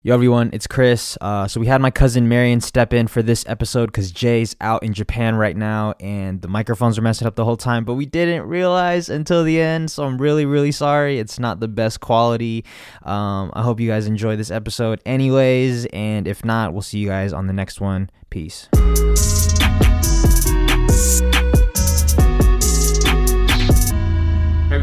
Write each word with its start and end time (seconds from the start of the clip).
Yo, 0.00 0.14
everyone, 0.14 0.48
it's 0.52 0.68
Chris. 0.68 1.18
Uh, 1.20 1.48
so, 1.48 1.58
we 1.58 1.66
had 1.66 1.80
my 1.80 1.90
cousin 1.90 2.28
Marion 2.28 2.60
step 2.60 2.92
in 2.92 3.08
for 3.08 3.20
this 3.20 3.44
episode 3.48 3.86
because 3.86 4.12
Jay's 4.12 4.54
out 4.60 4.84
in 4.84 4.94
Japan 4.94 5.34
right 5.34 5.56
now 5.56 5.92
and 5.98 6.40
the 6.40 6.46
microphones 6.46 6.96
were 6.96 7.02
messing 7.02 7.26
up 7.26 7.34
the 7.34 7.44
whole 7.44 7.56
time, 7.56 7.84
but 7.84 7.94
we 7.94 8.06
didn't 8.06 8.42
realize 8.42 9.08
until 9.08 9.42
the 9.42 9.60
end. 9.60 9.90
So, 9.90 10.04
I'm 10.04 10.16
really, 10.16 10.46
really 10.46 10.70
sorry. 10.70 11.18
It's 11.18 11.40
not 11.40 11.58
the 11.58 11.66
best 11.66 11.98
quality. 11.98 12.64
Um, 13.02 13.50
I 13.54 13.62
hope 13.62 13.80
you 13.80 13.88
guys 13.88 14.06
enjoy 14.06 14.36
this 14.36 14.52
episode, 14.52 15.00
anyways. 15.04 15.86
And 15.86 16.28
if 16.28 16.44
not, 16.44 16.72
we'll 16.72 16.82
see 16.82 17.00
you 17.00 17.08
guys 17.08 17.32
on 17.32 17.48
the 17.48 17.52
next 17.52 17.80
one. 17.80 18.08
Peace. 18.30 18.68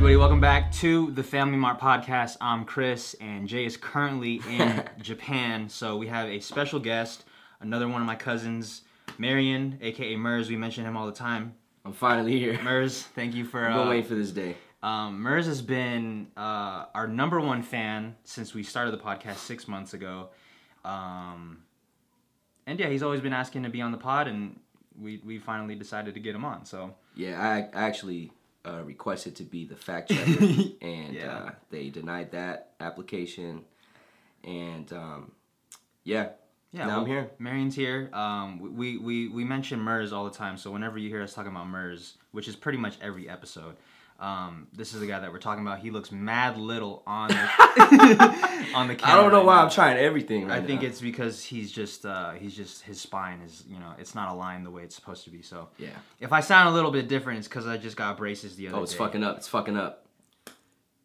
Everybody, 0.05 0.17
welcome 0.19 0.39
back 0.39 0.71
to 0.71 1.09
the 1.13 1.23
Family 1.23 1.57
Mart 1.57 1.79
podcast. 1.79 2.37
I'm 2.39 2.63
Chris, 2.63 3.15
and 3.19 3.47
Jay 3.47 3.65
is 3.65 3.75
currently 3.75 4.39
in 4.47 4.83
Japan. 5.01 5.67
So 5.67 5.97
we 5.97 6.05
have 6.05 6.27
a 6.27 6.39
special 6.41 6.79
guest, 6.79 7.25
another 7.59 7.87
one 7.87 8.01
of 8.01 8.05
my 8.05 8.13
cousins, 8.15 8.83
Marion, 9.17 9.79
aka 9.81 10.15
Mers. 10.15 10.47
We 10.47 10.57
mention 10.57 10.85
him 10.85 10.95
all 10.95 11.07
the 11.07 11.11
time. 11.11 11.55
I'm 11.85 11.91
finally 11.91 12.37
here. 12.37 12.61
Mers, 12.61 13.01
thank 13.01 13.33
you 13.33 13.45
for. 13.45 13.65
I've 13.65 13.73
been 13.73 13.87
Uh, 13.87 13.89
waiting 13.89 14.05
for 14.05 14.13
this 14.13 14.29
day. 14.29 14.55
um, 14.83 15.23
Mers 15.23 15.47
has 15.47 15.63
been 15.63 16.27
uh, 16.37 16.85
our 16.93 17.07
number 17.07 17.41
one 17.41 17.63
fan 17.63 18.15
since 18.25 18.53
we 18.53 18.61
started 18.61 18.91
the 18.91 18.99
podcast 19.03 19.37
six 19.37 19.67
months 19.67 19.95
ago. 19.95 20.29
Um, 20.83 21.63
and 22.67 22.79
yeah, 22.79 22.89
he's 22.89 23.01
always 23.01 23.21
been 23.21 23.33
asking 23.33 23.63
to 23.63 23.69
be 23.69 23.81
on 23.81 23.91
the 23.91 23.97
pod, 23.97 24.27
and 24.27 24.59
we, 25.01 25.19
we 25.25 25.39
finally 25.39 25.73
decided 25.73 26.13
to 26.13 26.19
get 26.19 26.35
him 26.35 26.45
on. 26.45 26.63
So 26.63 26.93
Yeah, 27.15 27.41
I 27.41 27.75
I 27.75 27.87
actually 27.87 28.31
uh, 28.65 28.81
requested 28.83 29.35
to 29.37 29.43
be 29.43 29.65
the 29.65 29.75
fact 29.75 30.09
checker, 30.11 30.43
and 30.81 31.13
Yeah. 31.15 31.37
uh, 31.37 31.51
they 31.69 31.89
denied 31.89 32.31
that 32.31 32.71
application. 32.79 33.63
And 34.43 34.91
um, 34.93 35.31
yeah, 36.03 36.29
Yeah, 36.71 36.87
Now 36.87 36.99
I'm 37.01 37.05
here. 37.05 37.31
Marion's 37.39 37.75
here. 37.75 38.09
Um, 38.13 38.75
we, 38.75 38.97
we 38.97 39.27
we 39.29 39.43
mention 39.43 39.79
Mers 39.79 40.11
all 40.13 40.25
the 40.25 40.35
time, 40.37 40.57
so 40.57 40.71
whenever 40.71 40.97
you 40.97 41.09
hear 41.09 41.21
us 41.23 41.33
talking 41.33 41.51
about 41.51 41.67
Mers, 41.67 42.17
which 42.31 42.47
is 42.47 42.55
pretty 42.55 42.77
much 42.77 42.97
every 43.01 43.27
episode, 43.29 43.75
um, 44.19 44.67
this 44.71 44.93
is 44.93 45.01
the 45.01 45.07
guy 45.07 45.19
that 45.19 45.31
we're 45.31 45.39
talking 45.39 45.65
about. 45.65 45.79
He 45.79 45.91
looks 45.91 46.11
mad 46.11 46.57
little 46.57 47.03
on 47.05 47.27
the 47.27 47.35
on 48.75 48.87
the 48.87 48.95
camera. 48.95 49.19
I 49.19 49.21
don't 49.21 49.31
know 49.31 49.39
right 49.39 49.45
why 49.45 49.55
now. 49.55 49.63
I'm 49.63 49.69
trying 49.69 49.97
everything. 49.97 50.49
I 50.49 50.61
think 50.61 50.81
now. 50.81 50.87
it's 50.87 51.01
because 51.01 51.43
he's 51.43 51.71
just 51.71 52.05
uh, 52.05 52.31
he's 52.31 52.55
just 52.55 52.83
his 52.83 53.01
spine 53.01 53.41
is 53.41 53.65
you 53.67 53.77
know 53.77 53.93
it's 53.99 54.15
not 54.15 54.29
aligned 54.29 54.65
the 54.65 54.71
way 54.71 54.83
it's 54.83 54.95
supposed 54.95 55.25
to 55.25 55.29
be. 55.29 55.41
So 55.41 55.67
yeah. 55.77 55.89
if 56.21 56.31
I 56.31 56.39
sound 56.39 56.69
a 56.69 56.71
little 56.71 56.91
bit 56.91 57.09
different, 57.09 57.39
it's 57.39 57.47
because 57.47 57.67
I 57.67 57.77
just 57.77 57.97
got 57.97 58.15
braces 58.15 58.55
the 58.55 58.67
other 58.67 58.75
day. 58.75 58.79
Oh, 58.79 58.83
it's 58.83 58.93
day. 58.93 58.97
fucking 58.99 59.23
up. 59.23 59.37
It's 59.37 59.47
fucking 59.49 59.75
up. 59.75 60.05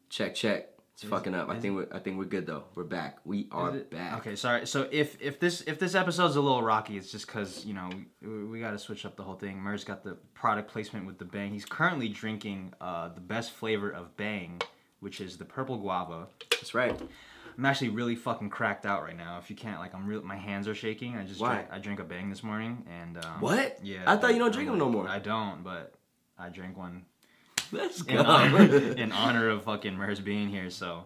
Check 0.08 0.36
check. 0.36 0.68
It's 1.00 1.06
Is- 1.06 1.10
fucking 1.10 1.34
up. 1.34 1.48
I 1.48 1.58
think 1.58 1.76
we're 1.76 1.88
I 1.90 1.98
think 1.98 2.18
we're 2.18 2.26
good 2.26 2.44
though. 2.44 2.64
We're 2.74 2.84
back. 2.84 3.20
We 3.24 3.48
are 3.52 3.72
back. 3.72 4.18
Okay, 4.18 4.36
sorry. 4.36 4.66
So 4.66 4.86
if 4.92 5.18
if 5.18 5.40
this 5.40 5.62
if 5.62 5.78
this 5.78 5.94
episode's 5.94 6.36
a 6.36 6.42
little 6.42 6.62
rocky, 6.62 6.98
it's 6.98 7.10
just 7.10 7.26
because 7.26 7.64
you 7.64 7.72
know 7.72 7.88
we, 8.20 8.44
we 8.44 8.60
got 8.60 8.72
to 8.72 8.78
switch 8.78 9.06
up 9.06 9.16
the 9.16 9.22
whole 9.22 9.34
thing. 9.36 9.56
Mer's 9.56 9.82
got 9.82 10.04
the 10.04 10.18
product 10.34 10.70
placement 10.70 11.06
with 11.06 11.18
the 11.18 11.24
Bang. 11.24 11.52
He's 11.52 11.64
currently 11.64 12.10
drinking 12.10 12.74
uh, 12.82 13.08
the 13.14 13.20
best 13.22 13.52
flavor 13.52 13.90
of 13.90 14.14
Bang, 14.18 14.60
which 14.98 15.22
is 15.22 15.38
the 15.38 15.44
purple 15.46 15.78
guava. 15.78 16.26
That's 16.50 16.74
right. 16.74 16.94
I'm 17.56 17.64
actually 17.64 17.88
really 17.88 18.14
fucking 18.14 18.50
cracked 18.50 18.84
out 18.84 19.02
right 19.02 19.16
now. 19.16 19.38
If 19.38 19.48
you 19.48 19.56
can't 19.56 19.80
like, 19.80 19.94
I'm 19.94 20.06
real. 20.06 20.20
My 20.20 20.36
hands 20.36 20.68
are 20.68 20.74
shaking. 20.74 21.16
I 21.16 21.24
just 21.24 21.40
Why? 21.40 21.54
drank, 21.54 21.68
I 21.72 21.78
drank 21.78 22.00
a 22.00 22.04
Bang 22.04 22.28
this 22.28 22.42
morning 22.42 22.84
and 23.00 23.16
um, 23.24 23.40
What? 23.40 23.78
Yeah. 23.82 24.02
I 24.06 24.18
thought 24.18 24.34
you 24.34 24.38
don't 24.38 24.52
drink 24.52 24.68
'em 24.68 24.76
no 24.76 24.90
more. 24.90 25.08
I 25.08 25.18
don't, 25.18 25.64
but 25.64 25.94
I 26.38 26.50
drank 26.50 26.76
one 26.76 27.06
Let's 27.72 28.02
in 28.02 28.16
go. 28.16 28.22
honor, 28.22 28.62
in 28.96 29.12
honor 29.12 29.48
of 29.50 29.64
fucking 29.64 29.96
Mers 29.96 30.20
being 30.20 30.48
here. 30.48 30.70
So 30.70 31.04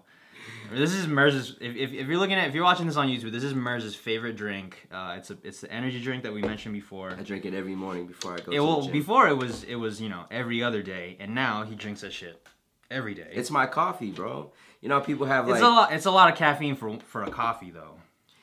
this 0.72 0.92
is 0.92 1.06
Mers's. 1.06 1.56
If, 1.60 1.76
if, 1.76 1.92
if 1.92 2.06
you're 2.06 2.18
looking 2.18 2.36
at 2.36 2.48
if 2.48 2.54
you're 2.54 2.64
watching 2.64 2.86
this 2.86 2.96
on 2.96 3.08
YouTube, 3.08 3.32
this 3.32 3.44
is 3.44 3.54
Mers's 3.54 3.94
favorite 3.94 4.36
drink. 4.36 4.86
Uh, 4.92 5.14
it's 5.18 5.30
a 5.30 5.38
it's 5.42 5.60
the 5.60 5.70
energy 5.72 6.00
drink 6.02 6.22
that 6.22 6.32
we 6.32 6.42
mentioned 6.42 6.74
before. 6.74 7.10
I 7.10 7.22
drink 7.22 7.44
it 7.44 7.54
every 7.54 7.74
morning 7.74 8.06
before 8.06 8.34
I 8.34 8.36
go. 8.38 8.52
It 8.52 8.56
to 8.56 8.60
well 8.64 8.80
the 8.80 8.86
gym. 8.86 8.92
before 8.92 9.28
it 9.28 9.36
was 9.36 9.64
it 9.64 9.76
was 9.76 10.00
you 10.00 10.08
know 10.08 10.24
every 10.30 10.62
other 10.62 10.82
day, 10.82 11.16
and 11.20 11.34
now 11.34 11.64
he 11.64 11.74
drinks 11.74 12.00
that 12.00 12.12
shit 12.12 12.47
every 12.91 13.14
day. 13.14 13.30
It's 13.32 13.50
my 13.50 13.66
coffee, 13.66 14.10
bro. 14.10 14.53
You 14.80 14.88
know 14.88 15.00
people 15.00 15.26
have 15.26 15.47
like. 15.47 15.56
it's 15.56 15.64
a 15.64 15.69
lot. 15.69 15.92
It's 15.92 16.06
a 16.06 16.10
lot 16.10 16.30
of 16.32 16.38
caffeine 16.38 16.76
for 16.76 16.98
for 17.06 17.22
a 17.24 17.30
coffee 17.30 17.70
though. 17.70 17.97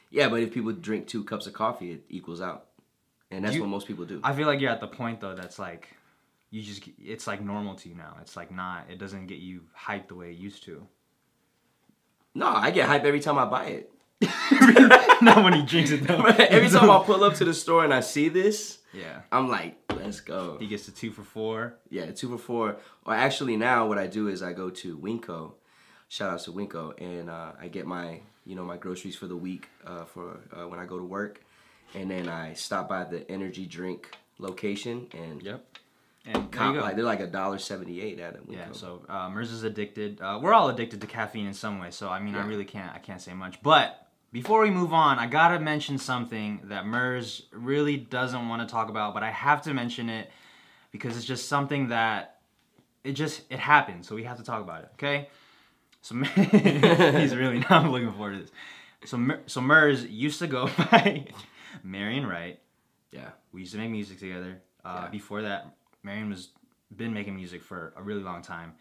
Yeah, 0.09 0.27
but 0.27 0.41
if 0.41 0.53
people 0.53 0.73
drink 0.73 1.07
two 1.07 1.23
cups 1.23 1.47
of 1.47 1.53
coffee, 1.53 1.93
it 1.93 2.03
equals 2.09 2.41
out, 2.41 2.65
and 3.29 3.45
that's 3.45 3.55
You- 3.55 3.61
what 3.61 3.69
most 3.69 3.87
people 3.87 4.05
do. 4.05 4.19
I 4.23 4.33
feel 4.33 4.45
like 4.47 4.59
you're 4.59 4.71
at 4.71 4.81
the 4.81 4.87
point 4.87 5.21
though 5.21 5.35
that's 5.35 5.57
like 5.57 5.87
you 6.51 6.61
just 6.61 6.83
it's 6.99 7.25
like 7.27 7.41
normal 7.41 7.75
to 7.75 7.89
you 7.89 7.95
now. 7.95 8.17
It's 8.21 8.35
like 8.35 8.51
not. 8.51 8.85
It 8.89 8.99
doesn't 8.99 9.27
get 9.27 9.39
you 9.39 9.61
hyped 9.77 10.09
the 10.09 10.15
way 10.15 10.31
it 10.31 10.37
used 10.37 10.63
to. 10.65 10.85
no, 12.35 12.47
I 12.47 12.71
get 12.71 12.87
hype 12.87 13.03
every 13.05 13.19
time 13.19 13.37
I 13.37 13.45
buy 13.45 13.65
it. 13.65 13.91
not 15.21 15.43
when 15.43 15.53
he 15.53 15.63
drinks 15.63 15.91
it 15.91 16.03
though. 16.07 16.23
every 16.25 16.69
time 16.69 16.89
I 16.89 16.99
pull 17.05 17.23
up 17.23 17.35
to 17.35 17.45
the 17.45 17.53
store 17.53 17.83
and 17.83 17.93
I 17.93 18.01
see 18.01 18.29
this, 18.29 18.79
Yeah. 18.93 19.21
I'm 19.31 19.49
like, 19.49 19.77
let's 19.95 20.19
go. 20.21 20.57
He 20.59 20.67
gets 20.67 20.85
the 20.85 20.91
two 20.91 21.11
for 21.11 21.23
four. 21.23 21.75
Yeah, 21.89 22.11
two 22.11 22.29
for 22.29 22.37
four. 22.37 22.77
Or 23.05 23.13
actually, 23.15 23.57
now 23.57 23.87
what 23.87 23.97
I 23.97 24.07
do 24.07 24.27
is 24.27 24.43
I 24.43 24.53
go 24.53 24.69
to 24.69 24.97
Winco. 24.97 25.53
Shout 26.09 26.29
out 26.33 26.39
to 26.41 26.51
Winco, 26.51 26.93
and 27.01 27.29
uh, 27.29 27.53
I 27.59 27.67
get 27.69 27.85
my 27.87 28.19
you 28.45 28.55
know 28.55 28.63
my 28.65 28.77
groceries 28.77 29.15
for 29.15 29.27
the 29.27 29.37
week 29.37 29.69
uh, 29.85 30.03
for 30.05 30.39
uh, 30.51 30.67
when 30.67 30.79
I 30.79 30.85
go 30.85 30.97
to 30.97 31.05
work, 31.05 31.41
and 31.95 32.11
then 32.11 32.27
I 32.27 32.53
stop 32.53 32.89
by 32.89 33.05
the 33.05 33.29
energy 33.31 33.65
drink 33.65 34.11
location 34.37 35.07
and 35.13 35.41
Yep. 35.41 35.65
And 36.25 36.53
like 36.55 36.95
they're 36.95 37.03
like 37.05 37.19
a 37.19 37.27
dollar 37.27 37.57
seventy 37.57 37.99
eight 38.01 38.19
at 38.19 38.35
it. 38.35 38.41
Yeah, 38.47 38.67
so 38.73 39.03
uh, 39.09 39.27
Mers 39.29 39.51
is 39.51 39.63
addicted. 39.63 40.21
Uh, 40.21 40.39
we're 40.41 40.53
all 40.53 40.69
addicted 40.69 41.01
to 41.01 41.07
caffeine 41.07 41.47
in 41.47 41.53
some 41.53 41.79
way. 41.79 41.89
So 41.91 42.09
I 42.09 42.19
mean, 42.19 42.35
I 42.35 42.45
really 42.45 42.65
can't. 42.65 42.93
I 42.93 42.99
can't 42.99 43.19
say 43.21 43.33
much. 43.33 43.61
But 43.63 44.07
before 44.31 44.61
we 44.61 44.69
move 44.69 44.93
on, 44.93 45.17
I 45.17 45.25
gotta 45.25 45.59
mention 45.59 45.97
something 45.97 46.61
that 46.65 46.85
Mers 46.85 47.47
really 47.51 47.97
doesn't 47.97 48.47
want 48.49 48.61
to 48.67 48.71
talk 48.71 48.89
about, 48.89 49.13
but 49.15 49.23
I 49.23 49.31
have 49.31 49.63
to 49.63 49.73
mention 49.73 50.09
it 50.09 50.29
because 50.91 51.17
it's 51.17 51.25
just 51.25 51.49
something 51.49 51.87
that 51.87 52.37
it 53.03 53.13
just 53.13 53.41
it 53.49 53.57
happened. 53.59 54.05
So 54.05 54.13
we 54.13 54.23
have 54.25 54.37
to 54.37 54.43
talk 54.43 54.61
about 54.61 54.83
it. 54.83 54.89
Okay. 54.93 55.27
So 56.03 56.15
he's 56.23 57.35
really 57.35 57.63
not 57.69 57.85
looking 57.91 58.11
forward 58.13 58.33
to 58.33 58.39
this. 58.43 58.51
So 59.05 59.17
Mer- 59.17 59.41
so 59.47 59.59
Mers 59.59 60.05
used 60.05 60.37
to 60.39 60.45
go 60.47 60.67
by 60.77 61.25
Marion 61.83 62.27
Wright. 62.27 62.59
yeah. 63.11 63.29
We 63.51 63.61
used 63.61 63.73
to 63.73 63.79
make 63.79 63.89
music 63.89 64.19
together. 64.19 64.61
Uh, 64.85 65.01
Yeah. 65.05 65.09
Before 65.09 65.41
that, 65.41 65.75
Marion 66.03 66.29
was 66.29 66.49
been 66.95 67.13
making 67.13 67.35
music 67.35 67.63
for 67.63 67.93
a 67.95 68.01
really 68.03 68.21
long 68.23 68.41
time, 68.41 68.73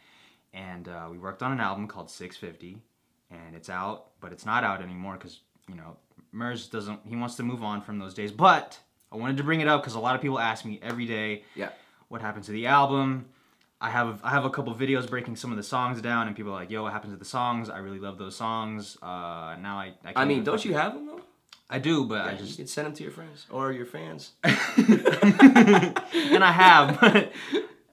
and 0.52 0.88
uh, 0.88 1.08
we 1.10 1.18
worked 1.18 1.42
on 1.42 1.52
an 1.52 1.60
album 1.60 1.86
called 1.86 2.10
650, 2.10 2.78
and 3.30 3.54
it's 3.54 3.68
out, 3.70 4.06
but 4.20 4.32
it's 4.32 4.44
not 4.46 4.64
out 4.64 4.82
anymore 4.82 5.14
because 5.14 5.40
you 5.68 5.74
know 5.74 5.96
Mers 6.32 6.68
doesn't. 6.68 7.00
He 7.06 7.16
wants 7.16 7.36
to 7.36 7.42
move 7.42 7.62
on 7.62 7.80
from 7.82 7.98
those 7.98 8.14
days. 8.14 8.32
But 8.32 8.78
I 9.12 9.16
wanted 9.16 9.36
to 9.36 9.44
bring 9.44 9.60
it 9.60 9.68
up 9.68 9.82
because 9.82 9.94
a 9.94 10.00
lot 10.00 10.14
of 10.14 10.22
people 10.22 10.38
ask 10.38 10.64
me 10.64 10.78
every 10.82 11.06
day, 11.06 11.44
Yeah. 11.54 11.70
what 12.08 12.20
happened 12.20 12.44
to 12.44 12.52
the 12.52 12.66
album? 12.66 13.26
I 13.82 13.88
have 13.90 14.20
I 14.22 14.30
have 14.30 14.44
a 14.44 14.50
couple 14.50 14.74
videos 14.74 15.08
breaking 15.08 15.36
some 15.36 15.50
of 15.50 15.56
the 15.56 15.62
songs 15.62 16.02
down, 16.02 16.26
and 16.26 16.36
people 16.36 16.52
are 16.52 16.56
like, 16.56 16.70
"Yo, 16.70 16.82
what 16.82 16.92
happened 16.92 17.12
to 17.12 17.18
the 17.18 17.24
songs? 17.24 17.70
I 17.70 17.78
really 17.78 17.98
love 17.98 18.18
those 18.18 18.36
songs." 18.36 18.96
Uh, 19.02 19.56
now 19.60 19.78
I 19.78 19.94
I, 20.04 20.12
I 20.16 20.24
mean, 20.24 20.44
don't 20.44 20.64
you 20.64 20.74
have 20.74 20.94
them 20.94 21.06
though? 21.06 21.20
I 21.72 21.78
do, 21.78 22.04
but 22.04 22.26
I 22.26 22.34
just 22.34 22.50
you 22.50 22.56
can 22.56 22.66
send 22.66 22.86
them 22.86 22.94
to 22.94 23.02
your 23.04 23.12
friends 23.12 23.46
or 23.48 23.70
your 23.70 23.86
fans. 23.86 24.32
and 24.42 24.54
I 26.44 26.52
have. 26.52 26.98
But 27.00 27.32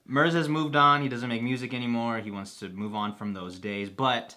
Mers 0.10 0.34
has 0.34 0.48
moved 0.48 0.78
on. 0.78 1.02
He 1.02 1.10
doesn't 1.10 1.28
make 1.28 1.44
music 1.44 1.74
anymore. 1.74 2.20
He 2.20 2.32
wants 2.32 2.60
to 2.60 2.70
move 2.70 2.96
on 2.96 3.14
from 3.14 3.34
those 3.34 3.60
days. 3.60 3.90
But 3.90 4.36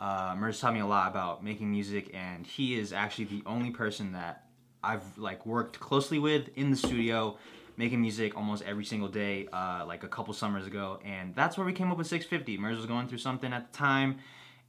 uh, 0.00 0.36
Mers 0.38 0.60
taught 0.60 0.74
me 0.74 0.80
a 0.80 0.86
lot 0.86 1.10
about 1.10 1.42
making 1.42 1.70
music, 1.70 2.10
and 2.14 2.46
he 2.46 2.78
is 2.78 2.92
actually 2.92 3.24
the 3.24 3.42
only 3.46 3.70
person 3.70 4.12
that 4.12 4.44
I've 4.84 5.16
like 5.16 5.46
worked 5.46 5.80
closely 5.80 6.18
with 6.18 6.50
in 6.56 6.70
the 6.70 6.76
studio, 6.76 7.38
making 7.78 8.02
music 8.02 8.36
almost 8.36 8.62
every 8.64 8.84
single 8.84 9.08
day. 9.08 9.48
Uh, 9.50 9.84
like 9.86 10.04
a 10.04 10.08
couple 10.08 10.34
summers 10.34 10.66
ago, 10.66 11.00
and 11.04 11.34
that's 11.34 11.56
where 11.56 11.66
we 11.66 11.72
came 11.72 11.90
up 11.90 11.96
with 11.98 12.06
650. 12.06 12.58
Mers 12.58 12.76
was 12.76 12.86
going 12.86 13.08
through 13.08 13.18
something 13.18 13.52
at 13.52 13.72
the 13.72 13.76
time. 13.76 14.18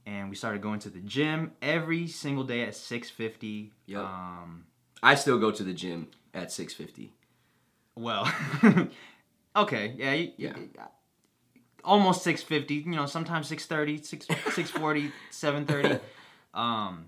And 0.06 0.30
we 0.30 0.36
started 0.36 0.62
going 0.62 0.80
to 0.80 0.90
the 0.90 1.00
gym 1.00 1.52
every 1.62 2.06
single 2.08 2.44
day 2.44 2.62
at 2.62 2.74
650. 2.74 3.72
Yep. 3.86 4.00
Um, 4.00 4.64
I 5.02 5.14
still 5.14 5.38
go 5.38 5.50
to 5.50 5.62
the 5.62 5.72
gym 5.72 6.08
at 6.34 6.50
six 6.52 6.74
fifty. 6.74 7.12
Well, 7.94 8.30
okay, 9.56 9.94
yeah, 9.96 10.12
you, 10.14 10.32
Yeah. 10.36 10.56
you- 10.56 10.70
almost 11.84 12.22
six 12.22 12.42
fifty. 12.42 12.74
You 12.76 12.90
know, 12.92 13.06
sometimes 13.06 13.48
630, 13.48 14.02
6, 14.04 14.26
640, 14.26 15.12
730. 15.30 16.00
Um, 16.54 17.06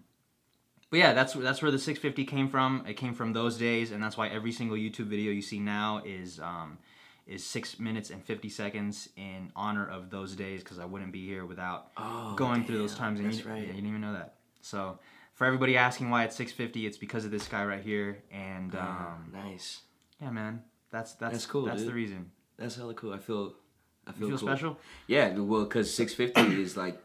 but 0.91 0.99
yeah, 0.99 1.13
that's 1.15 1.33
that's 1.35 1.63
where 1.63 1.71
the 1.71 1.79
six 1.79 1.99
fifty 1.99 2.25
came 2.25 2.49
from. 2.49 2.85
It 2.87 2.95
came 2.95 3.15
from 3.15 3.33
those 3.33 3.57
days, 3.59 3.91
and 3.93 4.03
that's 4.03 4.17
why 4.17 4.29
every 4.29 4.53
single 4.53 4.77
YouTube 4.77 5.07
video 5.07 5.33
you 5.33 5.43
see 5.43 5.59
now 5.59 6.03
is 6.05 6.39
um, 6.41 6.79
is 7.27 7.45
six 7.45 7.79
minutes 7.79 8.11
and 8.11 8.23
fifty 8.25 8.49
seconds 8.49 9.09
in 9.17 9.53
honor 9.57 9.87
of 9.89 10.11
those 10.11 10.35
days. 10.35 10.63
Because 10.63 10.79
I 10.79 10.85
wouldn't 10.85 11.13
be 11.13 11.27
here 11.27 11.45
without 11.47 11.91
Oh, 11.97 12.35
going 12.37 12.65
through 12.65 12.79
those 12.79 12.95
times. 12.95 13.21
And 13.21 13.29
that's 13.29 13.45
you, 13.45 13.51
right. 13.51 13.61
yeah, 13.63 13.67
you 13.69 13.73
didn't 13.75 13.89
even 13.89 14.01
know 14.01 14.13
that. 14.15 14.35
So. 14.61 14.99
For 15.35 15.47
everybody 15.47 15.79
asking 15.79 16.11
why 16.11 16.25
it's 16.25 16.37
650, 16.37 16.87
it's 16.87 16.99
because 16.99 17.25
of 17.25 17.31
this 17.31 17.49
guy 17.49 17.65
right 17.65 17.83
here, 17.83 18.23
and 18.31 18.71
ah, 18.79 19.15
um, 19.15 19.33
nice. 19.33 19.81
yeah, 20.21 20.31
man. 20.31 20.63
That's 20.91 21.15
that's 21.15 21.33
That's 21.33 21.47
cool, 21.47 21.65
That's 21.65 21.79
dude. 21.81 21.89
the 21.89 21.95
reason. 21.95 22.31
That's 22.59 22.77
hella 22.77 22.93
cool. 22.95 23.15
I 23.15 23.19
feel. 23.19 23.55
I 24.07 24.11
You 24.11 24.17
feel, 24.17 24.29
feel 24.29 24.39
cool. 24.39 24.49
special? 24.49 24.79
Yeah, 25.07 25.35
well, 25.39 25.63
because 25.65 25.93
six 25.93 26.13
fifty 26.13 26.61
is 26.63 26.77
like 26.77 27.01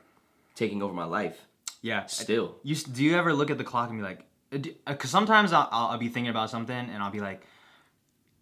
taking 0.55 0.83
over 0.83 0.93
my 0.93 1.05
life. 1.05 1.39
Yeah. 1.81 2.05
Still. 2.07 2.57
You 2.63 2.75
do 2.75 3.01
you 3.03 3.17
ever 3.17 3.33
look 3.33 3.49
at 3.49 3.57
the 3.57 3.63
clock 3.63 3.89
and 3.89 3.97
be 3.99 4.03
like, 4.03 4.19
uh, 4.53 4.57
because 4.85 5.09
uh, 5.09 5.17
sometimes 5.17 5.53
I'll, 5.53 5.69
I'll 5.71 5.87
I'll 5.91 5.97
be 5.97 6.09
thinking 6.09 6.29
about 6.29 6.49
something 6.49 6.75
and 6.77 7.01
I'll 7.01 7.11
be 7.11 7.21
like, 7.21 7.41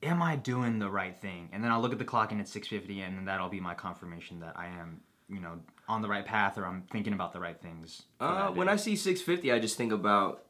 am 0.05 0.21
I 0.21 0.35
doing 0.35 0.79
the 0.79 0.89
right 0.89 1.17
thing? 1.17 1.49
And 1.51 1.63
then 1.63 1.71
I'll 1.71 1.81
look 1.81 1.91
at 1.91 1.99
the 1.99 2.05
clock 2.05 2.31
and 2.31 2.39
it's 2.39 2.51
six 2.51 2.67
fifty, 2.67 3.01
and 3.01 3.17
then 3.17 3.25
that'll 3.25 3.49
be 3.49 3.59
my 3.59 3.73
confirmation 3.73 4.39
that 4.39 4.53
I 4.55 4.67
am, 4.67 5.01
you 5.27 5.39
know, 5.39 5.59
on 5.87 6.01
the 6.01 6.07
right 6.07 6.25
path 6.25 6.57
or 6.57 6.65
I'm 6.65 6.83
thinking 6.91 7.13
about 7.13 7.33
the 7.33 7.39
right 7.39 7.59
things. 7.61 8.03
Uh, 8.19 8.49
when. 8.49 8.69
I 8.69 8.75
see 8.75 8.95
650, 8.95 9.51
I 9.51 9.59
just 9.59 9.77
think 9.77 9.91
about, 9.91 10.43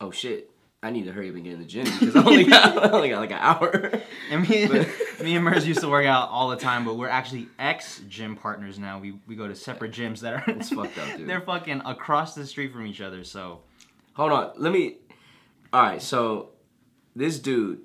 oh 0.00 0.10
shit, 0.10 0.50
I 0.82 0.90
need 0.90 1.04
to 1.06 1.12
hurry 1.12 1.30
up 1.30 1.34
and 1.34 1.44
get 1.44 1.54
in 1.54 1.58
the 1.58 1.64
gym 1.64 1.84
because 1.84 2.14
I 2.14 2.22
only 2.24 2.44
got, 2.44 2.78
I 2.84 2.90
only 2.90 3.08
got 3.08 3.20
like 3.20 3.30
an 3.30 3.38
hour. 3.40 4.00
And 4.30 4.48
me, 4.48 4.68
me 5.22 5.34
and 5.34 5.44
Mers 5.44 5.66
used 5.66 5.80
to 5.80 5.88
work 5.88 6.06
out 6.06 6.28
all 6.28 6.50
the 6.50 6.56
time, 6.56 6.84
but 6.84 6.96
we're 6.96 7.08
actually 7.08 7.48
ex 7.58 8.02
gym 8.08 8.36
partners 8.36 8.78
now. 8.78 8.98
We 8.98 9.18
we 9.26 9.34
go 9.34 9.48
to 9.48 9.54
separate 9.54 9.92
gyms 9.92 10.20
that 10.20 10.34
are 10.34 10.44
It's 10.46 10.70
fucked 10.70 10.98
up, 10.98 11.16
dude. 11.16 11.26
They're 11.28 11.40
fucking 11.40 11.82
across 11.84 12.34
the 12.34 12.46
street 12.46 12.72
from 12.72 12.86
each 12.86 13.00
other. 13.00 13.24
So 13.24 13.60
Hold 14.14 14.32
on, 14.32 14.52
let 14.56 14.72
me. 14.72 14.98
All 15.72 15.82
right, 15.82 16.00
so 16.00 16.50
this 17.16 17.40
dude 17.40 17.80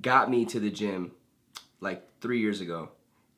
got 0.00 0.30
me 0.30 0.44
to 0.46 0.60
the 0.60 0.70
gym 0.70 1.12
like 1.80 2.06
three 2.20 2.40
years 2.40 2.60
ago 2.60 2.90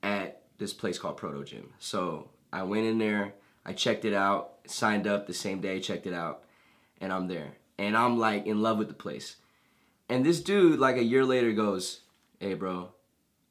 at 0.02 0.43
this 0.58 0.72
place 0.72 0.99
called 0.99 1.16
Proto 1.16 1.44
Gym. 1.44 1.70
So 1.78 2.28
I 2.52 2.62
went 2.64 2.87
in 2.87 2.99
there, 2.99 3.34
I 3.64 3.72
checked 3.72 4.04
it 4.04 4.14
out, 4.14 4.54
signed 4.66 5.06
up 5.06 5.26
the 5.26 5.34
same 5.34 5.60
day, 5.60 5.81
checked 5.81 6.06
it 6.06 6.14
out, 6.14 6.44
and 7.00 7.12
I'm 7.12 7.28
there. 7.28 7.52
And 7.78 7.96
I'm 7.96 8.19
like 8.19 8.46
in 8.46 8.60
love 8.62 8.78
with 8.78 8.88
the 8.88 8.94
place. 8.94 9.37
And 10.08 10.25
this 10.26 10.40
dude, 10.40 10.78
like 10.78 10.96
a 10.96 11.02
year 11.02 11.25
later, 11.25 11.52
goes, 11.52 12.00
"Hey, 12.38 12.55
bro." 12.55 12.90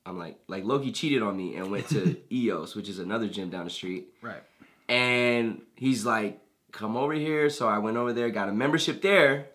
I'm 0.03 0.17
like, 0.17 0.39
like 0.47 0.63
Loki 0.63 0.91
cheated 0.91 1.21
on 1.21 1.37
me 1.37 1.55
and 1.55 1.69
went 1.69 1.87
to 1.89 2.17
EOS, 2.33 2.75
which 2.75 2.89
is 2.89 2.97
another 2.97 3.27
gym 3.27 3.49
down 3.51 3.65
the 3.65 3.69
street. 3.69 4.07
right. 4.21 4.41
And 4.89 5.61
he's 5.75 6.05
like, 6.05 6.41
come 6.71 6.97
over 6.97 7.13
here. 7.13 7.49
So 7.51 7.69
I 7.69 7.77
went 7.77 7.97
over 7.97 8.11
there, 8.11 8.29
got 8.31 8.49
a 8.49 8.51
membership 8.51 9.01
there. 9.01 9.47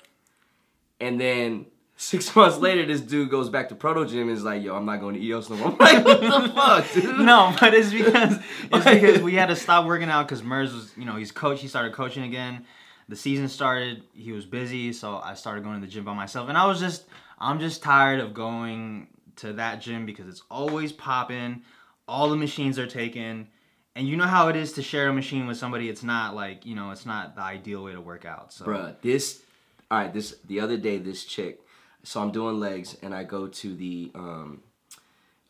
And 1.01 1.21
then 1.21 1.67
six 1.97 2.35
months 2.37 2.59
later, 2.59 2.87
this 2.87 3.01
dude 3.01 3.31
goes 3.31 3.49
back 3.49 3.69
to 3.71 3.75
Proto 3.75 4.07
Gym 4.07 4.29
and 4.29 4.31
is 4.31 4.45
like, 4.45 4.63
yo, 4.63 4.77
I'm 4.77 4.85
not 4.85 5.01
going 5.01 5.15
to 5.15 5.21
EOS 5.21 5.51
no 5.51 5.57
more. 5.57 5.69
I'm 5.69 5.79
like, 5.79 6.05
what 6.05 6.21
the 6.21 6.49
fuck, 6.55 6.93
dude? 6.93 7.21
No, 7.21 7.55
but 7.59 7.75
it's 7.75 7.93
because 7.93 8.39
it's 8.73 8.85
because 8.85 9.23
we 9.23 9.35
had 9.35 9.47
to 9.47 9.57
stop 9.57 9.87
working 9.87 10.09
out 10.09 10.29
because 10.29 10.43
Mers 10.43 10.73
was, 10.73 10.93
you 10.97 11.05
know, 11.05 11.17
he's 11.17 11.33
coach. 11.33 11.61
He 11.61 11.69
started 11.69 11.93
coaching 11.93 12.25
again. 12.25 12.65
The 13.09 13.17
season 13.17 13.49
started. 13.49 14.03
He 14.15 14.33
was 14.33 14.45
busy, 14.45 14.93
so 14.93 15.19
I 15.19 15.35
started 15.35 15.65
going 15.65 15.81
to 15.81 15.87
the 15.87 15.91
gym 15.91 16.05
by 16.05 16.15
myself. 16.15 16.49
And 16.49 16.59
I 16.59 16.67
was 16.67 16.81
just, 16.81 17.07
I'm 17.39 17.61
just 17.61 17.83
tired 17.83 18.21
of 18.21 18.35
going 18.35 19.09
to 19.37 19.55
that 19.55 19.81
gym 19.81 20.07
because 20.07 20.27
it's 20.29 20.43
always 20.51 20.93
popping. 20.93 21.63
All 22.09 22.29
the 22.29 22.37
machines 22.37 22.79
are 22.79 22.87
taken, 22.87 23.49
and 23.97 24.07
you 24.07 24.17
know 24.17 24.27
how 24.27 24.49
it 24.49 24.57
is 24.57 24.73
to 24.75 24.83
share 24.83 25.09
a 25.09 25.13
machine 25.13 25.47
with 25.47 25.57
somebody. 25.57 25.89
It's 25.89 26.05
not 26.05 26.35
like 26.35 26.65
you 26.67 26.75
know, 26.75 26.91
it's 26.91 27.07
not 27.07 27.35
the 27.35 27.43
ideal 27.43 27.83
way 27.85 27.93
to 27.93 28.01
work 28.01 28.25
out. 28.25 28.53
So 28.53 28.65
Bruh, 28.65 28.95
this, 29.03 29.43
all 29.91 29.99
right, 29.99 30.13
this, 30.13 30.37
the 30.47 30.61
other 30.61 30.77
day, 30.77 30.99
this 30.99 31.25
chick, 31.25 31.61
so 32.07 32.21
I'm 32.23 32.31
doing 32.31 32.61
legs 32.61 32.97
and 33.03 33.15
I 33.15 33.25
go 33.25 33.47
to 33.49 33.75
the, 33.75 34.11
um, 34.15 34.63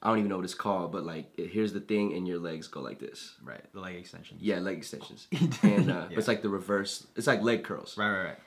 I 0.03 0.09
don't 0.09 0.19
even 0.19 0.29
know 0.31 0.37
what 0.37 0.45
it's 0.45 0.55
called, 0.55 0.93
but 0.93 1.05
like, 1.05 1.27
here's 1.39 1.73
the 1.73 1.81
thing, 1.81 2.15
and 2.15 2.27
your 2.29 2.39
legs 2.39 2.67
go 2.69 2.81
like 2.81 2.99
this. 2.99 3.35
right, 3.43 3.61
the 3.73 3.81
leg 3.81 3.97
extension. 3.97 4.37
Yeah, 4.41 4.59
leg 4.61 4.77
extensions. 4.79 5.27
and 5.63 5.91
uh, 5.91 6.07
Yeah. 6.11 6.19
it's 6.19 6.29
like 6.29 6.43
the 6.43 6.49
reverse. 6.49 7.07
It's 7.17 7.27
like 7.27 7.43
leg 7.43 7.65
curls. 7.65 7.97
Right, 7.99 8.11
right, 8.11 8.25
right. 8.25 8.39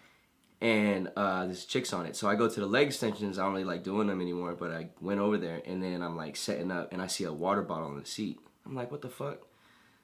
and 0.62 1.12
uh, 1.18 1.46
this 1.48 1.66
chick's 1.66 1.92
on 1.94 2.06
it. 2.06 2.16
So 2.16 2.28
I 2.30 2.36
go 2.36 2.48
to 2.50 2.60
the 2.60 2.66
leg 2.68 2.88
extensions. 2.88 3.38
I 3.40 3.44
don't 3.44 3.54
really 3.54 3.64
like 3.66 3.84
doing 3.84 4.08
them 4.08 4.22
anymore, 4.22 4.56
but 4.56 4.72
I 4.72 4.90
went 5.02 5.20
over 5.20 5.38
there 5.38 5.62
and 5.66 5.82
then 5.84 6.02
I'm 6.02 6.16
like 6.18 6.36
setting 6.36 6.72
up 6.72 6.92
and 6.94 7.02
I 7.02 7.08
see 7.08 7.24
a 7.26 7.34
water 7.34 7.62
bottle 7.62 7.88
on 7.88 8.00
the 8.00 8.06
seat. 8.06 8.40
I'm 8.66 8.76
like, 8.76 8.92
what 8.92 9.02
the 9.02 9.10
fuck? 9.10 9.40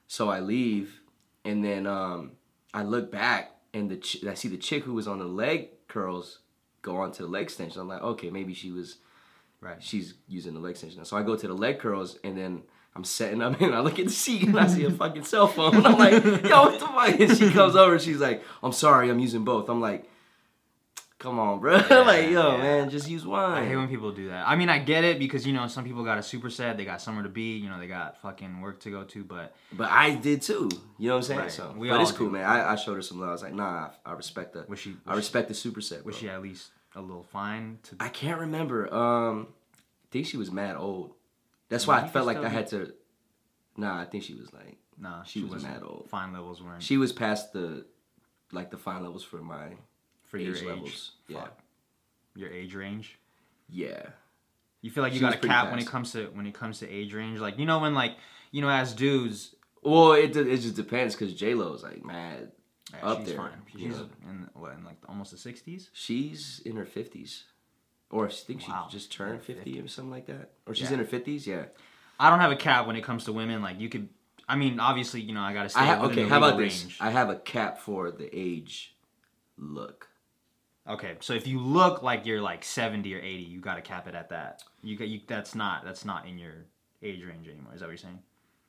So 0.08 0.28
I 0.28 0.40
leave 0.40 1.00
and 1.44 1.64
then 1.64 1.86
um, 1.86 2.32
I 2.74 2.82
look 2.82 3.10
back 3.10 3.52
and 3.74 3.90
the 3.90 3.96
ch- 3.96 4.24
I 4.24 4.34
see 4.34 4.48
the 4.48 4.56
chick 4.56 4.84
who 4.84 4.94
was 4.94 5.06
on 5.08 5.18
the 5.18 5.24
leg 5.26 5.68
curls 5.88 6.40
go 6.86 6.96
on 6.98 7.10
to 7.12 7.22
the 7.22 7.28
leg 7.28 7.42
extension. 7.42 7.80
I'm 7.80 7.88
like, 7.88 8.00
okay, 8.02 8.30
maybe 8.30 8.54
she 8.54 8.70
was 8.70 8.96
Right. 9.60 9.82
she's 9.82 10.14
using 10.28 10.54
the 10.54 10.60
leg 10.60 10.72
extension. 10.72 11.04
So 11.04 11.16
I 11.16 11.22
go 11.22 11.34
to 11.34 11.46
the 11.48 11.54
leg 11.54 11.80
curls 11.80 12.18
and 12.22 12.38
then 12.38 12.62
I'm 12.94 13.04
setting 13.04 13.42
up 13.42 13.60
and 13.60 13.74
I 13.74 13.80
look 13.80 13.98
at 13.98 14.04
the 14.06 14.12
seat 14.12 14.44
and 14.44 14.58
I 14.58 14.66
see 14.68 14.84
a 14.84 14.90
fucking 14.90 15.24
cell 15.24 15.48
phone. 15.48 15.74
And 15.76 15.86
I'm 15.86 15.98
like, 15.98 16.22
yo, 16.44 16.62
what 16.62 16.78
the 16.78 16.86
fuck? 16.86 17.20
And 17.20 17.36
she 17.36 17.50
comes 17.50 17.74
over 17.74 17.94
and 17.94 18.02
she's 18.02 18.18
like, 18.18 18.42
I'm 18.62 18.72
sorry, 18.72 19.10
I'm 19.10 19.18
using 19.18 19.44
both. 19.44 19.68
I'm 19.68 19.80
like, 19.80 20.04
come 21.18 21.38
on, 21.38 21.58
bro. 21.58 21.76
like, 21.90 22.30
yo, 22.30 22.52
yeah. 22.52 22.56
man, 22.58 22.90
just 22.90 23.08
use 23.08 23.26
one. 23.26 23.50
I 23.52 23.64
hate 23.66 23.76
when 23.76 23.88
people 23.88 24.12
do 24.12 24.28
that. 24.28 24.46
I 24.46 24.54
mean, 24.54 24.68
I 24.68 24.78
get 24.78 25.02
it 25.04 25.18
because 25.18 25.46
you 25.46 25.52
know 25.52 25.66
some 25.66 25.84
people 25.84 26.04
got 26.04 26.18
a 26.18 26.20
superset, 26.20 26.76
they 26.76 26.84
got 26.84 27.00
somewhere 27.00 27.24
to 27.24 27.30
be, 27.30 27.56
you 27.56 27.68
know, 27.68 27.78
they 27.80 27.88
got 27.88 28.20
fucking 28.20 28.60
work 28.60 28.80
to 28.80 28.90
go 28.90 29.02
to, 29.04 29.24
but 29.24 29.54
but 29.72 29.90
I 29.90 30.14
did 30.14 30.42
too. 30.42 30.68
You 30.98 31.08
know 31.08 31.14
what 31.14 31.18
I'm 31.18 31.22
saying? 31.24 31.40
Right. 31.40 31.52
So, 31.52 31.74
We 31.76 31.88
but 31.88 32.00
it's 32.02 32.12
cool, 32.12 32.28
do. 32.28 32.34
man. 32.34 32.44
I, 32.44 32.72
I 32.72 32.76
showed 32.76 32.94
her 32.94 33.02
some 33.02 33.18
love. 33.20 33.30
I 33.30 33.32
was 33.32 33.42
like, 33.42 33.54
nah, 33.54 33.88
I, 34.04 34.10
I 34.10 34.12
respect 34.12 34.52
the, 34.52 34.64
was 34.68 34.78
she 34.78 34.94
I 35.06 35.14
was, 35.14 35.24
respect 35.24 35.48
the 35.48 35.54
superset. 35.54 35.98
she, 36.02 36.02
was 36.06 36.16
she 36.16 36.28
at 36.28 36.40
least 36.42 36.70
a 36.96 37.00
little 37.00 37.22
fine 37.22 37.78
to 37.84 37.96
I 38.00 38.08
can't 38.08 38.40
remember. 38.40 38.92
Um, 38.92 39.48
I 39.74 40.06
think 40.10 40.26
she 40.26 40.36
was 40.36 40.50
mad 40.50 40.76
old. 40.76 41.12
That's 41.68 41.86
why 41.86 42.00
I 42.00 42.08
felt 42.08 42.26
like 42.26 42.38
I 42.38 42.48
had 42.48 42.66
to. 42.68 42.92
Nah, 43.76 44.00
I 44.00 44.04
think 44.06 44.24
she 44.24 44.34
was 44.34 44.52
like 44.52 44.78
Nah, 44.98 45.22
She 45.24 45.40
she, 45.40 45.44
was 45.44 45.62
mad 45.62 45.82
old. 45.82 46.06
Fine 46.08 46.32
levels 46.32 46.62
weren't 46.62 46.82
she 46.82 46.96
was 46.96 47.12
past 47.12 47.52
the, 47.52 47.84
like 48.50 48.70
the 48.70 48.78
fine 48.78 49.02
levels 49.02 49.22
for 49.22 49.36
my 49.36 49.68
for 50.24 50.38
your 50.38 50.54
age 50.54 50.62
age 50.62 50.66
levels. 50.66 51.12
Yeah, 51.28 51.40
Fuck. 51.40 51.58
Your 52.34 52.50
age 52.50 52.74
range. 52.74 53.18
yeah. 53.68 54.02
You 54.82 54.90
feel 54.90 55.02
like 55.02 55.12
you 55.14 55.18
She 55.18 55.24
got 55.24 55.34
a 55.34 55.38
cap 55.38 55.70
when 55.70 55.80
it 55.80 55.86
comes 55.86 56.12
to 56.12 56.26
when 56.32 56.46
it 56.46 56.54
comes 56.54 56.78
to 56.78 56.88
age 56.88 57.12
range. 57.12 57.40
Like 57.40 57.58
you 57.58 57.66
know 57.66 57.80
when 57.80 57.94
like 57.94 58.16
you 58.52 58.62
know 58.62 58.70
as 58.70 58.94
dudes, 58.94 59.54
Well, 59.82 60.12
it 60.12 60.36
it 60.36 60.58
just 60.58 60.76
depends 60.76 61.16
because 61.16 61.34
J 61.34 61.54
Lo's 61.54 61.82
like 61.82 62.04
mad. 62.04 62.52
Yeah, 62.92 63.06
Up 63.06 63.18
she's 63.18 63.28
there, 63.28 63.36
fine. 63.36 63.50
you 63.74 63.88
She's 63.90 63.98
know. 63.98 64.08
in 64.28 64.48
what 64.54 64.72
in 64.74 64.84
like 64.84 64.96
almost 65.08 65.32
the 65.32 65.38
sixties. 65.38 65.90
She's 65.92 66.60
in 66.64 66.76
her 66.76 66.86
fifties, 66.86 67.44
or 68.10 68.26
I 68.26 68.30
think 68.30 68.60
she 68.60 68.72
just 68.90 69.10
turned 69.12 69.42
fifty 69.42 69.80
or 69.80 69.88
something 69.88 70.10
like 70.10 70.26
that. 70.26 70.50
Or 70.66 70.74
she's 70.74 70.88
Yeah. 70.88 70.94
in 70.94 70.98
her 71.00 71.04
fifties. 71.06 71.46
Yeah. 71.46 71.64
I 72.18 72.30
don't 72.30 72.40
have 72.40 72.52
a 72.52 72.56
cap 72.56 72.86
when 72.86 72.96
it 72.96 73.02
comes 73.04 73.24
to 73.24 73.32
women. 73.32 73.60
Like 73.62 73.80
you 73.80 73.88
could. 73.88 74.08
I 74.48 74.54
mean, 74.56 74.78
obviously, 74.78 75.20
you 75.20 75.34
know, 75.34 75.40
I 75.40 75.52
gotta 75.52 75.68
stay 75.68 75.80
I 75.80 75.86
ha- 75.86 76.04
okay. 76.04 76.22
the 76.22 76.28
How 76.28 76.38
about 76.38 76.56
legal 76.56 76.64
this? 76.70 76.88
I 77.00 77.10
have 77.10 77.28
a 77.30 77.36
cap 77.36 77.78
for 77.80 78.10
the 78.12 78.28
age 78.32 78.94
look. 79.58 80.08
Okay, 80.88 81.16
so 81.18 81.32
if 81.32 81.48
you 81.48 81.58
look 81.58 82.04
like 82.04 82.26
you're 82.26 82.40
like 82.40 82.62
70 82.62 83.12
or 83.12 83.18
80, 83.18 83.42
you 83.42 83.60
got 83.60 83.74
to 83.74 83.82
cap 83.82 84.06
it 84.06 84.14
at 84.14 84.28
that. 84.28 84.62
You 84.84 84.96
got 84.96 85.08
you 85.08 85.20
that's 85.26 85.56
not 85.56 85.84
that's 85.84 86.04
not 86.04 86.28
in 86.28 86.38
your 86.38 86.66
age 87.02 87.24
range 87.24 87.48
anymore. 87.48 87.74
Is 87.74 87.80
that 87.80 87.86
what 87.86 87.90
you're 87.90 87.96
saying? 87.98 88.20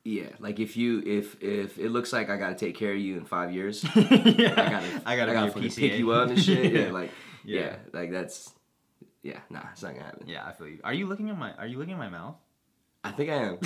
Yeah, 0.07 0.30
like 0.39 0.62
if 0.62 0.77
you 0.77 1.04
if 1.06 1.36
if 1.44 1.77
it 1.77 1.89
looks 1.89 2.13
like 2.13 2.30
I 2.30 2.38
gotta 2.38 2.56
take 2.56 2.77
care 2.77 2.94
of 2.94 2.98
you 2.98 3.18
in 3.18 3.25
five 3.25 3.51
years, 3.54 3.83
yeah. 3.94 4.00
I 4.00 4.69
gotta 4.69 5.01
I 5.06 5.18
gotta, 5.18 5.31
I 5.31 5.33
gotta 5.33 5.51
pick 5.51 5.77
you 5.77 6.12
up 6.12 6.30
and 6.30 6.42
shit. 6.42 6.71
yeah, 6.71 6.92
like 6.94 7.12
yeah. 7.44 7.59
Yeah. 7.59 7.75
like 7.92 8.09
that's 8.09 8.54
yeah, 9.21 9.40
nah, 9.49 9.64
it's 9.73 9.83
not 9.83 9.95
gonna 9.95 10.06
happen. 10.06 10.30
Yeah, 10.30 10.47
I 10.47 10.54
feel 10.54 10.69
you. 10.69 10.80
Are 10.85 10.94
you 10.94 11.07
looking 11.07 11.30
at 11.30 11.37
my 11.37 11.54
Are 11.56 11.68
you 11.68 11.78
looking 11.78 11.92
at 11.92 11.99
my 11.99 12.07
mouth? 12.07 12.35
I 13.04 13.11
think 13.11 13.30
I 13.30 13.33
am. 13.33 13.57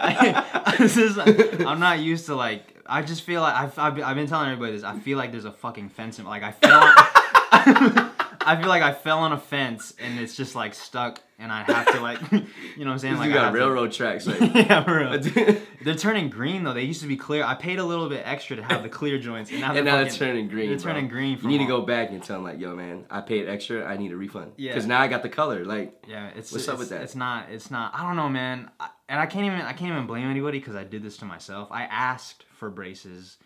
I, 0.00 0.76
this 0.78 0.96
is, 0.96 1.18
I'm 1.18 1.78
not 1.78 1.98
used 1.98 2.24
to 2.26 2.34
like. 2.34 2.78
I 2.86 3.02
just 3.02 3.24
feel 3.24 3.42
like 3.42 3.54
I've, 3.54 3.78
I've, 3.78 4.00
I've 4.02 4.16
been 4.16 4.28
telling 4.28 4.50
everybody 4.50 4.72
this. 4.72 4.82
I 4.82 4.98
feel 4.98 5.18
like 5.18 5.30
there's 5.32 5.44
a 5.44 5.52
fucking 5.52 5.90
fence 5.90 6.18
in. 6.18 6.24
Like 6.24 6.42
I 6.42 6.52
fell. 6.52 8.08
I 8.46 8.56
feel 8.60 8.68
like 8.68 8.82
I 8.82 8.92
fell 8.92 9.18
on 9.20 9.32
a 9.32 9.38
fence 9.38 9.94
and 9.98 10.18
it's 10.18 10.36
just 10.36 10.54
like 10.54 10.74
stuck, 10.74 11.20
and 11.38 11.50
I 11.52 11.62
have 11.62 11.92
to 11.92 12.00
like, 12.00 12.18
you 12.32 12.38
know 12.40 12.44
what 12.86 12.86
I'm 12.92 12.98
saying? 12.98 13.14
you 13.14 13.20
Like 13.20 13.30
I 13.30 13.34
got 13.34 13.44
have 13.44 13.52
to- 13.54 13.58
railroad 13.58 13.92
tracks. 13.92 14.26
Like, 14.26 14.40
yeah, 14.54 14.84
for 14.84 14.98
real. 14.98 15.56
They're 15.82 15.94
turning 15.96 16.30
green 16.30 16.62
though. 16.64 16.72
They 16.74 16.82
used 16.84 17.02
to 17.02 17.08
be 17.08 17.16
clear. 17.16 17.44
I 17.44 17.54
paid 17.54 17.78
a 17.78 17.84
little 17.84 18.08
bit 18.08 18.22
extra 18.24 18.56
to 18.56 18.62
have 18.62 18.82
the 18.82 18.88
clear 18.88 19.18
joints, 19.18 19.50
and 19.50 19.60
now, 19.60 19.68
and 19.68 19.76
they're 19.78 19.84
now 19.84 19.92
fucking, 19.92 20.06
it's 20.06 20.16
turning 20.16 20.48
green. 20.48 20.68
They're 20.68 20.78
bro. 20.78 20.92
turning 20.92 21.08
green. 21.08 21.38
You 21.42 21.48
need 21.48 21.58
to 21.58 21.66
go 21.66 21.82
back 21.82 22.10
and 22.10 22.22
tell 22.22 22.36
them 22.36 22.44
like, 22.44 22.60
yo, 22.60 22.76
man, 22.76 23.04
I 23.10 23.20
paid 23.20 23.48
extra. 23.48 23.84
I 23.84 23.96
need 23.96 24.12
a 24.12 24.16
refund. 24.16 24.52
Yeah. 24.56 24.72
Because 24.72 24.86
now 24.86 25.00
I 25.00 25.08
got 25.08 25.22
the 25.22 25.28
color. 25.28 25.64
Like, 25.64 26.04
Yeah, 26.06 26.30
it's 26.36 26.52
What's 26.52 26.68
up 26.68 26.78
with 26.78 26.90
that? 26.90 27.02
It's 27.02 27.16
not. 27.16 27.50
It's 27.50 27.70
not. 27.70 27.92
I 27.94 28.06
don't 28.06 28.16
know, 28.16 28.28
man. 28.28 28.70
I, 28.78 28.88
and 29.08 29.18
I 29.20 29.26
can't 29.26 29.44
even. 29.46 29.60
I 29.60 29.72
can't 29.72 29.90
even 29.92 30.06
blame 30.06 30.30
anybody 30.30 30.58
because 30.60 30.76
I 30.76 30.84
did 30.84 31.02
this 31.02 31.16
to 31.18 31.24
myself. 31.24 31.68
I 31.72 31.82
asked 31.84 32.44
for 32.54 32.70
braces. 32.70 33.38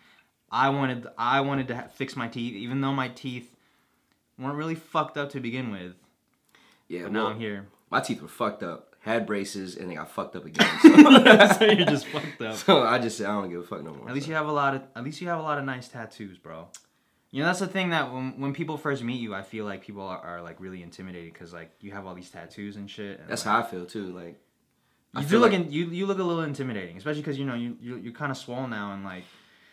I 0.51 0.69
wanted. 0.69 1.07
I 1.17 1.41
wanted 1.41 1.69
to 1.69 1.77
ha- 1.77 1.89
fix 1.95 2.17
my 2.17 2.29
teeth, 2.29 2.55
even 2.55 2.81
though 2.83 2.93
my 2.93 3.09
teeth 3.09 3.51
weren't 4.39 4.57
really 4.57 4.75
fucked 4.75 5.17
up 5.17 5.31
to 5.31 5.41
begin 5.41 5.71
with. 5.71 5.95
yeah, 6.89 7.03
But 7.05 7.13
well, 7.13 7.25
now 7.25 7.31
I'm 7.31 7.41
here. 7.41 7.67
my 7.91 8.01
teeth 8.01 8.23
were 8.23 8.29
fucked 8.29 8.63
up. 8.63 8.95
Had 9.01 9.25
braces 9.25 9.77
and 9.77 9.89
they 9.89 9.95
got 9.95 10.11
fucked 10.11 10.35
up 10.35 10.45
again. 10.45 10.69
So, 10.83 10.89
so 11.59 11.65
you're 11.65 11.87
just 11.87 12.07
fucked 12.07 12.43
up. 12.43 12.57
so 12.57 12.83
I 12.83 12.99
just 12.99 13.17
said 13.19 13.27
I 13.27 13.41
don't 13.41 13.49
give 13.51 13.61
a 13.61 13.63
fuck 13.63 13.85
no 13.85 13.95
more. 13.95 14.09
At 14.09 14.15
least 14.15 14.27
so. 14.27 14.31
you 14.31 14.37
have 14.37 14.49
a 14.49 14.53
lot 14.53 14.75
of. 14.75 14.83
At 14.97 15.05
least 15.05 15.21
you 15.21 15.29
have 15.29 15.39
a 15.39 15.43
lot 15.43 15.59
of 15.59 15.65
nice 15.65 15.87
tattoos, 15.89 16.39
bro. 16.39 16.67
You 17.31 17.43
know 17.43 17.47
that's 17.47 17.61
the 17.61 17.67
thing 17.69 17.91
that 17.91 18.13
when, 18.13 18.41
when 18.41 18.53
people 18.55 18.77
first 18.79 19.03
meet 19.05 19.21
you, 19.21 19.35
I 19.35 19.43
feel 19.43 19.65
like 19.65 19.83
people 19.83 20.03
are, 20.03 20.19
are 20.19 20.43
like 20.43 20.59
really 20.61 20.83
intimidated 20.83 21.33
because 21.33 21.53
like 21.53 21.71
you 21.81 21.93
have 21.93 22.05
all 22.07 22.15
these 22.15 22.31
tattoos 22.31 22.77
and 22.77 22.91
shit. 22.91 23.21
And, 23.21 23.29
That's 23.29 23.45
like, 23.47 23.55
how 23.55 23.61
I 23.61 23.71
feel 23.71 23.85
too. 23.87 24.07
Like, 24.13 24.41
You 25.17 25.25
do 25.27 25.39
look 25.39 25.53
like- 25.53 25.61
in, 25.67 25.71
you 25.73 25.87
you 25.87 26.07
look 26.07 26.19
a 26.19 26.23
little 26.25 26.43
intimidating, 26.43 26.97
especially 26.97 27.21
because 27.23 27.39
you 27.39 27.45
know 27.45 27.55
you 27.55 27.77
you 27.81 27.97
you're 27.97 28.13
kind 28.13 28.33
of 28.33 28.39
swole 28.39 28.67
now 28.67 28.93
and 28.93 29.05
like 29.05 29.25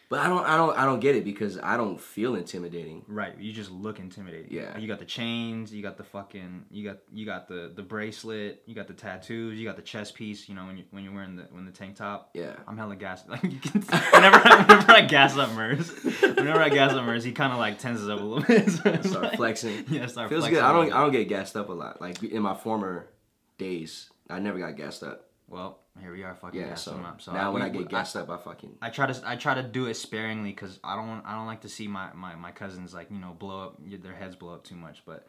But 0.09 0.19
I 0.19 0.27
don't 0.27 0.45
I 0.45 0.57
don't 0.57 0.77
I 0.77 0.85
don't 0.85 0.99
get 0.99 1.15
it 1.15 1.25
because 1.25 1.57
I 1.57 1.75
don't 1.75 1.99
feel 1.99 2.35
intimidating. 2.35 3.03
Right, 3.07 3.35
you 3.39 3.51
just 3.51 3.71
look 3.71 3.99
intimidating. 3.99 4.51
Yeah. 4.51 4.77
You 4.77 4.87
got 4.87 4.99
the 4.99 5.05
chains, 5.05 5.73
you 5.73 5.81
got 5.81 5.97
the 5.97 6.03
fucking, 6.03 6.65
you 6.69 6.83
got 6.87 6.97
you 7.11 7.25
got 7.25 7.47
the 7.47 7.71
the 7.75 7.81
bracelet, 7.81 8.61
you 8.67 8.75
got 8.75 8.87
the 8.87 8.93
tattoos, 8.93 9.57
you 9.57 9.65
got 9.65 9.75
the 9.75 9.81
chest 9.81 10.13
piece. 10.13 10.47
You 10.47 10.53
know 10.55 10.65
when 10.65 10.77
you 10.77 10.83
when 10.91 11.03
you're 11.03 11.13
wearing 11.13 11.35
the 11.35 11.43
when 11.51 11.65
the 11.65 11.71
tank 11.71 11.95
top. 11.95 12.29
Yeah. 12.35 12.55
I'm 12.67 12.77
hella 12.77 12.95
gassed. 12.95 13.27
Like 13.29 13.43
you 13.43 13.57
can, 13.59 13.81
whenever 14.11 14.37
I, 14.43 14.65
whenever 14.67 14.91
I 14.91 15.01
gas 15.01 15.35
up 15.37 15.51
Mers, 15.55 15.89
whenever 16.21 16.59
I 16.61 16.69
gas 16.69 16.91
up 16.93 17.03
Mers, 17.05 17.23
he 17.23 17.31
kind 17.31 17.51
of 17.53 17.57
like 17.57 17.79
tenses 17.79 18.07
up 18.07 18.19
a 18.19 18.23
little 18.23 18.43
bit. 18.47 18.69
So 18.69 19.09
Start 19.09 19.23
like- 19.23 19.35
flexing. 19.37 19.85
Yeah, 19.89 20.05
start 20.05 20.29
Feels 20.29 20.41
flexing. 20.43 20.53
good. 20.55 20.63
I 20.63 20.73
don't 20.73 20.93
I 20.93 21.01
don't 21.01 21.11
get 21.11 21.27
gassed 21.27 21.55
up 21.55 21.69
a 21.69 21.73
lot. 21.73 21.99
Like 22.01 22.21
in 22.21 22.43
my 22.43 22.53
former 22.55 23.07
days, 23.57 24.09
I 24.29 24.37
never 24.39 24.59
got 24.59 24.75
gassed 24.77 25.01
up. 25.03 25.29
Well, 25.53 25.79
here 26.01 26.11
we 26.11 26.23
are, 26.23 26.33
fucking 26.35 26.59
Yeah, 26.59 26.69
gassing 26.69 26.93
so, 26.93 26.99
up. 27.07 27.21
So 27.21 27.31
now 27.33 27.51
when 27.51 27.61
I 27.61 27.69
we- 27.69 27.77
get 27.79 27.89
gassed 27.89 28.15
up, 28.15 28.29
I 28.29 28.37
fucking 28.37 28.77
I 28.81 28.89
try 28.89 29.05
to 29.11 29.21
I 29.29 29.35
try 29.35 29.53
to 29.53 29.63
do 29.63 29.85
it 29.85 29.93
sparingly 29.95 30.49
because 30.51 30.79
I 30.83 30.95
don't 30.95 31.07
want 31.07 31.25
I 31.25 31.35
don't 31.35 31.45
like 31.45 31.61
to 31.61 31.69
see 31.69 31.87
my, 31.87 32.11
my, 32.13 32.35
my 32.35 32.51
cousins 32.51 32.93
like 32.93 33.11
you 33.11 33.19
know 33.19 33.35
blow 33.37 33.63
up 33.65 33.77
their 34.01 34.15
heads 34.15 34.35
blow 34.35 34.53
up 34.55 34.63
too 34.63 34.75
much. 34.75 35.03
But 35.05 35.27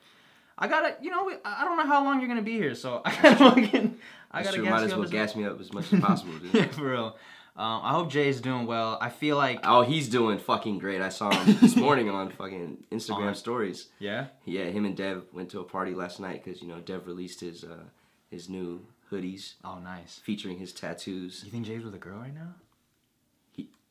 I 0.56 0.66
gotta 0.68 0.96
you 1.02 1.10
know 1.10 1.28
I 1.44 1.62
I 1.62 1.64
don't 1.64 1.76
know 1.76 1.86
how 1.86 2.02
long 2.04 2.20
you're 2.20 2.28
gonna 2.28 2.42
be 2.42 2.54
here, 2.54 2.74
so 2.74 3.02
I 3.04 3.10
gotta 3.22 3.36
fucking 3.36 3.96
I 4.30 4.42
gotta 4.42 4.62
gas 4.62 4.70
Might 4.70 4.82
as 4.84 4.90
well 4.92 5.02
as 5.04 5.10
gas 5.10 5.36
me 5.36 5.44
up 5.44 5.60
as 5.60 5.72
much 5.72 5.92
as 5.92 6.00
possible, 6.08 6.32
dude. 6.38 6.54
yeah, 6.54 6.66
for 6.68 6.90
real. 6.90 7.16
Um, 7.56 7.82
I 7.84 7.90
hope 7.92 8.10
Jay's 8.10 8.40
doing 8.40 8.66
well. 8.66 8.98
I 9.00 9.10
feel 9.10 9.36
like 9.36 9.60
Oh, 9.62 9.82
he's 9.82 10.08
doing 10.08 10.38
fucking 10.38 10.80
great. 10.80 11.00
I 11.00 11.08
saw 11.10 11.30
him 11.30 11.56
this 11.60 11.76
morning 11.86 12.10
on 12.10 12.30
fucking 12.30 12.84
Instagram 12.90 13.28
On- 13.28 13.34
stories. 13.36 13.90
yeah. 14.00 14.26
Yeah, 14.44 14.64
him 14.64 14.84
and 14.84 14.96
Dev 14.96 15.22
went 15.32 15.50
to 15.50 15.60
a 15.60 15.64
party 15.64 15.94
last 15.94 16.18
night 16.18 16.42
because 16.42 16.60
you 16.62 16.66
know 16.68 16.80
Dev 16.80 17.06
released 17.06 17.42
his 17.42 17.62
uh, 17.62 17.84
his 18.30 18.48
new 18.48 18.84
hoodies 19.10 19.54
Oh, 19.64 19.78
nice. 19.78 20.20
featuring 20.24 20.58
his 20.58 20.72
tattoos. 20.72 21.42
You 21.44 21.50
think 21.50 21.66
Jay's 21.66 21.84
with 21.84 21.94
a 21.94 21.98
girl 21.98 22.18
right 22.18 22.34
now, 22.34 22.54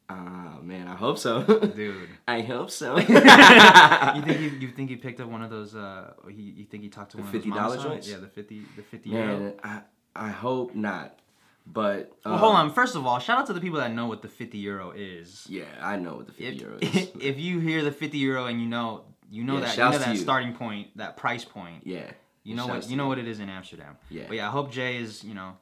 Ah 0.10 0.60
man, 0.62 0.88
I 0.89 0.96
hope 0.96 1.17
so. 1.17 1.43
dude? 1.43 2.10
I 2.27 2.41
hope 2.41 2.70
so. 2.70 2.98
you 3.00 3.05
think 3.05 4.38
he, 4.38 4.48
you 4.60 4.67
think 4.70 4.89
he 4.89 4.98
picked 4.98 5.22
up 5.22 5.29
one 5.29 5.41
of 5.41 5.50
those? 5.50 5.74
Uh, 5.75 6.13
he 6.27 6.41
you 6.41 6.65
think 6.65 6.84
he 6.84 6.89
talked 6.89 7.12
to 7.12 7.17
The 7.17 7.24
one 7.24 7.36
of 7.36 7.43
those 7.43 7.79
$50 7.79 7.84
joints? 7.84 8.10
Yeah, 8.10 8.17
the 8.17 8.27
fifty 8.27 8.65
the 8.75 8.84
fifty 8.84 9.10
euro. 9.12 9.39
man, 9.39 9.53
I 9.63 9.82
I 10.15 10.29
hope 10.29 10.75
not. 10.75 11.17
But 11.65 12.12
Well, 12.25 12.34
uh, 12.36 12.38
hold 12.38 12.55
on. 12.55 12.74
First 12.74 12.96
of 12.98 13.05
all, 13.08 13.20
shout 13.20 13.39
out 13.39 13.48
to 13.48 13.53
the 13.53 13.62
people 13.62 13.79
that 13.79 13.93
know 13.93 14.08
what 14.08 14.22
the 14.22 14.27
fifty 14.27 14.58
euro 14.58 14.91
is. 14.91 15.48
Yeah, 15.50 15.63
I 15.82 15.96
know 15.96 16.15
what 16.15 16.25
the 16.27 16.34
fifty 16.34 16.55
if, 16.58 16.62
euro 16.62 16.77
is. 16.82 17.10
if 17.22 17.39
you 17.39 17.60
hear 17.60 17.82
the 17.82 17.91
50 17.91 18.17
euro 18.17 18.46
and 18.48 18.60
you 18.62 18.67
know 18.67 19.05
you 19.32 19.46
know 19.46 19.53
Yeah, 19.55 19.60
that 19.62 19.77
you 19.77 19.84
know 19.84 19.98
that 19.98 20.10
you. 20.15 20.17
starting 20.17 20.53
point 20.53 20.98
that 20.98 21.15
price 21.15 21.46
point 21.46 21.88
yeah, 21.88 22.12
you 22.43 22.55
know 22.55 22.67
what 22.67 22.89
you 22.89 22.95
know 22.97 23.07
what 23.07 23.17
it 23.19 23.27
is 23.27 23.39
in 23.39 23.50
amsterdam 23.50 23.97
Yeah. 24.09 24.23
but 24.27 24.35
yeah 24.38 24.47
i 24.47 24.51
hope 24.51 24.71
jay 24.71 24.97
is 24.97 25.23
you 25.23 25.33
know 25.33 25.57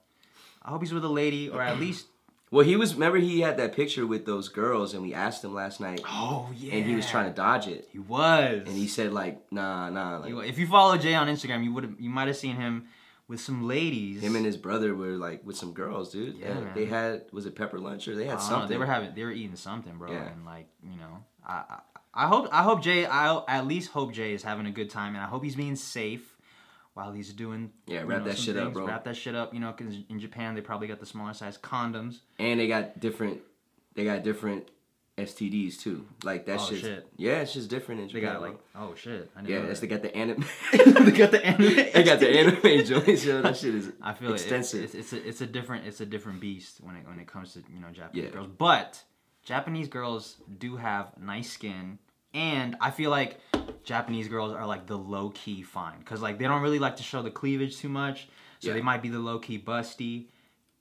i 0.64 0.70
hope 0.70 0.82
he's 0.82 0.94
with 0.94 1.04
a 1.06 1.10
lady 1.10 1.50
or 1.50 1.62
at 1.62 1.80
least 1.86 2.08
Well, 2.52 2.66
he 2.66 2.76
was. 2.76 2.96
Remember, 2.96 3.18
he 3.18 3.40
had 3.40 3.56
that 3.58 3.72
picture 3.74 4.06
with 4.06 4.26
those 4.26 4.50
girls, 4.50 4.94
and 4.94 5.02
we 5.02 5.14
asked 5.14 5.42
him 5.46 5.54
last 5.54 5.80
night, 5.80 6.02
oh 6.06 6.50
yeah 6.54 6.74
and 6.76 6.86
he 6.86 6.96
was 6.96 7.08
trying 7.10 7.28
to 7.32 7.34
dodge 7.34 7.66
it, 7.68 7.88
he 7.94 8.00
was 8.00 8.64
and 8.68 8.76
he 8.76 8.88
said 8.88 9.14
like, 9.14 9.40
nah, 9.52 9.90
nah, 9.90 10.18
like. 10.18 10.50
If 10.50 10.58
you 10.60 10.68
follow 10.68 10.98
jay 10.98 11.14
on 11.16 11.28
instagram 11.28 11.64
you 11.64 11.72
would 11.74 11.84
have 11.86 11.96
you 11.98 12.10
might 12.10 12.28
have 12.28 12.36
seen 12.36 12.58
him 12.58 12.88
with 13.30 13.40
some 13.40 13.66
ladies 13.70 14.22
Him 14.22 14.36
and 14.36 14.46
his 14.46 14.58
brother 14.58 14.94
were 14.94 15.16
like 15.28 15.46
with 15.46 15.56
some 15.56 15.72
girls, 15.72 16.12
dude. 16.12 16.36
Yeah, 16.38 16.56
man. 16.56 16.72
they 16.76 16.86
had 16.86 17.24
was 17.32 17.46
it 17.46 17.56
pepper 17.56 17.80
lunch 17.80 18.10
or 18.10 18.16
they 18.16 18.26
had 18.26 18.40
know, 18.40 18.50
something. 18.52 18.70
they 18.70 18.78
were 18.78 18.86
having 18.86 19.16
they 19.16 19.24
were 19.24 19.32
eating 19.32 19.56
something 19.56 19.98
bro 19.98 20.12
Yeah. 20.12 20.28
and 20.34 20.44
like 20.46 20.68
you 20.84 20.98
know 20.98 21.24
I, 21.48 21.54
I 21.76 21.80
i 22.14 22.28
hope 22.28 22.50
i 22.52 22.64
hope 22.64 22.82
jay 22.84 23.06
i 23.06 23.42
at 23.48 23.66
least 23.66 23.92
hope 23.92 24.12
jay 24.12 24.34
is 24.34 24.44
having 24.44 24.66
a 24.66 24.72
good 24.72 24.90
time 24.90 25.16
and 25.16 25.24
i 25.24 25.28
hope 25.28 25.42
he's 25.46 25.56
being 25.56 25.78
safe 25.78 26.31
while 26.94 27.12
he's 27.12 27.32
doing 27.34 27.72
Yeah, 27.88 28.04
wrap 28.06 28.20
know, 28.20 28.26
that 28.30 28.38
shit 28.38 28.58
up, 28.58 28.74
bro. 28.74 28.86
wrap 28.86 29.04
that 29.06 29.16
shit 29.16 29.34
up 29.36 29.54
you 29.54 29.60
know 29.60 29.74
because 29.76 29.96
in 30.10 30.20
japan 30.20 30.56
they 30.56 30.62
probably 30.62 30.88
got 30.88 31.00
the 31.00 31.06
smaller 31.06 31.34
size 31.34 31.58
condoms 31.58 32.20
and 32.40 32.60
they 32.60 32.68
got 32.68 33.00
different. 33.00 33.42
They 33.94 34.04
got 34.06 34.24
different 34.24 34.70
STDs 35.18 35.80
too. 35.80 36.06
Like 36.24 36.46
that 36.46 36.60
Oh, 36.62 36.74
shit. 36.74 37.06
Yeah, 37.18 37.42
it's 37.42 37.54
just 37.54 37.70
different 37.70 38.02
in 38.02 38.08
Japan. 38.10 38.22
they 38.22 38.28
got 38.28 38.40
bro. 38.40 38.50
like 38.50 38.60
oh 38.76 38.96
shit 38.96 39.30
I 39.36 39.42
yeah, 39.48 39.62
that's 39.62 39.80
they 39.82 39.88
got 39.88 40.02
the 40.02 40.16
anime. 40.24 40.46
they 40.72 41.12
got 41.12 41.32
the 41.32 41.46
anime 41.46 41.76
they 41.94 42.04
got 42.04 42.20
the 42.20 42.30
anime 42.30 42.86
joints. 42.86 43.26
Yo, 43.26 43.42
that 43.42 43.58
shit 43.58 43.76
is 43.76 43.92
I 44.02 44.14
feel 44.14 44.34
extensive. 44.34 44.82
It. 44.82 44.96
It's, 44.96 44.96
it's 44.96 45.14
a 45.14 45.28
it's 45.28 45.42
a 45.42 45.46
different 45.48 45.86
it's 45.86 46.00
a 46.02 46.06
different 46.06 46.40
beast 46.40 46.78
when 46.82 46.96
it 46.96 47.06
when 47.08 47.20
it 47.20 47.28
comes 47.28 47.54
to 47.54 47.60
you 47.72 47.80
know 47.82 47.90
Japanese 47.92 48.24
Yeah. 48.26 48.30
girls. 48.32 48.48
But 48.58 49.04
Japanese 49.44 49.88
girls 49.90 50.38
do 50.60 50.78
have 50.78 51.12
nice 51.20 51.52
skin, 51.52 52.00
and 52.34 52.76
I 52.82 52.92
feel 52.92 53.10
like 53.12 53.40
Japanese 53.84 54.28
girls 54.28 54.54
are 54.54 54.66
like 54.66 54.88
the 54.88 54.98
low 54.98 55.30
key 55.32 55.62
fine 55.64 56.00
because 56.00 56.22
like 56.22 56.38
they 56.40 56.46
don't 56.46 56.62
really 56.62 56.80
like 56.80 56.98
to 56.98 57.04
show 57.04 57.22
the 57.22 57.32
cleavage 57.32 57.78
too 57.78 57.90
much, 57.90 58.28
so 58.60 58.68
Yeah. 58.70 58.74
they 58.76 58.82
might 58.82 59.02
be 59.02 59.10
the 59.10 59.20
low 59.20 59.40
key 59.40 59.60
busty. 59.60 60.26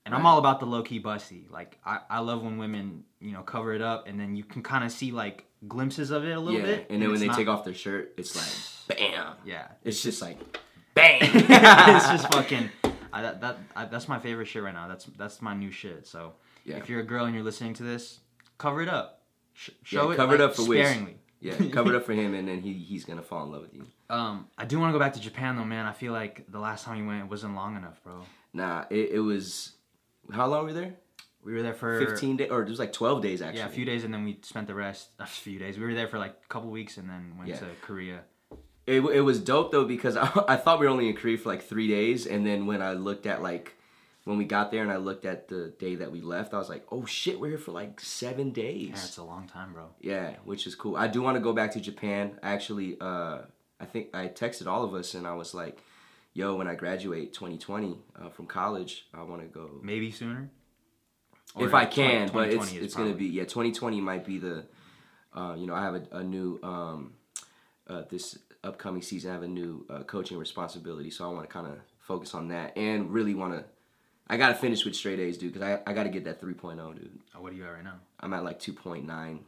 And 0.06 0.14
I'm 0.14 0.24
all 0.26 0.38
about 0.38 0.60
the 0.60 0.66
low 0.66 0.82
key 0.82 1.00
busty. 1.00 1.48
Like 1.50 1.78
I, 1.84 2.00
I 2.08 2.18
love 2.20 2.42
when 2.42 2.56
women 2.58 3.04
you 3.20 3.32
know 3.32 3.42
cover 3.42 3.72
it 3.74 3.82
up 3.82 4.08
and 4.08 4.18
then 4.18 4.34
you 4.34 4.42
can 4.44 4.62
kind 4.62 4.82
of 4.84 4.90
see 4.90 5.12
like 5.12 5.44
glimpses 5.68 6.10
of 6.10 6.24
it 6.24 6.32
a 6.36 6.40
little 6.40 6.58
yeah, 6.60 6.66
bit. 6.66 6.86
and 6.90 7.00
then 7.02 7.10
when 7.10 7.20
they 7.20 7.26
not- 7.26 7.36
take 7.36 7.48
off 7.48 7.64
their 7.64 7.74
shirt, 7.74 8.14
it's 8.16 8.34
like 8.88 8.98
bam. 8.98 9.34
yeah, 9.44 9.68
It's 9.84 10.02
just 10.02 10.20
like 10.22 10.38
bang. 10.94 11.18
it's 11.22 12.08
just 12.08 12.32
fucking. 12.32 12.70
I, 13.12 13.22
that 13.22 13.40
that 13.40 13.58
I, 13.76 13.84
that's 13.86 14.08
my 14.08 14.18
favorite 14.18 14.46
shit 14.46 14.62
right 14.62 14.74
now. 14.74 14.88
That's 14.88 15.04
that's 15.16 15.42
my 15.42 15.54
new 15.54 15.70
shit. 15.70 16.06
So 16.06 16.34
Yeah. 16.64 16.76
if 16.76 16.88
you're 16.88 17.00
a 17.00 17.04
girl 17.06 17.24
and 17.26 17.34
you're 17.34 17.44
listening 17.44 17.74
to 17.74 17.82
this, 17.82 18.20
cover 18.58 18.82
it 18.82 18.88
up. 18.88 19.20
Sh- 19.52 19.70
Yeah, 19.70 20.00
show 20.00 20.10
it. 20.12 20.16
cover 20.16 20.34
it 20.34 20.40
up 20.40 20.54
for 20.56 20.62
sparingly. 20.62 21.18
Yeah, 21.40 21.54
cover 21.72 21.90
it 21.94 21.96
up 21.96 22.04
for 22.04 22.12
him, 22.12 22.34
and 22.34 22.46
then 22.46 22.60
he 22.60 22.72
he's 22.74 23.04
gonna 23.04 23.22
fall 23.22 23.44
in 23.44 23.52
love 23.52 23.62
with 23.62 23.74
you. 23.74 23.86
Um, 24.10 24.46
I 24.58 24.64
do 24.66 24.78
want 24.78 24.90
to 24.90 24.92
go 24.92 24.98
back 24.98 25.14
to 25.14 25.20
Japan 25.20 25.56
though, 25.56 25.64
man. 25.64 25.86
I 25.86 25.92
feel 25.92 26.12
like 26.12 26.44
the 26.50 26.58
last 26.58 26.84
time 26.84 27.00
we 27.00 27.06
went 27.06 27.24
it 27.24 27.30
wasn't 27.30 27.54
long 27.54 27.76
enough, 27.76 28.02
bro. 28.04 28.22
Nah, 28.52 28.84
it, 28.90 29.10
it 29.12 29.20
was. 29.20 29.72
How 30.32 30.46
long 30.46 30.60
were 30.62 30.66
we 30.68 30.72
there? 30.74 30.94
We 31.42 31.54
were 31.54 31.62
there 31.62 31.72
for 31.74 31.98
Fifteen 32.04 32.36
days, 32.36 32.50
or 32.50 32.62
it 32.62 32.68
was 32.68 32.78
like 32.78 32.92
twelve 32.92 33.22
days 33.22 33.40
actually. 33.40 33.60
Yeah, 33.60 33.66
a 33.66 33.70
few 33.70 33.84
days, 33.86 34.04
and 34.04 34.12
then 34.12 34.24
we 34.24 34.38
spent 34.42 34.66
the 34.66 34.74
rest. 34.74 35.08
A 35.18 35.26
few 35.26 35.58
days. 35.58 35.78
We 35.78 35.84
were 35.86 35.94
there 35.94 36.08
for 36.08 36.18
like 36.18 36.36
a 36.44 36.48
couple 36.48 36.68
weeks, 36.70 36.98
and 36.98 37.08
then 37.08 37.34
went 37.38 37.48
Yeah. 37.48 37.56
to 37.60 37.66
Korea. 37.80 38.20
It, 38.86 39.00
it 39.00 39.20
was 39.20 39.38
dope 39.40 39.70
though 39.72 39.84
because 39.84 40.16
I, 40.16 40.28
I 40.48 40.56
thought 40.56 40.78
we 40.80 40.86
were 40.86 40.92
only 40.92 41.08
in 41.08 41.16
Korea 41.16 41.38
for 41.38 41.48
like 41.48 41.62
three 41.62 41.88
days, 41.88 42.26
and 42.26 42.44
then 42.46 42.66
when 42.66 42.82
I 42.82 42.92
looked 42.92 43.24
at 43.24 43.40
like 43.42 43.76
when 44.24 44.36
we 44.36 44.44
got 44.44 44.70
there 44.70 44.82
and 44.82 44.92
I 44.92 44.96
looked 44.96 45.24
at 45.24 45.48
the 45.48 45.72
day 45.78 45.96
that 45.96 46.12
we 46.12 46.20
left, 46.20 46.52
I 46.52 46.58
was 46.58 46.68
like, 46.68 46.86
oh 46.92 47.04
shit, 47.06 47.40
we're 47.40 47.48
here 47.48 47.58
for 47.58 47.72
like 47.72 48.00
seven 48.00 48.50
days. 48.50 48.88
Yeah, 48.88 49.04
it's 49.04 49.16
a 49.16 49.24
long 49.24 49.46
time, 49.46 49.72
bro. 49.72 49.86
Yeah, 50.00 50.34
which 50.44 50.66
is 50.66 50.74
cool. 50.74 50.96
I 50.96 51.08
do 51.08 51.22
want 51.22 51.36
to 51.36 51.40
go 51.40 51.52
back 51.52 51.72
to 51.72 51.80
Japan. 51.80 52.38
I 52.42 52.52
actually, 52.52 52.98
uh, 53.00 53.38
I 53.80 53.84
think 53.86 54.08
I 54.14 54.28
texted 54.28 54.66
all 54.66 54.84
of 54.84 54.94
us 54.94 55.14
and 55.14 55.26
I 55.26 55.34
was 55.34 55.54
like, 55.54 55.78
"Yo, 56.34 56.54
when 56.56 56.68
I 56.68 56.74
graduate 56.74 57.32
2020 57.32 57.98
uh, 58.20 58.28
from 58.28 58.46
college, 58.46 59.06
I 59.14 59.22
want 59.22 59.40
to 59.40 59.48
go 59.48 59.80
Maybe 59.82 60.10
sooner. 60.10 60.50
if 61.58 61.72
I 61.72 61.86
can." 61.86 62.28
20- 62.28 62.32
but 62.32 62.50
it's 62.50 62.72
it's 62.72 62.94
gonna 62.94 63.14
be 63.14 63.26
yeah, 63.26 63.44
2020 63.44 64.00
might 64.02 64.26
be 64.26 64.38
the, 64.38 64.66
uh, 65.34 65.54
you 65.56 65.66
know, 65.66 65.74
I 65.74 65.82
have 65.82 65.94
a, 65.94 66.18
a 66.18 66.22
new 66.22 66.60
um, 66.62 67.14
uh, 67.86 68.02
this 68.10 68.38
upcoming 68.62 69.00
season. 69.00 69.30
I 69.30 69.34
have 69.34 69.42
a 69.44 69.48
new 69.48 69.86
uh, 69.88 70.02
coaching 70.02 70.36
responsibility, 70.36 71.08
so 71.10 71.24
I 71.24 71.32
want 71.32 71.48
to 71.48 71.52
kind 71.52 71.66
of 71.66 71.78
focus 72.00 72.34
on 72.34 72.48
that 72.48 72.76
and 72.76 73.10
really 73.10 73.34
want 73.34 73.54
to. 73.54 73.64
I 74.30 74.36
gotta 74.36 74.54
finish 74.54 74.84
with 74.84 74.94
straight 74.94 75.18
A's, 75.18 75.36
dude, 75.36 75.52
because 75.52 75.68
I, 75.68 75.90
I 75.90 75.92
gotta 75.92 76.08
get 76.08 76.24
that 76.24 76.40
3.0, 76.40 76.94
dude. 76.94 77.18
Oh, 77.34 77.42
what 77.42 77.52
are 77.52 77.56
you 77.56 77.64
at 77.64 77.70
right 77.70 77.82
now? 77.82 77.96
I'm 78.20 78.32
at 78.32 78.44
like 78.44 78.60
2.9. 78.60 79.04
Damn. 79.06 79.40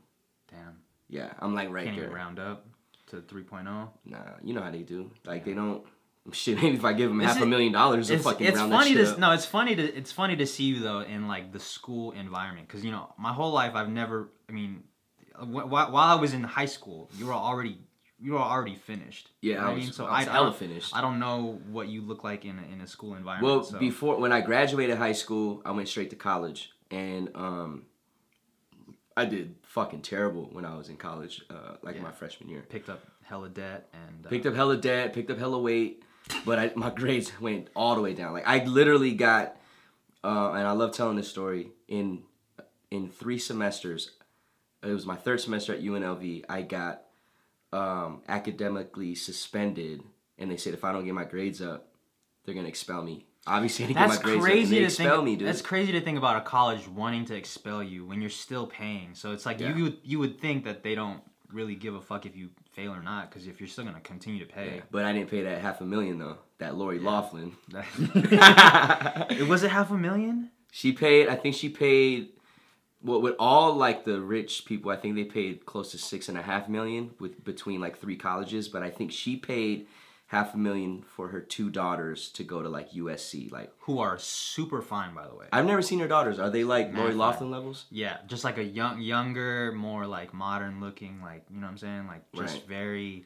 Yeah, 1.08 1.32
I'm 1.38 1.54
like 1.54 1.70
right 1.70 1.84
Can't 1.84 1.96
there. 1.96 2.06
even 2.06 2.16
round 2.16 2.40
up 2.40 2.66
to 3.06 3.18
oh. 3.18 3.20
3.0. 3.20 3.88
Nah, 4.06 4.18
you 4.42 4.52
know 4.54 4.60
how 4.60 4.72
they 4.72 4.82
do. 4.82 5.12
Like 5.24 5.44
they 5.44 5.54
don't. 5.54 5.84
Shit, 6.32 6.56
maybe 6.60 6.76
if 6.76 6.84
I 6.84 6.92
give 6.94 7.10
them 7.10 7.20
half 7.20 7.40
a 7.40 7.46
million 7.46 7.72
dollars, 7.72 8.08
they'll 8.08 8.16
it's, 8.16 8.24
fucking 8.24 8.46
it's 8.46 8.56
round 8.56 8.72
funny 8.72 8.94
that 8.94 9.04
to 9.04 9.12
up. 9.12 9.18
no 9.18 9.32
it's 9.32 9.44
funny 9.46 9.74
to 9.76 9.82
it's 9.82 10.12
funny 10.12 10.36
to 10.36 10.46
see 10.46 10.64
you 10.64 10.80
though 10.80 11.00
in 11.00 11.26
like 11.26 11.52
the 11.52 11.58
school 11.60 12.12
environment 12.12 12.68
because 12.68 12.84
you 12.84 12.92
know 12.92 13.12
my 13.18 13.32
whole 13.32 13.50
life 13.50 13.74
i've 13.74 13.88
never 13.88 14.28
i 14.48 14.52
mean 14.52 14.84
wh- 15.36 15.68
while, 15.68 15.90
while 15.90 15.96
i 15.96 16.14
was 16.14 16.32
in 16.32 16.44
high 16.44 16.66
school 16.66 17.10
you 17.18 17.26
were 17.26 17.32
already 17.32 17.76
you 18.22 18.32
were 18.34 18.38
already 18.38 18.76
finished 18.76 19.30
You 19.40 19.52
Yeah, 19.52 19.60
know 19.62 19.66
I 19.66 19.74
was, 19.74 19.82
mean 19.84 19.92
so 19.92 20.06
I 20.06 20.18
I, 20.20 20.22
hella 20.24 20.46
don't, 20.50 20.56
finished. 20.56 20.94
I 20.96 21.00
don't 21.00 21.18
know 21.18 21.60
what 21.70 21.88
you 21.88 22.02
look 22.02 22.22
like 22.24 22.44
in 22.44 22.58
a, 22.58 22.72
in 22.72 22.80
a 22.80 22.86
school 22.86 23.14
environment 23.14 23.52
Well, 23.54 23.64
so. 23.64 23.78
before 23.78 24.18
when 24.20 24.32
I 24.32 24.40
graduated 24.40 24.96
high 24.96 25.12
school, 25.12 25.60
I 25.64 25.72
went 25.72 25.88
straight 25.88 26.10
to 26.10 26.16
college, 26.16 26.70
and 26.90 27.30
um, 27.34 27.84
I 29.16 29.24
did 29.26 29.56
fucking 29.64 30.02
terrible 30.02 30.48
when 30.52 30.64
I 30.64 30.76
was 30.76 30.88
in 30.88 30.96
college, 30.96 31.42
uh, 31.50 31.76
like 31.82 31.96
Yeah. 31.96 32.02
my 32.02 32.12
freshman 32.12 32.48
year. 32.48 32.64
picked 32.68 32.88
up 32.88 33.00
hella 33.22 33.48
debt 33.48 33.88
and 33.92 34.26
uh, 34.26 34.28
Picked 34.30 34.46
up 34.46 34.54
hella 34.54 34.76
debt, 34.76 35.12
picked 35.12 35.30
up 35.30 35.38
hella 35.38 35.58
weight, 35.58 36.02
but 36.44 36.58
I, 36.58 36.72
my 36.76 36.90
grades 37.00 37.32
went 37.40 37.68
all 37.74 37.94
the 37.94 38.00
way 38.02 38.14
down. 38.14 38.32
Like 38.32 38.46
I 38.46 38.64
literally 38.64 39.14
got, 39.14 39.56
uh, 40.24 40.52
and 40.52 40.66
I 40.66 40.72
love 40.72 40.92
telling 40.92 41.16
this 41.16 41.28
story. 41.28 41.72
In 41.88 42.22
in 42.90 43.08
three 43.08 43.38
semesters, 43.38 44.12
it 44.82 44.88
was 44.92 45.06
my 45.06 45.16
third 45.16 45.40
semester 45.40 45.74
at 45.74 45.82
UNLV. 45.82 46.44
I 46.48 46.62
got 46.62 47.02
um, 47.72 48.22
academically 48.28 49.14
suspended, 49.14 50.02
and 50.38 50.50
they 50.50 50.56
said 50.56 50.74
if 50.74 50.84
I 50.84 50.92
don't 50.92 51.04
get 51.04 51.14
my 51.14 51.24
grades 51.24 51.62
up, 51.62 51.88
they're 52.44 52.54
gonna 52.54 52.68
expel 52.68 53.02
me. 53.02 53.26
Obviously, 53.46 53.86
I 53.86 53.88
didn't 53.88 54.00
that's 54.00 54.16
get 54.18 54.24
my 54.24 54.30
grades 54.30 54.44
crazy 54.44 54.60
up, 54.60 54.64
and 54.64 54.72
they 54.72 54.78
to 54.80 54.84
expel 54.84 55.14
think. 55.16 55.24
me, 55.24 55.36
dude. 55.36 55.48
That's 55.48 55.62
crazy 55.62 55.92
to 55.92 56.00
think 56.00 56.18
about 56.18 56.36
a 56.36 56.42
college 56.42 56.86
wanting 56.88 57.24
to 57.26 57.34
expel 57.34 57.82
you 57.82 58.06
when 58.06 58.20
you're 58.20 58.30
still 58.30 58.66
paying. 58.66 59.14
So 59.14 59.32
it's 59.32 59.44
like 59.46 59.58
Yeah. 59.60 59.74
you 59.74 59.82
would 59.84 59.98
you 60.04 60.18
would 60.20 60.40
think 60.40 60.64
that 60.64 60.82
they 60.82 60.94
don't 60.94 61.20
really 61.52 61.74
give 61.74 61.94
a 61.94 62.00
fuck 62.00 62.24
if 62.24 62.36
you 62.36 62.50
fail 62.72 62.92
or 62.92 63.02
not 63.02 63.28
because 63.28 63.46
if 63.46 63.60
you're 63.60 63.68
still 63.68 63.84
gonna 63.84 64.00
continue 64.00 64.44
to 64.44 64.52
pay. 64.52 64.76
Yeah, 64.76 64.82
but 64.90 65.04
I 65.04 65.12
didn't 65.12 65.28
pay 65.30 65.42
that 65.42 65.60
half 65.60 65.80
a 65.80 65.84
million 65.84 66.18
though. 66.18 66.38
That 66.58 66.76
Lori 66.76 66.98
Loughlin. 67.00 67.56
it 67.74 69.48
was 69.48 69.62
it 69.62 69.70
half 69.70 69.90
a 69.90 69.96
million? 69.98 70.50
She 70.70 70.92
paid. 70.92 71.28
I 71.28 71.34
think 71.34 71.54
she 71.54 71.68
paid 71.68 72.30
well, 73.04 73.20
with 73.20 73.34
all 73.38 73.74
like 73.74 74.04
the 74.04 74.20
rich 74.20 74.64
people, 74.64 74.90
I 74.90 74.96
think 74.96 75.14
they 75.14 75.24
paid 75.24 75.66
close 75.66 75.90
to 75.92 75.98
six 75.98 76.28
and 76.28 76.38
a 76.38 76.42
half 76.42 76.68
million 76.68 77.10
with 77.18 77.44
between 77.44 77.80
like 77.80 77.98
three 77.98 78.16
colleges. 78.16 78.68
But 78.68 78.82
I 78.82 78.90
think 78.90 79.12
she 79.12 79.36
paid 79.36 79.86
half 80.28 80.54
a 80.54 80.56
million 80.58 81.02
for 81.02 81.28
her 81.28 81.40
two 81.40 81.68
daughters 81.68 82.30
to 82.30 82.42
go 82.42 82.62
to 82.62 82.68
like 82.68 82.92
USC. 82.92 83.52
Like 83.52 83.70
Who 83.80 83.98
are 83.98 84.18
super 84.18 84.80
fine, 84.80 85.14
by 85.14 85.26
the 85.28 85.34
way. 85.34 85.46
I've 85.52 85.66
never 85.66 85.82
seen 85.82 85.98
her 86.00 86.08
daughters. 86.08 86.38
Are 86.38 86.48
they 86.48 86.64
like 86.64 86.94
Lori. 86.96 87.12
Loughlin 87.12 87.50
levels? 87.50 87.84
Yeah, 87.90 88.16
just 88.26 88.42
like 88.44 88.56
a 88.58 88.64
young, 88.64 89.00
younger, 89.00 89.72
more 89.72 90.06
like 90.06 90.32
modern 90.32 90.80
looking, 90.80 91.20
like 91.22 91.44
you 91.50 91.60
know 91.60 91.66
what 91.66 91.72
I'm 91.72 91.78
saying, 91.78 92.06
like 92.06 92.22
just 92.34 92.54
Right. 92.54 92.66
very. 92.66 93.24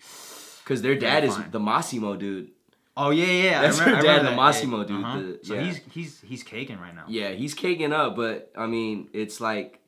Because 0.65 0.83
their 0.83 0.97
dad 0.97 1.23
is 1.23 1.37
fine. 1.37 1.51
the 1.53 1.61
Mossimo 1.61 2.19
dude. 2.19 2.51
Oh 2.97 3.11
yeah, 3.11 3.25
yeah. 3.27 3.43
yeah. 3.43 3.63
That's 3.63 3.81
I 3.81 3.85
her 3.85 3.91
remember, 3.97 4.11
I 4.11 4.17
dad, 4.17 4.27
the. 4.27 4.31
Mossimo 4.31 4.87
dude, 4.87 5.05
uh-huh. 5.05 5.19
the- 5.21 5.39
so 5.43 5.55
yeah. 5.55 5.61
he's 5.63 5.81
he's 5.93 6.21
he's 6.23 6.43
caking 6.43 6.79
right 6.81 6.95
now. 6.95 7.05
Yeah, 7.09 7.31
he's 7.31 7.55
caking 7.55 7.93
up, 7.93 8.17
but 8.17 8.51
I 8.57 8.67
mean, 8.67 9.09
it's 9.13 9.41
like 9.41 9.81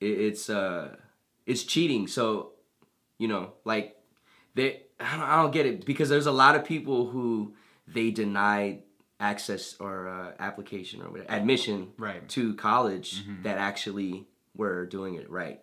it, 0.00 0.06
it's 0.06 0.48
uh 0.48 0.96
it's 1.46 1.64
cheating. 1.64 2.06
So, 2.06 2.52
you 3.18 3.28
know, 3.28 3.52
like 3.64 3.96
they 4.54 4.82
I 5.00 5.16
don't, 5.16 5.28
I 5.28 5.36
don't 5.42 5.50
get 5.52 5.66
it 5.66 5.84
because 5.84 6.08
there's 6.08 6.26
a 6.26 6.32
lot 6.32 6.54
of 6.54 6.64
people 6.64 7.06
who 7.06 7.54
they 7.86 8.10
denied 8.10 8.82
access 9.20 9.76
or 9.78 10.08
uh, 10.08 10.32
application 10.40 11.02
or 11.02 11.10
whatever, 11.10 11.30
admission 11.30 11.88
Right. 11.98 12.28
to 12.30 12.54
college 12.54 13.22
that 13.42 13.56
actually 13.58 14.26
were 14.56 14.84
doing 14.86 15.14
it 15.14 15.28
right. 15.30 15.60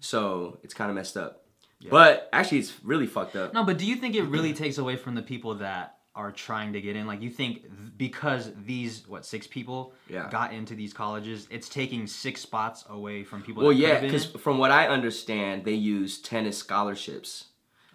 So, 0.00 0.58
it's 0.62 0.72
kind 0.74 0.90
of 0.90 0.96
messed 0.96 1.16
up. 1.16 1.44
But 1.90 2.30
actually 2.32 2.60
it's 2.60 2.72
really 2.82 3.06
fucked 3.06 3.36
up. 3.36 3.52
No, 3.52 3.62
but 3.64 3.76
do 3.76 3.84
you 3.84 3.96
think 3.96 4.14
it 4.14 4.22
really 4.22 4.54
takes 4.54 4.78
away 4.78 4.96
from 4.96 5.14
the 5.14 5.22
people 5.22 5.56
that 5.56 5.93
are 6.14 6.30
trying 6.30 6.72
to 6.72 6.80
get 6.80 6.96
in? 6.96 7.06
Like, 7.06 7.22
you 7.22 7.30
think 7.30 7.62
th- 7.62 7.72
because 7.96 8.52
these 8.64 9.06
what 9.08 9.26
six 9.26 9.46
people 9.46 9.94
Yeah. 10.08 10.28
got 10.30 10.52
into 10.52 10.74
these 10.74 10.92
colleges, 10.92 11.46
it's 11.50 11.68
taking 11.68 12.06
six 12.06 12.40
spots 12.40 12.84
away 12.88 13.24
from 13.24 13.42
people. 13.42 13.62
Well, 13.64 13.72
that 13.72 13.78
yeah, 13.78 14.00
because 14.00 14.26
from 14.26 14.58
what 14.58 14.70
I 14.70 14.86
understand, 14.86 15.64
they 15.64 15.74
use 15.74 16.18
tennis 16.18 16.58
scholarships. 16.58 17.46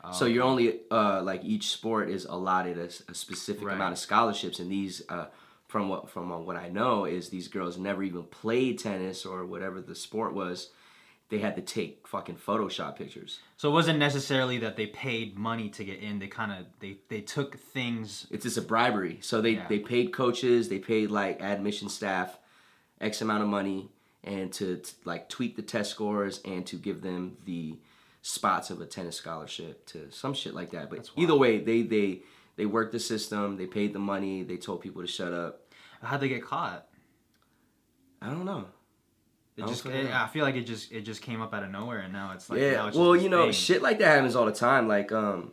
Oh, 0.03 0.11
so 0.11 0.25
you're 0.25 0.43
only 0.43 0.79
uh, 0.91 1.21
like 1.23 1.43
each 1.43 1.69
sport 1.69 2.09
is 2.09 2.25
allotted 2.25 2.77
a 2.77 3.13
specific 3.13 3.65
Right. 3.65 3.75
amount 3.75 3.93
of 3.93 3.99
scholarships, 3.99 4.59
and 4.59 4.71
these, 4.71 5.01
uh, 5.09 5.25
from 5.67 5.89
what 5.89 6.09
from 6.09 6.45
what 6.45 6.55
I 6.55 6.69
know, 6.69 7.05
is 7.05 7.29
these 7.29 7.47
girls 7.47 7.77
never 7.77 8.01
even 8.03 8.23
played 8.23 8.79
tennis 8.79 9.25
or 9.25 9.45
whatever 9.45 9.81
the 9.81 9.95
sport 9.95 10.33
was. 10.33 10.71
They 11.29 11.37
had 11.37 11.55
to 11.57 11.61
take 11.61 12.07
fucking 12.07 12.37
Photoshop 12.37 12.95
pictures. 12.95 13.39
so 13.55 13.69
it 13.69 13.73
wasn't 13.73 13.99
necessarily 13.99 14.57
that 14.59 14.75
they 14.77 14.87
paid 14.87 15.37
money 15.37 15.69
to 15.69 15.83
get 15.83 15.99
in. 15.99 16.17
They 16.19 16.27
kind 16.27 16.51
of 16.51 16.65
they 16.79 16.97
they 17.07 17.21
took 17.21 17.57
things. 17.59 18.25
It's 18.31 18.43
just 18.43 18.57
a 18.57 18.61
bribery. 18.63 19.19
So 19.21 19.39
they 19.41 19.51
Yeah. 19.51 19.67
they 19.67 19.79
paid 19.79 20.11
coaches, 20.11 20.69
they 20.69 20.79
paid 20.79 21.11
like 21.11 21.39
admission 21.41 21.87
staff, 21.89 22.37
x 22.99 23.21
amount 23.21 23.43
of 23.43 23.49
money, 23.49 23.89
and 24.23 24.51
to, 24.53 24.77
t 24.77 24.91
like 25.05 25.29
tweak 25.29 25.55
the 25.55 25.61
test 25.61 25.91
scores 25.91 26.41
and 26.43 26.65
to 26.65 26.75
give 26.77 27.01
them 27.01 27.37
the 27.45 27.77
spots 28.23 28.69
of 28.71 28.81
a 28.81 28.85
tennis 28.85 29.15
scholarship 29.15 29.85
to 29.85 30.11
some 30.11 30.33
shit 30.33 30.53
like 30.55 30.71
that. 30.71 30.89
But 30.89 31.09
either 31.15 31.35
way, 31.35 31.59
they 31.59 31.83
they 31.83 32.21
they 32.55 32.65
worked 32.65 32.91
the 32.91 32.99
system. 32.99 33.55
They 33.57 33.67
paid 33.67 33.93
the 33.93 33.99
money. 33.99 34.41
They 34.43 34.57
told 34.57 34.81
people 34.81 35.01
to 35.03 35.07
shut 35.07 35.31
up. 35.31 35.61
How'd 36.01 36.21
they 36.21 36.27
get 36.29 36.43
caught? 36.43 36.87
I 38.21 38.27
don't 38.31 38.45
know. 38.45 38.65
It 39.59 39.65
I 39.65 39.67
just 39.67 39.83
fucking 39.83 40.07
it. 40.07 40.13
I 40.13 40.27
feel 40.27 40.43
like 40.43 40.55
it 40.55 40.63
just 40.63 40.91
it 40.91 41.01
just 41.01 41.21
came 41.21 41.41
up 41.41 41.53
out 41.53 41.63
of 41.63 41.71
nowhere, 41.71 41.99
and 41.99 42.13
now 42.13 42.31
it's 42.33 42.49
like 42.49 42.59
yeah. 42.59 42.87
it's 42.87 42.97
well, 42.97 43.15
you 43.15 43.29
know, 43.29 43.43
thing. 43.43 43.51
shit 43.51 43.81
like 43.81 43.99
that 43.99 44.07
happens 44.07 44.35
all 44.35 44.45
the 44.45 44.51
time. 44.51 44.87
Like, 44.87 45.11
um, 45.11 45.51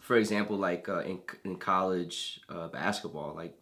for 0.00 0.16
example, 0.16 0.56
like 0.56 0.88
uh, 0.88 1.00
in 1.00 1.20
in 1.44 1.56
college 1.56 2.40
uh, 2.48 2.68
basketball, 2.68 3.34
like 3.34 3.54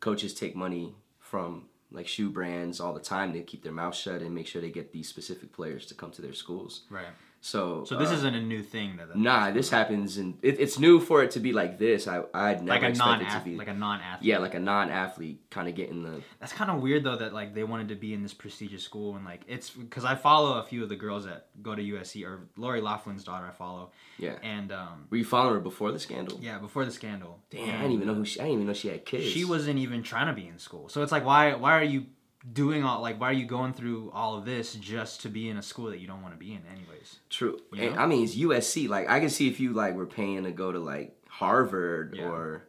coaches 0.00 0.34
take 0.34 0.56
money 0.56 0.94
from 1.20 1.66
like 1.90 2.06
shoe 2.06 2.30
brands 2.30 2.80
all 2.80 2.92
the 2.92 3.00
time 3.00 3.32
to 3.32 3.40
keep 3.42 3.62
their 3.62 3.72
mouth 3.72 3.94
shut 3.94 4.20
and 4.20 4.34
make 4.34 4.46
sure 4.46 4.60
they 4.60 4.70
get 4.70 4.92
these 4.92 5.08
specific 5.08 5.52
players 5.52 5.86
to 5.86 5.94
come 5.94 6.10
to 6.10 6.22
their 6.22 6.34
schools. 6.34 6.82
right. 6.90 7.06
So, 7.40 7.84
So 7.84 7.96
this 7.96 8.10
uh, 8.10 8.14
isn't 8.14 8.34
a 8.34 8.40
new 8.40 8.62
thing 8.62 8.96
that. 8.96 9.16
nah. 9.16 9.50
This 9.52 9.70
happens, 9.70 10.16
and 10.18 10.36
it, 10.42 10.58
it's 10.58 10.78
new 10.78 10.98
for 10.98 11.22
it 11.22 11.30
to 11.32 11.40
be 11.40 11.52
like 11.52 11.78
this. 11.78 12.08
I 12.08 12.22
I'd 12.34 12.62
never 12.64 12.68
like 12.70 12.82
a 12.82 12.88
expect 12.88 13.08
non 13.08 13.20
it 13.22 13.30
to 13.30 13.40
be 13.44 13.56
like 13.56 13.68
a 13.68 13.74
non 13.74 14.00
athlete. 14.00 14.28
yeah, 14.28 14.38
like 14.38 14.54
a 14.54 14.58
non-athlete 14.60 15.40
kind 15.50 15.68
of 15.68 15.74
getting 15.76 16.02
the 16.02 16.20
That's 16.40 16.52
kind 16.52 16.70
of 16.70 16.82
weird 16.82 17.04
though 17.04 17.16
that 17.16 17.32
like 17.32 17.54
they 17.54 17.62
wanted 17.64 17.88
to 17.90 17.94
be 17.94 18.12
in 18.12 18.22
this 18.22 18.34
prestigious 18.34 18.82
school 18.82 19.14
and 19.16 19.24
like 19.24 19.42
it's 19.46 19.70
because 19.70 20.04
I 20.04 20.16
follow 20.16 20.58
a 20.58 20.64
few 20.64 20.82
of 20.82 20.88
the 20.88 20.96
girls 20.96 21.24
that 21.26 21.46
go 21.62 21.74
to 21.74 21.82
USC 21.82 22.26
or 22.26 22.48
Lori 22.56 22.80
Loughlin's 22.80 23.22
daughter 23.24 23.46
I 23.46 23.52
follow 23.52 23.92
yeah. 24.18 24.34
and 24.42 24.72
um 24.72 25.06
Were 25.10 25.16
you 25.18 25.24
following 25.24 25.54
her 25.54 25.60
before 25.60 25.92
the 25.92 25.98
scandal? 26.00 26.38
yeah 26.42 26.58
before 26.58 26.84
the 26.84 26.90
scandal 26.90 27.38
Damn, 27.50 27.68
I 27.68 27.82
didn't 27.82 27.92
even 27.92 28.06
know 28.08 28.14
who 28.14 28.24
she. 28.24 28.40
I 28.40 28.44
didn't 28.44 28.54
even 28.54 28.66
know 28.66 28.72
she 28.74 28.88
had 28.88 29.04
kids. 29.06 29.26
she 29.26 29.44
wasn't 29.44 29.78
even 29.78 30.02
trying 30.02 30.26
to 30.26 30.32
be 30.32 30.48
in 30.48 30.58
school 30.58 30.88
so 30.88 31.02
it's 31.02 31.12
like 31.12 31.24
why 31.24 31.54
why 31.54 31.78
are 31.78 31.84
you 31.84 32.06
doing 32.52 32.84
all 32.84 33.00
like 33.02 33.20
why 33.20 33.28
are 33.30 33.32
you 33.34 33.44
going 33.46 33.72
through 33.72 34.10
all 34.14 34.36
of 34.36 34.44
this 34.44 34.74
just 34.74 35.22
to 35.22 35.28
be 35.28 35.48
in 35.48 35.56
a 35.58 35.62
school 35.62 35.86
that 35.90 35.98
you 35.98 36.06
don't 36.06 36.22
want 36.22 36.32
to 36.34 36.38
be 36.38 36.52
in 36.52 36.62
anyways 36.72 37.18
True. 37.30 37.58
You 37.72 37.82
And, 37.82 37.94
know? 37.96 38.00
I 38.02 38.06
mean, 38.06 38.24
it's 38.24 38.36
USC. 38.36 38.88
Like, 38.88 39.08
I 39.08 39.20
can 39.20 39.30
see 39.30 39.48
if 39.48 39.60
you 39.60 39.72
like 39.72 39.94
were 39.94 40.06
paying 40.06 40.44
to 40.44 40.50
go 40.50 40.72
to 40.72 40.78
like 40.78 41.16
Harvard 41.28 42.14
Yeah. 42.16 42.28
or. 42.28 42.64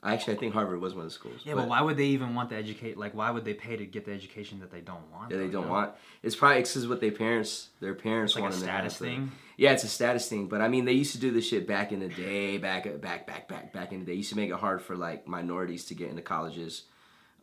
Actually, 0.00 0.34
I 0.34 0.36
think 0.38 0.54
Harvard 0.54 0.80
was 0.80 0.94
one 0.94 1.04
of 1.04 1.10
the 1.10 1.14
schools. 1.14 1.40
yeah 1.44 1.54
but, 1.54 1.66
why 1.66 1.80
would 1.82 1.96
they 1.96 2.04
even 2.04 2.32
want 2.36 2.50
the 2.50 2.56
educate 2.56 2.96
like 2.96 3.14
why 3.16 3.32
would 3.32 3.44
they 3.44 3.52
pay 3.52 3.76
to 3.76 3.84
get 3.84 4.04
the 4.04 4.12
education 4.12 4.60
that 4.60 4.70
they 4.70 4.80
don't 4.80 5.10
want 5.12 5.28
that 5.28 5.34
though, 5.36 5.44
they 5.44 5.50
don't 5.50 5.66
know? 5.66 5.72
want. 5.72 5.92
It's 6.22 6.36
probably 6.36 6.58
because 6.62 6.86
what 6.86 7.00
their 7.00 7.10
parents, 7.10 7.70
their 7.80 7.94
parents 7.96 8.30
it's 8.32 8.36
like 8.36 8.42
want 8.42 8.54
to 8.54 8.60
have 8.60 8.92
status 8.92 8.96
thing 8.98 9.32
Yeah, 9.56 9.72
it's 9.72 9.82
a 9.82 9.88
status 9.88 10.28
thing. 10.28 10.46
But 10.46 10.60
I 10.60 10.68
mean, 10.68 10.84
they 10.84 10.92
used 10.92 11.12
to 11.12 11.18
do 11.18 11.32
this 11.32 11.48
shit 11.48 11.66
back 11.66 11.90
in 11.90 11.98
the 11.98 12.08
day, 12.08 12.58
back 12.58 12.84
back 13.00 13.26
back 13.26 13.48
back 13.48 13.72
back 13.72 13.92
in 13.92 13.98
the 13.98 14.06
day. 14.06 14.14
Used 14.14 14.30
to 14.30 14.36
make 14.36 14.50
it 14.50 14.56
hard 14.56 14.80
for 14.82 14.94
like 14.96 15.26
minorities 15.26 15.86
to 15.86 15.94
get 15.96 16.10
into 16.10 16.22
colleges, 16.22 16.84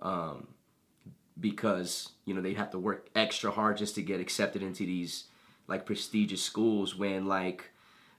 um, 0.02 0.48
because 1.40 2.10
you 2.26 2.34
know 2.34 2.42
they'd 2.42 2.58
have 2.58 2.72
to 2.72 2.80
work 2.80 3.08
extra 3.16 3.52
hard 3.52 3.78
just 3.78 3.96
to 3.96 4.02
get 4.02 4.20
accepted 4.20 4.62
into 4.62 4.86
these 4.86 5.26
like 5.68 5.86
prestigious 5.86 6.42
schools. 6.42 6.96
When 6.96 7.26
like 7.28 7.72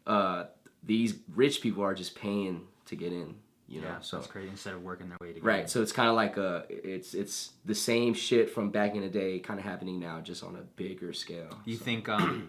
uh, 0.07 0.45
these 0.83 1.15
rich 1.35 1.61
people 1.61 1.83
are 1.83 1.95
just 1.95 2.15
paying 2.15 2.63
to 2.87 2.97
get 2.97 3.13
in. 3.13 3.37
You 3.69 3.81
know, 3.81 3.89
yeah 3.89 4.01
so 4.01 4.19
it's 4.19 4.29
crazy 4.29 4.49
instead 4.49 4.75
of 4.75 4.85
working 4.85 5.09
their 5.09 5.19
way 5.21 5.29
to 5.33 5.35
get 5.35 5.43
Right, 5.43 5.63
in. 5.63 5.67
so 5.67 5.83
it's 5.83 5.91
kind 5.91 6.09
of 6.09 6.15
like 6.15 6.37
a, 6.37 6.65
it's 6.69 7.15
it's 7.15 7.51
the 7.65 7.75
same 7.75 8.15
shit 8.15 8.49
from 8.49 8.71
back 8.71 8.95
in 8.95 9.01
the 9.01 9.09
day, 9.09 9.41
kind 9.41 9.59
of 9.59 9.67
happening 9.67 9.99
now, 9.99 10.21
just 10.21 10.45
on 10.45 10.55
a 10.55 10.61
bigger 10.63 11.13
scale. 11.13 11.49
You 11.65 11.75
So- 11.77 11.85
think 11.85 12.09
um 12.09 12.49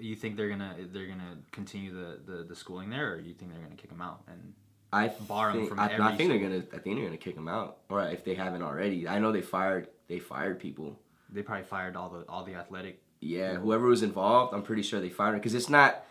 you 0.00 0.16
think 0.16 0.36
they're 0.38 0.48
gonna 0.48 0.74
they're 0.94 1.08
gonna 1.08 1.36
continue 1.52 1.92
the, 1.92 2.20
the, 2.24 2.44
the 2.44 2.56
schooling 2.56 2.88
there, 2.88 3.12
or 3.12 3.18
you 3.20 3.34
think 3.34 3.52
they're 3.52 3.60
gonna 3.60 3.74
kick 3.76 3.90
them 3.90 4.00
out? 4.00 4.22
And 4.28 4.54
I 4.96 5.08
bar 5.08 5.52
think, 5.52 5.68
from 5.68 5.78
I, 5.80 5.84
I 6.10 6.16
think 6.16 6.30
they're 6.30 6.38
gonna, 6.46 6.62
I 6.74 6.78
think 6.78 6.96
they're 6.96 7.04
gonna 7.04 7.16
kick 7.26 7.34
them 7.34 7.48
out, 7.48 7.78
or 7.88 8.02
if 8.16 8.24
they 8.24 8.34
haven't 8.34 8.62
already. 8.62 9.06
I 9.06 9.18
know 9.20 9.30
they 9.32 9.42
fired, 9.42 9.88
they 10.08 10.18
fired 10.18 10.58
people. 10.60 10.98
they 11.30 11.42
probably 11.42 11.64
fired 11.64 11.94
all 11.96 12.08
the 12.10 12.24
all 12.28 12.44
the 12.44 12.54
athletic. 12.54 13.02
Yeah, 13.20 13.54
whoever 13.56 13.86
was 13.86 14.02
involved, 14.02 14.54
I'm 14.54 14.62
pretty 14.62 14.82
sure 14.82 15.00
they 15.00 15.08
fired 15.10 15.34
because 15.34 15.54
it's 15.54 15.70
not, 15.70 16.04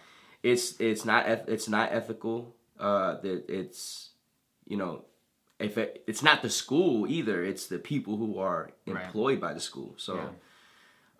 it's 0.44 0.80
it's 0.80 1.06
not 1.06 1.28
it's 1.28 1.68
not 1.70 1.92
ethical. 1.92 2.56
Uh, 2.80 3.12
that 3.22 3.50
it's, 3.50 4.10
you 4.68 4.76
know, 4.76 5.06
if 5.60 5.78
it, 5.78 6.04
it's 6.08 6.22
not 6.22 6.42
the 6.42 6.50
school 6.50 7.08
either, 7.08 7.44
it's 7.44 7.68
the 7.68 7.80
people 7.80 8.18
who 8.18 8.38
are 8.40 8.70
Right. 8.88 9.06
employed 9.06 9.40
by 9.40 9.54
the 9.54 9.62
school. 9.62 9.94
So. 9.98 10.16
Yeah. 10.16 10.28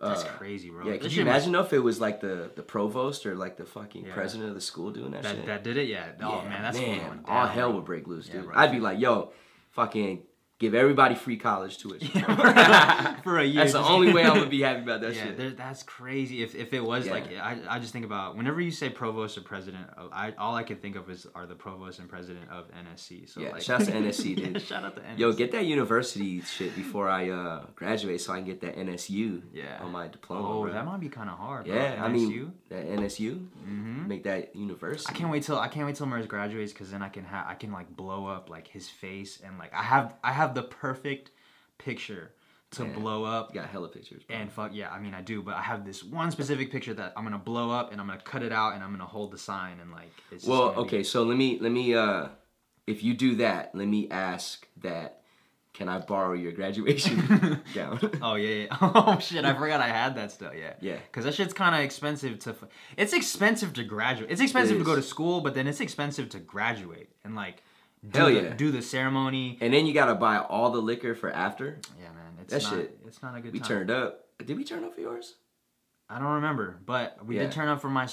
That's 0.10 0.24
uh, 0.24 0.28
crazy, 0.38 0.70
bro. 0.70 0.86
Yeah, 0.88 0.98
could 0.98 1.14
you 1.14 1.22
imagine 1.22 1.52
though 1.52 1.62
if 1.62 1.74
it 1.74 1.80
was 1.80 2.00
like 2.00 2.22
the 2.22 2.52
the 2.56 2.64
provost 2.64 3.26
or 3.26 3.36
like 3.36 3.58
the 3.58 3.66
fucking 3.66 4.06
Yeah. 4.06 4.14
president 4.14 4.50
of 4.50 4.56
the 4.56 4.62
school 4.62 4.92
doing 4.92 5.12
that, 5.12 5.24
that 5.24 5.36
shit? 5.36 5.46
that 5.48 5.64
did 5.64 5.78
it? 5.78 5.88
Yeah. 5.88 6.08
Oh 6.22 6.42
Yeah, 6.44 6.50
man, 6.50 6.62
that's 6.64 6.78
man, 6.78 6.98
down. 7.00 7.26
all 7.28 7.48
hell 7.48 7.70
bro. 7.70 7.78
would 7.78 7.86
break 7.86 8.08
loose, 8.08 8.28
Yeah, 8.28 8.36
dude. 8.38 8.46
bro. 8.46 8.56
I'd 8.56 8.72
be 8.72 8.80
like, 8.80 9.00
yo, 9.00 9.32
fucking 9.72 10.24
give 10.60 10.74
everybody 10.74 11.16
free 11.16 11.38
college 11.38 11.78
tuition. 11.78 12.08
for 13.24 13.40
a 13.40 13.44
year. 13.44 13.56
That's 13.62 13.74
the 13.74 13.80
only 13.84 14.14
way 14.14 14.24
I'm 14.24 14.36
gonna 14.36 14.46
be 14.50 14.62
happy 14.62 14.82
about 14.84 15.02
that 15.02 15.14
yeah, 15.16 15.24
shit. 15.36 15.58
that's 15.58 15.84
crazy. 15.84 16.42
If, 16.44 16.56
if 16.56 16.74
it 16.74 16.84
was 16.84 17.06
Yeah. 17.06 17.12
like, 17.12 17.38
I, 17.38 17.58
I 17.70 17.80
just 17.80 17.92
think 17.92 18.06
about 18.06 18.38
whenever 18.38 18.62
you 18.62 18.72
say 18.72 18.90
provost 18.90 19.38
or 19.38 19.42
president, 19.42 19.88
uh, 19.98 20.08
I 20.12 20.34
all 20.38 20.56
I 20.56 20.64
can 20.64 20.78
think 20.78 20.96
of 20.96 21.10
is 21.10 21.28
are 21.36 21.46
the 21.46 21.56
provost 21.56 22.00
and 22.00 22.08
president 22.10 22.50
of 22.50 22.66
NSC. 22.72 23.28
So 23.30 23.42
Yeah, 23.42 23.50
like, 23.52 23.62
shout 23.62 23.82
out 23.82 23.88
to 23.88 23.94
NSC, 23.94 24.38
Yeah, 24.54 24.60
shout 24.60 24.84
out 24.86 24.96
to 24.96 25.02
NSC. 25.02 25.18
Yo, 25.20 25.34
get 25.34 25.52
that 25.52 25.66
university 25.66 26.42
shit 26.42 26.76
before 26.76 27.10
I 27.10 27.30
uh, 27.30 27.66
graduate, 27.76 28.22
so 28.22 28.32
I 28.34 28.38
can 28.38 28.46
get 28.46 28.62
that 28.62 28.78
NSU 28.78 29.42
Yeah. 29.54 29.80
on 29.82 29.92
my 29.92 30.08
diploma. 30.08 30.48
Oh, 30.48 30.64
bro. 30.64 30.74
that 30.74 30.86
might 30.86 31.00
be 31.00 31.10
kind 31.10 31.30
of 31.30 31.38
hard. 31.38 31.68
Yeah, 31.68 32.00
I 32.02 32.08
mean 32.10 32.54
that 32.70 32.86
NSU, 32.88 33.48
Mhm. 33.68 34.08
make 34.08 34.24
that 34.24 34.56
university. 34.56 35.08
I 35.14 35.18
can't 35.18 35.32
wait 35.32 35.44
till 35.44 35.58
I 35.60 35.68
can't 35.68 35.86
wait 35.86 35.96
till 35.96 36.06
Mers 36.08 36.28
graduates 36.28 36.72
because 36.72 36.92
then 36.92 37.02
I 37.02 37.10
can 37.10 37.26
have 37.26 37.46
I 37.48 37.56
can 37.56 37.72
like 37.72 37.94
blow 37.96 38.28
up 38.28 38.50
like 38.50 38.68
his 38.68 38.88
face 38.88 39.42
and 39.44 39.58
like 39.58 39.74
I 39.74 39.84
have 39.84 40.14
I 40.24 40.32
have 40.32 40.45
the 40.54 40.64
perfect 40.64 41.32
picture 41.78 42.32
to 42.72 42.84
Yeah. 42.84 42.92
blow 42.94 43.24
up 43.24 43.54
You 43.54 43.62
got 43.62 43.70
hella 43.70 43.88
pictures. 43.88 44.24
Bro. 44.24 44.36
and 44.36 44.52
fuck 44.52 44.72
yeah 44.74 44.92
I 44.92 45.00
mean 45.00 45.14
I 45.14 45.22
do 45.22 45.42
but 45.42 45.56
I 45.56 45.62
have 45.62 45.86
this 45.86 46.04
one 46.04 46.30
specific 46.32 46.72
picture 46.72 46.94
that 46.96 47.14
I'm 47.16 47.24
gonna 47.24 47.38
blow 47.38 47.72
up 47.72 47.92
and 47.92 48.02
I'm 48.02 48.08
gonna 48.08 48.20
cut 48.22 48.44
it 48.44 48.52
out 48.52 48.74
and 48.74 48.84
I'm 48.84 48.92
gonna 48.92 49.06
hold 49.06 49.32
the 49.32 49.38
sign 49.38 49.80
and 49.80 49.92
like 49.92 50.12
it's 50.32 50.46
Well, 50.46 50.70
gonna 50.70 50.76
be- 50.76 50.82
okay, 50.88 51.04
so 51.04 51.24
let 51.24 51.38
me 51.38 51.58
let 51.60 51.72
me 51.72 51.96
uh 51.96 52.28
if 52.88 53.04
you 53.04 53.14
do 53.16 53.36
that, 53.38 53.74
let 53.74 53.88
me 53.88 54.10
ask 54.12 54.68
that 54.82 55.22
can 55.74 55.90
I 55.90 56.00
borrow 56.00 56.34
your 56.34 56.54
graduation 56.54 57.62
gown? 57.74 58.00
Oh 58.22 58.36
yeah, 58.36 58.66
yeah. 58.70 58.78
Oh 58.82 59.20
shit, 59.20 59.44
I 59.44 59.54
forgot 59.54 59.82
I 59.82 59.88
had 59.90 60.16
that 60.16 60.32
still. 60.32 60.54
Yeah. 60.54 60.74
Yeah. 60.80 60.98
Cause 61.12 61.24
that 61.26 61.34
shit's 61.34 61.54
kind 61.54 61.76
of 61.76 61.82
expensive 61.82 62.40
to. 62.40 62.52
f- 62.52 62.70
It's 62.96 63.12
expensive 63.12 63.74
to 63.74 63.84
graduate. 63.84 64.32
It's 64.32 64.40
expensive 64.42 64.78
It 64.78 64.80
to 64.80 64.86
go 64.86 64.96
to 64.96 65.02
school, 65.02 65.42
but 65.42 65.54
then 65.54 65.68
it's 65.68 65.82
expensive 65.82 66.30
to 66.30 66.40
graduate 66.40 67.10
and 67.26 67.36
like. 67.36 67.62
Do 68.12 68.20
Hell 68.20 68.28
the, 68.28 68.34
yeah. 68.34 68.54
Do 68.54 68.72
the 68.72 68.82
ceremony. 68.82 69.58
and 69.62 69.74
then 69.74 69.86
you 69.86 69.94
gotta 69.94 70.16
buy 70.16 70.38
all 70.38 70.70
the 70.72 70.82
liquor 70.82 71.16
for 71.16 71.32
after. 71.32 71.80
Yeah, 72.00 72.10
man. 72.12 72.34
It's 72.42 72.54
That 72.54 72.64
not. 72.64 72.72
shit- 72.74 73.00
It's 73.08 73.22
not 73.24 73.36
a 73.36 73.42
good 73.42 73.54
We 73.54 73.60
time. 73.60 73.68
turned 73.68 73.92
up. 73.92 74.26
Did 74.46 74.58
we 74.58 74.64
turn 74.64 74.84
up 74.84 74.94
for 74.96 75.02
yours? 75.02 75.36
I 76.08 76.20
don't 76.20 76.34
remember, 76.34 76.78
but 76.86 77.26
we 77.26 77.36
Yeah. 77.38 77.44
did 77.44 77.52
turn 77.54 77.68
up 77.68 77.82
for 77.82 77.90
my. 77.90 78.08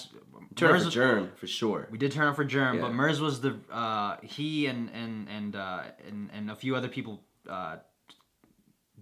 Turn 0.54 0.74
up 0.76 0.82
for 0.82 0.88
Germ 0.90 1.30
for 1.36 1.46
sure. 1.46 1.88
We 1.90 1.98
did 1.98 2.10
turn 2.12 2.26
up 2.26 2.36
for 2.36 2.44
Germ, 2.44 2.76
Yeah. 2.76 2.82
but 2.82 2.94
Mers 2.94 3.20
was 3.20 3.40
the 3.42 3.58
uh, 3.70 4.16
he 4.22 4.66
and 4.66 4.88
and 4.90 5.28
and 5.28 5.56
uh, 5.56 5.82
and 6.08 6.30
and 6.32 6.50
a 6.50 6.56
few 6.56 6.74
other 6.74 6.88
people. 6.88 7.22
Uh, 7.48 7.76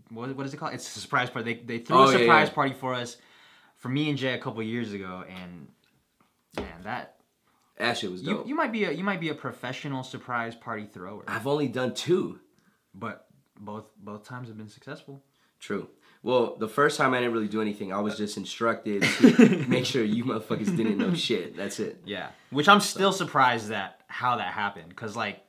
what 0.09 0.35
what 0.35 0.45
is 0.47 0.55
it 0.55 0.57
called? 0.57 0.75
It's 0.75 0.97
a 0.97 1.01
surprise 1.01 1.31
party. 1.31 1.55
They 1.55 1.63
they 1.63 1.79
threw 1.85 1.97
Oh, 1.99 2.03
a 2.05 2.13
surprise 2.13 2.49
yeah. 2.49 2.55
party 2.55 2.75
for 2.75 2.95
us, 2.95 3.17
for 3.77 3.89
me 3.89 4.09
and 4.09 4.19
Jay 4.19 4.35
a 4.35 4.39
couple 4.39 4.61
years 4.63 4.93
ago, 4.93 5.25
and 5.29 5.69
man, 6.57 6.83
that 6.83 7.20
That 7.81 7.99
shit 7.99 8.11
was 8.11 8.23
you, 8.23 8.35
dope. 8.35 8.47
you 8.49 8.55
might 8.55 8.73
be 8.73 8.85
a 8.85 8.93
you 8.93 9.05
might 9.05 9.21
be 9.21 9.29
a 9.31 9.35
professional 9.35 10.03
surprise 10.03 10.55
party 10.55 10.87
thrower, 10.87 11.25
I've 11.27 11.47
only 11.47 11.69
done 11.69 11.95
two. 11.95 12.39
but 12.95 13.27
both 13.59 13.87
both 13.97 14.25
times 14.25 14.49
have 14.49 14.57
been 14.57 14.69
successful. 14.69 15.23
True. 15.59 15.89
Well, 16.23 16.57
the 16.57 16.69
first 16.69 16.99
time 16.99 17.15
I 17.15 17.19
didn't 17.21 17.33
really 17.33 17.49
do 17.49 17.61
anything. 17.63 17.93
I 17.93 18.01
was 18.01 18.17
just 18.17 18.37
instructed 18.37 19.03
to 19.03 19.65
make 19.69 19.87
sure 19.87 20.03
you 20.05 20.25
motherfuckers 20.25 20.75
didn't 20.77 20.99
know 20.99 21.15
shit. 21.15 21.57
That's 21.57 21.81
it. 21.81 22.01
Yeah, 22.05 22.29
which 22.51 22.69
I'm 22.69 22.81
still 22.81 23.13
surprised 23.13 23.69
that 23.69 24.01
how 24.07 24.37
that 24.37 24.53
happened, 24.53 24.95
cause 24.97 25.17
like 25.17 25.41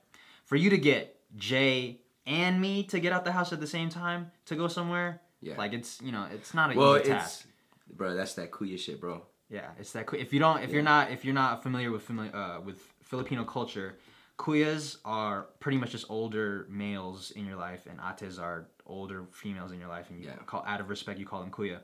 for 0.46 0.56
you 0.56 0.70
to 0.72 0.78
get 0.78 1.17
Jay 1.36 2.02
and 2.26 2.60
me 2.62 2.84
to 2.86 3.00
get 3.00 3.12
out 3.13 3.26
the 3.26 3.32
house 3.32 3.52
at 3.54 3.60
the 3.60 3.67
same 3.67 3.89
time 3.89 4.32
to 4.46 4.56
go 4.56 4.67
somewhere, 4.67 5.22
Yeah. 5.41 5.56
like 5.58 5.74
it's 5.74 6.02
you 6.02 6.12
know 6.12 6.26
it's 6.34 6.54
not 6.54 6.74
a 6.74 6.78
Well, 6.78 6.96
easy 6.96 7.02
it's 7.02 7.10
task. 7.10 7.48
bro. 7.94 8.13
That's 8.15 8.34
that 8.36 8.52
Kuya 8.52 8.78
shit, 8.80 9.00
bro. 9.02 9.24
Yeah, 9.51 9.69
it's 9.77 9.91
that. 9.91 10.07
If 10.13 10.31
you 10.33 10.39
don't, 10.39 10.63
if 10.63 10.71
you're 10.71 10.81
not, 10.81 11.11
if 11.11 11.25
you're 11.25 11.33
not 11.33 11.61
familiar 11.61 11.91
with 11.91 12.03
familiar 12.03 12.33
uh, 12.35 12.61
with 12.61 12.79
Filipino 13.03 13.43
culture, 13.43 13.97
kuyas 14.39 14.97
are 15.03 15.47
pretty 15.59 15.77
much 15.77 15.91
just 15.91 16.05
older 16.09 16.65
males 16.69 17.31
in 17.31 17.45
your 17.45 17.57
life, 17.57 17.85
and 17.89 17.99
ates 17.99 18.37
are 18.39 18.67
older 18.85 19.25
females 19.31 19.71
in 19.73 19.79
your 19.79 19.89
life, 19.89 20.09
and 20.09 20.19
you 20.19 20.27
Yeah. 20.27 20.35
call 20.45 20.63
out 20.65 20.79
of 20.79 20.89
respect 20.89 21.19
you 21.19 21.25
call 21.25 21.41
them 21.41 21.51
kuya. 21.51 21.79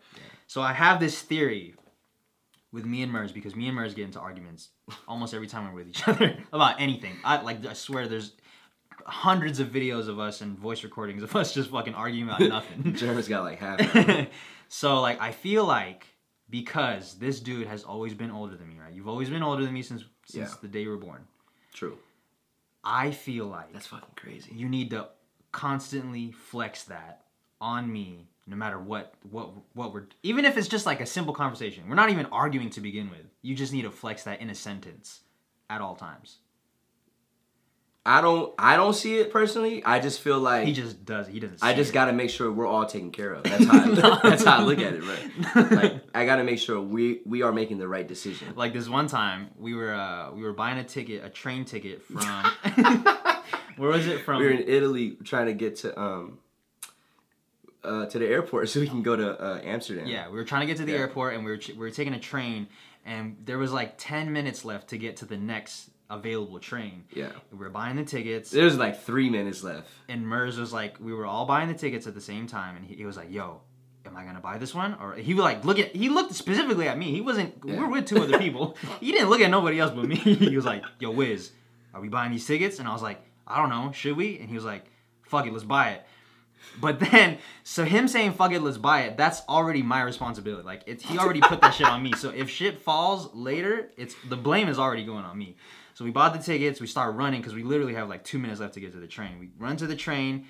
So 0.48 0.62
I 0.62 0.72
have 0.72 1.00
this 1.02 1.22
theory 1.22 1.76
with 2.72 2.86
me 2.86 3.02
and 3.04 3.12
Mers 3.12 3.32
because 3.34 3.54
me 3.56 3.68
and 3.68 3.76
Mers 3.76 3.94
get 3.94 4.06
into 4.06 4.20
arguments 4.20 4.70
almost 5.08 5.34
every 5.34 5.48
time 5.48 5.66
we're 5.66 5.76
with 5.80 5.90
each 5.90 6.08
other 6.12 6.38
about 6.54 6.80
anything. 6.80 7.16
I 7.26 7.42
like 7.42 7.66
I 7.66 7.74
swear 7.74 8.08
there's 8.08 8.32
hundreds 9.06 9.60
of 9.60 9.68
videos 9.70 10.08
of 10.08 10.20
us 10.20 10.40
and 10.42 10.58
voice 10.58 10.84
recordings 10.84 11.22
of 11.24 11.36
us 11.36 11.54
just 11.54 11.70
fucking 11.70 11.96
arguing 11.96 12.30
about 12.30 12.42
nothing. 12.58 12.94
German's 12.94 13.28
got 13.28 13.44
like 13.44 13.60
half. 13.60 14.28
so 14.70 15.02
like 15.02 15.20
I 15.22 15.32
feel 15.34 15.66
like 15.66 16.08
because 16.50 17.16
this 17.16 17.40
dude 17.40 17.68
has 17.68 17.84
always 17.84 18.14
been 18.14 18.32
older 18.32 18.56
than 18.56 18.68
me, 18.68 18.76
right? 18.80 18.94
You've 18.94 19.08
always 19.08 19.30
been 19.30 19.44
older 19.44 19.64
than 19.66 19.74
me 19.74 19.82
since 19.82 20.04
since 20.26 20.50
Yeah. 20.52 20.56
the 20.62 20.68
day 20.68 20.82
you 20.82 20.90
were 20.90 20.98
born. 20.98 21.26
True. 21.74 21.98
I 22.84 23.12
feel 23.12 23.46
like 23.48 23.74
That's 23.74 23.88
fucking 23.88 24.16
crazy. 24.16 24.52
you 24.56 24.70
need 24.70 24.90
to 24.92 25.10
constantly 25.52 26.32
flex 26.32 26.84
that 26.86 27.24
on 27.60 27.92
me 27.92 28.28
no 28.46 28.56
matter 28.56 28.80
what 28.80 29.14
what 29.30 29.50
what 29.74 29.94
we're 29.94 30.06
even 30.24 30.46
if 30.46 30.58
it's 30.58 30.68
just 30.70 30.86
like 30.86 31.02
a 31.02 31.06
simple 31.06 31.34
conversation. 31.34 31.84
We're 31.90 31.96
not 31.96 32.10
even 32.12 32.28
arguing 32.28 32.70
to 32.72 32.82
begin 32.82 33.10
with. 33.10 33.26
You 33.42 33.56
just 33.56 33.74
need 33.74 33.82
to 33.84 33.92
flex 33.92 34.24
that 34.24 34.40
in 34.42 34.50
a 34.50 34.56
sentence 34.56 35.22
at 35.70 35.82
all 35.82 35.96
times. 35.96 36.38
I 38.06 38.22
don't. 38.22 38.54
I 38.58 38.78
don't 38.78 38.94
see 38.94 39.18
it 39.18 39.34
personally. 39.34 39.84
I 39.84 40.00
just 40.00 40.22
feel 40.22 40.40
like 40.40 40.66
He 40.66 40.72
just 40.72 41.04
does. 41.04 41.28
He 41.28 41.42
doesn't. 41.42 41.62
I 41.62 41.74
just 41.74 41.92
got 41.92 42.06
to 42.06 42.14
make 42.14 42.30
sure 42.30 42.50
we're 42.50 42.66
all 42.66 42.86
taken 42.86 43.12
care 43.12 43.34
of. 43.34 43.44
That's 43.44 43.66
how. 43.66 43.80
I, 43.84 44.20
that's 44.30 44.46
how 44.46 44.60
I 44.60 44.64
look 44.64 44.80
at 44.80 44.94
it, 44.94 45.04
right? 45.04 45.72
Like 45.72 46.07
I 46.18 46.26
got 46.26 46.38
to 46.38 46.44
make 46.44 46.60
sure 46.60 46.80
we 46.82 47.22
we 47.26 47.42
are 47.44 47.52
making 47.52 47.78
the 47.78 47.88
right 47.88 48.08
decision. 48.08 48.54
like 48.56 48.74
this 48.74 48.88
one 48.90 49.08
time 49.08 49.50
we 49.58 49.74
were 49.74 49.94
uh 49.94 50.32
we 50.38 50.42
were 50.48 50.54
buying 50.54 50.78
a 50.80 50.84
ticket 50.84 51.24
a 51.24 51.30
train 51.30 51.64
ticket 51.66 52.04
from 52.04 52.44
where 53.78 53.90
was 53.90 54.08
it 54.08 54.22
from 54.26 54.40
We 54.40 54.46
were 54.46 54.52
in 54.52 54.68
Italy 54.68 55.18
trying 55.24 55.46
to 55.48 55.54
get 55.54 55.76
to 55.78 56.00
um 56.00 56.40
uh 57.84 58.06
to 58.08 58.20
the 58.20 58.28
airport 58.28 58.70
so 58.70 58.80
we 58.80 58.88
can 58.88 59.04
go 59.04 59.16
to 59.16 59.40
uh, 59.40 59.62
Amsterdam. 59.64 60.08
yeah 60.08 60.30
we 60.30 60.36
were 60.36 60.44
trying 60.44 60.62
to 60.62 60.68
get 60.68 60.78
to 60.78 60.86
the 60.86 60.94
Yeah. 60.94 61.00
airport 61.00 61.36
and 61.36 61.46
we 61.46 61.52
were 61.52 61.58
ch- 61.58 61.70
we 61.70 61.78
were 61.88 61.92
taking 61.92 62.14
a 62.14 62.20
train 62.20 62.68
and 63.06 63.38
there 63.46 63.58
was 63.58 63.72
like 63.72 63.94
10 63.98 64.34
minutes 64.34 64.66
left 64.66 64.90
to 64.90 64.98
get 64.98 65.18
to 65.18 65.26
the 65.26 65.38
next 65.38 65.90
available 66.10 66.60
train 66.60 67.04
Yeah. 67.14 67.30
we 67.52 67.58
were 67.60 67.70
buying 67.70 67.96
the 67.96 68.04
tickets 68.06 68.50
There 68.50 68.66
was 68.66 68.78
like 68.78 69.02
three 69.04 69.30
minutes 69.30 69.62
left. 69.64 69.90
and 70.10 70.26
Mers 70.28 70.58
was 70.58 70.72
like 70.74 70.98
we 71.00 71.14
were 71.14 71.26
all 71.26 71.46
buying 71.46 71.68
the 71.68 71.74
tickets 71.84 72.08
at 72.08 72.16
the 72.16 72.22
same 72.22 72.48
time 72.48 72.76
and 72.78 72.86
he, 72.86 72.96
he 72.96 73.06
was 73.06 73.16
like 73.18 73.30
yo 73.32 73.62
am 74.08 74.18
I 74.18 74.24
gonna 74.26 74.40
buy 74.40 74.58
this 74.58 74.74
one? 74.74 74.96
Or 75.02 75.14
he 75.16 75.34
was 75.34 75.44
like 75.44 75.64
look 75.66 75.78
at 75.80 75.96
he 75.96 76.10
looked 76.10 76.34
specifically 76.34 76.88
at 76.88 76.98
me. 76.98 77.12
He 77.12 77.22
wasn't 77.22 77.64
we 77.64 77.74
Yeah. 77.74 77.80
were 77.82 77.90
with 77.90 78.06
two 78.06 78.18
other 78.22 78.38
people. 78.38 78.76
He 79.00 79.12
didn't 79.12 79.30
look 79.30 79.42
at 79.42 79.52
nobody 79.52 79.80
else 79.80 79.92
but 79.92 80.06
me. 80.06 80.16
He 80.50 80.56
was 80.56 80.66
like 80.66 80.84
yo 81.00 81.12
Wiz 81.12 81.52
are 81.94 82.02
we 82.02 82.10
buying 82.10 82.32
these 82.32 82.46
tickets? 82.46 82.80
And 82.80 82.88
I 82.88 82.94
was 82.94 83.02
like 83.02 83.22
I 83.46 83.58
don't 83.58 83.70
know. 83.70 83.92
Should 83.92 84.18
we? 84.18 84.40
And 84.40 84.50
he 84.50 84.56
was 84.56 84.66
like 84.66 84.86
fuck 85.24 85.46
it 85.46 85.52
let's 85.54 85.64
buy 85.66 85.92
it. 85.92 86.06
But 86.82 87.00
then 87.12 87.38
so 87.64 87.84
him 87.86 88.08
saying 88.08 88.34
fuck 88.34 88.52
it 88.52 88.62
let's 88.62 88.78
buy 88.78 89.02
it 89.02 89.18
that's 89.18 89.42
already 89.48 89.84
my 89.84 90.02
responsibility. 90.02 90.64
Like 90.64 90.84
it's 90.86 91.04
he 91.04 91.18
already 91.18 91.42
put 91.42 91.62
that 91.62 91.74
shit 91.74 91.88
on 91.88 92.02
me. 92.02 92.14
So 92.14 92.30
if 92.30 92.50
shit 92.50 92.80
falls 92.82 93.34
later 93.36 93.90
it's 93.98 94.16
the 94.30 94.38
blame 94.38 94.68
is 94.70 94.80
already 94.80 95.04
going 95.06 95.26
on 95.26 95.38
me. 95.38 95.56
So 95.94 96.06
we 96.06 96.12
bought 96.12 96.34
the 96.34 96.40
tickets. 96.40 96.80
We 96.80 96.86
start 96.88 97.16
running 97.16 97.42
because 97.42 97.56
we 97.56 97.64
literally 97.64 97.96
have 97.96 98.08
like 98.08 98.24
two 98.24 98.38
minutes 98.38 98.60
left 98.62 98.76
to 98.76 98.80
get 98.80 98.92
to 98.94 99.00
the 99.00 99.08
train. 99.08 99.40
We 99.40 99.50
run 99.58 99.78
to 99.78 99.88
the 99.88 99.96
train 99.96 100.46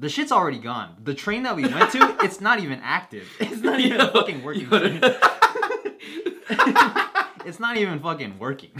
the 0.00 0.08
shit's 0.08 0.32
already 0.32 0.58
gone. 0.58 0.96
The 1.04 1.14
train 1.14 1.44
that 1.44 1.54
we 1.54 1.62
went 1.62 1.92
to, 1.92 2.16
it's 2.22 2.40
not 2.40 2.58
even 2.60 2.80
active. 2.82 3.28
It's 3.40 3.60
not 3.62 3.78
even 3.84 3.98
Yo, 4.00 4.08
fucking 4.08 4.42
working. 4.42 4.68
it's 7.44 7.58
not 7.60 7.76
even 7.76 8.00
fucking 8.00 8.38
working. 8.38 8.70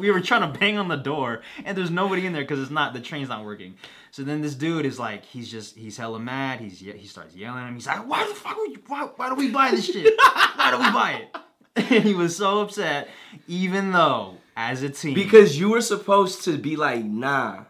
we 0.00 0.10
were 0.10 0.20
trying 0.20 0.52
to 0.52 0.58
bang 0.58 0.78
on 0.78 0.88
the 0.88 0.96
door, 0.96 1.42
and 1.64 1.76
there's 1.76 1.90
nobody 1.90 2.26
in 2.26 2.32
there 2.32 2.42
because 2.42 2.60
it's 2.60 2.70
not 2.70 2.92
the 2.94 3.00
train's 3.00 3.28
not 3.28 3.44
working. 3.44 3.74
So 4.10 4.22
then 4.22 4.40
this 4.42 4.54
dude 4.54 4.86
is 4.86 4.98
like, 4.98 5.24
he's 5.24 5.50
just 5.50 5.76
he's 5.76 5.96
hella 5.96 6.18
mad. 6.20 6.60
He's 6.60 6.78
he 6.80 7.06
starts 7.06 7.34
yelling 7.34 7.62
at 7.62 7.68
him. 7.68 7.74
He's 7.74 7.86
like, 7.86 8.06
why 8.06 8.26
the 8.26 8.34
fuck 8.34 8.56
are 8.56 8.66
you? 8.66 8.80
Why, 8.86 9.08
why 9.16 9.28
do 9.28 9.34
we 9.34 9.50
buy 9.50 9.70
this 9.70 9.86
shit? 9.86 10.14
Why 10.56 10.70
do 10.72 10.78
we 10.78 10.90
buy 10.90 11.12
it? 11.22 11.36
And 11.92 12.04
he 12.04 12.14
was 12.14 12.34
so 12.36 12.60
upset, 12.62 13.08
even 13.46 13.92
though 13.92 14.38
as 14.56 14.82
a 14.82 14.88
team. 14.88 15.14
Because 15.14 15.58
you 15.58 15.68
were 15.70 15.82
supposed 15.82 16.44
to 16.44 16.56
be 16.56 16.74
like, 16.76 17.04
nah. 17.04 17.64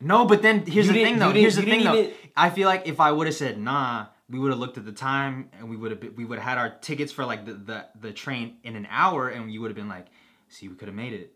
No, 0.00 0.24
but 0.26 0.42
then 0.42 0.64
here's 0.66 0.86
You 0.86 0.92
the 0.94 1.04
thing 1.04 1.18
though. 1.18 1.30
Here's 1.30 1.56
the 1.56 1.62
thing 1.62 1.84
though. 1.84 1.94
even- 1.96 2.12
I 2.46 2.50
feel 2.50 2.68
like 2.68 2.86
if 2.86 3.00
I 3.00 3.10
would 3.12 3.26
have 3.26 3.36
said 3.36 3.58
nah, 3.58 4.06
we 4.30 4.38
would 4.38 4.50
have 4.50 4.58
looked 4.60 4.78
at 4.78 4.84
the 4.84 4.92
time 4.92 5.50
and 5.58 5.68
we 5.70 5.76
would 5.76 5.90
have 5.90 6.02
we 6.16 6.24
would 6.24 6.38
have 6.38 6.48
had 6.48 6.58
our 6.58 6.70
tickets 6.70 7.12
for 7.12 7.24
like 7.24 7.44
the, 7.46 7.54
the 7.54 7.86
the 8.00 8.12
train 8.12 8.56
in 8.62 8.76
an 8.76 8.86
hour 8.90 9.28
and 9.28 9.52
you 9.52 9.60
would 9.60 9.70
have 9.70 9.76
been 9.76 9.88
like, 9.88 10.06
see, 10.48 10.68
we 10.68 10.74
could 10.74 10.88
have 10.88 10.94
made 10.94 11.12
it. 11.12 11.32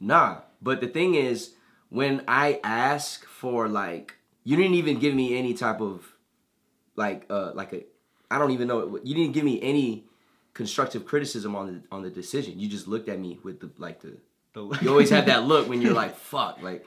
Nah. 0.00 0.38
But 0.62 0.80
the 0.80 0.88
thing 0.88 1.14
is, 1.14 1.54
when 1.88 2.22
I 2.26 2.60
ask 2.64 3.24
for 3.26 3.68
like, 3.68 4.14
you 4.44 4.56
didn't 4.56 4.74
even 4.74 4.98
give 4.98 5.14
me 5.14 5.38
any 5.38 5.54
type 5.54 5.80
of, 5.80 6.06
like, 6.96 7.26
uh, 7.30 7.52
like 7.54 7.72
a, 7.72 7.84
I 8.30 8.38
don't 8.38 8.50
even 8.52 8.68
know. 8.68 8.98
You 9.02 9.14
didn't 9.14 9.32
give 9.32 9.44
me 9.44 9.60
any 9.62 10.04
constructive 10.54 11.04
criticism 11.06 11.54
on 11.54 11.66
the 11.66 11.82
on 11.94 12.02
the 12.02 12.10
decision. 12.10 12.58
You 12.58 12.68
just 12.68 12.88
looked 12.88 13.08
at 13.08 13.18
me 13.18 13.38
with 13.42 13.60
the 13.60 13.70
like 13.78 14.00
the. 14.00 14.16
The- 14.54 14.78
You 14.82 14.90
always 14.90 15.10
have 15.10 15.26
that 15.26 15.44
look 15.44 15.68
when 15.68 15.80
you're 15.82 15.94
like, 15.94 16.16
fuck, 16.32 16.60
like, 16.62 16.84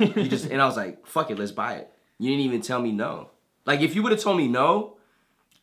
you 0.00 0.26
just 0.28 0.46
and 0.50 0.60
I 0.60 0.66
was 0.66 0.76
like, 0.76 1.06
fuck 1.06 1.30
it, 1.30 1.38
let's 1.38 1.52
buy 1.52 1.74
it. 1.74 1.92
You 2.20 2.30
didn't 2.30 2.44
even 2.44 2.60
tell 2.60 2.80
me 2.80 2.92
no. 2.92 3.30
Like 3.66 3.80
if 3.80 3.96
you 3.96 4.02
would 4.04 4.12
have 4.12 4.20
told 4.20 4.36
me 4.36 4.46
no 4.46 4.98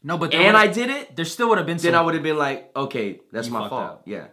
no, 0.03 0.17
but 0.17 0.33
and 0.33 0.55
I 0.55 0.67
did 0.67 0.89
it, 0.89 1.15
there 1.15 1.25
still 1.25 1.49
would 1.49 1.57
have 1.57 1.67
been. 1.67 1.77
then 1.77 1.91
some, 1.91 1.95
I 1.95 2.01
would 2.01 2.13
have 2.13 2.23
been 2.23 2.37
like, 2.37 2.71
okay, 2.75 3.19
that's 3.31 3.49
my 3.49 3.67
fault. 3.67 4.01
Yeah. 4.05 4.27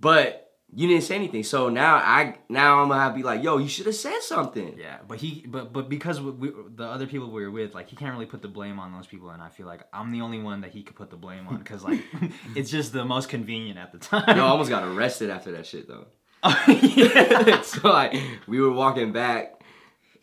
But 0.00 0.52
you 0.74 0.88
didn't 0.88 1.04
say 1.04 1.14
anything. 1.14 1.42
So 1.42 1.68
now 1.68 1.96
I 1.96 2.38
now 2.48 2.80
I'm 2.80 2.88
gonna 2.88 3.00
have 3.00 3.12
to 3.12 3.16
be 3.16 3.22
like, 3.22 3.42
yo, 3.42 3.58
you 3.58 3.68
should 3.68 3.86
have 3.86 3.94
said 3.94 4.20
something. 4.22 4.76
Yeah, 4.78 4.98
but 5.06 5.18
he, 5.18 5.44
but 5.46 5.72
but 5.72 5.88
because 5.88 6.20
we, 6.20 6.30
we, 6.30 6.52
the 6.74 6.84
other 6.84 7.06
people 7.06 7.30
we 7.30 7.42
were 7.42 7.50
with, 7.50 7.74
like 7.74 7.88
he 7.88 7.96
can't 7.96 8.12
really 8.12 8.26
put 8.26 8.42
the 8.42 8.48
blame 8.48 8.78
on 8.78 8.92
those 8.92 9.06
people, 9.06 9.30
and 9.30 9.42
I 9.42 9.48
feel 9.50 9.66
like 9.66 9.82
I'm 9.92 10.10
the 10.10 10.20
only 10.20 10.40
one 10.40 10.62
that 10.62 10.70
he 10.70 10.82
could 10.82 10.96
put 10.96 11.10
the 11.10 11.16
blame 11.16 11.46
on 11.48 11.58
because 11.58 11.84
like 11.84 12.00
it's 12.56 12.70
just 12.70 12.92
the 12.92 13.04
most 13.04 13.28
convenient 13.28 13.78
at 13.78 13.92
the 13.92 13.98
time. 13.98 14.36
Yo, 14.36 14.44
I 14.44 14.48
almost 14.48 14.70
got 14.70 14.84
arrested 14.84 15.30
after 15.30 15.52
that 15.52 15.66
shit 15.66 15.86
though. 15.86 16.06
yeah. 16.68 17.60
so 17.62 17.88
like 17.88 18.16
we 18.46 18.60
were 18.60 18.72
walking 18.72 19.12
back. 19.12 19.60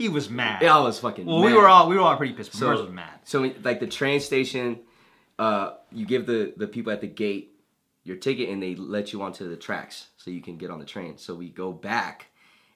He 0.02 0.10
was 0.10 0.30
mad. 0.30 0.62
Yeah, 0.62 0.78
I 0.78 0.82
was 0.82 1.00
fucking 1.00 1.26
well, 1.26 1.44
we 1.44 1.54
were 1.54 1.68
all 1.68 1.88
we 1.88 1.96
were 1.96 2.02
all 2.02 2.18
pretty 2.18 2.34
pissed. 2.34 2.52
But 2.54 2.58
So- 2.60 2.72
was 2.84 2.90
mad. 2.92 3.20
So 3.24 3.54
like 3.64 3.80
the 3.80 3.88
train 3.88 4.20
station, 4.20 4.80
uh, 5.38 5.74
you 5.92 6.06
give 6.06 6.26
the 6.26 6.54
the 6.58 6.68
people 6.68 6.92
at 6.92 7.02
the 7.02 7.08
gate 7.08 7.50
your 8.04 8.18
ticket 8.18 8.50
and 8.50 8.62
they 8.64 8.76
let 8.76 9.14
you 9.14 9.22
onto 9.22 9.48
the 9.48 9.56
tracks 9.56 10.08
so 10.18 10.32
you 10.32 10.42
can 10.42 10.58
get 10.58 10.72
on 10.72 10.80
the 10.80 10.86
train. 10.86 11.18
So 11.18 11.36
we 11.36 11.50
go 11.50 11.72
back 11.72 12.28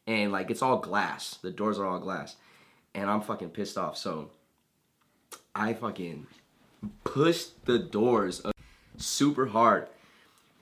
and 0.05 0.31
like 0.31 0.51
it's 0.51 0.61
all 0.61 0.77
glass. 0.77 1.37
The 1.41 1.51
doors 1.51 1.79
are 1.79 1.85
all 1.87 1.99
glass. 1.99 2.35
And 2.93 3.09
I'm 3.09 3.21
fucking 3.21 3.49
pissed 3.49 3.77
off. 3.77 3.97
So 3.97 4.29
I 5.55 5.73
fucking 5.73 6.27
pushed 7.03 7.65
the 7.65 7.79
doors 7.79 8.45
up 8.45 8.55
super 8.97 9.47
hard. 9.47 9.87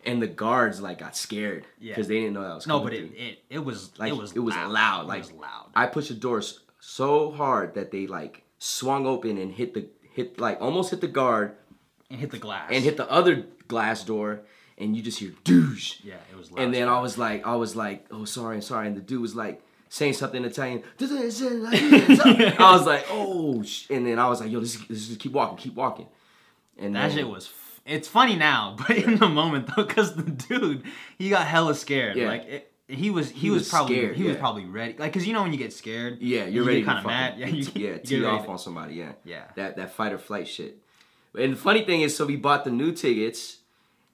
And 0.05 0.21
the 0.21 0.27
guards 0.27 0.81
like 0.81 0.99
got 0.99 1.15
scared 1.15 1.65
Yeah. 1.79 1.93
because 1.93 2.07
they 2.07 2.15
didn't 2.19 2.33
know 2.33 2.43
that 2.43 2.55
was 2.55 2.65
coming. 2.65 2.79
No, 2.79 2.83
but 2.83 2.93
it, 2.93 3.11
it 3.17 3.39
it 3.49 3.59
was 3.65 3.91
Like, 3.97 4.11
it 4.11 4.17
was 4.17 4.33
it 4.33 4.39
was 4.39 4.55
loud. 4.55 4.71
loud, 4.71 5.15
It 5.15 5.17
was 5.19 5.31
loud. 5.31 5.69
I 5.75 5.85
pushed 5.87 6.09
the 6.09 6.15
doors 6.15 6.59
so 6.79 7.31
hard 7.31 7.75
that 7.75 7.91
they 7.91 8.07
like 8.07 8.43
swung 8.59 9.05
open 9.07 9.37
and 9.37 9.51
hit 9.53 9.73
the 9.73 9.87
hit 10.11 10.39
like 10.39 10.61
almost 10.61 10.91
hit 10.91 11.01
the 11.01 11.07
guard 11.07 11.55
and 12.09 12.19
hit 12.19 12.31
the 12.31 12.37
glass. 12.37 12.69
and 12.71 12.83
hit 12.83 12.97
the 12.97 13.09
other 13.09 13.45
glass 13.67 14.03
door 14.03 14.41
and 14.77 14.95
you 14.97 15.01
just 15.03 15.19
hear 15.19 15.31
douche. 15.43 15.99
Yeah, 16.03 16.15
it 16.31 16.37
was 16.37 16.51
loud. 16.51 16.63
And 16.63 16.73
then. 16.73 16.89
I 16.89 16.99
was 16.99 17.17
like, 17.17 17.45
I 17.47 17.55
was 17.55 17.75
like, 17.75 18.05
oh 18.11 18.25
sorry, 18.25 18.61
sorry. 18.61 18.87
And 18.87 18.97
the 18.97 19.01
dude 19.01 19.21
was 19.21 19.35
like 19.35 19.61
saying 19.89 20.13
something 20.13 20.43
in 20.43 20.49
Italian. 20.49 20.83
I 20.99 22.69
was 22.77 22.85
like, 22.85 23.05
oh, 23.09 23.63
and 23.89 24.05
then 24.07 24.19
I 24.19 24.27
was 24.27 24.41
like, 24.41 24.51
yo, 24.51 24.59
just 24.61 25.19
keep 25.19 25.31
walking, 25.31 25.57
keep 25.57 25.75
walking. 25.75 26.07
And 26.77 26.95
that 26.95 27.09
then- 27.09 27.17
shit 27.17 27.27
was. 27.27 27.49
It's 27.85 28.07
funny 28.07 28.35
now, 28.35 28.75
but 28.87 28.97
in 28.97 29.17
the 29.17 29.27
moment 29.27 29.69
though, 29.75 29.83
because 29.83 30.15
the 30.15 30.23
dude 30.23 30.83
he 31.17 31.29
got 31.29 31.45
hella 31.47 31.75
scared. 31.75 32.15
Yeah. 32.17 32.27
Like 32.27 32.45
it, 32.45 32.69
he 32.87 33.09
was 33.09 33.29
he, 33.31 33.39
He 33.39 33.49
was, 33.49 33.61
was 33.61 33.69
probably 33.69 33.95
scared, 33.95 34.15
he 34.17 34.23
was 34.23 34.37
probably 34.37 34.65
ready. 34.65 34.95
Like 34.97 35.11
because 35.13 35.25
you 35.27 35.33
know 35.33 35.41
when 35.43 35.51
you 35.53 35.57
get 35.59 35.73
scared. 35.73 36.19
Yeah, 36.21 36.45
you 36.45 36.51
you're 36.55 36.65
ready 36.65 36.83
kind 36.83 36.97
to 36.97 36.99
of 37.01 37.05
mad. 37.07 37.33
Yeah, 37.39 37.47
you, 37.47 37.67
yeah, 37.75 37.97
tee 37.97 38.23
off 38.25 38.45
to- 38.45 38.51
on 38.51 38.59
somebody. 38.59 38.95
Yeah, 38.95 39.13
Yeah. 39.25 39.43
that 39.55 39.77
that 39.77 39.93
fight 39.93 40.13
or 40.13 40.17
flight 40.17 40.47
shit. 40.47 40.77
And 41.37 41.53
the 41.53 41.57
funny 41.57 41.83
thing 41.83 42.01
is, 42.01 42.15
so 42.15 42.25
we 42.25 42.35
bought 42.35 42.63
the 42.63 42.69
new 42.71 42.91
tickets, 42.91 43.57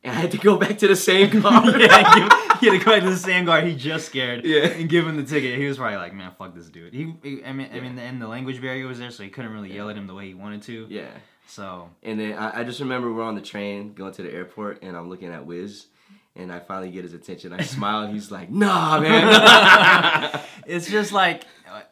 and 0.04 0.16
I 0.16 0.20
had 0.22 0.32
to 0.32 0.38
go 0.38 0.56
back 0.58 0.78
to 0.78 0.88
the 0.88 0.96
same 0.96 1.30
car. 1.42 1.66
yeah, 1.78 2.58
he 2.60 2.68
had 2.70 2.80
to 2.80 2.86
go 2.86 2.92
back 2.94 3.04
to 3.04 3.10
the 3.10 3.18
same 3.18 3.44
guy 3.46 3.66
he 3.68 3.76
just 3.76 4.06
scared. 4.06 4.46
Yeah. 4.46 4.68
and 4.68 4.88
give 4.90 5.06
him 5.06 5.18
the 5.18 5.24
ticket. 5.24 5.60
He 5.60 5.66
was 5.66 5.78
probably 5.78 5.98
like, 5.98 6.14
"Man, 6.14 6.32
fuck 6.38 6.56
this 6.56 6.70
dude." 6.70 6.94
He, 6.94 7.14
he- 7.22 7.44
I 7.44 7.52
mean, 7.52 7.70
I 7.74 7.80
mean, 7.82 8.00
and 8.00 8.22
the 8.22 8.28
language 8.28 8.62
barrier 8.62 8.88
was 8.88 9.00
there, 9.00 9.12
so 9.12 9.24
he 9.24 9.30
couldn't 9.30 9.52
really 9.52 9.74
yell 9.74 9.90
at 9.90 9.98
him 9.98 10.08
the 10.08 10.14
way 10.16 10.28
he 10.28 10.34
wanted 10.34 10.62
to. 10.64 10.88
yeah. 10.90 11.10
So 11.50 11.90
And 12.04 12.20
then 12.20 12.38
I, 12.38 12.60
I 12.60 12.64
just 12.64 12.80
remember 12.80 13.12
we're 13.12 13.24
on 13.24 13.34
the 13.36 13.42
train 13.42 13.94
going 13.94 14.14
to 14.14 14.22
the 14.22 14.32
airport, 14.32 14.84
and 14.84 14.96
I'm 14.96 15.10
looking 15.10 15.30
at 15.34 15.46
Wiz, 15.48 15.88
and 16.36 16.52
I 16.52 16.60
finally 16.60 16.92
get 16.92 17.04
his 17.04 17.14
attention. 17.14 17.52
I 17.54 17.62
smile, 17.64 18.04
and 18.04 18.14
he's 18.14 18.30
like, 18.30 18.52
"Nah, 18.52 19.00
man." 19.00 20.40
it's 20.68 20.88
just 20.90 21.12
like, 21.12 21.44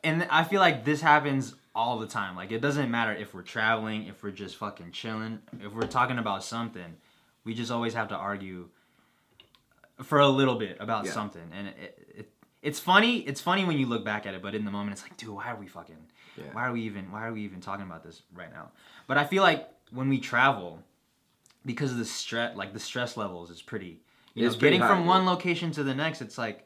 and 0.04 0.28
I 0.30 0.44
feel 0.44 0.60
like 0.62 0.86
this 0.86 1.02
happens 1.02 1.56
all 1.74 1.98
the 1.98 2.06
time. 2.08 2.36
Like 2.36 2.52
it 2.52 2.62
doesn't 2.62 2.92
matter 2.92 3.14
if 3.14 3.34
we're 3.34 3.42
traveling, 3.42 4.06
if 4.06 4.22
we're 4.24 4.32
just 4.32 4.58
fucking 4.58 4.92
chilling, 4.92 5.40
if 5.60 5.74
we're 5.74 5.88
talking 5.88 6.20
about 6.20 6.44
something, 6.44 6.96
we 7.44 7.54
just 7.56 7.72
always 7.72 7.96
have 7.96 8.10
to 8.10 8.16
argue 8.16 8.70
for 10.04 10.20
a 10.20 10.28
little 10.28 10.56
bit 10.56 10.78
about 10.80 11.06
Yeah. 11.06 11.12
something, 11.14 11.50
and 11.52 11.70
it, 11.70 12.08
it 12.16 12.32
it's 12.62 12.80
funny. 12.80 13.20
It's 13.20 13.42
funny 13.42 13.66
when 13.66 13.80
you 13.80 13.88
look 13.88 14.06
back 14.06 14.26
at 14.28 14.36
it, 14.36 14.42
but 14.44 14.54
in 14.54 14.66
the 14.66 14.72
moment, 14.72 14.94
it's 14.94 15.02
like, 15.04 15.18
dude, 15.18 15.30
why 15.30 15.48
are 15.52 15.56
we 15.56 15.68
fucking? 15.68 15.98
Yeah. 16.38 16.44
Why 16.54 16.68
are 16.68 16.72
we 16.74 16.82
even? 16.82 17.12
Why 17.12 17.28
are 17.28 17.34
we 17.34 17.42
even 17.42 17.60
talking 17.62 17.86
about 17.86 18.04
this 18.04 18.22
right 18.34 18.52
now? 18.54 18.72
But 19.08 19.18
I 19.18 19.26
feel 19.26 19.44
like 19.44 19.68
when 19.92 20.08
we 20.10 20.20
travel, 20.20 20.80
because 21.66 21.92
of 21.92 21.98
the 21.98 22.06
stress, 22.06 22.56
like 22.56 22.74
the 22.74 22.80
stress 22.80 23.18
levels 23.18 23.50
is 23.50 23.62
pretty. 23.62 24.02
You 24.34 24.46
It's 24.46 24.56
know, 24.56 24.60
pretty 24.60 24.78
getting 24.78 24.82
high, 24.82 24.88
from 24.96 25.02
yeah. 25.02 25.08
one 25.08 25.26
location 25.26 25.72
to 25.72 25.84
the 25.84 25.96
next, 25.96 26.22
it's 26.22 26.38
like, 26.38 26.66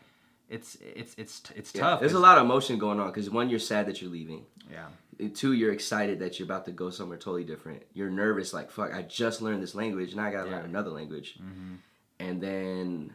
it's 0.49 0.75
it's 0.81 1.15
it's 1.17 1.41
it's 1.55 1.73
Yeah, 1.73 1.81
tough. 1.81 1.99
There's 2.01 2.13
a 2.13 2.19
lot 2.19 2.37
of 2.37 2.43
emotion 2.43 2.77
going 2.77 2.99
on 2.99 3.07
because 3.07 3.29
one, 3.29 3.49
you're 3.49 3.59
sad 3.59 3.85
that 3.87 4.01
you're 4.01 4.11
leaving. 4.11 4.45
Yeah. 4.69 4.87
Two, 5.35 5.53
you're 5.53 5.71
excited 5.71 6.19
that 6.19 6.37
you're 6.39 6.45
about 6.47 6.65
to 6.65 6.71
go 6.71 6.89
somewhere 6.89 7.17
totally 7.17 7.43
different. 7.45 7.83
You're 7.93 8.09
nervous, 8.09 8.53
like 8.53 8.69
fuck. 8.71 8.93
I 8.93 9.03
just 9.03 9.41
learned 9.41 9.61
this 9.63 9.75
language, 9.75 10.15
now 10.15 10.25
I 10.25 10.31
gotta 10.31 10.49
learn 10.49 10.65
another 10.65 10.89
language. 10.89 11.37
hmm 11.37 11.75
And 12.19 12.41
then, 12.41 13.13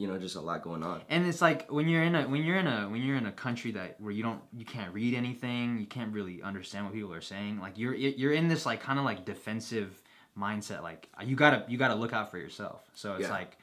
you 0.00 0.06
know, 0.08 0.16
just 0.18 0.34
a 0.34 0.40
lot 0.40 0.62
going 0.62 0.82
on. 0.82 1.02
And 1.10 1.26
it's 1.26 1.42
like 1.42 1.70
when 1.70 1.86
you're 1.86 2.02
in 2.02 2.14
a 2.14 2.22
when 2.26 2.42
you're 2.42 2.56
in 2.56 2.66
a 2.66 2.88
when 2.88 3.02
you're 3.02 3.18
in 3.18 3.26
a 3.26 3.32
country 3.32 3.72
that 3.72 4.00
where 4.00 4.10
you 4.10 4.22
don't 4.22 4.40
you 4.56 4.64
can't 4.64 4.94
read 4.94 5.12
anything, 5.14 5.78
you 5.78 5.84
can't 5.86 6.10
really 6.14 6.40
understand 6.40 6.86
what 6.86 6.94
people 6.94 7.12
are 7.12 7.20
saying. 7.20 7.60
Like 7.60 7.76
you're 7.76 7.94
you're 7.94 8.32
in 8.32 8.48
this 8.48 8.64
like 8.64 8.80
kind 8.80 8.98
of 8.98 9.04
like 9.04 9.26
defensive 9.26 10.02
mindset. 10.38 10.82
Like 10.82 11.10
you 11.22 11.36
gotta 11.36 11.64
you 11.68 11.76
gotta 11.76 11.94
look 11.96 12.14
out 12.14 12.30
for 12.30 12.38
yourself. 12.38 12.80
So 12.94 13.12
it's 13.14 13.24
Yeah. 13.28 13.30
like. 13.30 13.58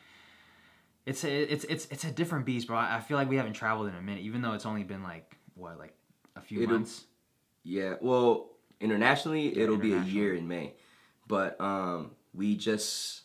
It's 1.08 1.24
a, 1.24 1.54
it's 1.54 1.64
it's 1.64 1.88
it's 1.90 2.04
a 2.04 2.12
different 2.12 2.46
beast, 2.46 2.68
bro. 2.68 2.78
I 2.78 3.00
feel 3.00 3.16
like 3.18 3.30
we 3.30 3.38
haven't 3.38 3.54
traveled 3.54 3.88
in 3.88 3.96
a 3.96 4.02
minute, 4.02 4.24
even 4.24 4.42
though 4.42 4.52
it's 4.54 4.66
only 4.66 4.84
been 4.84 5.04
like 5.04 5.38
what, 5.56 5.80
like 5.80 5.94
a 6.36 6.42
few 6.42 6.62
It'll- 6.62 6.74
months. 6.76 7.06
Yeah, 7.64 7.94
well, 8.02 8.50
internationally, 8.82 9.56
Yeah, 9.56 9.64
it'll 9.64 9.78
be 9.78 9.94
a 9.94 10.02
year 10.04 10.34
in 10.36 10.48
May, 10.50 10.74
but 11.28 11.60
um, 11.62 12.12
we 12.34 12.56
just 12.58 13.22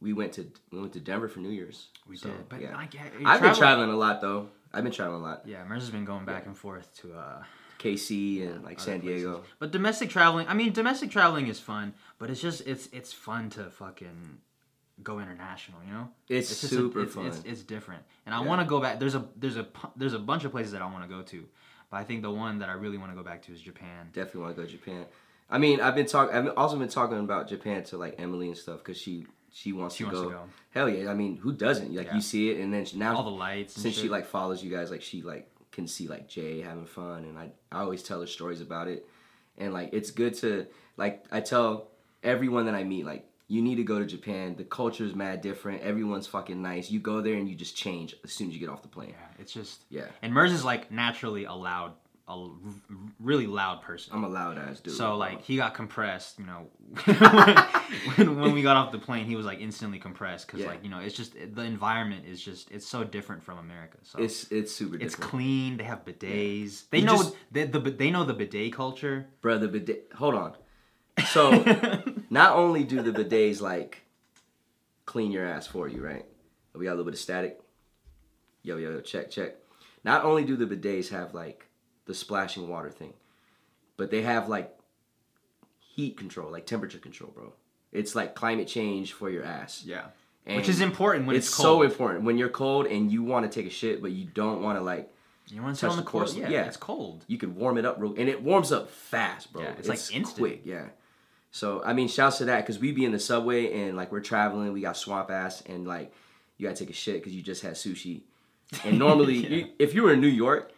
we 0.00 0.12
went 0.12 0.32
to 0.34 0.50
we 0.70 0.80
went 0.80 0.92
to 0.94 1.00
Denver 1.00 1.28
for 1.28 1.40
New 1.40 1.50
Year's. 1.50 1.88
We 2.08 2.16
So, 2.16 2.28
did, 2.28 2.48
but 2.48 2.60
yeah. 2.60 2.76
I, 2.76 2.86
get- 2.86 3.12
I've 3.24 3.40
been 3.40 3.54
traveling 3.54 3.90
a 3.90 3.96
lot 3.96 4.20
though. 4.20 4.48
I've 4.72 4.84
been 4.84 4.92
traveling 4.92 5.22
a 5.22 5.24
lot. 5.24 5.42
Yeah, 5.46 5.64
Mers 5.64 5.82
has 5.82 5.90
been 5.90 6.04
going 6.04 6.24
back 6.24 6.46
and 6.46 6.56
forth 6.56 6.94
to 7.00 7.14
uh, 7.14 7.42
KC 7.78 8.42
and 8.46 8.64
like 8.64 8.76
other 8.78 8.84
San 8.84 9.00
places. 9.00 9.22
Diego. 9.22 9.44
But 9.58 9.70
domestic 9.70 10.10
traveling, 10.10 10.46
I 10.48 10.54
mean, 10.54 10.72
domestic 10.72 11.10
traveling 11.10 11.46
is 11.48 11.58
fun, 11.60 11.94
but 12.18 12.30
it's 12.30 12.40
just 12.40 12.66
it's 12.66 12.88
it's 12.92 13.12
fun 13.12 13.50
to 13.50 13.64
fucking 13.70 14.38
go 15.02 15.20
international, 15.20 15.78
you 15.86 15.92
know? 15.92 16.08
It's, 16.28 16.50
a- 16.50 16.66
super 16.68 17.02
it's, 17.04 17.14
fun. 17.14 17.26
It's, 17.26 17.40
it's 17.44 17.62
different, 17.62 18.02
and 18.26 18.34
I 18.34 18.40
Yeah. 18.40 18.46
want 18.46 18.60
to 18.60 18.66
go 18.66 18.80
back. 18.80 18.98
There's 18.98 19.14
a 19.14 19.24
there's 19.36 19.56
a 19.56 19.66
there's 19.96 20.12
a 20.14 20.18
bunch 20.18 20.44
of 20.44 20.50
places 20.52 20.72
that 20.72 20.82
I 20.82 20.86
want 20.86 21.02
to 21.02 21.08
go 21.08 21.22
to, 21.22 21.44
but 21.90 21.96
I 21.98 22.04
think 22.04 22.22
the 22.22 22.30
one 22.30 22.58
that 22.58 22.68
I 22.68 22.72
really 22.72 22.98
want 22.98 23.10
to 23.12 23.16
go 23.16 23.22
back 23.22 23.42
to 23.46 23.52
is 23.52 23.60
Japan. 23.60 24.10
Definitely 24.12 24.42
want 24.42 24.56
to 24.56 24.62
go 24.62 24.66
to 24.66 24.72
Japan. 24.72 25.06
I 25.50 25.56
mean, 25.56 25.80
I've 25.80 25.94
been 25.94 26.06
talking. 26.06 26.34
I've 26.36 26.52
also 26.58 26.76
been 26.76 26.88
talking 26.88 27.18
about 27.20 27.48
Japan 27.48 27.84
to 27.84 27.96
like 27.96 28.16
Emily 28.18 28.48
and 28.48 28.56
stuff 28.56 28.78
because 28.78 28.98
she 28.98 29.26
she 29.52 29.72
wants, 29.72 29.96
She 29.96 30.04
to, 30.04 30.10
wants 30.10 30.20
go. 30.20 30.28
to 30.28 30.34
go. 30.36 30.42
Hell 30.70 30.88
yeah! 30.88 31.10
I 31.10 31.14
mean, 31.14 31.36
who 31.36 31.52
doesn't? 31.52 31.94
Like 31.94 32.06
Yeah. 32.08 32.14
you 32.14 32.20
see 32.20 32.50
it, 32.50 32.60
and 32.60 32.72
then 32.72 32.84
she, 32.84 32.96
now 32.98 33.16
All 33.16 33.24
the 33.24 33.30
lights. 33.30 33.74
Since 33.80 33.96
she 33.96 34.08
like 34.08 34.26
follows 34.26 34.62
you 34.62 34.70
guys, 34.70 34.90
like 34.90 35.02
she 35.02 35.22
like 35.22 35.50
can 35.72 35.86
see 35.86 36.08
like 36.08 36.28
Jay 36.28 36.60
having 36.60 36.86
fun, 36.86 37.24
and 37.24 37.38
I 37.38 37.50
I 37.72 37.80
always 37.80 38.02
tell 38.02 38.20
her 38.20 38.26
stories 38.26 38.60
about 38.60 38.88
it, 38.88 39.06
and 39.56 39.72
like 39.72 39.90
it's 39.92 40.10
good 40.10 40.34
to 40.34 40.66
like 40.96 41.24
I 41.30 41.40
tell 41.40 41.88
everyone 42.22 42.66
that 42.66 42.74
I 42.74 42.84
meet 42.84 43.06
like 43.06 43.24
you 43.50 43.62
need 43.62 43.76
to 43.76 43.82
go 43.84 43.98
to 43.98 44.04
Japan. 44.04 44.56
The 44.56 44.64
culture 44.64 45.04
is 45.04 45.14
mad 45.14 45.40
different. 45.40 45.80
Everyone's 45.82 46.26
fucking 46.26 46.60
nice. 46.60 46.90
You 46.90 47.00
go 47.00 47.22
there 47.22 47.34
and 47.34 47.48
you 47.48 47.54
just 47.54 47.74
change 47.76 48.14
as 48.22 48.30
soon 48.32 48.48
as 48.48 48.54
you 48.54 48.60
get 48.60 48.68
off 48.68 48.82
the 48.82 48.88
plane. 48.88 49.10
yeah, 49.18 49.26
it's 49.40 49.52
just 49.52 49.84
Yeah, 49.88 50.04
and 50.22 50.34
Merz 50.34 50.52
is 50.52 50.64
like 50.64 50.90
naturally 50.92 51.44
a 51.44 51.52
loud, 51.54 51.92
a 52.28 52.48
really 53.20 53.46
loud 53.46 53.82
person. 53.82 54.12
I'm 54.14 54.24
a 54.24 54.28
loud 54.28 54.58
ass 54.58 54.80
dude. 54.80 54.94
So 54.94 55.16
like 55.16 55.42
he 55.42 55.56
got 55.56 55.74
compressed, 55.74 56.38
you 56.38 56.46
know, 56.46 56.66
when, 58.16 58.40
when 58.40 58.52
we 58.52 58.62
got 58.62 58.76
off 58.76 58.92
the 58.92 58.98
plane, 58.98 59.24
he 59.26 59.34
was 59.36 59.46
like 59.46 59.60
instantly 59.60 59.98
compressed 59.98 60.46
because 60.46 60.60
Yeah. 60.60 60.66
like 60.68 60.84
you 60.84 60.90
know 60.90 60.98
it's 60.98 61.14
just 61.14 61.34
the 61.34 61.62
environment 61.62 62.26
is 62.26 62.40
just 62.42 62.70
it's 62.70 62.86
so 62.86 63.02
different 63.04 63.42
from 63.42 63.58
America. 63.58 63.98
So 64.02 64.18
it's 64.18 64.50
it's 64.52 64.72
super 64.74 64.96
it's 64.96 65.14
clean. 65.14 65.76
They 65.78 65.84
have 65.84 66.04
bidets. 66.04 66.84
They 66.90 66.98
You 66.98 67.04
know 67.06 67.16
just- 67.16 67.34
the, 67.52 67.64
the 67.64 67.80
they 67.80 68.10
know 68.10 68.24
the 68.24 68.34
bidet 68.34 68.72
culture. 68.72 69.26
Brother, 69.40 69.68
bidet. 69.68 70.10
Hold 70.14 70.34
on. 70.34 70.54
So 71.28 71.50
not 72.30 72.52
only 72.56 72.84
do 72.84 73.02
the 73.02 73.12
bidets 73.12 73.60
like 73.60 74.02
clean 75.06 75.32
your 75.32 75.46
ass 75.46 75.66
for 75.66 75.88
you, 75.88 76.04
right? 76.04 76.26
We 76.74 76.84
got 76.84 76.90
a 76.90 76.96
little 76.96 77.06
bit 77.06 77.14
of 77.14 77.20
static. 77.20 77.60
Yo, 78.62 78.76
yo, 78.76 78.90
yo, 78.90 79.00
check, 79.00 79.30
check. 79.30 79.54
Not 80.04 80.24
only 80.24 80.44
do 80.44 80.56
the 80.56 80.66
bidets 80.66 81.08
have 81.08 81.32
like 81.34 81.67
the 82.08 82.14
splashing 82.14 82.68
water 82.68 82.90
thing, 82.90 83.12
but 83.96 84.10
they 84.10 84.22
have 84.22 84.48
like 84.48 84.74
heat 85.94 86.16
control, 86.16 86.50
like 86.50 86.66
temperature 86.66 86.98
control, 86.98 87.30
bro. 87.34 87.52
It's 87.92 88.14
like 88.14 88.34
climate 88.34 88.66
change 88.68 89.12
for 89.12 89.30
your 89.30 89.44
ass. 89.44 89.82
yeah, 89.86 90.06
And 90.46 90.56
which 90.56 90.68
is 90.68 90.80
important 90.80 91.26
when 91.26 91.36
it's, 91.36 91.46
it's, 91.48 91.56
so 91.56 91.82
important 91.82 92.24
when 92.24 92.36
you're 92.36 92.48
cold 92.50 92.86
and 92.86 93.10
you 93.10 93.22
want 93.22 93.50
to 93.50 93.60
take 93.60 93.70
a 93.70 93.74
shit, 93.74 94.02
but 94.02 94.10
you 94.10 94.26
don't 94.34 94.62
want 94.62 94.78
to 94.78 94.82
like. 94.82 95.10
you 95.48 95.62
want 95.62 95.74
to 95.74 95.78
sit 95.80 95.86
touch 95.86 95.90
on 95.92 95.96
the 95.96 96.02
the 96.02 96.10
course- 96.10 96.34
Yeah, 96.34 96.48
yeah. 96.50 96.64
it's 96.64 96.76
cold. 96.76 97.24
You 97.28 97.38
can 97.38 97.54
warm 97.56 97.78
it 97.78 97.84
up 97.86 97.96
real, 97.98 98.14
and 98.18 98.28
it 98.28 98.42
warms 98.42 98.72
up 98.72 98.90
fast, 98.90 99.52
bro. 99.52 99.62
Yeah, 99.62 99.74
it's, 99.78 99.88
like, 99.88 99.98
instant. 99.98 100.36
quick. 100.38 100.62
Yeah. 100.64 100.86
So 101.50 101.82
I 101.84 101.92
mean, 101.94 102.08
shouts 102.08 102.38
to 102.38 102.44
that 102.46 102.60
because 102.60 102.78
we 102.78 102.92
be 102.92 103.04
in 103.06 103.12
the 103.12 103.18
subway 103.18 103.80
and 103.82 103.96
like 103.96 104.12
we're 104.12 104.20
traveling, 104.20 104.72
we 104.72 104.82
got 104.82 104.96
swamp 104.98 105.30
ass, 105.30 105.62
and 105.66 105.86
like 105.86 106.12
you 106.58 106.66
gotta 106.68 106.78
take 106.78 106.90
a 106.90 106.94
shit 106.94 107.14
because 107.16 107.34
you 107.34 107.42
just 107.42 107.62
had 107.62 107.72
sushi. 107.74 108.20
And 108.84 108.98
normally, 108.98 109.34
Yeah. 109.38 109.48
you, 109.48 109.68
if 109.78 109.94
you 109.94 110.02
were 110.02 110.12
in 110.12 110.20
New 110.20 110.26
York, 110.28 110.72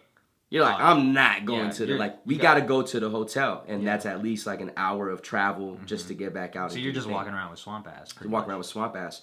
you're 0.51 0.65
like, 0.65 0.81
I'm 0.81 1.13
not 1.15 1.47
going 1.47 1.67
yeah, 1.67 1.71
to 1.71 1.87
the 1.87 1.95
like. 1.95 2.19
We 2.27 2.37
got- 2.37 2.43
gotta 2.59 2.61
go 2.63 2.83
to 2.83 3.01
the 3.01 3.09
hotel, 3.09 3.61
and 3.61 3.69
Yeah. 3.69 3.75
Mm-hmm. 3.77 3.85
that's 3.87 4.07
at 4.07 4.23
least 4.23 4.47
like 4.47 4.61
an 4.61 4.73
hour 4.77 5.09
of 5.09 5.23
travel 5.23 5.79
just 5.87 6.09
to 6.09 6.15
get 6.15 6.35
back 6.35 6.57
out. 6.57 6.73
So 6.73 6.79
you're 6.79 6.93
just 6.93 7.09
walking 7.09 7.33
around 7.33 7.51
with 7.51 7.61
swamp 7.61 7.87
ass. 7.89 8.13
pretty 8.13 8.31
walking 8.31 8.51
around 8.51 8.59
with 8.59 8.67
swamp 8.67 8.97
ass. 8.97 9.23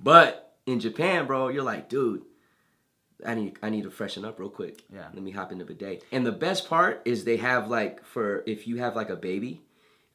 But 0.00 0.56
in 0.66 0.80
Japan, 0.80 1.26
bro, 1.26 1.48
you're 1.48 1.62
like, 1.62 1.88
dude, 1.88 2.22
I 3.24 3.34
need 3.34 3.56
I 3.62 3.70
need 3.70 3.84
to 3.84 3.90
freshen 3.90 4.24
up 4.24 4.38
real 4.40 4.50
quick. 4.50 4.82
Yeah. 4.92 5.06
Let 5.14 5.22
me 5.22 5.30
hop 5.30 5.52
in 5.52 5.58
the 5.58 5.64
bidet. 5.64 6.02
And 6.10 6.26
the 6.26 6.32
best 6.32 6.68
part 6.68 7.00
is 7.04 7.24
they 7.24 7.36
have 7.38 7.68
like 7.68 8.04
for 8.04 8.42
if 8.46 8.66
you 8.66 8.78
have 8.78 8.96
like 8.96 9.10
a 9.10 9.16
baby, 9.16 9.62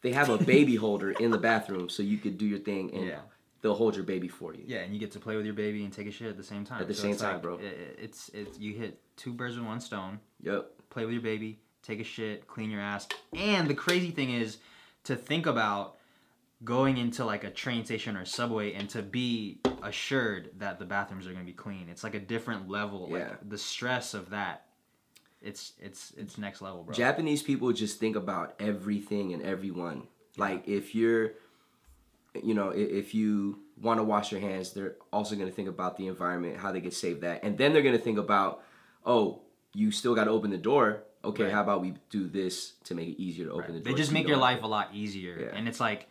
they 0.01 0.11
have 0.11 0.29
a 0.29 0.37
baby 0.55 0.75
holder 0.75 1.11
in 1.11 1.31
the 1.31 1.37
bathroom 1.37 1.87
so 1.89 2.03
you 2.03 2.17
could 2.17 2.37
do 2.37 2.45
your 2.45 2.59
thing 2.59 2.93
and 2.93 3.07
Yeah. 3.07 3.19
They'll 3.61 3.75
hold 3.75 3.95
your 3.95 4.05
baby 4.05 4.27
for 4.27 4.53
you. 4.53 4.63
Yeah, 4.65 4.79
and 4.79 4.93
you 4.93 4.99
get 4.99 5.11
to 5.11 5.19
play 5.19 5.35
with 5.35 5.45
your 5.45 5.53
baby 5.53 5.83
and 5.83 5.91
take 5.93 6.07
a 6.07 6.11
shit 6.11 6.27
at 6.29 6.37
the 6.37 6.43
same 6.43 6.63
time. 6.65 6.81
At 6.81 6.87
the 6.87 6.93
So 6.93 7.03
same 7.03 7.15
time, 7.17 7.33
like- 7.33 7.41
bro. 7.41 7.57
it- 7.57 7.63
it- 7.65 7.99
it's 8.01 8.29
it's 8.29 8.57
you 8.59 8.73
hit 8.73 8.99
two 9.17 9.33
birds 9.33 9.57
with 9.57 9.65
one 9.65 9.79
stone. 9.81 10.19
Yep. 10.41 10.71
play 10.89 11.05
with 11.05 11.13
your 11.13 11.21
baby, 11.21 11.59
take 11.83 11.99
a 11.99 12.03
shit, 12.03 12.47
clean 12.47 12.71
your 12.71 12.81
ass. 12.81 13.07
And 13.33 13.69
the 13.69 13.75
crazy 13.75 14.09
thing 14.11 14.31
is 14.31 14.57
to 15.03 15.15
think 15.15 15.45
about 15.45 15.97
going 16.63 16.97
into 16.97 17.23
like 17.23 17.43
a 17.43 17.51
train 17.51 17.85
station 17.85 18.17
or 18.17 18.25
subway 18.25 18.73
and 18.73 18.89
to 18.89 19.01
be 19.03 19.59
assured 19.83 20.49
that 20.57 20.79
the 20.79 20.85
bathrooms 20.85 21.27
are 21.27 21.31
going 21.31 21.45
to 21.45 21.51
be 21.51 21.55
clean. 21.55 21.87
It's 21.89 22.03
like 22.03 22.15
a 22.15 22.19
different 22.19 22.67
level. 22.69 23.07
Yeah. 23.11 23.17
Like 23.29 23.49
the 23.49 23.57
stress 23.57 24.13
of 24.15 24.31
that. 24.31 24.65
It's 25.41 25.73
it's 25.79 26.11
it's 26.17 26.37
next 26.37 26.61
level, 26.61 26.83
bro. 26.83 26.93
Japanese 26.93 27.41
people 27.43 27.71
just 27.71 27.99
think 27.99 28.15
about 28.15 28.55
everything 28.59 29.33
and 29.33 29.41
everyone. 29.43 30.07
Like 30.37 30.67
if 30.67 30.95
you're, 30.95 31.33
you 32.43 32.53
know, 32.53 32.69
if 32.69 33.13
you 33.15 33.59
want 33.81 33.99
to 33.99 34.03
wash 34.03 34.31
your 34.31 34.41
hands, 34.41 34.73
they're 34.73 34.95
also 35.11 35.35
going 35.35 35.47
to 35.47 35.53
think 35.55 35.67
about 35.69 35.97
the 35.97 36.07
environment, 36.07 36.57
how 36.57 36.71
they 36.71 36.81
can 36.81 36.91
save 36.91 37.21
that, 37.21 37.43
and 37.43 37.57
then 37.57 37.73
they're 37.73 37.81
going 37.81 37.97
to 37.97 38.01
think 38.03 38.17
about, 38.17 38.61
oh, 39.05 39.41
you 39.73 39.91
still 39.91 40.15
got 40.15 40.25
to 40.25 40.31
open 40.31 40.51
the 40.51 40.57
door. 40.57 41.03
Okay, 41.23 41.43
Right. 41.43 41.51
how 41.53 41.61
about 41.63 41.81
we 41.81 41.95
do 42.09 42.27
this 42.29 42.73
to 42.85 42.95
make 42.95 43.09
it 43.09 43.21
easier 43.21 43.45
to 43.45 43.51
open 43.51 43.61
Right. 43.61 43.73
the 43.73 43.79
door? 43.81 43.91
They 43.93 43.97
just 43.97 44.09
so 44.11 44.15
you 44.15 44.19
make 44.21 44.27
your 44.27 44.35
don't 44.37 44.41
life 44.41 44.63
a 44.63 44.67
lot 44.67 44.89
easier. 44.93 45.37
Yeah. 45.51 45.57
And 45.57 45.67
it's 45.67 45.79
like 45.79 46.07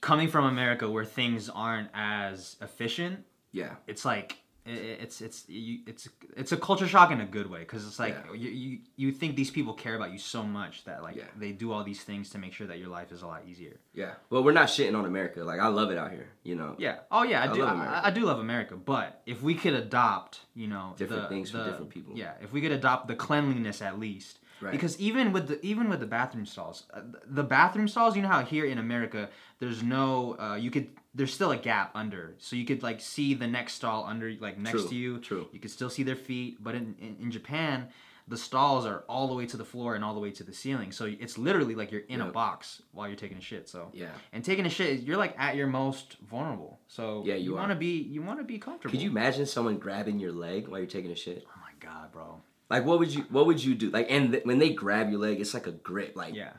coming 0.00 0.28
from 0.28 0.46
America 0.46 0.88
where 0.90 1.04
things 1.04 1.48
aren't 1.50 1.90
as 1.92 2.56
efficient 2.62 3.24
Yeah, 3.52 3.74
it's 3.86 4.04
like 4.04 4.38
it's 4.68 5.20
it's 5.20 5.44
you, 5.48 5.78
it's 5.86 6.08
it's 6.36 6.52
a 6.52 6.56
culture 6.56 6.86
shock 6.86 7.10
in 7.10 7.20
a 7.20 7.26
good 7.26 7.48
way 7.50 7.60
because 7.60 7.86
it's 7.86 7.98
like 7.98 8.14
Yeah. 8.28 8.34
you, 8.34 8.50
you 8.50 8.78
you 8.96 9.12
think 9.12 9.34
these 9.36 9.50
people 9.50 9.72
care 9.74 9.94
about 9.96 10.12
you 10.12 10.18
so 10.18 10.42
much 10.42 10.84
that 10.84 11.02
like 11.02 11.16
Yeah. 11.16 11.24
they 11.38 11.52
do 11.52 11.72
all 11.72 11.82
these 11.84 12.02
things 12.02 12.30
to 12.30 12.38
make 12.38 12.52
sure 12.52 12.66
that 12.66 12.78
your 12.78 12.88
life 12.88 13.10
is 13.12 13.22
a 13.22 13.26
lot 13.26 13.42
easier. 13.46 13.76
Yeah. 13.94 14.12
Well, 14.30 14.44
we're 14.44 14.52
not 14.52 14.68
shitting 14.68 14.96
on 14.98 15.04
America. 15.06 15.40
Like 15.44 15.60
I 15.60 15.68
love 15.68 15.90
it 15.90 15.98
out 15.98 16.10
here. 16.10 16.28
You 16.44 16.56
know. 16.56 16.74
Yeah. 16.78 16.96
Oh 17.10 17.22
yeah, 17.22 17.42
I, 17.42 17.50
I 17.50 17.54
do. 17.54 17.60
love 17.60 17.68
I, 17.70 17.74
America. 17.74 18.00
I 18.06 18.10
do 18.10 18.20
love 18.24 18.38
America, 18.38 18.76
but 18.76 19.22
if 19.26 19.42
we 19.42 19.54
could 19.54 19.74
adopt, 19.74 20.40
you 20.54 20.68
know, 20.68 20.94
Different 20.96 21.22
the- 21.22 21.28
things 21.28 21.50
for 21.50 21.58
the- 21.58 21.64
different 21.64 21.90
people. 21.90 22.12
Yeah, 22.16 22.32
if 22.40 22.52
we 22.52 22.60
could 22.60 22.72
adopt 22.72 23.08
the 23.08 23.14
cleanliness 23.16 23.80
at 23.82 23.98
least. 23.98 24.38
Right. 24.60 24.72
Because 24.72 24.98
even 24.98 25.30
with 25.32 25.46
the 25.46 25.64
even 25.64 25.88
with 25.88 26.00
the 26.00 26.06
bathroom 26.18 26.44
stalls, 26.44 26.82
uh, 26.92 27.02
the 27.26 27.44
bathroom 27.44 27.86
stalls, 27.86 28.16
you 28.16 28.22
know 28.22 28.28
how 28.36 28.42
here 28.42 28.64
in 28.64 28.78
America, 28.78 29.28
there's 29.60 29.84
no, 29.84 30.36
uh, 30.40 30.56
you 30.56 30.72
could, 30.72 30.88
there's 31.18 31.34
still 31.34 31.50
a 31.50 31.56
gap 31.58 31.90
under, 31.94 32.34
so 32.38 32.56
you 32.56 32.64
could 32.64 32.82
like 32.82 33.00
see 33.00 33.34
the 33.34 33.46
next 33.46 33.74
stall 33.74 34.04
under, 34.12 34.32
like 34.40 34.56
next 34.58 34.80
True, 34.80 34.88
to 34.88 34.94
you. 34.94 35.18
true. 35.18 35.48
You 35.52 35.60
could 35.60 35.70
still 35.70 35.90
see 35.90 36.02
their 36.04 36.16
feet, 36.28 36.56
but 36.66 36.74
in, 36.74 36.94
in 36.98 37.16
in 37.24 37.30
Japan, 37.30 37.88
the 38.26 38.36
stalls 38.36 38.84
are 38.86 39.04
all 39.08 39.26
the 39.28 39.34
way 39.34 39.46
to 39.46 39.56
the 39.56 39.64
floor 39.64 39.94
and 39.96 40.04
all 40.04 40.14
the 40.14 40.20
way 40.20 40.30
to 40.30 40.44
the 40.44 40.52
ceiling, 40.52 40.92
so 40.92 41.04
it's 41.24 41.36
literally 41.38 41.74
like 41.74 41.90
you're 41.92 42.08
in 42.14 42.20
a 42.20 42.26
box 42.42 42.82
while 42.92 43.06
you're 43.08 43.16
taking 43.24 43.38
a 43.38 43.40
shit. 43.50 43.68
So 43.68 43.90
Yeah. 43.94 44.12
and 44.34 44.44
taking 44.44 44.66
a 44.66 44.70
shit, 44.70 45.00
you're 45.00 45.16
like 45.24 45.34
at 45.38 45.56
your 45.56 45.66
most 45.66 46.16
vulnerable. 46.30 46.78
So 46.88 47.22
Yeah, 47.26 47.36
you 47.36 47.54
are. 47.54 47.60
want 47.60 47.70
to 47.72 47.76
be 47.76 47.94
you 48.14 48.20
want 48.22 48.38
to 48.40 48.44
be 48.44 48.58
comfortable. 48.58 48.90
Could 48.92 49.02
you 49.02 49.10
imagine 49.10 49.46
someone 49.46 49.78
grabbing 49.78 50.18
your 50.24 50.32
leg 50.32 50.68
while 50.68 50.78
you're 50.80 50.94
taking 50.98 51.10
a 51.10 51.16
shit? 51.24 51.44
Oh 51.46 51.60
my 51.66 51.72
god, 51.80 52.12
bro. 52.12 52.28
Like 52.70 52.84
what 52.84 52.98
would 53.00 53.12
you 53.14 53.22
what 53.30 53.46
would 53.46 53.64
you 53.64 53.74
do? 53.74 53.88
Like 53.90 54.08
and 54.10 54.30
th- 54.32 54.44
when 54.44 54.58
they 54.58 54.70
grab 54.84 55.10
your 55.10 55.20
leg, 55.20 55.40
it's 55.40 55.54
like 55.54 55.66
a 55.66 55.72
grip. 55.72 56.12
Like 56.14 56.34
Yeah, 56.34 56.52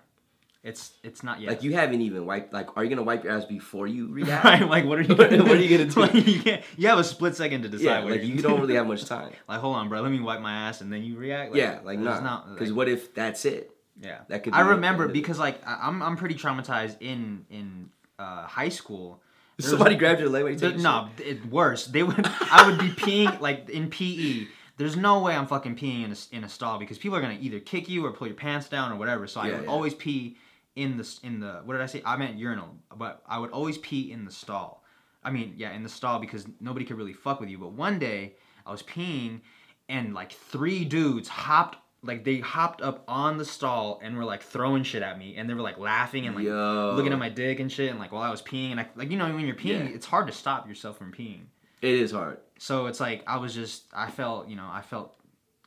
it's 0.64 0.92
it's 1.04 1.24
not 1.24 1.40
yet. 1.40 1.50
like 1.50 1.64
you 1.64 1.74
haven't 1.74 2.02
even 2.02 2.26
wiped. 2.26 2.52
Like 2.54 2.76
are 2.76 2.84
you 2.84 2.90
gonna 2.90 3.04
wipe 3.04 3.24
your 3.24 3.34
ass 3.34 3.46
before 3.46 3.88
you 3.88 4.08
react? 4.12 4.44
right? 4.44 4.68
Like 4.68 4.86
what 4.86 5.00
are 5.00 5.04
you? 5.04 5.16
What 5.16 5.30
Gonna 5.32 5.44
what 5.44 5.54
are 5.54 5.62
you 5.62 5.78
gonna 5.78 5.90
do? 5.92 6.00
Like, 6.02 6.14
you, 6.28 6.42
can't, 6.42 6.62
you 6.78 6.88
have 6.90 7.00
a 7.00 7.04
split 7.04 7.36
second 7.36 7.62
to 7.64 7.70
decide. 7.70 7.84
Yeah. 7.86 8.04
what 8.04 8.12
Like 8.12 8.24
you 8.24 8.42
don't 8.42 8.56
do. 8.58 8.62
really 8.62 8.76
have 8.76 8.88
much 8.88 9.06
time. 9.06 9.32
Like 9.48 9.60
hold 9.62 9.76
on, 9.78 9.88
bro. 9.90 10.02
Let 10.02 10.12
me 10.12 10.20
wipe 10.20 10.42
my 10.42 10.54
ass 10.68 10.82
and 10.82 10.92
then 10.92 11.04
you 11.04 11.16
react. 11.18 11.56
yeah. 11.56 11.80
Like 11.84 12.02
there's 12.04 12.20
nah. 12.20 12.24
not- 12.24 12.54
Because 12.54 12.70
like- 12.72 12.78
what 12.78 12.90
if 12.90 13.14
that's 13.14 13.46
it? 13.46 13.72
Yeah, 14.02 14.20
That 14.30 14.44
could 14.46 14.54
I 14.54 14.62
remember 14.62 15.04
end 15.04 15.12
of 15.12 15.16
it. 15.18 15.20
because 15.20 15.40
like 15.40 15.62
I'm 15.66 16.02
I'm 16.02 16.16
pretty 16.16 16.36
traumatized 16.36 16.98
in 17.02 17.46
in 17.50 17.90
uh, 18.18 18.44
high 18.48 18.70
school. 18.70 19.22
There's- 19.58 19.70
Somebody 19.72 19.96
grabbed 19.96 20.22
your 20.22 20.30
leg 20.30 20.46
you 20.46 20.56
The, 20.56 20.78
no, 20.78 21.10
it 21.18 21.46
worse. 21.48 21.86
They 21.88 22.04
would. 22.04 22.26
I 22.50 22.66
would 22.70 22.80
be 22.80 22.90
peeing 22.90 23.42
like 23.42 23.70
in 23.70 23.90
PE. 23.90 24.48
There's 24.78 24.96
no 24.96 25.20
way 25.20 25.36
I'm 25.36 25.48
fucking 25.48 25.76
peeing 25.76 26.06
in 26.06 26.12
a, 26.14 26.38
in 26.38 26.44
a 26.46 26.50
stall 26.50 26.80
because 26.80 26.98
people 26.98 27.18
are 27.18 27.22
gonna 27.22 27.38
either 27.42 27.60
kick 27.60 27.90
you 27.90 28.06
or 28.06 28.14
pull 28.14 28.28
your 28.28 28.38
pants 28.38 28.70
down 28.70 28.94
or 28.94 28.96
whatever. 28.96 29.28
So 29.28 29.42
I 29.42 29.52
would 29.52 29.64
yeah. 29.64 29.70
always 29.70 29.94
pee 29.94 30.38
in 30.76 30.98
the 30.98 31.20
in 31.24 31.40
the 31.40 31.62
what 31.66 31.74
did 31.74 31.82
I 31.82 31.86
say? 31.88 32.02
I 32.06 32.16
meant 32.18 32.38
urinal, 32.38 32.76
but 32.96 33.22
I 33.28 33.38
would 33.40 33.52
always 33.52 33.78
pee 33.80 34.12
in 34.12 34.26
the 34.26 34.32
stall. 34.32 34.84
I 35.24 35.32
mean, 35.32 35.54
yeah, 35.58 35.72
in 35.74 35.84
the 35.84 35.90
stall 35.90 36.20
because 36.20 36.46
nobody 36.62 36.86
could 36.86 36.98
really 36.98 37.14
fuck 37.14 37.40
with 37.40 37.50
you. 37.50 37.58
But 37.58 37.74
one 37.74 38.00
day 38.00 38.36
I 38.66 38.72
was 38.72 38.82
peeing, 38.84 39.42
and 39.90 40.14
like 40.14 40.32
three 40.32 40.86
dudes 40.86 41.28
hopped. 41.28 41.78
Like 42.02 42.24
they 42.24 42.40
hopped 42.40 42.82
up 42.82 43.04
on 43.10 43.38
the 43.38 43.44
stall 43.44 44.00
and 44.02 44.16
were 44.18 44.24
like 44.24 44.42
throwing 44.42 44.84
shit 44.84 45.04
at 45.04 45.20
me, 45.20 45.36
and 45.36 45.50
they 45.50 45.54
were 45.54 45.62
like 45.62 45.78
laughing 45.78 46.28
and 46.28 46.36
like 46.36 46.46
Yo. 46.46 46.94
looking 46.96 47.12
at 47.12 47.20
my 47.20 47.28
dick 47.28 47.60
and 47.60 47.70
shit, 47.70 47.90
and 47.90 48.00
like 48.00 48.14
while 48.14 48.22
I 48.22 48.30
was 48.32 48.42
peeing, 48.42 48.72
and 48.72 48.80
I 48.80 48.88
like 48.96 49.12
you 49.12 49.18
know 49.18 49.26
when 49.34 49.46
you're 49.46 49.56
peeing, 49.56 49.90
Yeah. 49.90 49.96
it's 49.96 50.06
hard 50.06 50.28
to 50.28 50.34
stop 50.34 50.66
yourself 50.68 50.98
from 50.98 51.12
peeing. 51.12 51.42
It 51.82 51.94
is 51.96 52.12
hard. 52.12 52.38
So 52.58 52.86
it's 52.86 53.02
like 53.02 53.24
I 53.28 53.36
was 53.38 53.54
just 53.54 53.84
I 53.94 54.10
felt 54.10 54.48
you 54.48 54.56
know 54.56 54.68
I 54.72 54.82
felt 54.82 55.16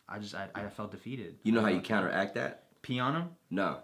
I 0.08 0.18
just 0.18 0.34
I, 0.34 0.48
I 0.54 0.68
felt 0.70 0.90
defeated. 0.90 1.36
You 1.42 1.52
know 1.52 1.60
how 1.60 1.68
you 1.68 1.80
counteract 1.82 2.34
that? 2.36 2.64
pee 2.80 2.98
on 2.98 3.14
him? 3.14 3.28
No. 3.50 3.78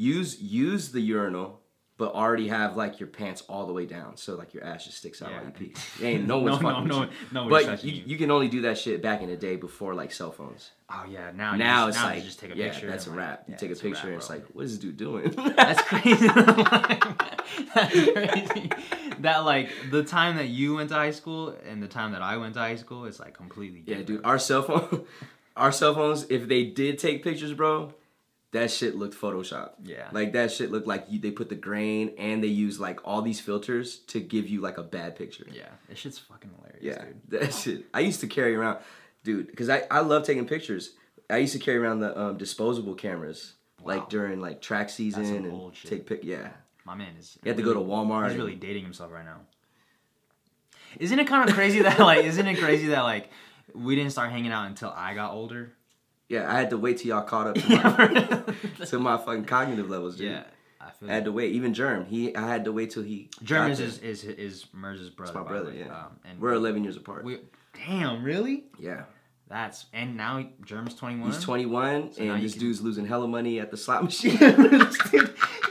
Use 0.00 0.40
use 0.40 0.92
the 0.92 1.00
urinal, 1.00 1.60
but 1.96 2.14
already 2.14 2.46
have 2.46 2.76
like 2.76 3.00
your 3.00 3.08
pants 3.08 3.42
all 3.48 3.66
the 3.66 3.72
way 3.72 3.84
down, 3.84 4.16
so 4.16 4.36
like 4.36 4.54
your 4.54 4.62
ass 4.62 4.84
just 4.84 4.98
sticks 4.98 5.20
out 5.20 5.30
Yeah. 5.30 5.36
while 5.38 5.46
you 5.46 5.50
pee. 5.50 5.74
Ain't 6.06 6.24
no 6.24 6.38
one's 6.44 6.62
no, 6.62 6.68
fucking 6.70 6.86
no, 6.86 7.00
with 7.00 7.10
no, 7.32 7.48
But 7.48 7.82
you, 7.82 7.90
you. 7.90 8.02
you 8.06 8.16
can 8.16 8.30
only 8.30 8.46
do 8.46 8.60
that 8.60 8.78
shit 8.78 9.02
back 9.02 9.22
in 9.22 9.28
the 9.28 9.36
day 9.36 9.56
before 9.56 9.94
like 9.94 10.12
cell 10.12 10.30
phones. 10.30 10.70
Oh 10.88 11.04
yeah, 11.10 11.32
now 11.34 11.56
now 11.56 11.86
just, 11.86 11.96
it's 11.96 11.98
now 12.04 12.08
like 12.10 12.16
you 12.18 12.22
just 12.22 12.38
take 12.38 12.54
a 12.54 12.56
yeah, 12.56 12.70
picture. 12.70 12.86
that's 12.88 13.06
a 13.08 13.10
like, 13.10 13.18
wrap. 13.18 13.44
You 13.48 13.52
yeah, 13.54 13.56
take 13.58 13.70
a 13.72 13.74
picture 13.74 13.90
wrap, 13.96 14.04
and 14.04 14.14
it's 14.14 14.30
like, 14.30 14.46
what 14.52 14.64
is 14.66 14.70
this 14.70 14.78
dude 14.78 14.96
doing? 14.96 15.30
That's 15.56 15.82
crazy. 15.82 16.28
That's 17.74 17.92
crazy. 18.12 18.70
That 19.20 19.38
like 19.38 19.70
the 19.90 20.04
time 20.04 20.36
that 20.36 20.46
you 20.48 20.76
went 20.76 20.90
to 20.90 20.94
high 20.94 21.10
school 21.10 21.56
and 21.68 21.82
the 21.82 21.88
time 21.88 22.12
that 22.12 22.22
I 22.22 22.36
went 22.36 22.54
to 22.54 22.60
high 22.60 22.76
school, 22.76 23.04
it's 23.06 23.18
like 23.18 23.34
completely 23.34 23.82
yeah, 23.84 24.02
dude. 24.02 24.24
Our 24.24 24.38
cell 24.38 24.62
phone, 24.62 25.04
our 25.56 25.72
cell 25.72 25.94
phones. 25.94 26.26
If 26.30 26.46
they 26.46 26.64
did 26.64 26.98
take 27.00 27.24
pictures, 27.24 27.52
bro, 27.52 27.92
that 28.52 28.70
shit 28.70 28.94
looked 28.96 29.14
Photoshop. 29.14 29.72
Yeah. 29.84 30.08
Like 30.12 30.32
that 30.32 30.50
shit 30.50 30.70
looked 30.70 30.86
like 30.86 31.04
you, 31.08 31.18
they 31.18 31.30
put 31.30 31.48
the 31.50 31.54
grain 31.54 32.14
and 32.18 32.42
they 32.42 32.46
use 32.48 32.80
like 32.80 33.00
all 33.06 33.20
these 33.22 33.40
filters 33.40 33.98
to 34.08 34.20
give 34.20 34.48
you 34.48 34.60
like 34.60 34.78
a 34.78 34.82
bad 34.82 35.16
picture. 35.16 35.46
Yeah, 35.52 35.68
this 35.88 35.98
shit's 35.98 36.18
fucking 36.18 36.50
hilarious, 36.56 36.82
Yeah, 36.82 37.04
dude. 37.04 37.20
that 37.42 37.52
shit. 37.54 37.84
I 37.92 38.00
used 38.00 38.20
to 38.20 38.26
carry 38.26 38.54
around, 38.54 38.78
dude, 39.22 39.48
because 39.48 39.68
I, 39.68 39.82
I 39.90 40.00
love 40.00 40.24
taking 40.24 40.46
pictures. 40.46 40.92
I 41.28 41.36
used 41.38 41.52
to 41.52 41.58
carry 41.58 41.76
around 41.78 42.00
the 42.00 42.18
um, 42.18 42.38
disposable 42.38 42.94
cameras, 42.94 43.52
Wow. 43.82 43.96
like 43.96 44.08
during 44.08 44.40
like 44.40 44.60
track 44.62 44.88
season 44.90 45.24
and 45.24 45.72
take 45.84 46.06
pic. 46.06 46.24
Yeah, 46.24 46.48
My 46.86 46.94
man 46.94 47.14
is. 47.18 47.38
you 47.44 47.48
have 47.50 47.56
to 47.58 47.62
go 47.62 47.74
to 47.74 47.80
Walmart. 47.80 48.24
He's 48.24 48.32
and- 48.32 48.40
really 48.42 48.56
dating 48.56 48.82
himself 48.84 49.12
right 49.12 49.24
now. 49.24 49.40
Isn't 50.98 51.18
it 51.18 51.26
kind 51.26 51.48
of 51.48 51.54
crazy 51.54 51.82
that 51.82 51.98
like? 52.10 52.24
Isn't 52.24 52.46
it 52.46 52.58
crazy 52.58 52.88
that 52.88 53.02
like 53.02 53.30
we 53.74 53.94
didn't 53.94 54.12
start 54.12 54.30
hanging 54.30 54.50
out 54.52 54.66
until 54.68 54.88
I 54.90 55.14
got 55.14 55.32
older? 55.32 55.72
Yeah, 56.28 56.52
I 56.52 56.58
had 56.58 56.70
to 56.70 56.76
wait 56.78 56.98
till 56.98 57.08
y'all 57.08 57.22
caught 57.22 57.46
up 57.48 57.54
to 57.56 57.68
my, 58.80 58.84
to 58.86 58.98
my 58.98 59.16
fucking 59.16 59.44
cognitive 59.46 59.88
levels, 59.88 60.16
dude. 60.16 60.30
yeah, 60.32 60.42
I 60.80 60.90
feel. 60.90 61.10
I 61.10 61.14
had 61.14 61.24
to 61.24 61.32
wait. 61.32 61.52
Even 61.52 61.72
Germ, 61.74 62.04
he 62.06 62.34
I 62.36 62.46
had 62.46 62.64
to 62.66 62.72
wait 62.72 62.90
till 62.90 63.02
he. 63.02 63.30
Got 63.44 63.70
is, 63.70 63.80
is 63.80 63.98
is 63.98 64.24
is 64.24 64.66
Mers's 64.72 65.10
brother. 65.10 65.40
my 65.40 65.42
brother. 65.48 65.72
Yeah, 65.72 65.86
Um, 65.86 66.18
and 66.24 66.40
we're 66.40 66.52
11 66.54 66.84
years 66.84 66.96
apart. 66.96 67.24
we. 67.24 67.38
Damn, 67.86 68.22
really? 68.24 68.64
yeah, 68.78 69.04
That's 69.48 69.86
and 69.92 70.16
now 70.16 70.44
Germ's 70.64 70.94
twenty 70.96 71.18
one. 71.20 71.30
he's 71.30 71.40
21, 71.42 72.12
So 72.12 72.22
and 72.22 72.42
this 72.42 72.52
can- 72.54 72.60
dude's 72.60 72.80
losing 72.82 73.06
hella 73.06 73.28
money 73.28 73.60
at 73.60 73.70
the 73.70 73.76
slot 73.76 74.02
machine. 74.08 74.36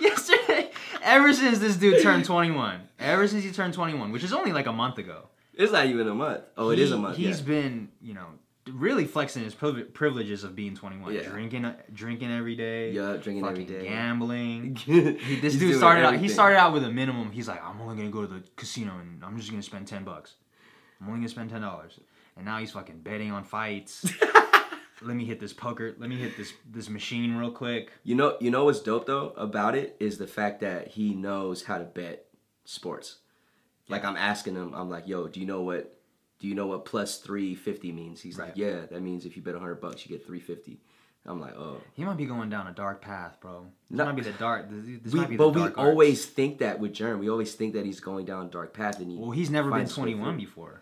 Yesterday, 0.02 0.72
ever 1.04 1.34
since 1.34 1.60
this 1.60 1.76
dude 1.76 2.02
turned 2.02 2.26
21, 2.26 2.80
ever 3.00 3.28
since 3.28 3.44
he 3.44 3.52
turned 3.52 3.74
21, 3.74 4.12
which 4.12 4.24
is 4.24 4.34
only 4.34 4.54
like 4.54 4.68
a 4.68 4.72
month 4.74 4.98
ago. 4.98 5.28
it's 5.54 5.72
not 5.72 5.86
even 5.88 6.08
a 6.08 6.16
month. 6.16 6.42
Oh, 6.56 6.70
it 6.70 6.78
he- 6.78 6.84
is 6.84 6.92
a 6.92 6.98
month. 6.98 7.18
He's 7.18 7.40
yeah. 7.42 7.46
been, 7.48 7.90
you 8.02 8.14
know, 8.14 8.28
really 8.70 9.06
flexing 9.06 9.44
his 9.44 9.54
privileges 9.56 10.44
of 10.44 10.56
being 10.56 10.76
21. 10.76 11.14
Yeah. 11.14 11.24
Drinking, 11.30 11.66
uh, 11.66 11.76
drinking 11.94 12.32
every 12.32 12.56
day. 12.56 12.92
Yeah, 12.92 13.18
drinking 13.18 13.46
every 13.46 13.66
day. 13.66 13.84
Gambling. 13.84 14.76
He- 14.86 15.40
This 15.40 15.56
dude 15.56 15.76
started 15.78 16.06
out. 16.06 16.16
He 16.18 16.28
started 16.30 16.58
out 16.58 16.74
with 16.74 16.84
a 16.84 16.92
minimum. 16.92 17.32
He's 17.32 17.48
like, 17.48 17.64
I'm 17.64 17.80
only 17.82 17.96
gonna 17.96 18.10
go 18.10 18.22
to 18.22 18.28
the 18.28 18.44
casino 18.56 18.94
and 19.00 19.24
I'm 19.24 19.38
just 19.38 19.50
gonna 19.50 19.64
spend 19.64 19.88
ten 19.88 20.04
bucks. 20.04 20.36
I'm 21.02 21.08
only 21.08 21.20
gonna 21.20 21.30
spend 21.30 21.50
ten 21.50 21.62
dollars. 21.62 22.00
And 22.36 22.46
now 22.46 22.60
he's 22.60 22.72
fucking 22.72 23.00
betting 23.00 23.32
on 23.32 23.44
fights. 23.44 24.06
let 25.02 25.16
me 25.16 25.26
hit 25.26 25.40
this 25.40 25.54
poker. 25.54 25.96
Let 25.98 26.10
me 26.10 26.16
hit 26.18 26.38
this 26.38 26.54
this 26.72 26.90
machine 26.90 27.36
real 27.36 27.52
quick. 27.52 27.92
You 28.04 28.16
know, 28.16 28.38
you 28.40 28.52
know 28.52 28.66
what's 28.66 28.80
dope 28.82 29.06
though 29.08 29.34
about 29.38 29.76
it 29.76 29.96
is 30.00 30.18
the 30.18 30.28
fact 30.28 30.60
that 30.62 30.88
he 30.90 31.14
knows 31.16 31.64
how 31.64 31.78
to 31.78 31.84
bet 31.86 32.26
sports. 32.66 33.18
Like 33.90 34.04
I'm 34.04 34.18
asking 34.18 34.56
him, 34.56 34.74
I'm 34.76 34.90
like, 34.90 35.08
"Yo, 35.08 35.28
do 35.28 35.40
you 35.40 35.46
know 35.46 35.62
what? 35.62 35.97
Do 36.40 36.48
you 36.48 36.56
know 36.56 36.68
what 36.68 36.86
plus 36.86 37.20
three 37.20 37.56
fifty 37.56 37.92
means?" 37.92 38.22
He's 38.22 38.38
like, 38.38 38.54
"Yeah, 38.56 38.86
that 38.92 39.02
means 39.02 39.26
if 39.26 39.36
you 39.36 39.42
bet 39.44 39.56
hundred 39.56 39.82
bucks, 39.82 40.06
you 40.06 40.16
get 40.16 40.26
three 40.26 40.40
fifty. 40.40 40.80
I'm 41.26 41.42
like, 41.42 41.56
"Oh." 41.58 41.82
He 41.94 42.06
might 42.06 42.16
be 42.18 42.26
going 42.26 42.50
down 42.50 42.68
a 42.68 42.72
dark 42.72 43.02
path, 43.02 43.38
bro. 43.42 43.66
This 43.90 43.98
No. 43.98 44.06
might 44.06 44.16
be 44.16 44.22
the 44.22 44.32
dark. 44.34 44.70
This, 44.70 45.00
this 45.04 45.14
We, 45.14 45.20
might 45.20 45.30
be 45.30 45.36
but 45.36 45.46
the 45.46 45.60
we 45.60 45.60
dark 45.66 45.78
arts. 45.78 45.90
always 45.90 46.26
think 46.26 46.60
that 46.60 46.80
with 46.80 46.94
Germ. 46.94 47.20
We 47.20 47.30
always 47.30 47.54
think 47.54 47.74
that 47.74 47.86
he's 47.86 48.00
going 48.00 48.26
down 48.26 48.46
a 48.46 48.50
dark 48.50 48.74
path, 48.74 49.00
and 49.00 49.12
he. 49.12 49.18
Well, 49.18 49.32
he's 49.32 49.50
never 49.50 49.70
been 49.70 49.80
finds 49.80 49.92
his 49.92 49.98
way 49.98 50.12
21 50.14 50.38
before. 50.38 50.82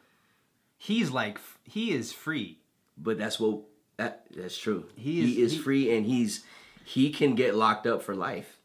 He's 0.78 1.10
like 1.10 1.40
he 1.64 1.92
is 1.92 2.12
free. 2.14 2.60
But 2.98 3.18
that's 3.18 3.40
what 3.40 3.62
that 3.98 4.28
that's 4.36 4.58
true. 4.58 4.86
He 4.96 5.22
He 5.22 5.42
is- 5.42 5.52
is, 5.52 5.58
he- 5.58 5.64
free, 5.64 5.98
and 5.98 6.06
he's 6.06 6.44
he 6.84 7.10
can 7.12 7.34
get 7.36 7.56
locked 7.56 7.88
up 7.88 8.04
for 8.04 8.14
life. 8.16 8.60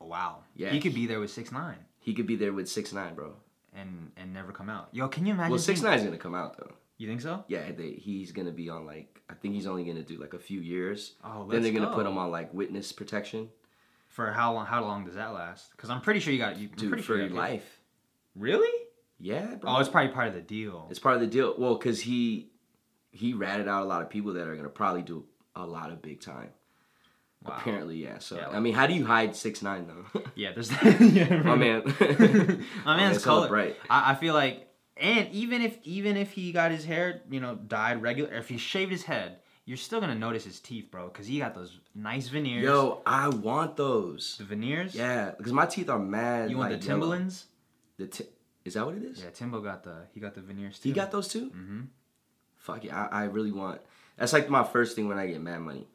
Wow. 0.00 0.44
Yeah. 0.56 0.70
He 0.70 0.80
could 0.80 0.94
be 0.94 1.06
there 1.06 1.20
with 1.20 1.30
six 1.30 1.50
nine 1.52 1.78
He 2.00 2.12
could 2.12 2.26
be 2.26 2.36
there 2.36 2.52
with 2.52 2.68
six 2.68 2.92
nine, 2.92 3.14
bro. 3.14 3.36
And 3.74 4.12
and 4.16 4.32
never 4.32 4.52
come 4.52 4.68
out. 4.70 4.88
Yo, 4.92 5.08
can 5.08 5.26
you 5.26 5.34
imagine? 5.34 5.50
Well, 5.50 5.58
six 5.58 5.80
being- 5.80 5.90
nine's 5.90 6.04
gonna 6.04 6.18
come 6.18 6.34
out 6.34 6.56
though. 6.56 6.72
You 6.96 7.08
think 7.08 7.20
so? 7.22 7.44
Yeah, 7.48 7.72
they, 7.72 7.90
he's 7.90 8.30
gonna 8.30 8.52
be 8.52 8.68
on 8.70 8.86
like 8.86 9.20
I 9.28 9.34
think 9.34 9.54
he's 9.54 9.66
only 9.66 9.84
gonna 9.84 10.02
do 10.04 10.16
like 10.16 10.32
a 10.32 10.38
few 10.38 10.60
years. 10.60 11.14
Oh, 11.24 11.46
then 11.50 11.62
they're 11.62 11.72
gonna 11.72 11.92
put 11.94 12.06
him 12.06 12.16
on 12.16 12.30
like 12.30 12.54
witness 12.54 12.92
protection, 12.92 13.48
For 14.08 14.30
how 14.30 14.52
long? 14.54 14.66
How 14.66 14.82
long 14.82 15.04
does 15.04 15.16
that 15.16 15.32
last? 15.34 15.72
Because 15.72 15.90
I'm 15.90 16.00
pretty 16.00 16.20
sure 16.20 16.32
you 16.32 16.38
got 16.38 16.56
you. 16.56 16.68
Dude, 16.68 16.90
pretty 16.90 17.02
for 17.02 17.16
sure 17.18 17.26
you 17.26 17.30
life. 17.30 17.80
Really? 18.36 18.70
Yeah, 19.18 19.56
bro. 19.56 19.76
Oh, 19.76 19.78
it's 19.80 19.88
probably 19.88 20.12
part 20.12 20.28
of 20.28 20.34
the 20.34 20.40
deal. 20.40 20.86
it's 20.90 20.98
part 20.98 21.14
of 21.16 21.20
the 21.20 21.26
deal. 21.26 21.54
Well, 21.58 21.76
cause 21.76 22.00
he 22.00 22.50
he 23.10 23.32
ratted 23.32 23.68
out 23.68 23.82
a 23.82 23.86
lot 23.86 24.02
of 24.02 24.10
people 24.10 24.34
that 24.34 24.46
are 24.46 24.54
gonna 24.56 24.68
probably 24.68 25.02
do 25.02 25.24
a 25.56 25.66
lot 25.66 25.90
of 25.90 26.00
big 26.00 26.20
time. 26.20 26.50
Wow. 27.44 27.56
Apparently, 27.58 27.96
yeah. 28.02 28.18
So 28.18 28.36
Yeah, 28.36 28.48
I 28.48 28.60
mean, 28.60 28.72
how 28.74 28.86
do 28.86 28.94
you 28.94 29.04
hide 29.04 29.36
six 29.36 29.60
nine 29.62 29.86
though? 29.86 30.22
Yeah, 30.34 30.52
there's 30.52 30.68
that. 30.74 31.00
yeah, 31.00 31.42
My 31.42 31.54
man, 31.56 31.82
My 32.84 32.96
man's 32.96 33.22
color. 33.22 33.48
bright. 33.48 33.76
I, 33.90 34.12
I 34.12 34.14
feel 34.14 34.32
like, 34.34 34.68
and 34.96 35.28
even 35.32 35.60
if 35.60 35.76
even 35.82 36.16
if 36.16 36.32
he 36.32 36.52
got 36.52 36.70
his 36.70 36.84
hair, 36.84 37.22
you 37.30 37.40
know, 37.40 37.54
dyed 37.54 38.00
regular, 38.02 38.32
if 38.34 38.48
he 38.48 38.56
shaved 38.56 38.90
his 38.92 39.02
head, 39.02 39.38
you're 39.66 39.76
still 39.76 40.00
gonna 40.00 40.14
notice 40.14 40.44
his 40.44 40.58
teeth, 40.60 40.90
bro, 40.90 41.08
because 41.08 41.26
he 41.26 41.38
got 41.38 41.54
those 41.54 41.78
nice 41.94 42.28
veneers. 42.28 42.64
Yo, 42.64 43.02
I 43.06 43.28
want 43.28 43.76
those. 43.76 44.36
the 44.38 44.44
veneers. 44.44 44.94
Yeah, 44.94 45.32
because 45.36 45.52
my 45.52 45.66
teeth 45.66 45.88
are 45.90 45.98
mad. 45.98 46.50
You 46.50 46.56
want 46.58 46.70
like, 46.72 46.80
the. 46.80 46.86
Timberlands? 46.86 47.46
The 47.98 48.06
ti- 48.06 48.28
is 48.64 48.74
that 48.74 48.86
what 48.86 48.94
it 48.94 49.02
is? 49.02 49.22
Yeah, 49.22 49.30
Timbo 49.30 49.60
got 49.60 49.82
the 49.84 50.06
he 50.14 50.20
got 50.20 50.34
the 50.34 50.40
veneers 50.40 50.78
too. 50.78 50.88
He 50.88 50.94
got 50.94 51.10
those 51.10 51.28
too. 51.28 51.50
Mm-hmm. 51.50 51.80
fuck 52.56 52.84
it, 52.84 52.92
I, 52.92 53.08
I 53.10 53.24
really 53.24 53.52
want. 53.52 53.80
That's 54.16 54.32
like 54.32 54.48
my 54.48 54.64
first 54.64 54.96
thing 54.96 55.08
when 55.08 55.18
I 55.18 55.26
get 55.26 55.40
mad 55.42 55.58
money. 55.60 55.86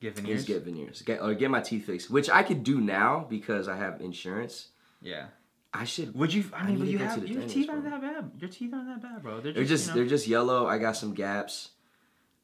Get 0.00 0.14
Is 0.14 0.20
veneers. 0.20 0.44
get 0.44 0.62
veneers, 0.64 1.02
get 1.02 1.20
or 1.20 1.34
get 1.34 1.50
my 1.50 1.60
teeth 1.60 1.86
fixed, 1.86 2.08
which 2.10 2.30
I 2.30 2.42
could 2.44 2.62
do 2.62 2.80
now 2.80 3.26
because 3.28 3.66
I 3.68 3.76
have 3.76 4.00
insurance. 4.00 4.68
yeah. 5.02 5.26
I 5.74 5.84
should. 5.84 6.14
Would 6.14 6.32
you? 6.32 6.44
I 6.54 6.60
I 6.60 6.66
mean, 6.68 6.78
to 6.78 6.86
you 6.86 6.98
have 6.98 7.28
your 7.28 7.42
teeth 7.42 7.68
aren't 7.68 7.84
that 7.84 8.00
bad. 8.00 8.30
Your 8.38 8.48
teeth 8.48 8.72
aren't 8.72 8.88
that 8.88 9.02
bad, 9.02 9.22
bro. 9.22 9.40
They're 9.40 9.52
They're 9.52 9.64
just, 9.64 9.84
just 9.84 9.88
you 9.88 9.94
they're 9.94 10.08
just 10.08 10.26
yellow. 10.26 10.66
I 10.66 10.78
got 10.78 10.96
some 10.96 11.12
gaps. 11.12 11.70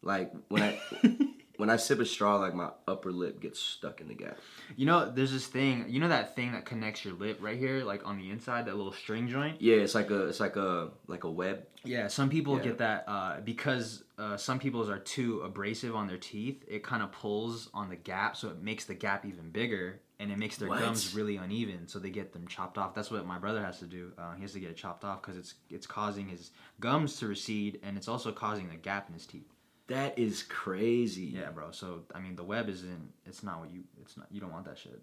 Like 0.03 0.31
when 0.49 0.63
I 0.63 0.79
when 1.57 1.71
I 1.71 1.77
sip 1.77 2.01
a 2.01 2.05
straw, 2.07 2.37
like 2.37 2.55
my 2.55 2.71
upper 2.89 3.13
lip 3.13 3.41
gets 3.41 3.61
stuck 3.61 4.01
in 4.01 4.09
the 4.09 4.15
gap. 4.15 4.39
You 4.77 4.87
know, 4.87 5.11
there's 5.11 5.33
this 5.33 5.47
thing. 5.47 5.85
You 5.89 6.01
know 6.01 6.09
that 6.09 6.35
thing 6.35 6.53
that 6.53 6.65
connects 6.65 7.05
your 7.05 7.15
lip 7.15 7.39
right 7.41 7.59
here, 7.59 7.85
like 7.85 8.07
on 8.07 8.19
the 8.19 8.31
inside, 8.31 8.67
that 8.67 8.77
little 8.77 8.93
string 8.93 9.29
joint. 9.29 9.61
Yeah, 9.61 9.77
it's 9.77 9.95
like 9.95 10.11
a 10.11 10.27
it's 10.27 10.41
like 10.41 10.57
a 10.57 10.91
like 11.07 11.25
a 11.25 11.31
web. 11.31 11.67
Yeah, 11.85 12.09
some 12.09 12.31
people 12.31 12.57
Yeah. 12.57 12.63
get 12.65 12.79
that 12.79 13.05
uh, 13.07 13.41
because 13.41 14.05
uh, 14.19 14.37
some 14.37 14.59
people's 14.59 14.89
are 14.89 14.99
too 14.99 15.41
abrasive 15.43 15.95
on 15.95 16.07
their 16.07 16.17
teeth. 16.19 16.65
It 16.67 16.83
kind 16.83 17.03
of 17.03 17.13
pulls 17.13 17.69
on 17.75 17.89
the 17.91 17.97
gap, 17.97 18.37
so 18.37 18.49
it 18.49 18.63
makes 18.63 18.87
the 18.87 18.95
gap 18.95 19.27
even 19.27 19.51
bigger, 19.51 20.01
and 20.19 20.33
it 20.33 20.39
makes 20.39 20.57
their 20.57 20.69
What? 20.71 20.81
gums 20.81 21.15
really 21.15 21.37
uneven. 21.37 21.87
So 21.87 21.99
they 21.99 22.09
get 22.11 22.33
them 22.33 22.49
chopped 22.49 22.79
off. 22.79 22.95
That's 22.95 23.11
what 23.11 23.27
my 23.27 23.39
brother 23.39 23.63
has 23.63 23.79
to 23.81 23.87
do. 23.87 24.13
Uh, 24.17 24.35
he 24.35 24.43
has 24.43 24.53
to 24.55 24.61
get 24.61 24.71
it 24.71 24.77
chopped 24.77 25.05
off 25.05 25.21
because 25.21 25.37
it's 25.37 25.55
it's 25.71 25.87
causing 25.87 26.27
his 26.29 26.51
gums 26.81 27.19
to 27.19 27.27
recede, 27.29 27.81
and 27.83 27.97
it's 27.99 28.09
also 28.09 28.33
causing 28.33 28.71
a 28.71 28.77
gap 28.77 29.09
in 29.09 29.15
his 29.15 29.27
teeth. 29.27 29.51
That 29.89 30.19
is 30.19 30.43
crazy. 30.43 31.25
Yeah, 31.35 31.51
bro. 31.51 31.71
So 31.71 32.03
I 32.15 32.21
mean, 32.21 32.37
the 32.37 32.45
web 32.45 32.69
isn't. 32.69 33.13
It's 33.27 33.43
not 33.43 33.61
what 33.61 33.71
you. 33.71 33.83
It's 34.01 34.17
not. 34.17 34.27
You 34.31 34.41
don't 34.41 34.53
want 34.53 34.65
that 34.67 34.79
shit. 34.79 35.01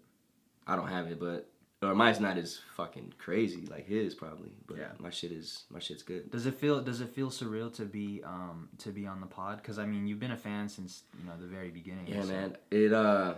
I 0.66 0.74
don't 0.76 0.88
have 0.88 1.06
it, 1.06 1.20
but 1.20 1.48
or 1.82 1.94
mine's 1.94 2.20
not 2.20 2.38
as 2.38 2.60
fucking 2.76 3.14
crazy 3.18 3.66
like 3.66 3.86
his 3.86 4.14
probably. 4.14 4.52
But 4.66 4.78
Yeah. 4.78 4.88
my 4.98 5.10
shit 5.10 5.32
is 5.32 5.64
my 5.70 5.78
shit's 5.80 6.02
good. 6.02 6.30
Does 6.30 6.46
it 6.46 6.54
feel 6.54 6.80
Does 6.82 7.00
it 7.00 7.08
feel 7.10 7.30
surreal 7.30 7.72
to 7.76 7.84
be 7.84 8.22
um 8.24 8.68
to 8.78 8.90
be 8.90 9.06
on 9.06 9.20
the 9.20 9.26
pod? 9.26 9.58
Because 9.62 9.78
I 9.78 9.86
mean, 9.86 10.06
you've 10.06 10.20
been 10.20 10.30
a 10.32 10.36
fan 10.36 10.68
since 10.68 11.02
you 11.18 11.26
know 11.26 11.32
the 11.40 11.46
very 11.46 11.70
beginning. 11.70 12.06
Yeah, 12.08 12.22
so- 12.22 12.28
man. 12.28 12.56
It 12.70 12.92
uh, 12.92 13.34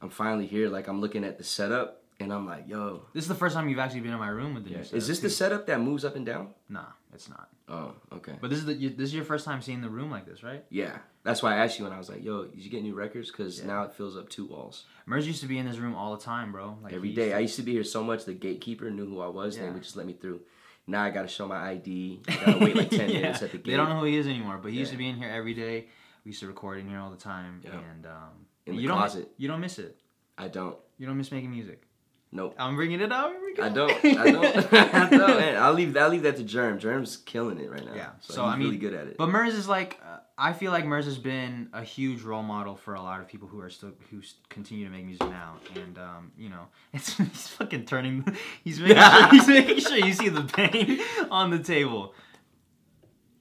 I'm 0.00 0.10
finally 0.10 0.46
here. 0.46 0.68
Like 0.68 0.86
I'm 0.88 1.00
looking 1.00 1.24
at 1.24 1.38
the 1.38 1.44
setup, 1.44 2.02
and 2.20 2.32
I'm 2.32 2.46
like, 2.46 2.68
yo, 2.68 3.02
This 3.12 3.24
is 3.24 3.28
the 3.28 3.34
first 3.34 3.54
time 3.54 3.68
you've 3.68 3.78
actually 3.78 4.00
been 4.00 4.12
in 4.12 4.18
my 4.18 4.28
room 4.28 4.54
with 4.54 4.64
the 4.64 4.70
new. 4.70 4.76
is 4.78 4.88
setup, 4.90 5.06
this 5.06 5.18
the 5.20 5.30
setup 5.30 5.66
that 5.66 5.80
moves 5.80 6.04
up 6.04 6.16
and 6.16 6.26
down? 6.26 6.48
Nah, 6.68 6.86
it's 7.14 7.28
not. 7.28 7.48
Oh, 7.68 7.92
okay. 8.12 8.32
But 8.40 8.50
this 8.50 8.58
is 8.60 8.64
the 8.66 8.74
this 8.74 9.08
is 9.10 9.14
your 9.14 9.24
first 9.24 9.44
time 9.44 9.60
seeing 9.62 9.80
the 9.82 9.90
room 9.90 10.10
like 10.10 10.26
this, 10.26 10.42
right? 10.42 10.64
Yeah, 10.70 10.98
that's 11.22 11.42
why 11.42 11.54
I 11.54 11.58
asked 11.58 11.78
you 11.78 11.84
when 11.84 11.92
I 11.92 11.98
was 11.98 12.08
like, 12.08 12.24
yo, 12.24 12.44
did 12.46 12.58
you 12.58 12.70
get 12.70 12.82
new 12.82 12.94
records? 12.94 13.30
Because 13.30 13.60
Yeah. 13.60 13.66
now 13.66 13.82
it 13.84 13.92
fills 13.92 14.16
up 14.16 14.28
two 14.30 14.46
walls. 14.46 14.84
Mers 15.06 15.26
used 15.26 15.42
to 15.42 15.46
be 15.48 15.58
in 15.58 15.66
this 15.66 15.76
room 15.78 15.94
all 15.94 16.16
the 16.16 16.22
time, 16.22 16.50
bro. 16.52 16.78
Like 16.82 16.92
Every 16.92 17.12
day. 17.12 17.26
used 17.26 17.36
I 17.36 17.38
used 17.40 17.56
to 17.56 17.62
be 17.62 17.72
here 17.72 17.84
so 17.84 18.02
much, 18.02 18.24
the 18.24 18.34
gatekeeper 18.34 18.90
knew 18.90 19.06
who 19.06 19.20
I 19.20 19.28
was, 19.28 19.54
and 19.56 19.64
Yeah. 19.64 19.68
they 19.70 19.74
would 19.74 19.82
just 19.84 19.96
let 19.96 20.06
me 20.06 20.14
through. 20.14 20.40
Now 20.86 21.02
I 21.04 21.10
gotta 21.10 21.28
show 21.28 21.46
my 21.46 21.58
ID. 21.70 22.20
I 22.26 22.36
gotta 22.46 22.58
wait 22.64 22.74
like 22.74 22.90
10 22.90 23.10
Yeah. 23.10 23.20
minutes 23.20 23.42
at 23.42 23.52
the 23.52 23.58
gate. 23.58 23.70
They 23.72 23.76
don't 23.76 23.90
know 23.90 23.98
who 24.00 24.06
he 24.06 24.16
is 24.16 24.26
anymore, 24.26 24.58
but 24.62 24.72
he 24.72 24.78
used 24.78 24.90
to 24.92 24.96
be 24.98 25.06
in 25.08 25.16
here 25.16 25.28
every 25.28 25.52
day. 25.54 25.86
We 26.24 26.30
used 26.30 26.40
to 26.40 26.46
record 26.46 26.78
in 26.78 26.88
here 26.88 26.98
all 26.98 27.10
the 27.10 27.16
time, 27.18 27.60
Yeah. 27.62 27.78
and 27.92 28.06
um, 28.06 28.46
In 28.66 28.76
the 28.76 28.82
you 28.82 28.88
don't 28.88 28.96
closet. 28.96 29.30
you 29.36 29.46
don't 29.48 29.60
miss 29.60 29.78
it. 29.78 29.98
I 30.38 30.48
don't. 30.48 30.76
You 30.96 31.06
don't 31.06 31.16
miss 31.18 31.30
making 31.30 31.50
music. 31.50 31.82
Nope. 32.30 32.54
I'm 32.58 32.76
bringing 32.76 33.00
it 33.00 33.10
up. 33.10 33.30
Here 33.30 33.40
we 33.42 33.54
go. 33.54 33.62
I 33.62 33.68
don't. 33.70 34.04
I 34.04 34.30
don't. 34.30 34.72
I 34.74 35.08
don't. 35.08 35.30
And 35.42 35.56
I'll 35.56 35.72
leave. 35.72 35.96
I'll 35.96 36.10
leave 36.10 36.22
that 36.24 36.36
to 36.36 36.42
Germ. 36.44 36.78
Germ's 36.78 37.16
killing 37.16 37.58
it 37.58 37.70
right 37.70 37.84
now. 37.84 37.94
Yeah, 37.94 38.10
So, 38.20 38.34
so, 38.34 38.44
he's 38.44 38.52
I 38.52 38.56
mean- 38.56 38.66
really 38.66 38.78
good 38.78 38.92
at 38.94 39.06
it. 39.06 39.16
But 39.16 39.28
Mers 39.28 39.54
is 39.54 39.66
like, 39.66 39.98
uh, 40.04 40.18
I 40.36 40.52
feel 40.52 40.70
like 40.70 40.84
Mers 40.84 41.06
has 41.06 41.16
been 41.16 41.70
a 41.72 41.82
huge 41.82 42.20
role 42.22 42.42
model 42.42 42.76
for 42.76 42.94
a 42.94 43.00
lot 43.00 43.20
of 43.20 43.28
people 43.28 43.48
who 43.48 43.60
are 43.60 43.70
still 43.70 43.92
who 44.10 44.20
continue 44.50 44.84
to 44.84 44.90
make 44.90 45.06
music 45.06 45.28
now, 45.30 45.54
and 45.74 45.96
um, 45.98 46.32
you 46.36 46.50
know, 46.50 46.66
it's 46.92 47.16
he's 47.16 47.48
fucking 47.48 47.86
turning, 47.86 48.24
he's 48.62 48.78
making 48.78 48.98
sure, 49.02 49.28
he's 49.30 49.48
making 49.48 49.78
sure 49.80 49.96
you 49.96 50.12
see 50.12 50.28
the 50.28 50.42
pain 50.44 51.00
on 51.30 51.50
the 51.50 51.58
table. 51.58 52.12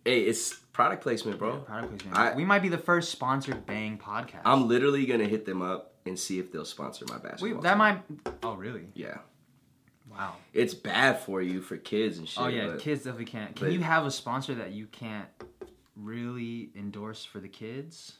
hey, 0.05 0.21
it's 0.21 0.53
product 0.71 1.03
placement, 1.03 1.37
bro. 1.39 1.57
Product 1.57 1.89
placement. 1.89 2.17
I- 2.17 2.35
we 2.35 2.45
might 2.45 2.61
be 2.61 2.69
the 2.69 2.77
first 2.77 3.11
sponsored 3.11 3.65
Bang 3.65 3.97
podcast. 3.97 4.41
I'm 4.45 4.67
literally 4.67 5.05
gonna 5.05 5.25
hit 5.25 5.45
them 5.45 5.61
up 5.61 5.93
and 6.07 6.17
see 6.19 6.39
if 6.39 6.51
they'll 6.51 6.65
sponsor 6.65 7.05
my 7.09 7.17
basketball. 7.17 7.55
Wait, 7.57 7.61
that 7.63 7.69
team. 7.71 7.77
might. 7.77 8.01
Oh 8.43 8.55
really? 8.55 8.87
Yeah, 8.93 9.17
Wow. 10.09 10.35
it's 10.53 10.73
bad 10.73 11.19
for 11.19 11.41
you 11.41 11.61
for 11.61 11.77
kids 11.77 12.17
and 12.17 12.27
shit. 12.27 12.41
Oh 12.43 12.47
yeah, 12.47 12.67
but 12.67 12.79
kids 12.79 13.03
definitely 13.03 13.25
can't. 13.25 13.55
Can 13.55 13.67
but- 13.67 13.73
you 13.73 13.81
have 13.81 14.05
a 14.05 14.11
sponsor 14.11 14.55
that 14.55 14.71
you 14.71 14.85
can't 14.87 15.27
really 15.95 16.69
endorse 16.75 17.25
for 17.25 17.39
the 17.39 17.47
kids? 17.49 18.13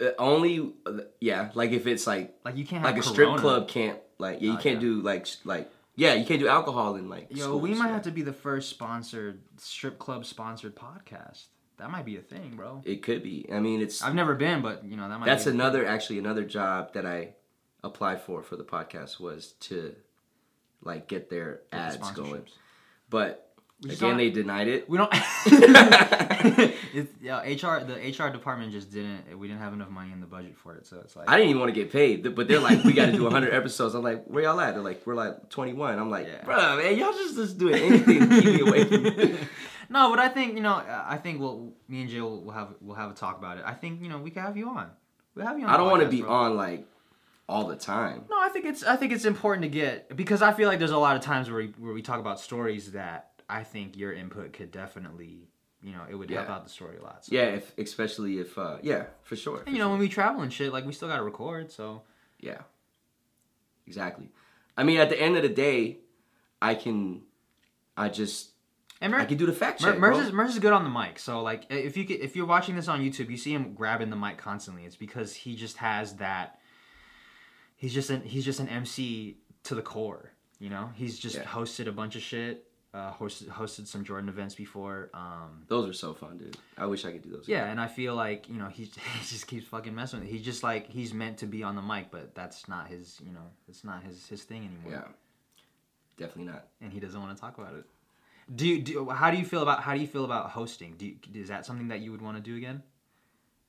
uh, 0.00 0.10
only 0.18 0.72
uh, 0.86 0.92
yeah, 1.20 1.50
like 1.54 1.72
if 1.72 1.86
it's 1.86 2.06
like 2.06 2.34
Like 2.44 2.56
you 2.56 2.64
can't 2.64 2.82
have 2.84 2.94
like 2.94 3.04
a 3.04 3.06
strip 3.06 3.36
club 3.38 3.68
can't 3.68 3.98
like 4.18 4.40
yeah, 4.40 4.46
you 4.52 4.54
Oh, 4.54 4.56
can't 4.56 4.76
yeah. 4.76 4.80
do 4.80 5.00
like 5.02 5.26
like 5.44 5.70
yeah, 5.96 6.14
you 6.14 6.24
can't 6.24 6.40
do 6.40 6.48
alcohol 6.48 6.94
in 6.96 7.08
like. 7.10 7.26
Yo, 7.30 7.44
schools, 7.44 7.62
we 7.62 7.74
might 7.74 7.88
yeah. 7.88 7.92
have 7.94 8.02
to 8.02 8.10
be 8.10 8.22
the 8.22 8.32
first 8.32 8.70
sponsored 8.70 9.42
strip 9.58 9.98
club 9.98 10.24
sponsored 10.24 10.74
podcast. 10.74 11.46
That 11.80 11.90
might 11.90 12.04
be 12.04 12.16
a 12.16 12.20
thing, 12.20 12.52
bro. 12.56 12.82
It 12.84 13.02
could 13.02 13.22
be. 13.22 13.48
I 13.52 13.58
mean, 13.58 13.80
it's 13.80 14.02
I've 14.02 14.14
never 14.14 14.34
been, 14.34 14.60
but 14.60 14.84
you 14.84 14.96
know 14.96 15.08
that 15.08 15.18
might. 15.18 15.26
that's 15.26 15.46
another 15.46 15.84
actually 15.86 16.18
another 16.18 16.44
job 16.44 16.92
that 16.92 17.06
I 17.06 17.30
applied 17.82 18.20
for 18.20 18.42
for 18.42 18.56
the 18.56 18.64
podcast 18.64 19.18
was 19.18 19.52
to 19.60 19.94
like 20.82 21.08
get 21.08 21.30
their 21.30 21.60
Get 21.62 21.70
the 21.70 21.76
ads 21.78 22.10
going, 22.12 22.42
but 23.08 23.50
We 23.82 23.92
again 23.92 24.18
they 24.18 24.30
denied 24.30 24.68
it. 24.68 24.88
We 24.90 24.98
don't. 24.98 25.10
it's, 26.92 27.12
yeah, 27.20 27.40
HR. 27.40 27.84
The 27.84 27.94
HR 28.18 28.30
department 28.30 28.72
just 28.72 28.90
didn't. 28.92 29.38
We 29.38 29.48
didn't 29.48 29.62
have 29.62 29.72
enough 29.72 29.88
money 29.90 30.12
in 30.12 30.20
the 30.20 30.26
budget 30.26 30.56
for 30.56 30.74
it, 30.76 30.86
so 30.86 31.00
it's 31.00 31.16
like. 31.16 31.28
I 31.28 31.36
didn't 31.36 31.50
even 31.50 31.60
want 31.60 31.74
to 31.74 31.80
get 31.80 31.90
paid, 31.92 32.34
but 32.34 32.48
they're 32.48 32.60
like, 32.60 32.84
we 32.84 32.92
got 32.92 33.06
to 33.06 33.12
do 33.12 33.24
100 33.24 33.52
episodes. 33.52 33.94
I'm 33.94 34.02
like, 34.02 34.24
where 34.26 34.44
y'all 34.44 34.60
at? 34.60 34.74
They're 34.74 34.82
like, 34.82 35.06
we're 35.06 35.14
like 35.14 35.48
21. 35.50 35.98
I'm 35.98 36.10
like, 36.10 36.26
Yeah. 36.26 36.44
bruh, 36.44 36.76
man, 36.82 36.98
y'all 36.98 37.12
just 37.12 37.36
just 37.36 37.58
doing 37.58 37.74
anything 37.74 38.28
to 38.28 38.40
keep 38.40 38.44
me 38.44 38.60
away 38.60 38.84
from. 38.84 39.48
no, 39.90 40.10
but 40.10 40.18
I 40.18 40.28
think 40.28 40.54
you 40.54 40.60
know. 40.60 40.82
I 40.86 41.18
think 41.18 41.40
we'll. 41.40 41.72
Me 41.88 42.00
and 42.00 42.10
Jay 42.10 42.20
will 42.20 42.40
we'll 42.42 42.54
have 42.54 42.74
we'll 42.80 42.96
have 42.96 43.10
a 43.10 43.14
talk 43.14 43.38
about 43.38 43.58
it. 43.58 43.64
I 43.66 43.74
think 43.74 44.02
you 44.02 44.08
know 44.08 44.18
we 44.18 44.30
can 44.30 44.42
have 44.42 44.56
you 44.56 44.68
on. 44.68 44.90
We'll 45.34 45.46
have 45.46 45.58
you 45.58 45.66
on. 45.66 45.70
I 45.70 45.76
don't 45.76 45.90
want 45.90 46.02
to 46.02 46.08
be 46.08 46.22
bro. 46.22 46.30
on 46.30 46.56
like 46.56 46.86
all 47.48 47.66
the 47.66 47.76
time. 47.76 48.24
No, 48.30 48.40
I 48.40 48.48
think 48.48 48.64
it's 48.64 48.82
I 48.82 48.96
think 48.96 49.12
it's 49.12 49.24
important 49.24 49.64
to 49.64 49.68
get 49.68 50.16
because 50.16 50.40
I 50.40 50.52
feel 50.52 50.68
like 50.68 50.78
there's 50.78 50.90
a 50.90 50.98
lot 50.98 51.16
of 51.16 51.22
times 51.22 51.50
where 51.50 51.58
we, 51.62 51.66
where 51.78 51.92
we 51.92 52.02
talk 52.02 52.20
about 52.20 52.40
stories 52.40 52.92
that 52.92 53.42
I 53.48 53.64
think 53.64 53.96
your 53.96 54.12
input 54.12 54.52
could 54.52 54.70
definitely 54.70 55.48
you 55.82 55.92
know 55.92 56.02
it 56.08 56.14
would 56.14 56.30
help 56.30 56.48
out 56.48 56.64
the 56.64 56.70
story 56.70 56.96
a 56.96 57.02
lot. 57.02 57.24
So. 57.24 57.34
Yeah, 57.34 57.46
if 57.46 57.76
especially 57.76 58.38
if 58.38 58.56
uh, 58.56 58.78
yeah, 58.82 59.04
for 59.22 59.36
sure. 59.36 59.64
for 59.64 59.70
you 59.70 59.78
know 59.78 59.84
sure. 59.84 59.90
when 59.90 59.98
we 59.98 60.08
travel 60.08 60.42
and 60.42 60.52
shit, 60.52 60.72
like 60.72 60.86
we 60.86 60.92
still 60.92 61.08
got 61.08 61.16
to 61.16 61.22
record. 61.22 61.70
So 61.70 62.02
Yeah. 62.38 62.58
Exactly. 63.90 64.30
I 64.76 64.84
mean, 64.84 65.00
at 65.00 65.08
the 65.08 65.20
end 65.20 65.36
of 65.36 65.42
the 65.42 65.48
day, 65.48 65.98
I 66.62 66.76
can, 66.76 67.22
I 67.96 68.08
just, 68.08 68.49
and 69.00 69.12
Mer- 69.12 69.20
I 69.20 69.24
can 69.24 69.36
do 69.38 69.46
the 69.46 69.52
fact 69.52 69.80
Mer- 69.82 69.92
check, 69.92 69.98
Mers 70.00 70.18
is, 70.18 70.32
Mers 70.32 70.52
is 70.52 70.58
good 70.58 70.72
on 70.72 70.84
the 70.84 70.90
mic. 70.90 71.18
So 71.18 71.42
like 71.42 71.66
if 71.70 71.96
you 71.96 72.04
could, 72.04 72.20
if 72.20 72.36
you're 72.36 72.46
watching 72.46 72.76
this 72.76 72.88
on 72.88 73.00
YouTube, 73.00 73.30
you 73.30 73.36
see 73.36 73.52
him 73.54 73.72
grabbing 73.74 74.10
the 74.10 74.16
mic 74.16 74.38
constantly. 74.38 74.84
It's 74.84 74.96
because 74.96 75.34
he 75.34 75.56
just 75.56 75.76
has 75.78 76.16
that. 76.16 76.58
He's 77.76 77.94
just 77.94 78.10
an 78.10 78.22
he's 78.22 78.44
just 78.44 78.60
an 78.60 78.68
MC 78.68 79.38
to 79.64 79.74
the 79.74 79.82
core. 79.82 80.30
You 80.58 80.68
know, 80.70 80.90
he's 80.94 81.18
just 81.18 81.36
Yeah. 81.36 81.44
hosted 81.44 81.86
a 81.86 81.92
bunch 81.92 82.16
of 82.16 82.22
shit. 82.22 82.66
Uh, 82.92 83.12
hosted 83.12 83.46
hosted 83.48 83.86
some 83.86 84.02
Jordan 84.04 84.28
events 84.28 84.56
before. 84.56 85.10
Um, 85.14 85.62
Those 85.68 85.88
are 85.88 85.92
so 85.92 86.12
fun, 86.12 86.38
dude. 86.38 86.56
I 86.76 86.86
wish 86.86 87.04
I 87.04 87.12
could 87.12 87.22
do 87.22 87.30
those. 87.30 87.46
Yeah, 87.46 87.66
and 87.70 87.80
I 87.80 87.86
feel 87.86 88.16
like 88.16 88.48
you 88.48 88.56
know 88.56 88.66
he 88.66 88.82
he 89.14 89.20
just 89.28 89.46
keeps 89.46 89.64
fucking 89.68 89.94
messing 89.94 90.18
with 90.20 90.28
it. 90.28 90.32
He's 90.32 90.44
just 90.44 90.62
like 90.64 90.88
he's 90.90 91.14
meant 91.14 91.38
to 91.38 91.46
be 91.46 91.62
on 91.62 91.76
the 91.76 91.82
mic, 91.82 92.10
but 92.10 92.34
that's 92.34 92.68
not 92.68 92.88
his 92.88 93.18
you 93.24 93.32
know 93.32 93.46
it's 93.68 93.84
not 93.84 94.02
his 94.02 94.26
his 94.26 94.42
thing 94.42 94.64
anymore. 94.66 94.90
Yeah. 94.92 95.12
Definitely 96.18 96.52
not. 96.52 96.66
and 96.82 96.92
he 96.92 97.00
doesn't 97.00 97.18
want 97.18 97.34
to 97.34 97.40
talk 97.40 97.56
about 97.58 97.74
it. 97.74 97.86
Do 98.54 98.66
you 98.66 98.80
do? 98.82 99.08
How 99.10 99.30
do 99.30 99.36
you 99.36 99.44
feel 99.44 99.62
about 99.62 99.82
how 99.82 99.94
do 99.94 100.00
you 100.00 100.06
feel 100.06 100.24
about 100.24 100.50
hosting? 100.50 100.94
Do 100.98 101.06
you, 101.06 101.16
is 101.34 101.48
that 101.48 101.64
something 101.66 101.88
that 101.88 102.00
you 102.00 102.10
would 102.10 102.22
want 102.22 102.36
to 102.36 102.42
do 102.42 102.56
again? 102.56 102.82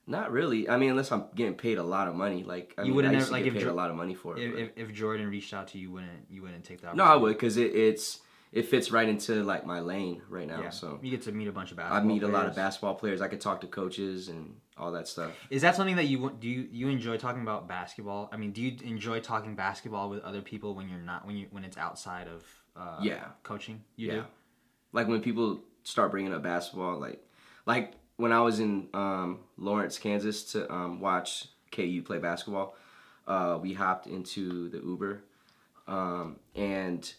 Not 0.07 0.31
really. 0.31 0.67
I 0.67 0.77
mean, 0.77 0.89
unless 0.89 1.11
I'm 1.11 1.25
getting 1.35 1.53
paid 1.53 1.77
a 1.77 1.83
lot 1.83 2.07
of 2.07 2.15
money. 2.15 2.43
Like, 2.43 2.73
I 2.77 2.81
You 2.81 2.87
mean, 2.87 2.95
wouldn't 2.95 3.13
I 3.13 3.17
used 3.17 3.27
ever- 3.27 3.29
to 3.29 3.33
like, 3.33 3.43
get 3.43 3.47
if 3.49 3.53
paid 3.53 3.63
Jor- 3.65 3.71
a 3.71 3.75
lot 3.75 3.91
of 3.91 3.95
money 3.95 4.15
for 4.15 4.37
it. 4.37 4.43
If, 4.43 4.55
if, 4.57 4.69
if 4.89 4.93
Jordan 4.93 5.29
reached 5.29 5.53
out 5.53 5.67
to 5.69 5.77
you, 5.77 5.91
wouldn't 5.91 6.25
you 6.29 6.41
wouldn't 6.41 6.63
take 6.63 6.81
that? 6.81 6.95
no, 6.95 7.03
I 7.03 7.15
would, 7.15 7.33
because 7.33 7.57
it, 7.57 7.75
it's 7.75 8.19
it 8.51 8.65
fits 8.65 8.91
right 8.91 9.07
into 9.07 9.43
like 9.43 9.65
my 9.65 9.79
lane 9.79 10.21
right 10.27 10.47
now. 10.47 10.61
Yeah, 10.61 10.69
So 10.71 10.99
you 11.03 11.11
get 11.11 11.21
to 11.23 11.31
meet 11.31 11.47
a 11.47 11.51
bunch 11.53 11.71
of 11.71 11.77
basketball. 11.77 12.01
I 12.01 12.03
meet 12.03 12.23
a 12.23 12.27
lot 12.27 12.47
of 12.47 12.55
basketball 12.55 12.95
players. 12.95 13.21
I 13.21 13.27
could 13.29 13.39
talk 13.39 13.61
to 13.61 13.67
coaches 13.67 14.27
and 14.27 14.55
all 14.77 14.91
that 14.93 15.07
stuff. 15.07 15.31
Is 15.51 15.61
that 15.61 15.75
something 15.75 15.95
that 15.97 16.05
you 16.07 16.19
want- 16.19 16.39
do? 16.41 16.49
You, 16.49 16.67
you 16.71 16.87
enjoy 16.89 17.17
talking 17.17 17.43
about 17.43 17.67
basketball? 17.69 18.27
I 18.33 18.37
mean, 18.37 18.51
do 18.51 18.61
you 18.61 18.75
enjoy 18.83 19.19
talking 19.19 19.55
basketball 19.55 20.09
with 20.09 20.21
other 20.23 20.41
people 20.41 20.73
when 20.73 20.89
you're 20.89 20.97
not 20.99 21.25
when 21.27 21.37
you 21.37 21.47
when 21.51 21.63
it's 21.63 21.77
outside 21.77 22.27
of 22.27 22.43
uh, 22.75 22.97
Yeah. 23.03 23.25
coaching? 23.43 23.83
You 23.95 24.07
yeah. 24.07 24.13
do. 24.15 24.23
Like 24.93 25.07
when 25.07 25.21
people 25.21 25.61
start 25.83 26.11
bringing 26.11 26.33
up 26.33 26.43
basketball, 26.43 26.99
like 26.99 27.23
like 27.65 27.93
when 28.17 28.31
I 28.31 28.41
was 28.41 28.59
in 28.59 28.87
um, 28.93 29.39
Lawrence, 29.57 29.97
Kansas, 29.97 30.43
to 30.51 30.71
um, 30.71 30.99
watch 30.99 31.47
KU 31.71 32.01
play 32.05 32.19
basketball, 32.19 32.75
uh, 33.27 33.57
we 33.61 33.73
hopped 33.73 34.07
into 34.07 34.69
the 34.69 34.77
Uber, 34.77 35.23
um, 35.87 36.37
and 36.55 37.11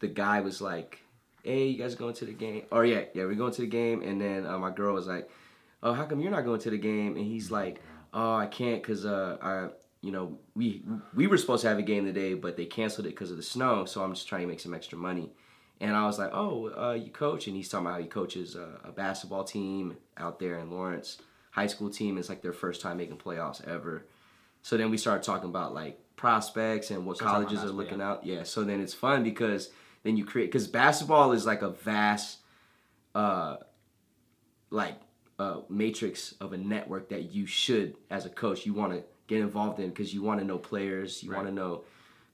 the 0.00 0.08
guy 0.08 0.40
was 0.40 0.60
like, 0.60 1.00
"Hey, 1.42 1.68
you 1.68 1.78
guys 1.78 1.94
going 1.94 2.14
to 2.14 2.24
the 2.24 2.32
game?" 2.32 2.64
Or 2.70 2.84
yeah, 2.84 3.04
yeah, 3.14 3.24
we're 3.24 3.34
going 3.34 3.52
to 3.54 3.62
the 3.62 3.66
game. 3.66 4.02
And 4.02 4.20
then 4.20 4.46
uh, 4.46 4.58
my 4.58 4.70
girl 4.70 4.94
was 4.94 5.06
like, 5.06 5.30
"Oh, 5.82 5.92
how 5.92 6.04
come 6.04 6.20
you're 6.20 6.30
not 6.30 6.44
going 6.44 6.60
to 6.60 6.70
the 6.70 6.78
game?" 6.78 7.16
And 7.16 7.24
he's 7.24 7.50
like, 7.50 7.80
"Oh, 8.12 8.34
I 8.34 8.46
can't 8.46 8.82
because 8.82 9.04
uh, 9.04 9.36
I." 9.42 9.68
You 10.00 10.12
know, 10.12 10.38
we 10.54 10.84
we 11.12 11.26
were 11.26 11.36
supposed 11.36 11.62
to 11.62 11.68
have 11.68 11.78
a 11.78 11.82
game 11.82 12.04
today, 12.04 12.34
but 12.34 12.56
they 12.56 12.66
canceled 12.66 13.06
it 13.06 13.10
because 13.10 13.32
of 13.32 13.36
the 13.36 13.42
snow. 13.42 13.84
So 13.84 14.00
I'm 14.00 14.14
just 14.14 14.28
trying 14.28 14.42
to 14.42 14.46
make 14.46 14.60
some 14.60 14.72
extra 14.72 14.96
money. 14.96 15.32
And 15.80 15.94
I 15.94 16.06
was 16.06 16.18
like, 16.18 16.30
oh, 16.32 16.72
uh, 16.76 16.94
you 16.94 17.10
coach? 17.10 17.46
And 17.46 17.56
he's 17.56 17.68
talking 17.68 17.86
about 17.86 17.96
how 17.96 18.02
he 18.02 18.08
coaches 18.08 18.56
a, 18.56 18.80
a 18.84 18.92
basketball 18.92 19.44
team 19.44 19.96
out 20.16 20.40
there 20.40 20.58
in 20.58 20.70
Lawrence, 20.70 21.18
high 21.52 21.68
school 21.68 21.88
team. 21.88 22.18
It's 22.18 22.28
like 22.28 22.42
their 22.42 22.52
first 22.52 22.80
time 22.80 22.96
making 22.96 23.18
playoffs 23.18 23.66
ever. 23.66 24.06
So 24.62 24.76
then 24.76 24.90
we 24.90 24.96
started 24.96 25.22
talking 25.22 25.48
about 25.48 25.74
like 25.74 26.00
prospects 26.16 26.90
and 26.90 27.06
what 27.06 27.18
talking 27.18 27.46
colleges 27.46 27.62
are 27.62 27.72
looking 27.72 28.00
out. 28.00 28.26
Yeah. 28.26 28.42
So 28.42 28.64
then 28.64 28.80
it's 28.80 28.94
fun 28.94 29.22
because 29.22 29.70
then 30.02 30.16
you 30.16 30.24
create 30.24 30.46
because 30.46 30.66
basketball 30.66 31.32
is 31.32 31.46
like 31.46 31.62
a 31.62 31.70
vast, 31.70 32.38
uh, 33.14 33.58
like 34.70 34.96
uh, 35.38 35.60
matrix 35.68 36.32
of 36.40 36.52
a 36.52 36.56
network 36.56 37.10
that 37.10 37.32
you 37.32 37.46
should, 37.46 37.96
as 38.10 38.26
a 38.26 38.30
coach, 38.30 38.66
you 38.66 38.74
want 38.74 38.92
to 38.92 39.04
get 39.28 39.40
involved 39.40 39.78
in 39.78 39.90
because 39.90 40.12
you 40.12 40.22
want 40.22 40.40
to 40.40 40.46
know 40.46 40.58
players, 40.58 41.22
you 41.22 41.30
want 41.30 41.46
to 41.46 41.52
know 41.52 41.84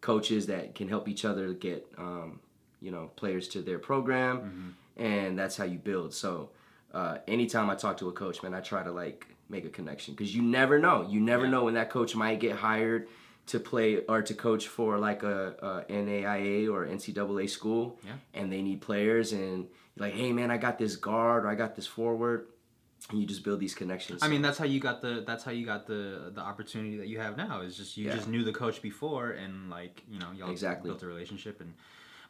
coaches 0.01 0.47
that 0.47 0.75
can 0.75 0.89
help 0.89 1.09
each 1.09 1.25
other 1.25 1.53
get, 1.53 1.87
um, 1.99 2.41
you 2.85 2.91
know, 2.91 3.11
players 3.17 3.49
to 3.49 3.63
their 3.63 3.79
program, 3.79 4.75
and 4.97 5.39
that's 5.39 5.57
how 5.57 5.65
you 5.65 5.79
build. 5.79 6.13
So, 6.15 6.51
uh, 6.93 7.19
anytime 7.27 7.71
I 7.71 7.75
talk 7.75 7.97
to 7.99 8.09
a 8.09 8.13
coach, 8.13 8.43
man, 8.43 8.55
I 8.55 8.61
try 8.61 8.83
to 8.85 8.93
like 8.93 9.27
make 9.49 9.65
a 9.65 9.71
connection 9.71 10.15
because 10.15 10.35
you 10.37 10.43
never 10.43 10.79
know. 10.79 11.07
You 11.09 11.21
never 11.21 11.45
Yeah. 11.45 11.51
know 11.53 11.65
when 11.65 11.75
that 11.75 11.91
coach 11.91 12.15
might 12.15 12.41
get 12.41 12.57
hired 12.57 13.09
to 13.47 13.59
play 13.61 13.99
or 14.07 14.23
to 14.23 14.35
coach 14.35 14.69
for 14.69 14.99
like 14.99 15.23
a, 15.23 15.85
a 15.89 15.93
NAIA 15.93 16.69
or 16.73 16.87
NCAA 16.87 17.49
school, 17.49 17.99
Yeah. 18.05 18.13
and 18.35 18.53
they 18.53 18.63
need 18.63 18.81
players, 18.81 19.33
and 19.33 19.67
you're 19.97 20.07
like, 20.07 20.15
hey 20.15 20.33
man, 20.33 20.51
I 20.51 20.59
got 20.59 20.79
this 20.79 20.97
guard 20.97 21.45
or 21.45 21.49
I 21.49 21.55
got 21.55 21.75
this 21.77 21.87
forward, 21.87 22.47
and 23.11 23.19
you 23.21 23.27
just 23.27 23.45
build 23.45 23.61
these 23.61 23.75
connections. 23.75 24.23
I 24.23 24.29
mean, 24.29 24.41
that's 24.41 24.57
how 24.57 24.65
you 24.65 24.81
got 24.81 25.03
the 25.03 25.23
that's 25.27 25.45
how 25.45 25.51
you 25.53 25.67
got 25.67 25.87
the 25.87 26.31
the 26.35 26.41
opportunity 26.41 26.97
that 26.99 27.09
you 27.09 27.19
have 27.19 27.37
now. 27.37 27.61
Is 27.61 27.77
just 27.77 27.97
you 27.99 28.07
Yeah. 28.07 28.15
just 28.15 28.29
knew 28.29 28.45
the 28.45 28.53
coach 28.53 28.81
before 28.81 29.31
and 29.33 29.69
like 29.69 30.03
you 30.09 30.19
know 30.21 30.31
y'all 30.39 30.51
Exactly. 30.51 30.89
built 30.91 31.03
a 31.03 31.07
relationship 31.07 31.61
and. 31.61 31.75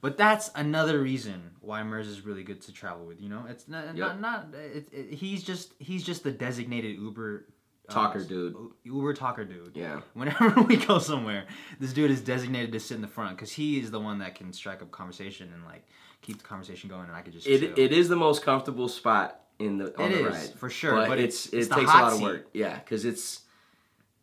But 0.05 0.19
that's 0.19 0.51
another 0.55 1.01
reason 1.01 1.53
why 1.63 1.83
Mers 1.83 2.07
is 2.09 2.27
really 2.27 2.43
good 2.43 2.61
to 2.63 2.73
travel 2.73 3.07
with. 3.07 3.23
You 3.23 3.31
know, 3.31 3.47
it's 3.49 3.67
not 3.69 3.97
Yep. 3.97 4.21
not, 4.21 4.21
not 4.21 4.61
it, 4.61 4.87
it, 4.93 5.15
he's 5.15 5.43
just 5.43 5.73
he's 5.79 6.05
just 6.05 6.23
the 6.25 6.31
designated 6.31 6.99
Uber 6.99 7.47
uh, 7.89 7.93
Talker 7.93 8.23
dude. 8.23 8.55
Uber 8.85 9.15
talker 9.15 9.47
dude. 9.47 9.73
yeah. 9.75 10.01
Whenever 10.13 10.61
we 10.69 10.77
go 10.77 10.99
somewhere, 10.99 11.47
this 11.81 11.95
dude 11.95 12.11
is 12.11 12.21
designated 12.21 12.71
to 12.73 12.81
sit 12.81 12.97
in 12.97 13.01
the 13.01 13.09
front 13.09 13.35
because 13.37 13.53
he 13.53 13.79
is 13.81 13.91
the 13.91 13.99
one 14.01 14.19
that 14.19 14.35
can 14.35 14.53
strike 14.53 14.83
up 14.83 14.91
conversation 14.91 15.51
and 15.55 15.65
like 15.65 15.87
keep 16.21 16.37
the 16.37 16.45
conversation 16.45 16.91
going, 16.91 17.05
and 17.09 17.13
I 17.17 17.23
could 17.23 17.33
just 17.33 17.47
It, 17.47 17.61
chill. 17.61 17.73
it 17.85 17.91
is 17.93 18.11
the 18.11 18.17
most 18.17 18.43
comfortable 18.43 18.89
spot 18.89 19.41
in 19.59 19.79
the 19.79 19.87
on 19.99 20.11
It 20.13 20.17
the 20.23 20.29
is, 20.29 20.35
ride 20.49 20.59
for 20.59 20.69
sure, 20.69 20.97
but, 20.97 21.09
but 21.09 21.19
it's, 21.19 21.47
it's- 21.47 21.67
it 21.69 21.73
takes 21.73 21.91
a 21.91 21.97
lot 21.97 22.13
of 22.13 22.21
work. 22.21 22.47
Yeah, 22.53 22.75
because 22.79 23.07
it's 23.07 23.41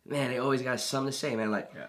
man, 0.06 0.30
they 0.30 0.38
always 0.38 0.62
got 0.62 0.78
something 0.78 1.10
to 1.10 1.16
say, 1.18 1.34
man. 1.34 1.50
Like, 1.50 1.72
Yeah. 1.74 1.86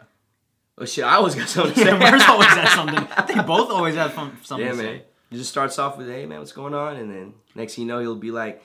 Oh 0.78 0.86
shit, 0.86 1.04
I 1.04 1.16
always 1.16 1.36
got 1.36 1.48
something 1.50 1.74
to 1.74 1.80
say. 1.92 1.98
Mers 1.98 2.24
always 2.28 2.48
has 2.50 2.72
something. 2.74 3.08
They 3.28 3.42
both 3.44 3.70
always 3.70 3.96
have 3.96 4.14
fun, 4.14 4.38
something 4.44 4.66
yeah, 4.66 4.72
to 4.72 4.78
man. 4.78 4.86
say. 4.86 5.04
It 5.32 5.38
just 5.38 5.50
starts 5.50 5.80
off 5.80 5.98
with, 5.98 6.08
hey 6.08 6.26
man, 6.26 6.40
what's 6.40 6.52
going 6.52 6.74
on, 6.74 6.98
and 6.98 7.10
then 7.12 7.34
next 7.56 7.76
thing 7.76 7.84
you 7.84 7.88
know, 7.88 8.00
he'll 8.00 8.16
be 8.16 8.32
like, 8.32 8.64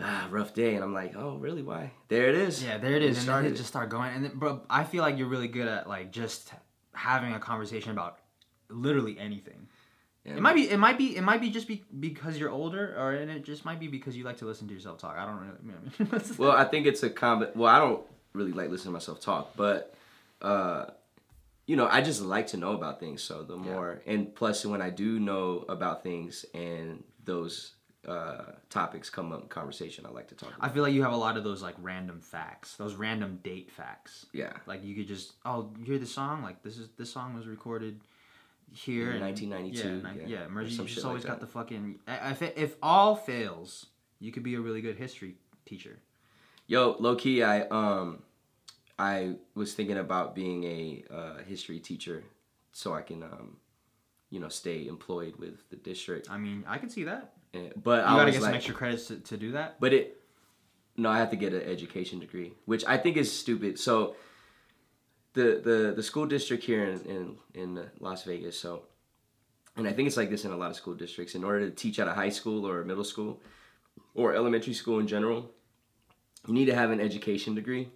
ah, 0.00 0.28
rough 0.30 0.54
day, 0.54 0.74
and 0.74 0.84
I'm 0.84 0.92
like, 0.92 1.14
oh 1.16 1.36
really? 1.36 1.62
Why? 1.62 1.92
There 2.08 2.28
it 2.28 2.34
is. 2.34 2.62
Yeah, 2.62 2.78
there 2.78 2.94
it 2.94 3.02
is, 3.02 3.08
and 3.08 3.16
then 3.16 3.22
started 3.24 3.52
it 3.52 3.56
just 3.56 3.68
start 3.68 3.88
going. 3.88 4.14
And 4.14 4.24
then, 4.24 4.32
bro, 4.36 4.62
I 4.68 4.84
feel 4.84 5.02
like 5.02 5.16
you're 5.18 5.28
really 5.28 5.48
good 5.48 5.68
at 5.68 5.88
like 5.88 6.12
just 6.12 6.52
having 6.94 7.32
a 7.32 7.38
conversation 7.38 7.90
about 7.92 8.18
literally 8.68 9.18
anything. 9.18 9.68
Yeah, 10.24 10.34
It 10.34 10.40
might 10.40 10.54
be, 10.54 10.70
it 10.70 10.76
might 10.78 10.98
be, 10.98 11.16
it 11.16 11.22
might 11.22 11.40
be 11.40 11.50
just 11.50 11.66
be, 11.66 11.82
because 11.98 12.38
you're 12.38 12.50
older, 12.50 12.94
or 12.96 13.12
and 13.12 13.30
it 13.30 13.44
just 13.44 13.64
might 13.64 13.80
be 13.80 13.88
because 13.88 14.16
you 14.16 14.22
like 14.22 14.36
to 14.38 14.44
listen 14.44 14.68
to 14.68 14.74
yourself 14.74 14.98
talk. 14.98 15.16
I 15.16 15.26
don't 15.26 15.40
really. 15.40 16.22
Well, 16.38 16.52
I 16.52 16.64
think 16.64 16.86
it's 16.86 17.02
a 17.02 17.10
combi 17.10 17.54
Well, 17.56 17.68
I 17.68 17.78
don't 17.78 18.02
really 18.32 18.52
like 18.52 18.70
listening 18.70 18.90
to 18.90 18.92
myself 18.92 19.20
talk, 19.20 19.56
but 19.56 19.94
uh, 20.40 20.86
you 21.66 21.76
know, 21.76 21.86
I 21.86 22.00
just 22.00 22.20
like 22.22 22.48
to 22.48 22.56
know 22.56 22.72
about 22.72 23.00
things. 23.00 23.22
So 23.22 23.42
the 23.42 23.56
more, 23.56 24.02
and 24.06 24.34
plus, 24.34 24.64
when 24.66 24.82
I 24.82 24.90
do 24.90 25.18
know 25.20 25.64
about 25.68 26.02
things 26.02 26.44
and 26.54 27.02
those 27.24 27.74
uh, 28.06 28.52
topics 28.68 29.08
come 29.10 29.30
up 29.32 29.42
in 29.42 29.48
conversation, 29.48 30.04
I 30.06 30.10
like 30.10 30.28
to 30.28 30.34
talk. 30.34 30.52
I 30.60 30.68
feel 30.68 30.82
like 30.82 30.92
you 30.92 31.02
have 31.04 31.12
a 31.12 31.16
lot 31.16 31.36
of 31.36 31.44
those 31.44 31.62
like 31.62 31.76
random 31.80 32.20
facts, 32.20 32.74
those 32.76 32.94
random 32.94 33.38
date 33.44 33.70
facts. 33.70 34.26
yeah, 34.32 34.52
Like 34.66 34.82
you 34.84 34.94
could 34.96 35.06
just, 35.06 35.34
oh, 35.44 35.70
you 35.78 35.84
hear 35.84 35.98
the 35.98 36.06
song? 36.06 36.42
Like 36.42 36.62
this 36.62 36.78
is 36.78 36.88
this 36.98 37.12
song 37.12 37.34
was 37.34 37.46
recorded 37.46 38.00
here 38.72 39.10
In 39.10 39.16
in 39.16 39.22
1992, 39.22 39.88
Yeah, 39.88 40.26
yeah, 40.28 40.46
yeah. 40.50 40.60
you 40.62 40.84
just 40.86 41.04
always 41.04 41.22
like 41.24 41.30
got 41.32 41.40
the 41.40 41.46
fucking. 41.46 42.00
I- 42.08 42.30
If 42.32 42.42
it, 42.42 42.54
if 42.56 42.74
all 42.82 43.14
fails, 43.14 43.86
you 44.18 44.32
could 44.32 44.42
be 44.42 44.54
a 44.56 44.60
really 44.60 44.80
good 44.80 44.96
history 44.96 45.36
teacher. 45.66 45.98
yo, 46.66 46.96
low 46.98 47.14
key, 47.14 47.42
I 47.42 47.60
um, 47.68 48.22
I 48.98 49.36
was 49.54 49.74
thinking 49.74 49.98
about 49.98 50.34
being 50.34 50.64
a 50.64 51.04
uh, 51.10 51.36
history 51.46 51.80
teacher, 51.80 52.24
so 52.72 52.94
I 52.94 53.02
can 53.02 53.22
um, 53.22 53.56
you 54.32 54.40
know, 54.40 54.48
stay 54.48 54.86
employed 54.86 55.36
with 55.36 55.68
the 55.68 55.76
district. 55.76 56.30
I 56.30 56.38
mean, 56.38 56.64
I 56.66 56.78
can 56.78 56.88
see 56.88 57.04
that. 57.04 57.34
Eh, 57.52 57.68
But 57.76 58.00
You 58.00 58.14
I 58.14 58.16
gotta 58.16 58.32
get 58.32 58.42
some 58.42 58.54
extra 58.54 58.74
credits 58.74 59.06
to, 59.08 59.16
to 59.16 59.36
do 59.36 59.52
that. 59.52 59.78
But 59.78 59.92
it, 59.92 60.20
no, 60.96 61.10
I 61.10 61.18
have 61.18 61.28
to 61.30 61.36
get 61.36 61.52
an 61.52 61.62
education 61.62 62.18
degree, 62.18 62.54
which 62.64 62.82
I 62.86 62.96
think 62.96 63.18
is 63.18 63.30
stupid. 63.30 63.78
So, 63.78 64.16
the 65.34 65.60
the 65.62 65.92
the 65.94 66.02
school 66.02 66.24
district 66.26 66.64
here 66.64 66.84
in 66.84 67.00
in, 67.14 67.36
in 67.54 67.90
Las 68.00 68.24
Vegas, 68.24 68.58
so, 68.58 68.84
and 69.76 69.86
I 69.86 69.92
think 69.92 70.06
it's 70.06 70.16
like 70.16 70.30
this 70.30 70.46
in 70.46 70.50
a 70.50 70.56
lot 70.56 70.70
of 70.70 70.76
school 70.76 70.94
districts. 70.94 71.34
In 71.34 71.44
order 71.44 71.68
to 71.68 71.70
teach 71.70 71.98
at 71.98 72.08
a 72.08 72.14
high 72.14 72.30
school 72.30 72.66
or 72.66 72.80
a 72.80 72.86
middle 72.86 73.04
school, 73.04 73.42
or 74.14 74.34
elementary 74.34 74.74
school 74.74 74.98
in 74.98 75.06
general, 75.06 75.50
you 76.48 76.54
need 76.54 76.66
to 76.66 76.74
have 76.74 76.90
an 76.90 77.00
education 77.00 77.54
degree 77.54 77.90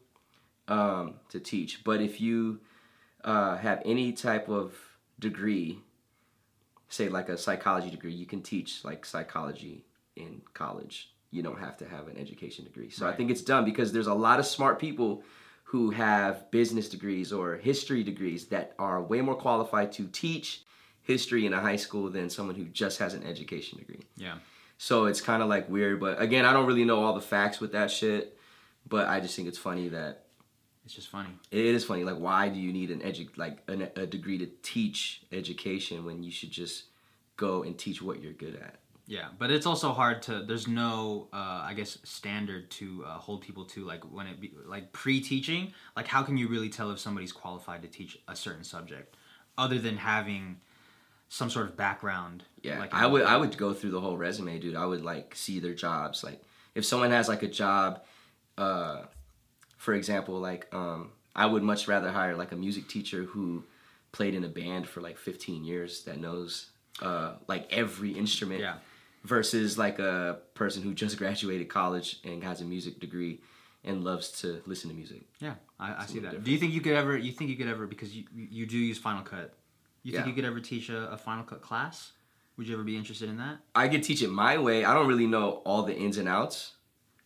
um, 0.68 1.14
to 1.30 1.40
teach. 1.40 1.84
But 1.84 2.00
if 2.00 2.20
you 2.20 2.60
uh, 3.24 3.56
have 3.56 3.82
any 3.84 4.12
type 4.12 4.48
of 4.48 4.74
degree, 5.18 5.80
say 6.88 7.08
like 7.08 7.28
a 7.28 7.38
psychology 7.38 7.90
degree, 7.90 8.12
you 8.12 8.26
can 8.26 8.42
teach 8.42 8.84
like 8.84 9.04
psychology 9.04 9.84
in 10.16 10.42
college. 10.54 11.12
You 11.30 11.42
don't 11.42 11.58
have 11.58 11.76
to 11.78 11.88
have 11.88 12.08
an 12.08 12.16
education 12.16 12.64
degree. 12.64 12.90
So 12.90 13.06
I 13.06 13.12
think 13.12 13.30
it's 13.30 13.42
done 13.42 13.64
because 13.64 13.92
there's 13.92 14.06
a 14.06 14.14
lot 14.14 14.38
of 14.38 14.46
smart 14.46 14.78
people 14.78 15.22
who 15.64 15.90
have 15.90 16.48
business 16.52 16.88
degrees 16.88 17.32
or 17.32 17.56
history 17.56 18.04
degrees 18.04 18.46
that 18.46 18.72
are 18.78 19.02
way 19.02 19.20
more 19.20 19.34
qualified 19.34 19.90
to 19.92 20.06
teach 20.06 20.62
history 21.02 21.44
in 21.44 21.52
a 21.52 21.60
high 21.60 21.76
school 21.76 22.08
than 22.08 22.30
someone 22.30 22.54
who 22.54 22.64
just 22.64 22.98
has 23.00 23.14
an 23.14 23.24
education 23.24 23.78
degree. 23.78 24.00
Yeah. 24.16 24.36
So 24.78 25.06
it's 25.06 25.20
kind 25.20 25.42
of 25.42 25.48
like 25.48 25.68
weird, 25.68 26.00
but 26.00 26.20
again, 26.20 26.44
I 26.44 26.52
don't 26.52 26.66
really 26.66 26.84
know 26.84 27.02
all 27.02 27.14
the 27.14 27.20
facts 27.20 27.60
with 27.60 27.72
that 27.72 27.90
shit, 27.90 28.38
but 28.88 29.08
I 29.08 29.20
just 29.20 29.34
think 29.34 29.48
it's 29.48 29.58
funny 29.58 29.88
that 29.88 30.25
It's 30.86 30.94
just 30.94 31.08
funny. 31.08 31.30
it 31.50 31.64
is 31.64 31.84
funny. 31.84 32.04
Like, 32.04 32.16
why 32.18 32.48
do 32.48 32.58
you 32.58 32.72
need 32.72 32.90
an 32.90 33.00
edu- 33.00 33.36
like 33.36 33.58
an, 33.68 33.88
a 33.96 34.06
degree 34.06 34.38
to 34.38 34.46
teach 34.62 35.22
education 35.32 36.04
when 36.04 36.22
you 36.22 36.30
should 36.30 36.52
just 36.52 36.84
go 37.36 37.64
and 37.64 37.76
teach 37.76 38.00
what 38.00 38.22
you're 38.22 38.32
good 38.32 38.54
at? 38.54 38.76
Yeah, 39.08 39.28
but 39.38 39.50
it's 39.50 39.66
also 39.66 39.92
hard 39.92 40.22
to. 40.22 40.42
There's 40.42 40.66
no, 40.66 41.28
uh, 41.32 41.62
I 41.64 41.74
guess, 41.76 41.98
standard 42.04 42.70
to 42.72 43.04
uh, 43.06 43.18
hold 43.18 43.42
people 43.42 43.64
to. 43.66 43.84
Like 43.84 44.02
when 44.12 44.26
it 44.28 44.40
be 44.40 44.52
like 44.64 44.92
pre-teaching. 44.92 45.72
Like 45.96 46.06
how 46.06 46.22
can 46.22 46.36
you 46.36 46.48
really 46.48 46.68
tell 46.68 46.90
if 46.92 46.98
somebody's 47.00 47.32
qualified 47.32 47.82
to 47.82 47.88
teach 47.88 48.18
a 48.28 48.34
certain 48.36 48.64
subject, 48.64 49.16
other 49.58 49.78
than 49.78 49.96
having 49.96 50.60
some 51.28 51.50
sort 51.50 51.66
of 51.66 51.76
background? 51.76 52.44
Yeah, 52.62 52.78
like 52.78 52.94
I 52.94 53.06
would 53.06 53.22
I 53.22 53.36
would 53.36 53.56
go 53.56 53.72
through 53.74 53.90
the 53.90 54.00
whole 54.00 54.16
resume, 54.16 54.58
dude. 54.58 54.76
I 54.76 54.86
would 54.86 55.02
like 55.02 55.34
see 55.34 55.60
their 55.60 55.74
jobs. 55.74 56.24
Like 56.24 56.42
if 56.74 56.84
someone 56.84 57.10
has 57.10 57.28
like 57.28 57.42
a 57.44 57.48
job, 57.48 58.02
uh, 58.58 59.02
for 59.76 59.94
example, 59.94 60.38
like 60.38 60.72
um, 60.74 61.10
I 61.34 61.46
would 61.46 61.62
much 61.62 61.86
rather 61.88 62.10
hire 62.10 62.34
like 62.36 62.52
a 62.52 62.56
music 62.56 62.88
teacher 62.88 63.24
who 63.24 63.64
played 64.12 64.34
in 64.34 64.44
a 64.44 64.48
band 64.48 64.88
for 64.88 65.00
like 65.00 65.18
15 65.18 65.64
years 65.64 66.04
that 66.04 66.18
knows 66.18 66.70
uh, 67.02 67.34
like 67.48 67.70
every 67.72 68.12
instrument. 68.12 68.60
Yeah. 68.60 68.76
Versus 69.24 69.76
like 69.76 69.98
a 69.98 70.38
person 70.54 70.82
who 70.84 70.94
just 70.94 71.18
graduated 71.22 71.68
college 71.68 72.20
and 72.22 72.44
has 72.44 72.60
a 72.60 72.64
music 72.64 73.00
degree 73.00 73.40
and 73.82 74.04
loves 74.04 74.30
to 74.42 74.62
listen 74.66 74.88
to 74.88 74.94
music. 74.94 75.22
Yeah, 75.40 75.54
I, 75.80 76.02
I 76.02 76.06
see 76.06 76.20
that. 76.20 76.44
Do 76.44 76.50
you 76.52 76.58
think 76.58 76.72
you 76.72 76.80
could 76.80 76.92
ever? 76.92 77.16
You 77.16 77.32
think 77.32 77.50
you 77.50 77.56
could 77.56 77.66
ever? 77.66 77.86
Because 77.88 78.14
you 78.14 78.24
you 78.32 78.66
do 78.66 78.78
use 78.78 78.98
Final 78.98 79.22
Cut. 79.22 79.52
You 80.04 80.12
think 80.12 80.26
Yeah. 80.26 80.28
you 80.28 80.34
could 80.36 80.44
ever 80.44 80.60
teach 80.60 80.90
a, 80.90 81.10
a 81.10 81.16
Final 81.16 81.42
Cut 81.42 81.60
class? 81.60 82.12
Would 82.56 82.68
you 82.68 82.74
ever 82.74 82.84
be 82.84 82.96
interested 82.96 83.28
in 83.28 83.36
that? 83.38 83.58
I 83.74 83.88
could 83.88 84.04
teach 84.04 84.22
it 84.22 84.30
my 84.30 84.58
way. 84.58 84.84
I 84.84 84.94
don't 84.94 85.08
really 85.08 85.26
know 85.26 85.60
all 85.66 85.82
the 85.82 85.96
ins 85.96 86.18
and 86.18 86.28
outs. 86.28 86.72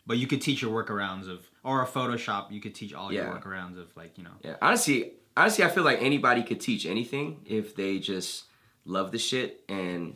But 0.07 0.17
you 0.17 0.27
could 0.27 0.41
teach 0.41 0.61
your 0.61 0.71
workarounds 0.71 1.29
of, 1.29 1.47
or 1.63 1.83
a 1.83 1.85
Photoshop. 1.85 2.51
You 2.51 2.59
could 2.59 2.73
teach 2.73 2.93
all 2.93 3.13
your 3.13 3.25
workarounds 3.25 3.77
of, 3.77 3.95
like 3.95 4.17
you 4.17 4.23
know. 4.23 4.31
Yeah, 4.43 4.55
honestly, 4.61 5.13
honestly, 5.37 5.63
I 5.63 5.69
feel 5.69 5.83
like 5.83 6.01
anybody 6.01 6.43
could 6.43 6.59
teach 6.59 6.85
anything 6.85 7.41
if 7.45 7.75
they 7.75 7.99
just 7.99 8.45
love 8.85 9.11
the 9.11 9.19
shit 9.19 9.63
and 9.69 10.15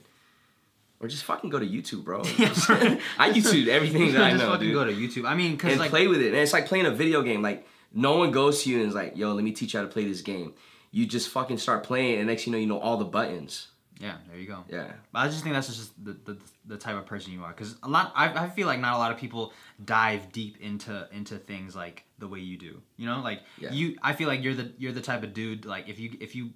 or 1.00 1.08
just 1.08 1.24
fucking 1.24 1.50
go 1.50 1.60
to 1.60 1.66
YouTube, 1.66 2.04
bro. 2.04 2.20
I 3.20 3.32
YouTube 3.32 3.68
everything 3.68 4.14
that 4.14 4.22
I 4.22 4.32
know. 4.32 4.38
just 4.38 4.50
fucking 4.50 4.68
dude, 4.68 4.74
go 4.74 4.86
to 4.86 4.94
YouTube. 4.94 5.28
I 5.28 5.36
mean, 5.36 5.52
because 5.52 5.74
and 5.74 5.80
like 5.80 5.90
play 5.90 6.08
with 6.08 6.22
it. 6.22 6.30
And 6.30 6.38
it's 6.38 6.54
like 6.54 6.68
playing 6.68 6.86
a 6.86 6.92
video 6.92 7.22
game. 7.22 7.42
Like 7.42 7.68
no 7.94 8.18
one 8.18 8.32
goes 8.32 8.64
to 8.64 8.70
you 8.70 8.80
and 8.80 8.88
is 8.88 8.96
like, 8.96 9.16
"Yo, 9.16 9.34
let 9.34 9.44
me 9.44 9.52
teach 9.52 9.74
you 9.74 9.80
how 9.80 9.86
to 9.86 9.92
play 9.92 10.06
this 10.06 10.22
game." 10.22 10.54
You 10.92 11.06
just 11.06 11.30
fucking 11.30 11.58
start 11.58 11.84
playing, 11.84 12.20
and 12.20 12.28
next 12.28 12.46
you 12.48 12.52
know, 12.52 12.58
you 12.58 12.68
know 12.68 12.80
all 12.80 12.98
the 12.98 13.06
buttons. 13.06 13.68
Yeah, 14.00 14.18
there 14.30 14.38
you 14.40 14.48
go. 14.48 14.64
Yeah, 14.70 14.92
But 15.14 15.20
I 15.20 15.28
just 15.30 15.44
think 15.44 15.56
that's 15.56 15.68
just 15.68 15.92
the, 16.04 16.14
the, 16.26 16.38
the 16.66 16.78
type 16.78 16.96
of 16.98 17.06
person 17.06 17.32
you 17.34 17.44
are. 17.44 17.50
Because 17.54 17.76
a 17.84 17.88
lot, 17.88 18.12
I, 18.16 18.46
I 18.46 18.50
feel 18.50 18.68
like 18.68 18.80
not 18.80 18.96
a 18.96 18.98
lot 18.98 19.12
of 19.12 19.18
people 19.18 19.54
dive 19.84 20.32
deep 20.32 20.58
into 20.62 21.08
into 21.12 21.38
things 21.38 21.76
like 21.76 22.04
the 22.20 22.28
way 22.28 22.40
you 22.40 22.58
do. 22.58 22.82
You 22.98 23.06
know, 23.08 23.22
like 23.22 23.42
Yeah. 23.58 23.72
you. 23.72 23.98
I 24.04 24.14
feel 24.14 24.28
like 24.28 24.44
you're 24.44 24.54
the 24.54 24.72
you're 24.78 24.92
the 24.92 25.02
type 25.02 25.24
of 25.24 25.34
dude. 25.34 25.66
Like 25.66 25.88
if 25.88 26.00
you 26.00 26.18
if 26.20 26.36
you 26.36 26.52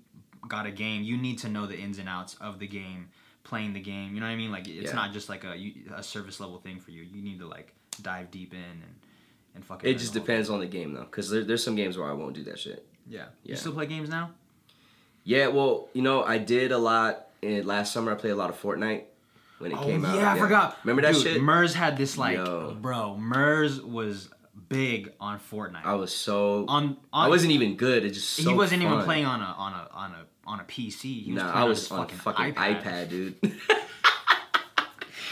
got 0.48 0.66
a 0.66 0.72
game, 0.72 1.04
you 1.04 1.18
need 1.18 1.38
to 1.40 1.50
know 1.50 1.66
the 1.66 1.78
ins 1.78 1.98
and 2.00 2.10
outs 2.10 2.36
of 2.42 2.60
the 2.60 2.68
game. 2.68 3.10
playing 3.44 3.74
the 3.74 3.80
game. 3.80 4.14
You 4.14 4.20
know 4.20 4.28
what 4.28 4.34
I 4.34 4.36
mean? 4.36 4.52
Like 4.52 4.68
it's 4.68 4.90
Yeah. 4.92 4.96
not 4.96 5.12
just 5.14 5.28
like 5.30 5.44
a 5.44 5.56
a 5.96 6.04
service 6.04 6.40
level 6.40 6.60
thing 6.60 6.80
for 6.80 6.92
you. 6.92 7.04
You 7.04 7.22
need 7.24 7.40
to 7.40 7.48
like 7.48 7.74
dive 8.02 8.30
deep 8.32 8.54
in 8.54 8.60
and 8.60 8.96
and 9.56 9.66
fucking. 9.66 9.90
It 9.90 9.98
just 9.98 10.14
depends 10.14 10.50
on 10.50 10.60
the 10.60 10.68
game 10.68 10.94
though, 10.94 11.06
because 11.06 11.30
there, 11.30 11.44
there's 11.44 11.64
some 11.64 11.76
games 11.76 11.98
where 11.98 12.08
I 12.10 12.14
won't 12.14 12.36
do 12.36 12.44
that 12.44 12.60
shit. 12.60 12.86
Yeah. 13.08 13.28
Yeah. 13.44 13.52
You 13.52 13.56
still 13.56 13.72
play 13.72 13.86
games 13.88 14.10
now? 14.10 14.32
Yeah, 15.24 15.48
well, 15.48 15.90
you 15.94 16.02
know, 16.02 16.24
I 16.24 16.38
did 16.38 16.72
a 16.72 16.78
lot. 16.78 17.28
In, 17.42 17.66
last 17.66 17.94
summer, 17.94 18.12
I 18.12 18.16
played 18.16 18.32
a 18.32 18.36
lot 18.36 18.50
of 18.50 18.62
Fortnite 18.62 19.04
when 19.60 19.72
it 19.72 19.78
oh, 19.78 19.84
came 19.84 20.06
out. 20.06 20.16
Oh, 20.16 20.20
yeah, 20.20 20.34
I 20.34 20.38
forgot. 20.38 20.78
Remember 20.84 21.02
that 21.04 21.14
Dude, 21.14 21.24
shit? 21.24 21.42
Mers 21.42 21.74
had 21.74 21.98
this 21.98 22.18
like, 22.18 22.38
Yo. 22.38 22.76
bro. 22.80 23.18
Mers 23.18 23.82
was 23.82 24.30
big 24.68 25.14
on 25.20 25.40
Fortnite. 25.40 25.86
I 25.86 25.96
was 25.96 26.14
so. 26.14 26.66
on, 26.68 26.98
on 27.14 27.26
I 27.26 27.30
wasn't 27.30 27.52
even 27.52 27.76
good. 27.76 28.06
It 28.06 28.12
just 28.12 28.30
so 28.30 28.50
he 28.50 28.56
wasn't 28.56 28.84
even 28.84 29.02
playing 29.04 29.26
on 29.26 29.42
a 29.42 29.46
on 29.46 29.74
a 29.74 29.88
on 29.94 30.12
a 30.12 30.26
on 30.46 30.60
a 30.60 30.64
PC. 30.64 31.24
He 31.24 31.34
was 31.34 31.44
Nah, 31.44 31.52
I 31.54 31.64
was 31.64 31.92
on 31.92 32.00
fucking, 32.00 32.18
fucking 32.18 32.54
iPad. 32.54 32.84
iPad, 32.84 33.10
dude. 33.10 33.36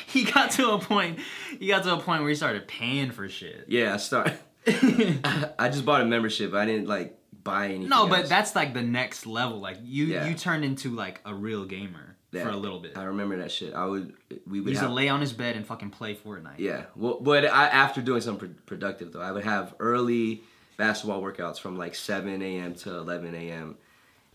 He 0.07 0.23
got 0.23 0.51
to 0.51 0.71
a 0.71 0.79
point. 0.79 1.19
He 1.59 1.67
got 1.67 1.83
to 1.83 1.93
a 1.93 1.97
point 1.99 2.21
where 2.21 2.29
he 2.29 2.35
started 2.35 2.67
paying 2.67 3.11
for 3.11 3.27
shit. 3.27 3.65
yeah, 3.67 3.93
I 3.93 3.97
start. 3.97 4.31
I 4.65 5.69
just 5.69 5.85
bought 5.85 6.01
a 6.01 6.05
membership. 6.05 6.53
I 6.53 6.65
didn't 6.65 6.87
like 6.87 7.16
buy 7.47 7.65
anything. 7.69 7.89
No, 7.89 8.07
but 8.07 8.19
else. 8.21 8.29
that's 8.29 8.55
like 8.55 8.73
the 8.73 8.81
next 8.83 9.25
level. 9.25 9.59
Like 9.59 9.77
you, 9.83 10.05
Yeah. 10.05 10.27
you 10.27 10.35
turned 10.35 10.63
into 10.65 10.91
like 10.91 11.21
a 11.25 11.33
real 11.33 11.65
gamer 11.65 12.15
Yeah. 12.31 12.43
for 12.43 12.49
a 12.49 12.57
little 12.57 12.79
bit. 12.79 12.97
I 12.97 13.03
remember 13.05 13.37
that 13.37 13.51
shit. 13.51 13.73
I 13.73 13.85
would. 13.85 14.13
We 14.45 14.57
He 14.57 14.61
would 14.61 14.69
used 14.69 14.81
to 14.81 14.87
have. 14.87 14.91
lay 14.91 15.09
on 15.09 15.21
his 15.21 15.33
bed 15.33 15.55
and 15.55 15.65
fucking 15.65 15.89
play 15.91 16.13
Fortnite. 16.15 16.59
Yeah, 16.59 16.83
well, 16.95 17.17
but 17.21 17.45
I, 17.45 17.67
after 17.67 18.01
doing 18.01 18.21
something 18.21 18.55
productive 18.65 19.11
though, 19.13 19.21
I 19.21 19.31
would 19.31 19.43
have 19.45 19.73
early 19.79 20.43
basketball 20.77 21.21
workouts 21.23 21.59
from 21.59 21.77
like 21.77 21.95
7 21.95 22.41
a.m. 22.41 22.75
to 22.75 22.95
11 22.97 23.33
a.m. 23.33 23.77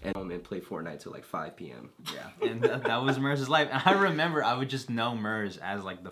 and 0.03 0.17
um, 0.17 0.31
and 0.33 0.43
play 0.43 0.61
Fortnite 0.61 1.01
till 1.01 1.13
like 1.13 1.25
5 1.25 1.55
p.m. 1.57 1.91
Yeah, 2.13 2.49
and 2.49 2.61
that, 2.63 2.83
that 2.85 3.03
was 3.05 3.19
Mers' 3.21 3.49
life. 3.49 3.69
And 3.71 3.81
I 3.85 3.93
remember 3.93 4.43
I 4.43 4.55
would 4.55 4.69
just 4.71 4.91
know 4.91 5.15
Mers 5.15 5.57
as 5.59 5.85
like 5.85 6.03
the 6.03 6.11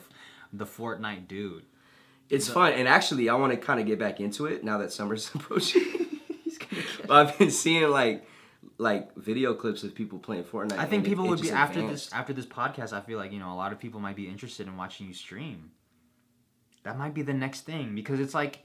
the 0.52 0.66
Fortnite 0.66 1.26
dude. 1.28 1.64
It's 2.28 2.48
fun, 2.48 2.74
and 2.74 2.86
actually, 2.86 3.28
I 3.28 3.34
want 3.34 3.52
to 3.52 3.56
kind 3.56 3.80
of 3.80 3.86
get 3.86 3.98
back 3.98 4.20
into 4.20 4.46
it 4.46 4.62
now 4.62 4.78
that 4.78 4.92
summer's 4.92 5.28
approaching. 5.34 5.82
But 7.10 7.28
I've 7.28 7.38
been 7.38 7.50
seeing 7.50 7.88
like 7.90 8.26
like 8.78 9.14
video 9.16 9.54
clips 9.54 9.84
of 9.84 9.94
people 9.94 10.18
playing 10.18 10.44
Fortnite. 10.44 10.78
I 10.78 10.86
think 10.86 11.04
it- 11.04 11.08
people 11.08 11.26
it 11.26 11.30
would 11.30 11.40
be 11.40 11.48
just 11.48 11.54
after 11.54 11.80
advanced. 11.80 12.06
this 12.10 12.12
after 12.14 12.32
this 12.32 12.46
podcast. 12.46 12.92
I 12.92 13.00
feel 13.00 13.18
like 13.18 13.32
you 13.32 13.38
know 13.38 13.52
a 13.52 13.54
lot 13.56 13.72
of 13.72 13.78
people 13.78 14.00
might 14.00 14.16
be 14.16 14.26
interested 14.28 14.66
in 14.66 14.76
watching 14.76 15.06
you 15.06 15.14
stream. 15.14 15.70
That 16.82 16.96
might 16.98 17.12
be 17.14 17.22
the 17.22 17.34
next 17.34 17.62
thing 17.62 17.94
because 17.94 18.20
it's 18.20 18.32
like 18.34 18.60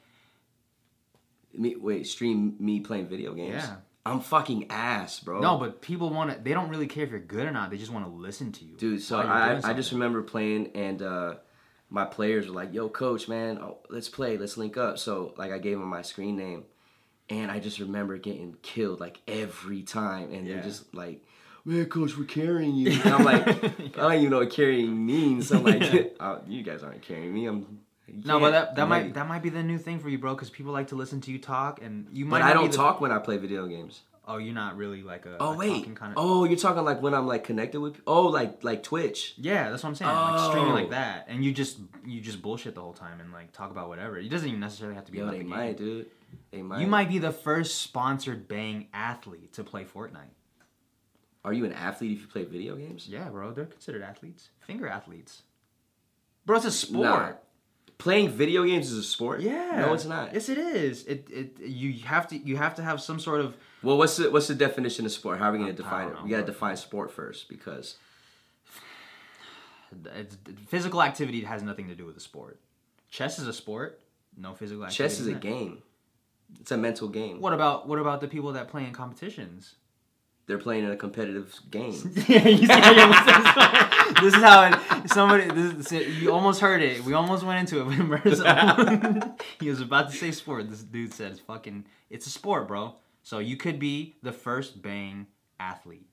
Me, 1.54 1.76
wait, 1.76 2.06
stream 2.08 2.56
me 2.60 2.80
playing 2.82 3.08
video 3.08 3.34
games? 3.34 3.64
Yeah. 3.64 3.76
I'm 4.08 4.20
fucking 4.20 4.68
ass, 4.70 5.20
bro. 5.20 5.40
no, 5.42 5.58
but 5.58 5.82
people 5.82 6.12
want 6.12 6.32
to. 6.32 6.40
They 6.40 6.54
don't 6.54 6.70
really 6.70 6.86
care 6.88 7.04
if 7.06 7.10
you're 7.10 7.20
good 7.20 7.46
or 7.48 7.52
not. 7.52 7.72
They 7.72 7.78
just 7.78 7.92
want 7.92 8.06
to 8.06 8.12
listen 8.12 8.52
to 8.52 8.64
you, 8.66 8.76
Dude, 8.78 9.02
so 9.02 9.18
I, 9.20 9.60
I 9.64 9.74
just 9.74 9.92
remember 9.94 10.22
playing 10.22 10.72
and 10.76 11.02
uh, 11.02 11.36
my 11.90 12.06
players 12.06 12.48
were 12.48 12.54
like, 12.54 12.72
"Yo, 12.72 12.88
coach, 12.88 13.28
man, 13.28 13.58
oh, 13.58 13.80
let's 13.90 14.08
play, 14.08 14.38
let's 14.38 14.58
link 14.58 14.78
up." 14.78 15.00
So 15.00 15.34
like 15.38 15.52
I 15.52 15.58
gave 15.58 15.80
them 15.80 15.88
my 15.88 16.04
screen 16.04 16.36
name, 16.38 16.66
and 17.30 17.50
I 17.52 17.60
just 17.60 17.80
remember 17.80 18.18
getting 18.18 18.56
killed 18.62 19.00
like 19.00 19.20
every 19.28 19.82
time, 19.84 20.32
and 20.34 20.46
Yeah. 20.48 20.56
they're 20.56 20.64
just 20.64 20.94
like, 20.94 21.24
"Man, 21.66 21.86
coach, 21.86 22.18
we're 22.18 22.26
carrying 22.26 22.76
you." 22.76 22.92
And 23.04 23.14
I'm 23.14 23.24
like, 23.24 23.48
I 23.48 24.02
don't 24.02 24.14
even 24.14 24.30
know 24.30 24.40
what 24.40 24.52
carrying 24.52 25.06
means. 25.06 25.48
So 25.50 25.58
I'm 25.58 25.64
like, 25.64 25.82
Yeah. 25.94 26.02
oh, 26.20 26.42
"You 26.48 26.64
guys 26.64 26.84
aren't 26.84 27.02
carrying 27.02 27.34
me." 27.34 27.46
I'm 27.48 27.80
No, 28.24 28.40
but 28.40 28.52
that 28.52 28.76
that 28.76 28.84
I'm 28.84 28.90
might 28.90 29.14
that 29.16 29.28
might 29.28 29.42
be 29.44 29.50
the 29.50 29.64
new 29.64 29.78
thing 29.78 30.00
for 30.00 30.10
you, 30.10 30.18
bro. 30.20 30.36
Because 30.36 30.50
people 30.50 30.72
like 30.74 30.88
to 30.90 30.96
listen 30.96 31.22
to 31.22 31.32
you 31.32 31.40
talk, 31.40 31.82
and 31.82 32.08
you 32.14 32.26
might. 32.26 32.40
But 32.40 32.46
I 32.50 32.54
don't 32.54 32.72
the- 32.72 32.78
talk 32.78 33.02
when 33.02 33.12
I 33.12 33.20
play 33.20 33.38
video 33.38 33.66
games. 33.68 34.02
Oh, 34.28 34.38
you're 34.38 34.56
not 34.56 34.76
really 34.76 35.04
like 35.04 35.28
a. 35.28 35.38
Oh 35.40 35.54
a 35.54 35.56
wait. 35.58 35.70
talking 35.78 35.94
Kind 35.94 36.12
of, 36.14 36.18
Oh, 36.18 36.46
you're 36.46 36.58
talking 36.58 36.84
like 36.84 37.00
when 37.00 37.14
I'm 37.14 37.28
like 37.28 37.44
connected 37.44 37.80
with. 37.80 38.02
Oh, 38.08 38.24
like 38.24 38.64
like 38.64 38.82
Twitch. 38.82 39.36
Yeah, 39.38 39.70
that's 39.70 39.84
what 39.84 39.90
I'm 39.90 39.96
saying. 39.96 40.10
Like 40.12 40.50
streaming 40.50 40.74
like 40.74 40.88
Oh. 40.88 40.90
that, 40.92 41.26
and 41.30 41.46
you 41.46 41.52
just 41.52 41.78
you 42.06 42.22
just 42.22 42.42
bullshit 42.42 42.74
the 42.74 42.82
whole 42.82 42.94
time 42.94 43.20
and 43.20 43.32
like 43.32 43.52
talk 43.52 43.70
about 43.70 43.88
whatever. 43.88 44.18
It 44.18 44.30
doesn't 44.30 44.48
even 44.48 44.60
necessarily 44.60 44.96
have 44.96 45.06
to 45.06 45.12
be 45.12 45.20
Yo, 45.20 45.26
about 45.26 45.34
they 45.34 45.38
the 45.40 45.44
game. 45.44 45.50
might, 45.52 45.78
dude. 45.78 46.08
They 46.52 46.62
might. 46.62 46.82
You 46.82 46.88
might 46.88 47.10
be 47.10 47.20
the 47.20 47.32
first 47.32 47.82
sponsored 47.82 48.48
Bang 48.48 48.88
athlete 48.94 49.54
to 49.54 49.64
play 49.64 49.84
Fortnite. 49.86 50.34
Are 51.44 51.54
you 51.54 51.66
an 51.66 51.74
athlete 51.74 52.12
if 52.14 52.22
you 52.22 52.28
play 52.28 52.44
video 52.44 52.76
games? 52.76 53.08
Yeah, 53.08 53.30
bro, 53.30 53.52
they're 53.52 53.66
considered 53.66 54.02
athletes, 54.02 54.50
finger 54.66 54.88
athletes. 54.88 55.44
Bro, 56.46 56.58
it's 56.58 56.66
a 56.66 56.72
sport. 56.72 57.04
Nah. 57.04 57.32
Playing 57.98 58.30
video 58.30 58.64
games 58.66 58.92
is 58.92 58.98
a 58.98 59.04
sport? 59.04 59.40
Yeah. 59.42 59.78
No, 59.80 59.94
it's 59.94 60.06
not. 60.06 60.34
Yes, 60.34 60.50
it 60.50 60.58
is. 60.58 61.06
It 61.06 61.30
it 61.32 61.60
you 61.62 61.94
have 62.06 62.28
to 62.30 62.38
you 62.38 62.58
have 62.58 62.76
to 62.76 62.84
have 62.84 63.00
some 63.00 63.20
sort 63.20 63.40
of 63.42 63.56
Well, 63.84 63.98
what's 63.98 64.18
the 64.18 64.30
what's 64.32 64.48
the 64.48 64.56
definition 64.56 65.06
of 65.06 65.12
sport? 65.12 65.40
How 65.40 65.50
are 65.50 65.52
we 65.54 65.60
gonna 65.60 65.72
define 65.74 66.08
it? 66.10 66.14
know, 66.16 66.24
We 66.24 66.30
gotta 66.32 66.44
bro. 66.44 66.54
define 66.54 66.76
sport 66.78 67.12
first 67.12 67.48
because 67.48 67.96
it's, 70.16 70.36
physical 70.68 71.02
activity 71.02 71.42
has 71.42 71.64
nothing 71.64 71.88
to 71.88 71.96
do 71.96 72.06
with 72.06 72.16
the 72.16 72.22
sport. 72.22 72.60
Chess 73.10 73.40
is 73.40 73.48
a 73.48 73.54
sport. 73.54 74.02
No 74.36 74.54
physical 74.54 74.84
activity. 74.84 74.98
chess 74.98 75.20
is 75.20 75.28
a 75.28 75.34
game. 75.34 75.82
It's 76.60 76.72
a 76.72 76.78
mental 76.78 77.08
game. 77.08 77.42
What 77.42 77.54
about 77.54 77.88
what 77.88 78.00
about 78.00 78.22
the 78.22 78.28
people 78.28 78.54
that 78.54 78.68
play 78.68 78.84
in 78.86 78.92
competitions? 78.94 79.76
They're 80.48 80.60
playing 80.60 80.84
in 80.86 80.92
a 80.92 80.96
competitive 80.96 81.60
game. 81.72 81.94
yeah, 82.28 82.48
you 82.48 82.68
see 82.68 82.74
how 82.74 84.14
this 84.22 84.36
is 84.36 84.42
how 84.42 84.66
it, 84.68 85.10
somebody. 85.10 85.46
This, 85.50 85.92
is- 85.92 86.22
you 86.22 86.32
almost 86.32 86.62
heard 86.62 86.84
it. 86.84 87.04
We 87.04 87.14
almost 87.14 87.44
went 87.44 87.60
into 87.60 87.82
it. 87.82 87.98
But 88.40 89.42
he 89.60 89.70
was 89.70 89.82
about 89.82 90.12
to 90.12 90.16
say 90.16 90.32
sport. 90.32 90.70
This 90.70 90.84
dude 90.84 91.14
said 91.14 91.32
it's 91.32 91.40
fucking. 91.40 91.86
It's 92.12 92.28
a 92.28 92.30
sport, 92.30 92.68
bro. 92.68 92.96
So 93.24 93.40
you 93.40 93.58
could 93.58 93.80
be 93.80 94.18
the 94.22 94.32
first 94.32 94.82
bang 94.84 95.26
athlete. 95.60 96.08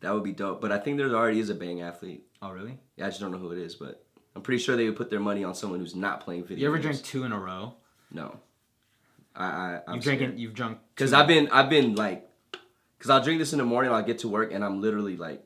that 0.00 0.12
would 0.12 0.24
be 0.24 0.32
dope. 0.32 0.60
But 0.60 0.72
I 0.72 0.78
think 0.78 0.96
there 0.98 1.08
already 1.14 1.38
is 1.38 1.48
a 1.50 1.54
bang 1.54 1.82
athlete. 1.82 2.24
Oh 2.40 2.50
really? 2.50 2.78
Yeah, 2.96 3.06
I 3.06 3.08
just 3.10 3.20
don't 3.20 3.30
know 3.30 3.38
who 3.38 3.52
it 3.52 3.58
is, 3.58 3.76
but 3.76 4.04
I'm 4.34 4.42
pretty 4.42 4.60
sure 4.60 4.74
they 4.76 4.86
would 4.86 4.96
put 4.96 5.08
their 5.10 5.20
money 5.20 5.44
on 5.44 5.54
someone 5.54 5.78
who's 5.78 5.94
not 5.94 6.20
playing 6.22 6.42
video 6.44 6.62
You 6.62 6.66
ever 6.68 6.78
games. 6.78 7.00
drink 7.00 7.06
two 7.06 7.22
in 7.24 7.30
a 7.30 7.38
row? 7.38 7.74
No. 8.10 8.40
I 9.34 9.44
I 9.46 9.80
I'm 9.86 9.94
You've 9.96 10.04
drinking. 10.04 10.38
You've 10.38 10.54
drunk. 10.54 10.78
Because 10.94 11.12
I've 11.12 11.26
been 11.26 11.48
I've 11.50 11.70
been 11.70 11.94
like, 11.94 12.28
because 12.98 13.10
I'll 13.10 13.22
drink 13.22 13.38
this 13.38 13.52
in 13.52 13.58
the 13.58 13.64
morning. 13.64 13.90
I'll 13.92 14.02
get 14.02 14.18
to 14.20 14.28
work 14.28 14.52
and 14.52 14.64
I'm 14.64 14.80
literally 14.80 15.16
like, 15.16 15.42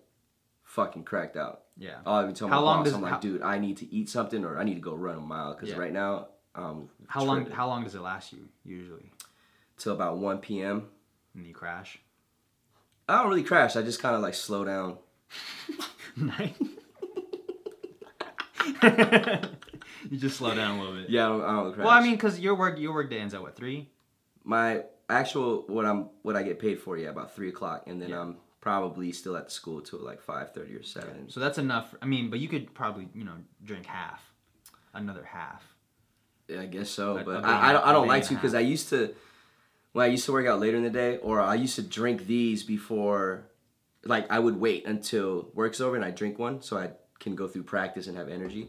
fucking 0.65 1.05
cracked 1.05 1.37
out. 1.37 1.63
Yeah. 1.79 1.97
I'll 2.07 2.27
be 2.27 2.33
telling 2.33 2.53
How 2.53 2.61
my 2.61 2.67
long 2.67 2.79
boss, 2.79 2.85
does- 2.87 2.95
I'm 2.95 3.03
like, 3.03 3.13
how- 3.13 3.19
dude, 3.21 3.43
I 3.43 3.59
need 3.59 3.77
to 3.79 3.95
eat 3.95 4.09
something 4.09 4.45
or 4.45 4.59
I 4.59 4.65
need 4.65 4.75
to 4.75 4.81
go 4.81 4.95
run 4.95 5.17
a 5.17 5.21
mile 5.21 5.55
because 5.55 5.69
Yeah. 5.71 5.77
right 5.77 5.93
now, 5.93 6.29
um, 6.55 6.89
How 7.07 7.23
long? 7.23 7.37
tripping. 7.39 7.55
How 7.55 7.67
long 7.69 7.85
does 7.85 7.95
it 7.95 8.01
last 8.01 8.33
you 8.33 8.49
usually? 8.65 9.13
till 9.79 9.93
about 9.93 10.17
1 10.19 10.39
p.m. 10.39 10.89
And 11.35 11.47
you 11.47 11.53
crash. 11.55 11.99
I 13.09 13.19
don't 13.19 13.29
really 13.29 13.43
crash. 13.45 13.77
I 13.77 13.83
just 13.83 14.01
kind 14.01 14.17
of 14.17 14.23
like 14.23 14.35
slow 14.35 14.65
down. 14.65 14.97
Nice. 16.17 16.55
you 20.11 20.19
just 20.19 20.37
slow 20.37 20.55
down 20.55 20.79
a 20.79 20.81
little 20.83 20.97
bit. 20.97 21.11
Yeah, 21.11 21.27
I 21.27 21.29
don't, 21.29 21.43
I 21.43 21.53
don't 21.53 21.73
crash. 21.75 21.85
Well, 21.85 21.95
I 21.95 22.01
mean, 22.03 22.17
cause 22.19 22.39
your 22.39 22.55
work 22.55 22.79
your 22.79 22.93
work 22.95 23.11
day 23.11 23.19
ends 23.21 23.35
at 23.35 23.43
what 23.43 23.57
three? 23.57 23.89
my 24.45 24.83
actual 25.09 25.65
what 25.69 25.85
I'm 25.85 26.09
what 26.23 26.37
I 26.37 26.43
get 26.43 26.59
paid 26.59 26.79
for, 26.81 26.97
yeah, 26.97 27.09
about 27.11 27.35
three 27.35 27.49
o'clock, 27.49 27.85
and 27.87 28.01
then 28.01 28.11
Yeah. 28.11 28.21
I'm 28.21 28.37
probably 28.61 29.13
still 29.13 29.37
at 29.37 29.51
school 29.53 29.81
till 29.81 30.01
like 30.01 30.21
five 30.23 30.53
thirty 30.53 30.75
or 30.75 30.83
seven. 30.83 31.29
So 31.31 31.41
that's 31.41 31.59
enough. 31.59 31.95
I 32.03 32.07
mean, 32.07 32.31
but 32.31 32.39
you 32.41 32.49
could 32.49 32.73
probably 32.75 33.09
you 33.15 33.25
know 33.25 33.35
drink 33.65 33.87
half, 33.87 34.23
another 34.95 35.25
half. 35.25 35.63
Yeah, 36.49 36.61
I 36.61 36.67
guess 36.67 36.89
so, 36.91 37.17
A- 37.19 37.25
but 37.25 37.45
a 37.45 37.47
I, 37.47 37.51
I 37.51 37.73
big- 37.73 37.73
don't, 37.81 37.87
I 37.87 37.91
a 37.91 37.93
don't 37.93 38.03
big 38.05 38.09
like 38.09 38.23
and 38.23 38.25
a 38.25 38.29
to 38.29 38.35
because 38.37 38.53
half. 38.53 38.59
I 38.61 38.63
used 38.63 38.89
to 38.91 39.15
when 39.93 40.05
I 40.05 40.09
used 40.09 40.25
to 40.27 40.33
work 40.33 40.47
out 40.47 40.61
later 40.61 40.77
in 40.77 40.85
the 40.85 40.91
day, 40.91 41.17
or 41.19 41.41
I 41.41 41.55
used 41.57 41.75
to 41.77 41.83
drink 41.83 42.27
these 42.27 42.63
before. 42.63 43.47
Like 44.05 44.31
I 44.31 44.39
would 44.39 44.61
wait 44.61 44.87
until 44.87 45.49
work's 45.55 45.81
over 45.81 45.97
and 45.97 46.05
I 46.05 46.13
drink 46.13 46.39
one 46.39 46.63
so 46.63 46.79
I 46.79 46.91
can 47.19 47.35
go 47.35 47.49
through 47.49 47.65
practice 47.65 48.07
and 48.07 48.17
have 48.17 48.29
energy. 48.29 48.69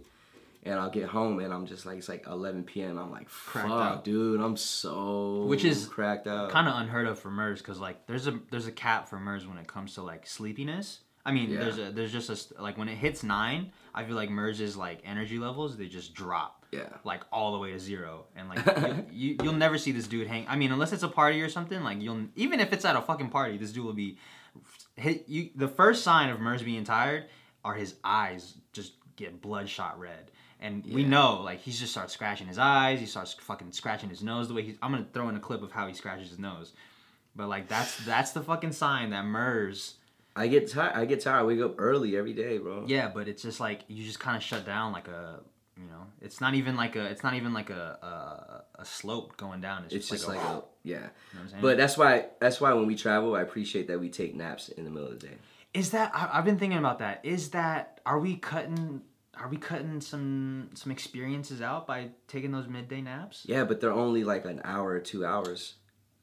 And 0.68 0.80
I'll 0.80 0.90
get 0.90 1.06
home 1.08 1.40
and 1.40 1.54
I'm 1.54 1.66
just 1.66 1.86
like 1.86 1.98
it's 1.98 2.10
like 2.10 2.26
11 2.28 2.64
p.m. 2.66 2.98
I'm 2.98 3.10
like, 3.12 3.30
Cracked 3.30 3.68
fuck, 3.70 3.92
out. 3.98 4.04
dude, 4.04 4.42
I'm 4.42 4.58
so 4.58 5.46
Which 5.46 5.64
is 5.64 5.86
cracked 5.88 6.28
out. 6.28 6.50
Kind 6.52 6.68
of 6.68 6.76
unheard 6.80 7.08
of 7.08 7.18
for 7.20 7.30
Mers, 7.32 7.62
cause 7.62 7.80
like 7.80 8.06
there's 8.08 8.28
a 8.28 8.40
there's 8.52 8.68
a 8.68 8.72
cap 8.72 9.08
for 9.10 9.20
Mers 9.20 9.48
when 9.48 9.58
it 9.58 9.68
comes 9.68 9.94
to 9.96 10.02
like 10.02 10.28
sleepiness. 10.28 11.00
I 11.26 11.32
mean, 11.32 11.50
Yeah. 11.50 11.60
there's 11.60 11.78
a 11.80 11.92
there's 11.92 12.12
just 12.12 12.30
a 12.58 12.62
like 12.62 12.78
when 12.78 12.90
it 12.90 12.96
hits 12.98 13.24
nine, 13.24 13.72
I 13.96 14.04
feel 14.06 14.16
like 14.16 14.30
Mers's 14.30 14.78
like 14.78 15.02
energy 15.06 15.38
levels 15.40 15.78
they 15.78 15.88
just 15.88 16.14
drop. 16.14 16.66
Yeah. 16.72 16.90
Like 17.06 17.24
all 17.32 17.54
the 17.54 17.60
way 17.60 17.72
to 17.72 17.80
zero, 17.80 18.26
and 18.36 18.50
like 18.50 18.60
you, 19.12 19.30
you 19.32 19.38
you'll 19.44 19.54
never 19.54 19.78
see 19.78 19.92
this 19.94 20.08
dude 20.08 20.28
hang. 20.28 20.46
I 20.50 20.56
mean, 20.58 20.72
unless 20.74 20.92
it's 20.92 21.04
a 21.04 21.08
party 21.08 21.42
or 21.42 21.50
something. 21.50 21.82
Like 21.84 22.02
you'll 22.02 22.26
even 22.36 22.60
if 22.60 22.74
it's 22.74 22.84
at 22.86 22.96
a 22.98 23.02
fucking 23.02 23.30
party, 23.30 23.58
this 23.58 23.72
dude 23.72 23.86
will 23.86 23.94
be 23.94 24.18
hit 24.96 25.26
you. 25.30 25.50
The 25.56 25.68
first 25.68 26.04
sign 26.04 26.30
of 26.30 26.40
Mers 26.42 26.62
being 26.64 26.84
tired 26.84 27.26
are 27.64 27.74
his 27.74 27.96
eyes 28.04 28.56
just 28.74 28.94
get 29.16 29.42
bloodshot 29.42 30.00
red. 30.00 30.32
And 30.60 30.84
we 30.86 31.04
know, 31.04 31.42
like, 31.44 31.62
he 31.62 31.72
just 31.72 31.92
starts 31.92 32.14
scratching 32.14 32.48
his 32.48 32.58
eyes. 32.58 33.00
He 33.00 33.06
starts 33.06 33.34
fucking 33.34 33.72
scratching 33.74 34.10
his 34.10 34.24
nose. 34.24 34.48
The 34.48 34.56
way 34.56 34.64
he's, 34.64 34.78
I'm 34.82 34.92
gonna 34.92 35.06
throw 35.14 35.30
in 35.30 35.36
a 35.36 35.40
clip 35.40 35.62
of 35.62 35.72
how 35.72 35.88
he 35.88 35.94
scratches 35.94 36.30
his 36.30 36.40
nose. 36.40 36.74
But 37.36 37.48
like, 37.48 37.68
that's 37.68 38.04
that's 38.06 38.32
the 38.32 38.42
fucking 38.42 38.72
sign 38.72 39.12
that 39.12 39.24
Mers. 39.26 39.96
I 40.36 40.48
get 40.48 40.72
tired. 40.72 40.94
I 40.96 41.06
get 41.06 41.22
tired. 41.22 41.40
I 41.40 41.44
wake 41.44 41.62
up 41.62 41.76
early 41.78 42.18
every 42.18 42.34
day, 42.34 42.58
bro. 42.58 42.86
Yeah, 42.88 43.10
but 43.14 43.28
it's 43.28 43.44
just 43.44 43.60
like 43.60 43.82
you 43.88 44.04
just 44.04 44.20
kind 44.20 44.36
of 44.36 44.42
shut 44.44 44.66
down, 44.66 44.94
like 44.94 45.08
a, 45.08 45.40
you 45.76 45.88
know, 45.88 46.06
it's 46.22 46.42
not 46.42 46.54
even 46.56 46.76
like 46.76 46.96
a, 46.96 47.06
it's 47.06 47.24
not 47.24 47.36
even 47.36 47.54
like 47.54 47.70
a 47.70 48.64
a, 48.78 48.82
a 48.82 48.86
slope 48.86 49.38
going 49.38 49.62
down. 49.62 49.84
It's, 49.86 49.94
It's 49.94 50.10
just, 50.10 50.26
just 50.26 50.28
like, 50.28 50.44
like 50.44 50.48
a, 50.48 50.58
a 50.58 50.64
yeah. 50.84 50.94
you 50.94 51.00
know 51.02 51.04
what 51.04 51.42
I'm 51.42 51.50
saying? 51.50 51.62
But 51.62 51.78
that's 51.78 51.98
why 51.98 52.26
that's 52.40 52.60
why 52.60 52.74
when 52.74 52.88
we 52.88 52.96
travel, 52.96 53.36
I 53.36 53.42
appreciate 53.42 53.88
that 53.88 54.00
we 54.00 54.10
take 54.10 54.36
naps 54.36 54.70
in 54.70 54.86
the 54.86 54.92
middle 54.92 55.10
of 55.10 55.20
the 55.20 55.28
day. 55.28 55.34
Is 55.74 55.92
that 55.92 56.12
I, 56.16 56.30
I've 56.34 56.46
been 56.46 56.58
thinking 56.58 56.80
about 56.80 57.00
that. 57.00 57.20
Is 57.24 57.50
that 57.52 58.00
are 58.06 58.20
we 58.20 58.38
cutting 58.38 59.02
are 59.40 59.48
we 59.48 59.58
cutting 59.58 60.02
some 60.02 60.70
some 60.74 60.92
experiences 60.92 61.62
out 61.62 61.88
by 61.88 62.10
taking 62.28 62.52
those 62.52 62.68
midday 62.68 63.02
naps? 63.02 63.44
Yeah, 63.46 63.64
but 63.64 63.82
they're 63.82 63.92
only 63.92 64.24
like 64.24 64.46
an 64.46 64.62
hour 64.64 64.90
or 64.90 65.00
two 65.00 65.26
hours. 65.26 65.76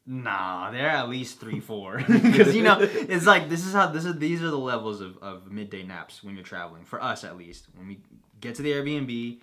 Nah, 0.07 0.71
they're 0.71 0.89
at 0.89 1.09
least 1.09 1.41
three, 1.41 1.61
four. 1.61 1.99
Because 2.07 2.55
you 2.55 2.63
know, 2.63 2.79
it's 2.81 3.27
like 3.27 3.49
this 3.49 3.67
is 3.67 3.73
how 3.73 3.87
this 3.87 4.05
is. 4.05 4.19
These 4.19 4.43
are 4.43 4.51
the 4.51 4.59
levels 4.59 5.01
of, 5.01 5.17
of 5.19 5.51
midday 5.51 5.83
naps 5.83 6.23
when 6.23 6.35
you're 6.35 6.45
traveling. 6.45 6.85
For 6.85 7.03
us, 7.03 7.25
at 7.25 7.37
least, 7.39 7.67
when 7.75 7.89
we 7.89 8.01
get 8.41 8.57
to 8.57 8.63
the 8.63 8.73
Airbnb, 8.73 9.41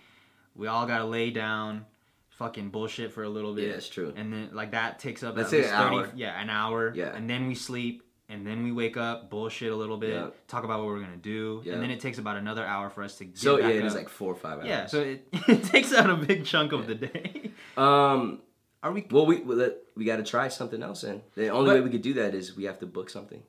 we 0.56 0.68
all 0.68 0.86
gotta 0.86 1.06
lay 1.06 1.32
down, 1.32 1.86
fucking 2.30 2.70
bullshit 2.70 3.12
for 3.12 3.24
a 3.24 3.30
little 3.30 3.56
bit. 3.56 3.70
Yeah, 3.70 3.76
it's 3.76 3.90
true. 3.90 4.14
And 4.16 4.32
then 4.32 4.50
like 4.54 4.72
that 4.72 5.00
takes 5.00 5.24
up 5.24 5.36
Let's 5.36 5.50
say 5.50 5.64
an 5.64 5.74
hour. 5.74 6.10
Yeah, 6.16 6.40
an 6.40 6.50
hour. 6.50 6.94
Yeah. 6.94 7.16
And 7.16 7.28
then 7.28 7.48
we 7.48 7.56
sleep, 7.56 8.04
and 8.32 8.46
then 8.48 8.64
we 8.64 8.72
wake 8.72 8.98
up, 8.98 9.30
bullshit 9.30 9.72
a 9.72 9.76
little 9.76 9.98
bit, 9.98 10.12
Yeah. 10.14 10.30
talk 10.48 10.64
about 10.64 10.80
what 10.80 10.88
we're 10.88 11.00
gonna 11.02 11.18
do, 11.18 11.62
Yeah. 11.66 11.74
and 11.74 11.84
then 11.84 11.92
it 11.92 12.00
takes 12.00 12.18
about 12.18 12.38
another 12.38 12.66
hour 12.66 12.90
for 12.90 13.04
us 13.04 13.18
to. 13.20 13.26
Get 13.26 13.38
So 13.38 13.58
yeah, 13.60 13.68
it 13.68 13.86
is 13.86 13.94
like 13.96 14.10
four 14.10 14.32
or 14.32 14.36
five 14.36 14.60
hours. 14.60 14.68
Yeah, 14.68 14.86
so 14.88 15.02
it, 15.02 15.28
it 15.48 15.64
takes 15.66 15.94
out 15.94 16.10
a 16.10 16.16
big 16.16 16.46
chunk 16.46 16.72
of 16.72 16.88
the 16.88 16.96
day. 16.96 17.52
um, 17.78 18.40
Are 18.84 18.92
we? 18.92 19.06
well, 19.12 19.26
we 19.26 19.38
we, 19.42 19.56
we 19.96 20.06
got 20.06 20.18
to 20.18 20.24
try 20.24 20.48
something 20.48 20.82
else. 20.82 21.04
and 21.04 21.22
the 21.36 21.50
only 21.50 21.70
But- 21.70 21.76
way 21.76 21.82
we 21.82 21.90
could 21.92 22.02
do 22.02 22.14
that 22.16 22.34
is 22.34 22.56
we 22.56 22.64
have 22.66 22.80
to 22.80 22.86
book 22.88 23.10
something. 23.10 23.44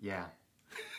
Yeah. 0.00 0.26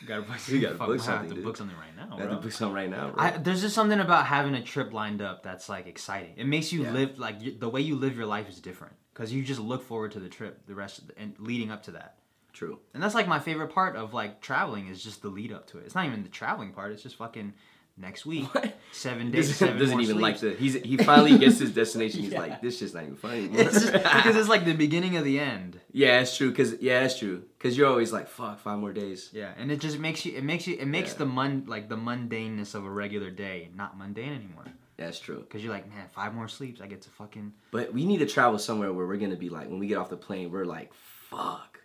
You 0.02 0.06
gotta 0.08 0.22
book, 0.22 0.36
We 0.50 0.58
gotta 0.60 0.74
fuck, 0.76 0.86
book 0.88 0.96
I 1.00 1.02
have 1.04 1.04
something, 1.04 1.28
to 1.30 1.34
dude. 1.36 1.44
book 1.44 1.56
something 1.56 1.76
right 1.76 1.96
now, 1.96 2.16
We 2.16 2.22
Have 2.22 2.30
to 2.32 2.36
book 2.36 2.50
something 2.52 2.74
right 2.74 2.90
now, 2.90 3.10
bro. 3.10 3.22
I, 3.24 3.30
there's 3.36 3.60
just 3.60 3.74
something 3.76 4.00
about 4.00 4.26
having 4.26 4.54
a 4.54 4.62
trip 4.62 4.92
lined 4.92 5.22
up 5.22 5.42
that's 5.44 5.68
like 5.68 5.86
exciting. 5.86 6.34
It 6.36 6.46
makes 6.46 6.72
you 6.72 6.82
live 6.84 7.18
like 7.18 7.60
the 7.60 7.68
way 7.68 7.80
you 7.80 7.94
live 7.96 8.16
your 8.16 8.26
life 8.26 8.48
is 8.48 8.60
different 8.60 8.94
because 9.14 9.32
you 9.32 9.42
just 9.44 9.60
look 9.60 9.82
forward 9.84 10.12
to 10.12 10.20
the 10.20 10.28
trip, 10.28 10.66
the 10.66 10.74
rest 10.74 10.98
of 10.98 11.06
the, 11.08 11.18
and 11.18 11.34
leading 11.38 11.70
up 11.70 11.84
to 11.84 11.92
that. 11.92 12.17
True. 12.58 12.80
And 12.92 13.00
that's 13.00 13.14
like 13.14 13.28
my 13.28 13.38
favorite 13.38 13.68
part 13.68 13.94
of 13.94 14.12
like 14.14 14.40
traveling 14.40 14.88
is 14.88 15.02
just 15.02 15.22
the 15.22 15.28
lead 15.28 15.52
up 15.52 15.68
to 15.68 15.78
it. 15.78 15.84
It's 15.86 15.94
not 15.94 16.06
even 16.06 16.24
the 16.24 16.28
traveling 16.28 16.72
part. 16.72 16.90
It's 16.90 17.04
just 17.04 17.14
fucking 17.14 17.54
next 17.96 18.26
week, 18.26 18.52
What? 18.54 18.76
seven 18.90 19.30
days, 19.30 19.46
Doesn't, 19.48 19.54
seven 19.68 19.78
doesn't 19.78 19.94
more 19.96 20.00
even 20.02 20.20
like 20.20 20.38
sleeps. 20.38 20.56
the. 20.58 20.60
He's 20.64 20.74
he 20.74 20.96
finally 20.96 21.38
gets 21.38 21.60
his 21.60 21.70
destination. 21.82 22.20
He's 22.22 22.32
Yeah. 22.32 22.40
like, 22.40 22.60
this 22.60 22.78
shit's 22.78 22.94
not 22.94 23.04
even 23.04 23.14
funny. 23.14 23.44
Anymore. 23.44 23.60
It's 23.66 23.80
just, 23.80 23.92
because 23.92 24.34
it's 24.36 24.48
like 24.48 24.64
the 24.64 24.74
beginning 24.74 25.16
of 25.16 25.24
the 25.24 25.38
end. 25.38 25.78
yeah, 25.92 26.18
it's 26.20 26.36
true. 26.36 26.52
Cause 26.52 26.74
yeah, 26.80 27.00
that's 27.02 27.16
true. 27.18 27.44
Cause 27.60 27.76
you're 27.76 27.86
always 27.88 28.12
like, 28.12 28.26
fuck, 28.28 28.58
five 28.58 28.78
more 28.80 28.92
days. 28.92 29.30
Yeah, 29.32 29.52
and 29.56 29.70
it 29.70 29.78
just 29.80 29.98
makes 30.00 30.24
you. 30.26 30.36
It 30.36 30.42
makes 30.42 30.66
you. 30.66 30.76
It 30.78 30.86
makes 30.86 31.12
Yeah. 31.12 31.18
the 31.18 31.26
mun 31.26 31.64
like 31.68 31.88
the 31.88 31.96
mundaneness 31.96 32.74
of 32.74 32.84
a 32.84 32.90
regular 32.90 33.30
day 33.30 33.70
not 33.74 33.96
mundane 33.96 34.32
anymore. 34.32 34.64
That's 34.96 35.20
true. 35.20 35.38
Because 35.38 35.62
you're 35.62 35.72
like, 35.72 35.88
man, 35.88 36.06
five 36.12 36.34
more 36.34 36.48
sleeps, 36.48 36.80
I 36.80 36.88
get 36.88 37.02
to 37.02 37.10
fucking. 37.10 37.52
But 37.70 37.94
we 37.94 38.04
need 38.04 38.18
to 38.18 38.26
travel 38.26 38.58
somewhere 38.58 38.92
where 38.92 39.06
we're 39.06 39.16
gonna 39.16 39.36
be 39.36 39.48
like, 39.48 39.68
when 39.70 39.78
we 39.78 39.86
get 39.86 39.96
off 39.96 40.10
the 40.10 40.16
plane, 40.16 40.50
we're 40.50 40.64
like, 40.64 40.92
fuck, 41.30 41.77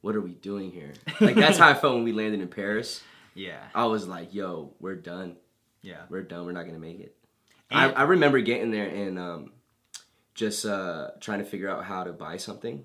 what 0.00 0.14
are 0.16 0.20
we 0.20 0.32
doing 0.32 0.70
here? 0.70 0.92
Like 1.20 1.34
that's 1.36 1.58
how 1.58 1.68
I 1.68 1.74
felt 1.74 1.94
when 1.94 2.04
we 2.04 2.12
landed 2.12 2.40
in 2.40 2.48
Paris. 2.48 3.02
Yeah, 3.34 3.60
I 3.74 3.86
was 3.86 4.06
like, 4.08 4.34
yo, 4.34 4.72
we're 4.80 4.96
done. 4.96 5.36
yeah. 5.82 6.02
We're 6.08 6.22
done. 6.22 6.44
We're 6.46 6.52
not 6.52 6.64
gonna 6.66 6.78
make 6.78 7.00
it. 7.00 7.14
I, 7.70 7.86
And- 7.86 7.96
I 7.98 8.02
remember 8.02 8.40
getting 8.40 8.70
there 8.70 8.88
and 8.88 9.18
um, 9.18 9.52
just 10.34 10.64
uh, 10.64 11.10
trying 11.20 11.38
to 11.40 11.44
figure 11.44 11.68
out 11.68 11.84
how 11.84 12.04
to 12.04 12.12
buy 12.12 12.36
something. 12.36 12.84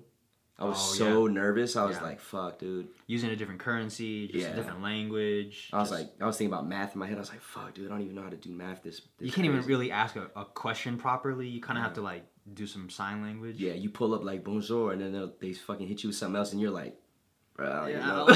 I 0.56 0.64
was 0.66 0.76
Oh, 0.78 0.94
so 0.94 1.26
nervous. 1.26 1.74
I 1.74 1.84
was 1.84 1.96
Yeah. 1.96 2.02
like, 2.04 2.20
"Fuck, 2.20 2.60
dude." 2.60 2.86
Using 3.08 3.30
a 3.30 3.34
different 3.36 3.58
currency, 3.58 4.28
just 4.28 4.46
Yeah. 4.46 4.52
a 4.52 4.56
different 4.56 4.82
language. 4.82 5.68
I 5.72 5.78
was 5.80 5.90
just- 5.90 6.00
like, 6.00 6.12
I 6.20 6.26
was 6.26 6.36
thinking 6.38 6.52
about 6.54 6.68
math 6.68 6.94
in 6.94 7.00
my 7.00 7.06
head. 7.08 7.16
I 7.16 7.20
was 7.20 7.30
like, 7.30 7.40
"Fuck, 7.40 7.74
dude, 7.74 7.86
I 7.86 7.88
don't 7.90 8.02
even 8.02 8.14
know 8.14 8.22
how 8.22 8.28
to 8.30 8.36
do 8.36 8.50
math." 8.50 8.82
This, 8.84 9.00
this 9.18 9.26
you 9.26 9.32
can't 9.32 9.46
even 9.46 9.62
really 9.62 9.90
ask 9.90 10.14
a, 10.14 10.30
a 10.36 10.44
question 10.44 10.96
properly. 10.96 11.48
You 11.48 11.60
kind 11.60 11.76
of 11.76 11.82
have 11.84 11.94
to 11.94 12.02
like 12.02 12.24
do 12.52 12.68
some 12.68 12.88
sign 12.88 13.20
language. 13.22 13.56
Yeah, 13.58 13.72
you 13.72 13.90
pull 13.90 14.14
up 14.14 14.22
like 14.22 14.44
bonjour, 14.44 14.92
and 14.92 15.00
then 15.02 15.32
they 15.40 15.52
fucking 15.54 15.88
hit 15.88 16.04
you 16.04 16.10
with 16.10 16.16
something 16.16 16.36
else, 16.36 16.52
and 16.52 16.60
you're 16.60 16.70
like, 16.70 16.96
"Bro, 17.56 17.66
I 17.66 17.80
don't 17.80 17.90
Yeah, 17.90 18.06
know." 18.06 18.26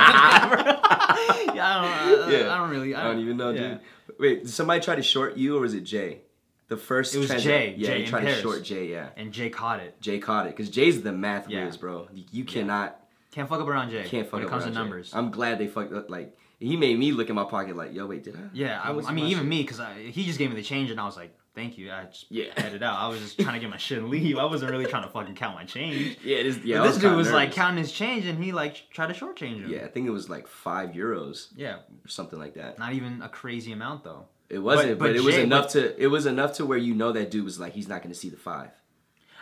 I 0.00 1.44
don't, 1.46 1.56
yeah, 1.56 1.66
I 1.78 1.82
don't, 2.10 2.22
I, 2.28 2.30
Yeah. 2.32 2.54
I 2.54 2.58
don't 2.58 2.70
really. 2.70 2.94
I 2.94 3.02
don't 3.04 3.18
even 3.20 3.36
know, 3.36 3.50
yeah. 3.50 3.60
dude. 3.68 3.80
Wait, 4.18 4.42
did 4.42 4.50
somebody 4.50 4.80
try 4.80 4.96
to 4.96 5.02
short 5.02 5.36
you, 5.36 5.56
or 5.56 5.60
was 5.60 5.74
it 5.74 5.82
Jay? 5.84 6.22
The 6.68 6.76
first. 6.76 7.14
It 7.14 7.18
was 7.18 7.30
transa- 7.30 7.40
Jay. 7.42 7.74
Yeah, 7.76 7.88
Jay 7.88 8.00
he 8.02 8.06
tried 8.06 8.24
to 8.24 8.34
short 8.34 8.62
Jay. 8.62 8.88
Yeah, 8.90 9.08
And 9.16 9.32
Jay 9.32 9.48
caught 9.50 9.80
it. 9.80 10.00
Jay 10.00 10.18
caught 10.18 10.46
it 10.46 10.50
because 10.56 10.70
Jay's 10.70 11.02
the 11.02 11.12
math 11.12 11.48
Yeah. 11.48 11.64
whiz, 11.66 11.76
bro. 11.76 12.08
You, 12.30 12.44
cannot. 12.44 12.98
Can't 13.32 13.48
fuck 13.48 13.60
up 13.60 13.68
around 13.68 13.90
Jay. 13.90 14.04
Can't 14.04 14.26
fuck 14.26 14.34
when 14.34 14.42
it 14.42 14.46
up 14.46 14.50
comes 14.50 14.64
to 14.64 14.70
Jay. 14.70 14.74
numbers. 14.74 15.12
I'm 15.14 15.30
glad 15.30 15.58
they 15.58 15.66
fucked 15.66 15.92
up. 15.92 16.10
Like 16.10 16.36
he 16.58 16.76
made 16.76 16.98
me 16.98 17.12
look 17.12 17.28
in 17.28 17.36
my 17.36 17.44
pocket, 17.44 17.76
like, 17.76 17.94
yo, 17.94 18.06
wait, 18.06 18.24
did 18.24 18.34
I? 18.36 18.40
yeah, 18.52 18.80
I, 18.82 18.90
I 18.90 19.12
mean, 19.12 19.26
even 19.26 19.44
shit? 19.44 19.48
me, 19.48 19.62
because 19.62 19.80
he 20.10 20.24
just 20.24 20.38
gave 20.38 20.50
me 20.50 20.56
the 20.56 20.62
change, 20.62 20.90
and 20.90 20.98
I 21.00 21.04
was 21.06 21.16
like, 21.16 21.32
"Thank 21.58 21.76
you." 21.78 21.90
I 21.90 22.04
just 22.04 22.26
Yeah. 22.30 22.58
had 22.60 22.72
it 22.74 22.82
out. 22.82 22.98
I 22.98 23.08
was 23.08 23.20
just 23.20 23.38
trying 23.40 23.54
to 23.54 23.60
get 23.60 23.68
my 23.70 23.76
shit 23.76 23.98
and 23.98 24.08
leave. 24.08 24.38
I 24.38 24.44
wasn't 24.44 24.70
really 24.70 24.86
trying 24.86 25.02
to 25.04 25.08
fucking 25.10 25.34
count 25.34 25.54
my 25.56 25.64
change. 25.64 26.16
Yeah, 26.22 26.36
it 26.36 26.46
is. 26.46 26.58
Yeah, 26.64 26.78
But 26.78 26.86
this 26.88 26.94
dude 26.96 27.02
kinda 27.02 27.16
was 27.16 27.32
like 27.32 27.52
counting 27.52 27.78
his 27.78 27.92
change, 27.92 28.26
and 28.26 28.42
he 28.42 28.52
like 28.52 28.88
tried 28.90 29.08
to 29.08 29.14
shortchange 29.14 29.60
him. 29.62 29.70
Yeah, 29.70 29.84
I 29.84 29.88
think 29.88 30.06
it 30.06 30.10
was 30.10 30.28
like 30.30 30.46
five 30.46 30.90
euros 30.90 31.48
yeah, 31.56 31.76
or 32.04 32.08
something 32.08 32.38
like 32.38 32.54
that. 32.54 32.78
not 32.78 32.92
even 32.92 33.20
a 33.22 33.28
crazy 33.28 33.72
amount 33.72 34.04
though. 34.04 34.26
It 34.48 34.60
wasn't, 34.60 34.90
But- 34.98 34.98
but, 34.98 35.06
but 35.08 35.16
it 35.16 35.22
was 35.24 35.34
Jay- 35.34 35.42
enough 35.42 35.68
to. 35.72 36.02
It 36.02 36.06
was 36.06 36.24
enough 36.26 36.54
to 36.54 36.64
where 36.64 36.78
you 36.78 36.94
know 36.94 37.12
that 37.12 37.30
dude 37.30 37.44
was 37.44 37.58
like, 37.60 37.74
he's 37.74 37.88
not 37.88 38.02
going 38.02 38.12
to 38.12 38.18
see 38.18 38.30
the 38.30 38.36
five. 38.38 38.70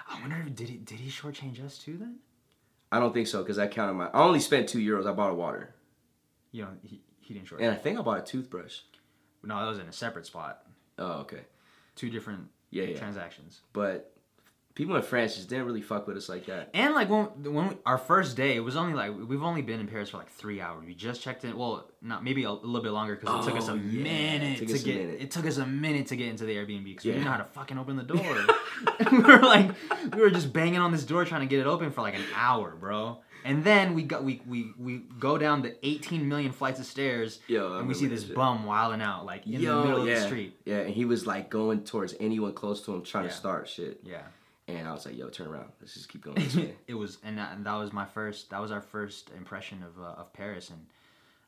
I 0.08 0.20
wonder 0.20 0.36
if 0.46 0.54
did 0.54 0.68
he 0.68 0.76
did 0.78 0.98
he 1.00 1.10
shortchange 1.10 1.64
us 1.64 1.78
too 1.78 1.96
then? 1.96 2.16
I 2.90 2.98
don't 3.00 3.12
think 3.12 3.26
so 3.26 3.42
because 3.42 3.58
I 3.58 3.66
counted 3.68 3.94
my. 3.94 4.06
I 4.08 4.22
only 4.22 4.40
spent 4.40 4.68
two 4.68 4.78
euros. 4.78 5.06
I 5.06 5.12
bought 5.12 5.30
a 5.30 5.34
water, 5.34 5.74
You 6.52 6.62
know, 6.62 6.68
he, 6.84 7.02
he 7.20 7.34
didn't 7.34 7.48
short. 7.48 7.60
and 7.60 7.70
I 7.72 7.74
think 7.76 7.98
I 7.98 8.02
bought 8.02 8.18
a 8.18 8.22
toothbrush. 8.22 8.78
No, 9.42 9.60
that 9.60 9.68
was 9.68 9.78
in 9.78 9.86
a 9.86 9.92
separate 9.92 10.26
spot. 10.26 10.62
Oh, 10.98 11.20
okay. 11.20 11.42
Two 11.96 12.08
different 12.10 12.48
Yeah, 12.70 12.84
yeah. 12.84 12.98
transactions. 12.98 13.60
But 13.72 14.12
people 14.74 14.94
in 14.96 15.02
France 15.02 15.34
just 15.36 15.48
didn't 15.48 15.64
really 15.64 15.80
fuck 15.80 16.06
with 16.06 16.16
us 16.18 16.28
like 16.28 16.44
that. 16.46 16.68
And 16.74 16.94
like 16.94 17.08
when 17.08 17.24
when 17.54 17.68
we, 17.70 17.76
our 17.86 17.96
first 17.98 18.36
day, 18.36 18.54
it 18.54 18.60
was 18.60 18.76
only 18.76 18.92
like 18.94 19.10
we've 19.28 19.42
only 19.42 19.62
been 19.62 19.80
in 19.80 19.88
Paris 19.88 20.10
for 20.10 20.18
like 20.18 20.28
three 20.28 20.60
hours. 20.60 20.84
We 20.86 20.94
just 20.94 21.22
checked 21.22 21.44
in. 21.44 21.56
Well, 21.56 21.90
not 22.02 22.22
maybe 22.22 22.44
a, 22.44 22.52
little 22.52 22.82
bit 22.82 22.92
longer 22.92 23.16
because 23.16 23.44
it 23.46 23.48
took 23.50 23.58
us 23.58 23.68
Oh, 23.70 23.74
a 23.74 23.76
yeah. 23.78 24.02
minute 24.02 24.58
to 24.58 24.64
a 24.74 24.78
get. 24.78 24.96
minute. 24.98 25.20
It 25.22 25.30
took 25.30 25.46
us 25.46 25.56
a 25.56 25.66
minute 25.66 26.06
to 26.08 26.16
get 26.16 26.28
into 26.28 26.44
the 26.44 26.54
Airbnb 26.54 26.84
because 26.84 27.04
we 27.06 27.12
didn't 27.12 27.24
know 27.24 27.30
how 27.32 27.38
to 27.38 27.44
fucking 27.44 27.78
open 27.78 27.96
the 27.96 28.02
door. 28.14 28.36
we 29.10 29.18
were 29.18 29.38
like, 29.38 29.70
we 30.14 30.20
were 30.20 30.30
just 30.30 30.52
banging 30.52 30.78
on 30.80 30.92
this 30.92 31.04
door 31.04 31.24
trying 31.24 31.40
to 31.40 31.46
get 31.46 31.60
it 31.60 31.66
open 31.66 31.90
for 31.90 32.02
like 32.02 32.14
an 32.14 32.24
hour, 32.34 32.76
bro. 32.78 33.18
And 33.46 33.62
then 33.64 33.94
we 33.94 34.02
got 34.02 34.24
we 34.24 34.42
we 34.46 34.72
we 34.78 34.98
go 35.18 35.38
down 35.38 35.62
the 35.62 35.74
18 35.86 36.28
million 36.28 36.52
flights 36.52 36.80
of 36.80 36.86
stairs, 36.86 37.38
Yo, 37.46 37.78
and 37.78 37.86
we 37.88 37.94
see 37.94 38.06
this 38.08 38.26
shit. 38.26 38.34
bum 38.34 38.66
wilding 38.66 39.00
out 39.00 39.24
like 39.24 39.46
in 39.46 39.52
Yo, 39.52 39.78
the 39.82 39.84
middle 39.88 40.00
of 40.02 40.06
the 40.06 40.20
street. 40.20 40.56
yeah, 40.64 40.78
and 40.78 40.90
he 40.90 41.04
was 41.04 41.26
like 41.26 41.48
going 41.48 41.84
towards 41.84 42.14
anyone 42.20 42.52
close 42.52 42.82
to 42.86 42.92
him, 42.94 43.02
trying 43.02 43.24
Yeah. 43.24 43.30
to 43.30 43.36
start 43.36 43.68
shit. 43.68 44.00
Yeah. 44.04 44.22
And 44.68 44.88
I 44.88 44.92
was 44.92 45.06
like, 45.06 45.16
yo, 45.16 45.28
turn 45.28 45.46
around. 45.46 45.70
Let's 45.80 45.94
just 45.94 46.08
keep 46.08 46.24
going 46.24 46.36
it 46.88 46.94
was 46.94 47.18
and 47.22 47.38
that, 47.38 47.52
and 47.54 47.64
that 47.66 47.74
was 47.76 47.92
my 47.92 48.04
first 48.04 48.50
that 48.50 48.60
was 48.60 48.72
our 48.72 48.80
first 48.80 49.30
impression 49.36 49.82
of 49.84 50.02
uh, 50.02 50.20
of 50.20 50.32
Paris 50.32 50.70
and 50.70 50.84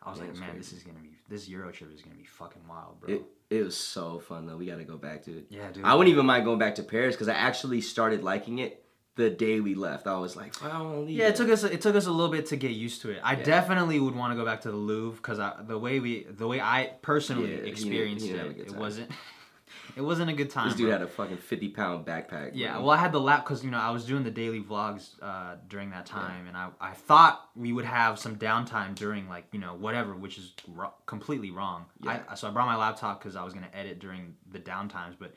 I 0.01 0.11
was 0.11 0.21
Yeah, 0.21 0.27
like 0.27 0.37
man 0.37 0.51
crazy. 0.51 0.59
this 0.59 0.73
is 0.75 0.83
gonna 0.85 1.01
be 1.01 1.11
this 1.29 1.49
Euro 1.49 1.73
trip 1.73 1.93
is 1.93 2.01
gonna 2.03 2.15
be 2.15 2.25
fucking 2.25 2.63
wild 2.69 3.01
bro 3.01 3.15
It 3.17 3.23
it 3.51 3.65
was 3.65 3.77
so 3.77 4.21
fun 4.21 4.47
though. 4.47 4.57
We 4.57 4.67
got 4.67 4.77
to 4.79 4.85
go 4.85 4.97
back 4.99 5.25
to 5.25 5.39
it. 5.39 5.47
yeah 5.51 5.73
dude 5.73 5.85
I 5.85 5.95
wouldn't 5.97 6.13
even 6.13 6.27
mind 6.27 6.45
going 6.45 6.61
back 6.61 6.77
to 6.77 6.85
Paris 6.85 7.17
because 7.17 7.29
I 7.29 7.35
actually 7.35 7.81
started 7.81 8.23
liking 8.23 8.59
it 8.61 8.85
the 9.19 9.29
day 9.29 9.61
we 9.61 9.75
left. 9.75 10.07
I 10.07 10.17
was 10.19 10.35
like, 10.37 10.53
I 10.65 10.69
don't 10.79 11.07
leave. 11.07 11.17
yeah 11.19 11.25
it 11.27 11.29
yet." 11.29 11.37
took 11.37 11.51
us 11.51 11.63
it 11.65 11.81
took 11.83 11.95
us 11.97 12.07
a 12.07 12.11
little 12.11 12.33
bit 12.33 12.47
to 12.47 12.57
get 12.57 12.71
used 12.71 13.03
to 13.03 13.11
it 13.11 13.21
I 13.23 13.35
Yeah. 13.35 13.43
definitely 13.45 14.01
would 14.01 14.15
want 14.15 14.33
to 14.33 14.37
go 14.37 14.45
back 14.47 14.63
to 14.63 14.71
the 14.71 14.77
Louvre 14.77 15.17
because 15.17 15.39
the 15.67 15.79
way 15.79 16.01
we 16.01 16.25
the 16.25 16.47
way 16.49 16.61
I 16.61 16.93
personally 17.03 17.51
Yeah, 17.53 17.59
experienced 17.73 18.25
he 18.25 18.33
didn't 18.33 18.47
have 18.49 18.57
a 18.57 18.61
it 18.63 18.69
it 18.69 18.77
wasn't 18.77 19.11
it 19.97 20.03
wasn't 20.03 20.31
a 20.31 20.33
good 20.33 20.51
time 20.51 20.69
This 20.69 20.77
dude 20.77 20.87
bro. 20.87 20.93
had 20.93 21.03
a 21.03 21.09
fucking 21.09 21.39
fifty 21.39 21.69
pound 21.69 22.07
backpack. 22.07 22.53
Yeah, 22.55 22.75
bro. 22.75 22.83
well, 22.83 22.91
I 22.91 22.99
had 22.99 23.11
the 23.13 23.21
lap 23.21 23.45
because 23.45 23.65
you 23.65 23.71
know 23.71 23.79
I 23.79 23.91
was 23.91 24.05
doing 24.05 24.23
the 24.23 24.31
daily 24.31 24.61
vlogs 24.61 25.11
uh, 25.21 25.57
during 25.69 25.91
that 25.91 26.07
time, 26.07 26.47
and 26.47 26.57
I, 26.57 26.69
I 26.81 26.93
thought 26.93 27.49
we 27.57 27.73
would 27.73 27.85
have 27.85 28.19
some 28.19 28.37
downtime 28.37 28.95
during 28.95 29.29
like 29.29 29.47
you 29.53 29.59
know 29.59 29.75
whatever, 29.75 30.15
which 30.15 30.39
is 30.39 30.53
ro- 30.69 30.95
completely 31.07 31.51
wrong. 31.51 31.87
Yeah. 32.03 32.21
I, 32.29 32.35
so 32.37 32.47
I 32.49 32.51
brought 32.53 32.67
my 32.67 32.77
laptop 32.77 33.19
because 33.21 33.35
I 33.35 33.43
was 33.43 33.53
gonna 33.55 33.71
edit 33.75 33.99
during 33.99 34.35
the 34.53 34.61
downtimes, 34.61 35.15
but 35.19 35.35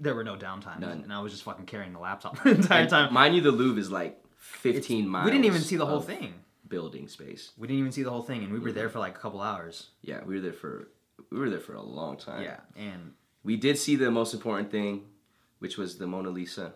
there 0.00 0.14
were 0.14 0.24
no 0.24 0.36
downtimes, 0.36 0.80
None. 0.80 1.02
and 1.02 1.12
I 1.12 1.20
was 1.20 1.32
just 1.32 1.44
fucking 1.44 1.66
carrying 1.66 1.92
the 1.92 1.98
laptop 2.00 2.42
the 2.42 2.50
entire 2.50 2.80
And 2.82 2.90
time. 2.90 3.12
Mind 3.12 3.34
you, 3.34 3.40
the 3.40 3.52
Louvre 3.52 3.80
is 3.80 3.90
like 3.90 4.12
It's- 4.12 4.76
fifteen 4.76 5.08
miles. 5.08 5.24
We 5.26 5.30
didn't 5.30 5.44
even 5.46 5.60
see 5.62 5.76
the 5.76 5.86
whole 5.86 6.00
thing. 6.00 6.34
Building 6.66 7.08
space. 7.08 7.52
We 7.58 7.68
didn't 7.68 7.80
even 7.80 7.92
see 7.92 8.02
the 8.02 8.10
whole 8.10 8.22
thing, 8.22 8.42
and 8.42 8.52
we 8.52 8.58
were 8.58 8.68
Mm-hmm. 8.68 8.78
there 8.78 8.88
for 8.88 8.98
like 8.98 9.16
a 9.16 9.20
couple 9.20 9.40
hours. 9.40 9.90
Yeah, 10.02 10.24
we 10.24 10.34
were 10.36 10.40
there 10.40 10.52
for 10.54 10.88
we 11.30 11.38
were 11.38 11.50
there 11.50 11.60
for 11.60 11.74
a 11.74 11.82
long 11.82 12.16
time. 12.16 12.42
Yeah, 12.42 12.60
and 12.76 13.12
We 13.44 13.56
did 13.56 13.78
see 13.78 13.94
the 13.96 14.10
most 14.10 14.32
important 14.34 14.70
thing, 14.70 15.02
which 15.58 15.76
was 15.76 15.98
the 15.98 16.06
Mona 16.06 16.30
Lisa, 16.30 16.72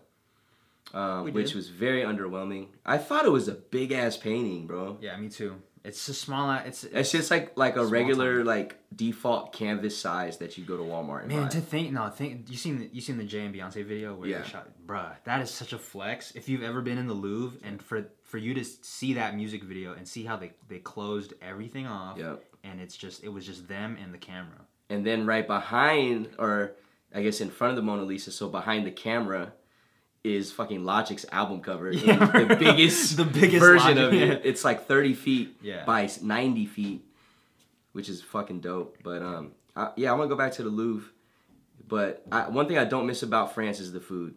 um, 0.94 1.32
which 1.32 1.54
was 1.54 1.68
very 1.68 2.02
underwhelming. 2.02 2.68
I 2.84 2.98
thought 2.98 3.24
it 3.24 3.30
was 3.32 3.48
a 3.48 3.52
big 3.54 3.90
ass 3.92 4.16
painting, 4.16 4.66
bro. 4.66 4.98
yeah, 5.00 5.16
me 5.16 5.28
too. 5.28 5.56
It's 5.84 6.08
a 6.08 6.14
small. 6.14 6.50
It's 6.64 6.84
It's 6.84 7.10
just 7.12 7.30
like 7.30 7.56
like 7.56 7.76
a 7.76 7.86
regular 7.86 8.44
like 8.44 8.76
default 8.94 9.52
canvas 9.52 9.96
size 9.96 10.38
that 10.38 10.58
you 10.58 10.64
go 10.64 10.76
to 10.76 10.82
Walmart 10.82 11.20
and 11.22 11.28
Man, 11.28 11.42
buy. 11.44 11.48
to 11.48 11.60
think 11.60 11.92
no, 11.92 12.08
think 12.08 12.50
you 12.50 12.56
seen 12.56 12.78
the, 12.80 12.90
you 12.92 13.00
seen 13.00 13.16
the 13.18 13.24
Jay 13.24 13.44
and 13.44 13.54
Beyonce 13.54 13.84
video 13.84 14.14
where 14.14 14.28
Yeah. 14.28 14.42
they 14.42 14.48
shot, 14.48 14.68
bruh, 14.86 15.12
that 15.24 15.40
is 15.40 15.50
such 15.50 15.72
a 15.72 15.78
flex. 15.78 16.32
If 16.32 16.48
you've 16.48 16.62
ever 16.62 16.80
been 16.82 16.98
in 16.98 17.06
the 17.06 17.14
Louvre 17.14 17.58
and 17.62 17.82
for 17.82 18.06
for 18.24 18.38
you 18.38 18.54
to 18.54 18.64
see 18.64 19.14
that 19.14 19.34
music 19.36 19.62
video 19.64 19.92
and 19.94 20.06
see 20.06 20.24
how 20.24 20.36
they 20.36 20.52
they 20.68 20.78
closed 20.78 21.34
everything 21.40 21.86
off, 21.86 22.18
Yep. 22.18 22.44
and 22.64 22.80
it's 22.80 22.96
just 22.96 23.22
it 23.24 23.28
was 23.28 23.46
just 23.46 23.68
them 23.68 23.96
and 24.02 24.12
the 24.12 24.18
camera. 24.18 24.66
And 24.90 25.04
then 25.06 25.26
right 25.26 25.46
behind, 25.46 26.30
or 26.38 26.72
I 27.14 27.22
guess 27.22 27.40
in 27.40 27.50
front 27.50 27.70
of 27.70 27.76
the 27.76 27.82
Mona 27.82 28.02
Lisa, 28.02 28.32
so 28.32 28.48
behind 28.48 28.86
the 28.86 28.90
camera, 28.90 29.52
is 30.24 30.52
fucking 30.52 30.84
Logic's 30.84 31.24
album 31.32 31.60
cover. 31.60 31.90
Yeah, 31.92 32.16
the 32.42 32.56
biggest, 32.56 33.16
the 33.16 33.24
biggest 33.24 33.60
version 33.60 33.96
Logic, 33.96 34.02
of 34.04 34.12
it. 34.14 34.28
yeah. 34.28 34.38
It's 34.50 34.64
like 34.64 34.86
30 34.86 35.14
feet 35.14 35.56
Yeah. 35.62 35.84
by 35.84 36.08
90 36.22 36.66
feet, 36.66 37.04
which 37.92 38.08
is 38.08 38.22
fucking 38.22 38.60
dope. 38.60 38.98
But 39.02 39.22
um, 39.22 39.52
I, 39.76 39.90
yeah, 39.96 40.10
I 40.10 40.14
want 40.14 40.28
to 40.28 40.34
go 40.34 40.38
back 40.38 40.52
to 40.52 40.62
the 40.62 40.68
Louvre. 40.70 41.10
But 41.86 42.22
I, 42.30 42.48
one 42.48 42.68
thing 42.68 42.76
I 42.78 42.84
don't 42.84 43.06
miss 43.06 43.22
about 43.22 43.54
France 43.54 43.80
is 43.80 43.92
the 43.92 44.00
food. 44.00 44.34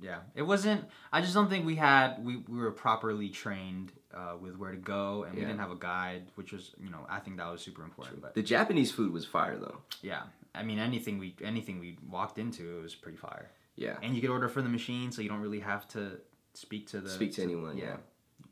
Yeah, 0.00 0.18
it 0.34 0.42
wasn't. 0.42 0.84
I 1.12 1.20
just 1.20 1.34
don't 1.34 1.50
think 1.50 1.66
we 1.66 1.74
had 1.76 2.24
we, 2.24 2.36
we 2.48 2.58
were 2.58 2.70
properly 2.70 3.28
trained 3.28 3.92
uh, 4.14 4.34
with 4.40 4.56
where 4.56 4.70
to 4.70 4.76
go, 4.78 5.24
and 5.24 5.34
we 5.34 5.40
didn't 5.42 5.58
have 5.58 5.70
a 5.72 5.76
guide, 5.76 6.22
which 6.36 6.52
was 6.52 6.70
you 6.82 6.88
know 6.90 7.04
I 7.10 7.18
think 7.18 7.36
that 7.36 7.50
was 7.50 7.60
super 7.60 7.82
important. 7.84 8.22
But 8.22 8.34
The 8.34 8.42
Japanese 8.42 8.90
food 8.92 9.12
was 9.12 9.26
fire 9.26 9.58
though. 9.58 9.78
yeah, 10.00 10.22
I 10.54 10.62
mean 10.62 10.78
anything 10.78 11.18
we 11.18 11.34
anything 11.44 11.80
we 11.80 11.98
walked 12.08 12.38
into 12.38 12.78
it 12.78 12.82
was 12.82 12.94
pretty 12.94 13.18
fire, 13.18 13.50
Yeah. 13.80 13.96
and 14.02 14.14
you 14.14 14.20
could 14.20 14.30
order 14.30 14.48
from 14.48 14.64
the 14.64 14.70
machine, 14.70 15.10
so 15.10 15.22
you 15.22 15.28
don't 15.28 15.40
really 15.40 15.60
have 15.60 15.88
to 15.88 16.20
speak 16.54 16.88
to 16.88 17.00
the 17.00 17.10
Speak 17.10 17.32
to 17.34 17.42
anyone. 17.42 17.76
Yeah. 17.76 17.96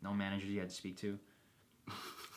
no 0.02 0.12
managers 0.14 0.48
you 0.48 0.58
had 0.58 0.70
to 0.70 0.74
speak 0.74 0.96
to. 0.98 1.18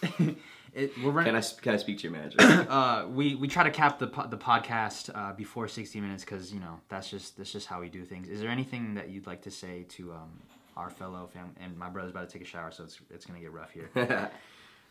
it, 0.74 0.92
we're 1.04 1.12
running. 1.12 1.34
Can 1.34 1.36
I 1.36 1.62
can 1.62 1.74
I 1.74 1.78
speak 1.78 1.98
to 2.00 2.04
your 2.04 2.12
manager? 2.12 2.38
uh, 2.70 3.08
we 3.08 3.36
we 3.36 3.48
try 3.48 3.64
to 3.64 3.72
cap 3.72 4.00
the 4.00 4.08
po- 4.08 4.28
the 4.28 4.38
podcast 4.38 5.10
uh, 5.16 5.34
before 5.34 5.68
sixty 5.68 6.00
minutes 6.02 6.24
because 6.24 6.54
you 6.54 6.60
know 6.60 6.80
that's 6.90 7.10
just 7.10 7.38
that's 7.38 7.52
just 7.52 7.68
how 7.68 7.80
we 7.82 7.90
do 7.90 8.04
things. 8.06 8.30
Is 8.30 8.42
there 8.42 8.50
anything 8.50 8.96
that 8.96 9.10
you'd 9.10 9.28
like 9.28 9.42
to 9.44 9.52
say 9.52 9.86
to 9.90 10.14
um, 10.14 10.40
our 10.78 10.90
fellow 10.90 11.30
fam? 11.34 11.52
And 11.60 11.78
my 11.78 11.90
brother's 11.90 12.12
about 12.12 12.30
to 12.30 12.34
take 12.34 12.48
a 12.48 12.50
shower, 12.50 12.72
so 12.72 12.84
it's 12.84 13.00
it's 13.10 13.26
gonna 13.26 13.40
get 13.40 13.52
rough 13.52 13.72
here. 13.72 13.90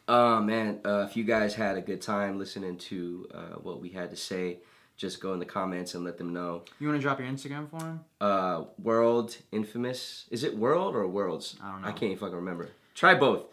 Oh 0.09 0.41
man, 0.43 0.81
uh, 0.85 1.07
if 1.09 1.17
you 1.17 1.25
guys 1.25 1.55
had 1.55 1.77
a 1.77 1.83
good 1.83 2.03
time 2.03 2.39
listening 2.39 2.79
to 2.79 3.29
uh, 3.35 3.59
what 3.63 3.81
we 3.81 3.91
had 3.91 4.11
to 4.11 4.17
say, 4.17 4.59
just 5.01 5.19
go 5.21 5.33
in 5.33 5.39
the 5.39 5.47
comments 5.47 5.95
and 5.95 6.05
let 6.05 6.19
them 6.19 6.35
know. 6.35 6.63
You 6.79 6.87
want 6.89 6.99
to 6.99 7.03
drop 7.03 7.19
your 7.19 7.27
Instagram 7.29 7.71
for 7.71 7.79
him? 7.83 8.01
Uh, 8.21 8.65
World 8.83 9.35
Infamous. 9.51 10.27
Is 10.31 10.45
it 10.45 10.55
World 10.59 10.95
or 10.95 11.07
Worlds? 11.09 11.57
I 11.63 11.73
don't 11.73 11.81
know. 11.81 11.89
I 11.89 11.93
can't 11.93 12.13
even 12.13 12.19
fucking 12.19 12.37
remember. 12.37 12.69
Try 12.95 13.15
both. 13.15 13.45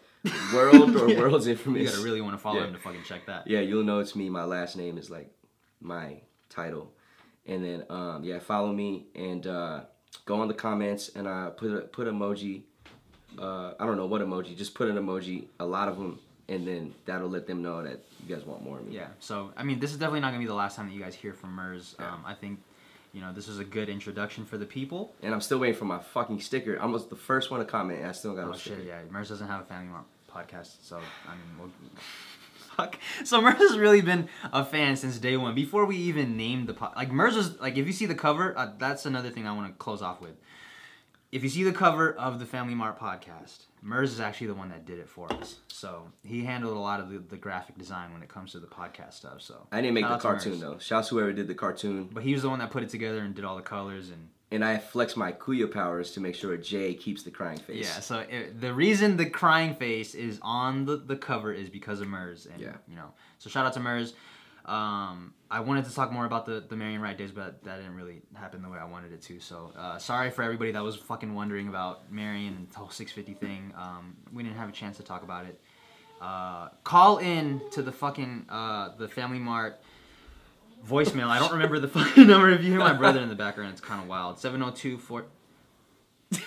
World 0.52 0.94
or 0.94 1.08
Yeah. 1.08 1.18
World's 1.20 1.46
You 1.46 1.52
Infamous. 1.52 1.90
gotta 1.92 2.04
really 2.04 2.20
want 2.20 2.34
to 2.34 2.38
follow 2.38 2.58
Yeah. 2.60 2.66
him 2.66 2.74
to 2.74 2.78
fucking 2.78 3.02
check 3.04 3.24
that. 3.26 3.46
Yeah, 3.46 3.60
you'll 3.60 3.82
know 3.84 4.00
it's 4.00 4.14
me. 4.14 4.28
My 4.28 4.44
last 4.44 4.76
name 4.76 4.98
is 4.98 5.08
like 5.08 5.32
my 5.80 6.20
title. 6.50 6.92
And 7.46 7.64
then 7.64 7.84
um, 7.88 8.24
yeah, 8.24 8.40
follow 8.40 8.70
me 8.70 9.06
and 9.14 9.46
uh, 9.46 9.80
go 10.26 10.42
on 10.42 10.48
the 10.48 10.54
comments 10.54 11.08
and 11.16 11.26
uh, 11.26 11.48
put 11.50 11.70
a, 11.72 11.80
put 11.80 12.06
emoji. 12.08 12.64
Uh, 13.38 13.72
I 13.80 13.86
don't 13.86 13.96
know 13.96 14.04
what 14.06 14.20
emoji. 14.20 14.54
Just 14.54 14.74
put 14.74 14.88
an 14.90 14.96
emoji. 14.96 15.46
A 15.60 15.64
lot 15.64 15.88
of 15.88 15.96
them, 15.96 16.18
and 16.48 16.66
then 16.66 16.94
that'll 17.04 17.28
let 17.28 17.46
them 17.46 17.62
know 17.62 17.82
that 17.82 18.00
you 18.26 18.34
guys 18.34 18.44
want 18.44 18.62
more 18.62 18.78
of 18.78 18.86
me. 18.86 18.94
Yeah. 18.94 19.08
So 19.20 19.52
I 19.56 19.62
mean, 19.64 19.78
this 19.80 19.90
is 19.92 19.98
definitely 19.98 20.20
not 20.20 20.28
gonna 20.28 20.38
be 20.40 20.46
the 20.46 20.54
last 20.54 20.76
time 20.76 20.88
that 20.88 20.94
you 20.94 21.00
guys 21.00 21.14
hear 21.14 21.32
from 21.34 21.54
Mers. 21.54 21.94
Yeah. 21.98 22.12
Um, 22.12 22.22
I 22.26 22.34
think, 22.34 22.60
you 23.12 23.20
know, 23.20 23.32
this 23.32 23.48
is 23.48 23.58
a 23.58 23.64
good 23.64 23.88
introduction 23.88 24.44
for 24.44 24.56
the 24.58 24.66
people. 24.66 25.12
And 25.22 25.34
I'm 25.34 25.40
still 25.40 25.58
waiting 25.58 25.76
for 25.76 25.84
my 25.86 25.98
fucking 25.98 26.40
sticker. 26.40 26.80
I 26.80 26.86
was 26.86 27.06
the 27.08 27.16
first 27.16 27.50
one 27.50 27.60
to 27.60 27.66
comment, 27.66 28.00
and 28.00 28.08
I 28.08 28.12
still 28.12 28.34
got 28.34 28.44
Oh 28.44 28.50
no 28.52 28.56
sticker. 28.56 28.76
shit, 28.76 28.86
yeah. 28.86 29.00
Mers 29.10 29.28
doesn't 29.28 29.46
have 29.46 29.60
a 29.60 29.64
Family 29.64 29.92
podcast, 30.32 30.76
so 30.82 30.96
I 31.26 31.30
mean, 31.32 31.58
we'll, 31.58 31.70
fuck. 32.76 32.98
So 33.24 33.40
Mers 33.40 33.56
has 33.58 33.78
really 33.78 34.00
been 34.02 34.28
a 34.52 34.64
fan 34.64 34.96
since 34.96 35.18
day 35.18 35.36
one. 35.36 35.54
Before 35.54 35.84
we 35.86 35.96
even 35.96 36.36
named 36.36 36.66
the 36.68 36.74
pod, 36.74 36.92
like 36.96 37.10
Mers 37.10 37.34
was 37.36 37.58
like, 37.60 37.76
if 37.76 37.86
you 37.86 37.92
see 37.92 38.06
the 38.06 38.14
cover, 38.14 38.56
uh, 38.56 38.72
that's 38.78 39.06
another 39.06 39.30
thing 39.30 39.46
I 39.46 39.52
want 39.52 39.68
to 39.68 39.74
close 39.78 40.02
off 40.02 40.20
with. 40.20 40.32
If 41.30 41.42
you 41.42 41.50
see 41.50 41.62
the 41.62 41.72
cover 41.72 42.14
of 42.14 42.38
the 42.38 42.46
Family 42.46 42.74
Mart 42.74 42.98
podcast, 42.98 43.64
Mers 43.82 44.12
is 44.12 44.20
actually 44.20 44.46
the 44.46 44.54
one 44.54 44.70
that 44.70 44.86
did 44.86 44.98
it 44.98 45.08
for 45.10 45.30
us. 45.34 45.56
So 45.68 46.10
he 46.24 46.42
handled 46.44 46.74
a 46.74 46.80
lot 46.80 47.00
of 47.00 47.10
the, 47.10 47.18
the 47.18 47.36
graphic 47.36 47.76
design 47.76 48.14
when 48.14 48.22
it 48.22 48.30
comes 48.30 48.52
to 48.52 48.60
the 48.60 48.66
podcast 48.66 49.12
stuff. 49.12 49.42
So 49.42 49.66
I 49.70 49.82
didn't 49.82 49.94
make 49.94 50.04
shout 50.04 50.20
the 50.22 50.28
cartoon 50.28 50.58
though. 50.60 50.78
Shouts 50.78 51.08
whoever 51.08 51.32
did 51.34 51.46
the 51.46 51.54
cartoon. 51.54 52.08
But 52.10 52.22
he 52.22 52.32
was 52.32 52.42
the 52.42 52.48
one 52.48 52.60
that 52.60 52.70
put 52.70 52.82
it 52.82 52.88
together 52.88 53.18
and 53.20 53.34
did 53.34 53.44
all 53.44 53.56
the 53.56 53.62
colors 53.62 54.08
and 54.08 54.28
And 54.50 54.64
I 54.64 54.78
flex 54.78 55.16
my 55.18 55.32
Kuya 55.32 55.70
powers 55.70 56.12
to 56.12 56.20
make 56.20 56.34
sure 56.34 56.56
Jay 56.56 56.94
keeps 56.94 57.22
the 57.24 57.30
crying 57.30 57.58
face. 57.58 57.84
Yeah, 57.84 58.00
so 58.00 58.20
it, 58.20 58.58
the 58.58 58.72
reason 58.72 59.18
the 59.18 59.28
crying 59.28 59.74
face 59.74 60.14
is 60.14 60.38
on 60.40 60.86
the, 60.86 60.96
the 60.96 61.16
cover 61.16 61.52
is 61.52 61.68
because 61.68 62.00
of 62.00 62.08
Mers, 62.08 62.46
and 62.46 62.58
Yeah. 62.58 62.72
you 62.88 62.96
know, 62.96 63.12
so 63.38 63.50
shout 63.50 63.66
out 63.66 63.74
to 63.74 63.80
Mers. 63.80 64.14
Um, 64.68 65.32
I 65.50 65.60
wanted 65.60 65.86
to 65.86 65.94
talk 65.94 66.12
more 66.12 66.26
about 66.26 66.44
the 66.44 66.62
the 66.68 66.76
Marion 66.76 67.00
Wright 67.00 67.16
days, 67.16 67.30
but 67.30 67.64
that 67.64 67.76
didn't 67.78 67.94
really 67.94 68.20
happen 68.34 68.60
the 68.60 68.68
way 68.68 68.78
I 68.78 68.84
wanted 68.84 69.12
it 69.12 69.22
to. 69.22 69.40
So 69.40 69.72
uh, 69.76 69.96
sorry 69.98 70.30
for 70.30 70.42
everybody 70.42 70.72
that 70.72 70.82
was 70.82 70.96
fucking 70.96 71.34
wondering 71.34 71.68
about 71.68 72.12
Marion 72.12 72.54
and 72.54 72.68
the 72.68 72.78
whole 72.78 72.90
650 72.90 73.46
thing. 73.46 73.72
Um, 73.76 74.16
we 74.32 74.42
didn't 74.42 74.58
have 74.58 74.68
a 74.68 74.72
chance 74.72 74.98
to 74.98 75.02
talk 75.02 75.22
about 75.22 75.46
it. 75.46 75.58
Uh, 76.20 76.68
call 76.84 77.18
in 77.18 77.62
to 77.72 77.80
the 77.80 77.92
fucking 77.92 78.44
uh, 78.50 78.90
the 78.98 79.08
Family 79.08 79.38
Mart 79.38 79.80
voicemail. 80.86 81.28
I 81.28 81.38
don't 81.38 81.52
remember 81.52 81.78
the 81.78 81.88
fucking 81.98 82.26
number. 82.26 82.50
If 82.50 82.62
you 82.62 82.70
hear 82.70 82.80
my 82.80 82.92
brother 82.92 83.20
in 83.20 83.30
the 83.30 83.34
background, 83.34 83.72
it's 83.72 83.80
kind 83.80 84.02
of 84.02 84.08
wild. 84.08 84.38
702 84.38 84.98
4. 84.98 85.24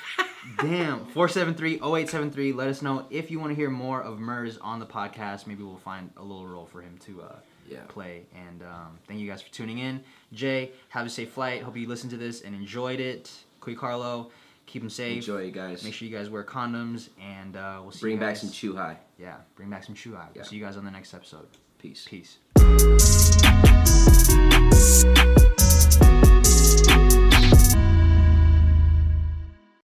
Damn. 0.59 1.05
473 1.07 1.75
0873. 1.75 2.53
Let 2.53 2.67
us 2.67 2.83
know 2.83 3.07
if 3.09 3.31
you 3.31 3.39
want 3.39 3.51
to 3.51 3.55
hear 3.55 3.71
more 3.71 4.01
of 4.01 4.19
Mers 4.19 4.59
on 4.59 4.79
the 4.79 4.85
podcast. 4.85 5.47
Maybe 5.47 5.63
we'll 5.63 5.77
find 5.77 6.11
a 6.17 6.23
little 6.23 6.45
role 6.45 6.65
for 6.67 6.81
him 6.81 6.97
to 7.05 7.23
uh, 7.23 7.35
Yeah. 7.69 7.79
play. 7.87 8.23
And 8.35 8.63
um, 8.63 8.99
thank 9.07 9.19
you 9.19 9.29
guys 9.29 9.41
for 9.41 9.51
tuning 9.51 9.79
in. 9.79 10.03
Jay, 10.33 10.71
have 10.89 11.05
a 11.05 11.09
safe 11.09 11.31
flight. 11.31 11.61
Hope 11.61 11.77
you 11.77 11.87
listened 11.87 12.11
to 12.11 12.17
this 12.17 12.41
and 12.41 12.53
enjoyed 12.55 12.99
it. 12.99 13.31
Kuya 13.61 13.77
Carlo, 13.77 14.31
keep 14.65 14.81
them 14.81 14.89
safe. 14.89 15.17
Enjoy 15.17 15.43
it, 15.43 15.51
guys. 15.51 15.83
Make 15.83 15.93
sure 15.93 16.07
you 16.07 16.15
guys 16.15 16.29
wear 16.29 16.43
condoms. 16.43 17.09
And 17.21 17.55
uh, 17.55 17.79
we'll 17.81 17.91
see 17.91 18.01
Bring 18.01 18.15
you 18.15 18.19
back 18.19 18.35
some 18.35 18.49
chuhai. 18.49 18.97
Yeah, 19.17 19.37
bring 19.55 19.69
back 19.69 19.83
some 19.83 19.95
chuhai. 19.95 20.13
Yeah. 20.13 20.27
We'll 20.35 20.45
see 20.45 20.55
you 20.57 20.63
guys 20.63 20.77
on 20.77 20.85
the 20.85 20.91
next 20.91 21.13
episode. 21.13 21.47
Peace. 21.77 22.07
Peace. 22.09 22.37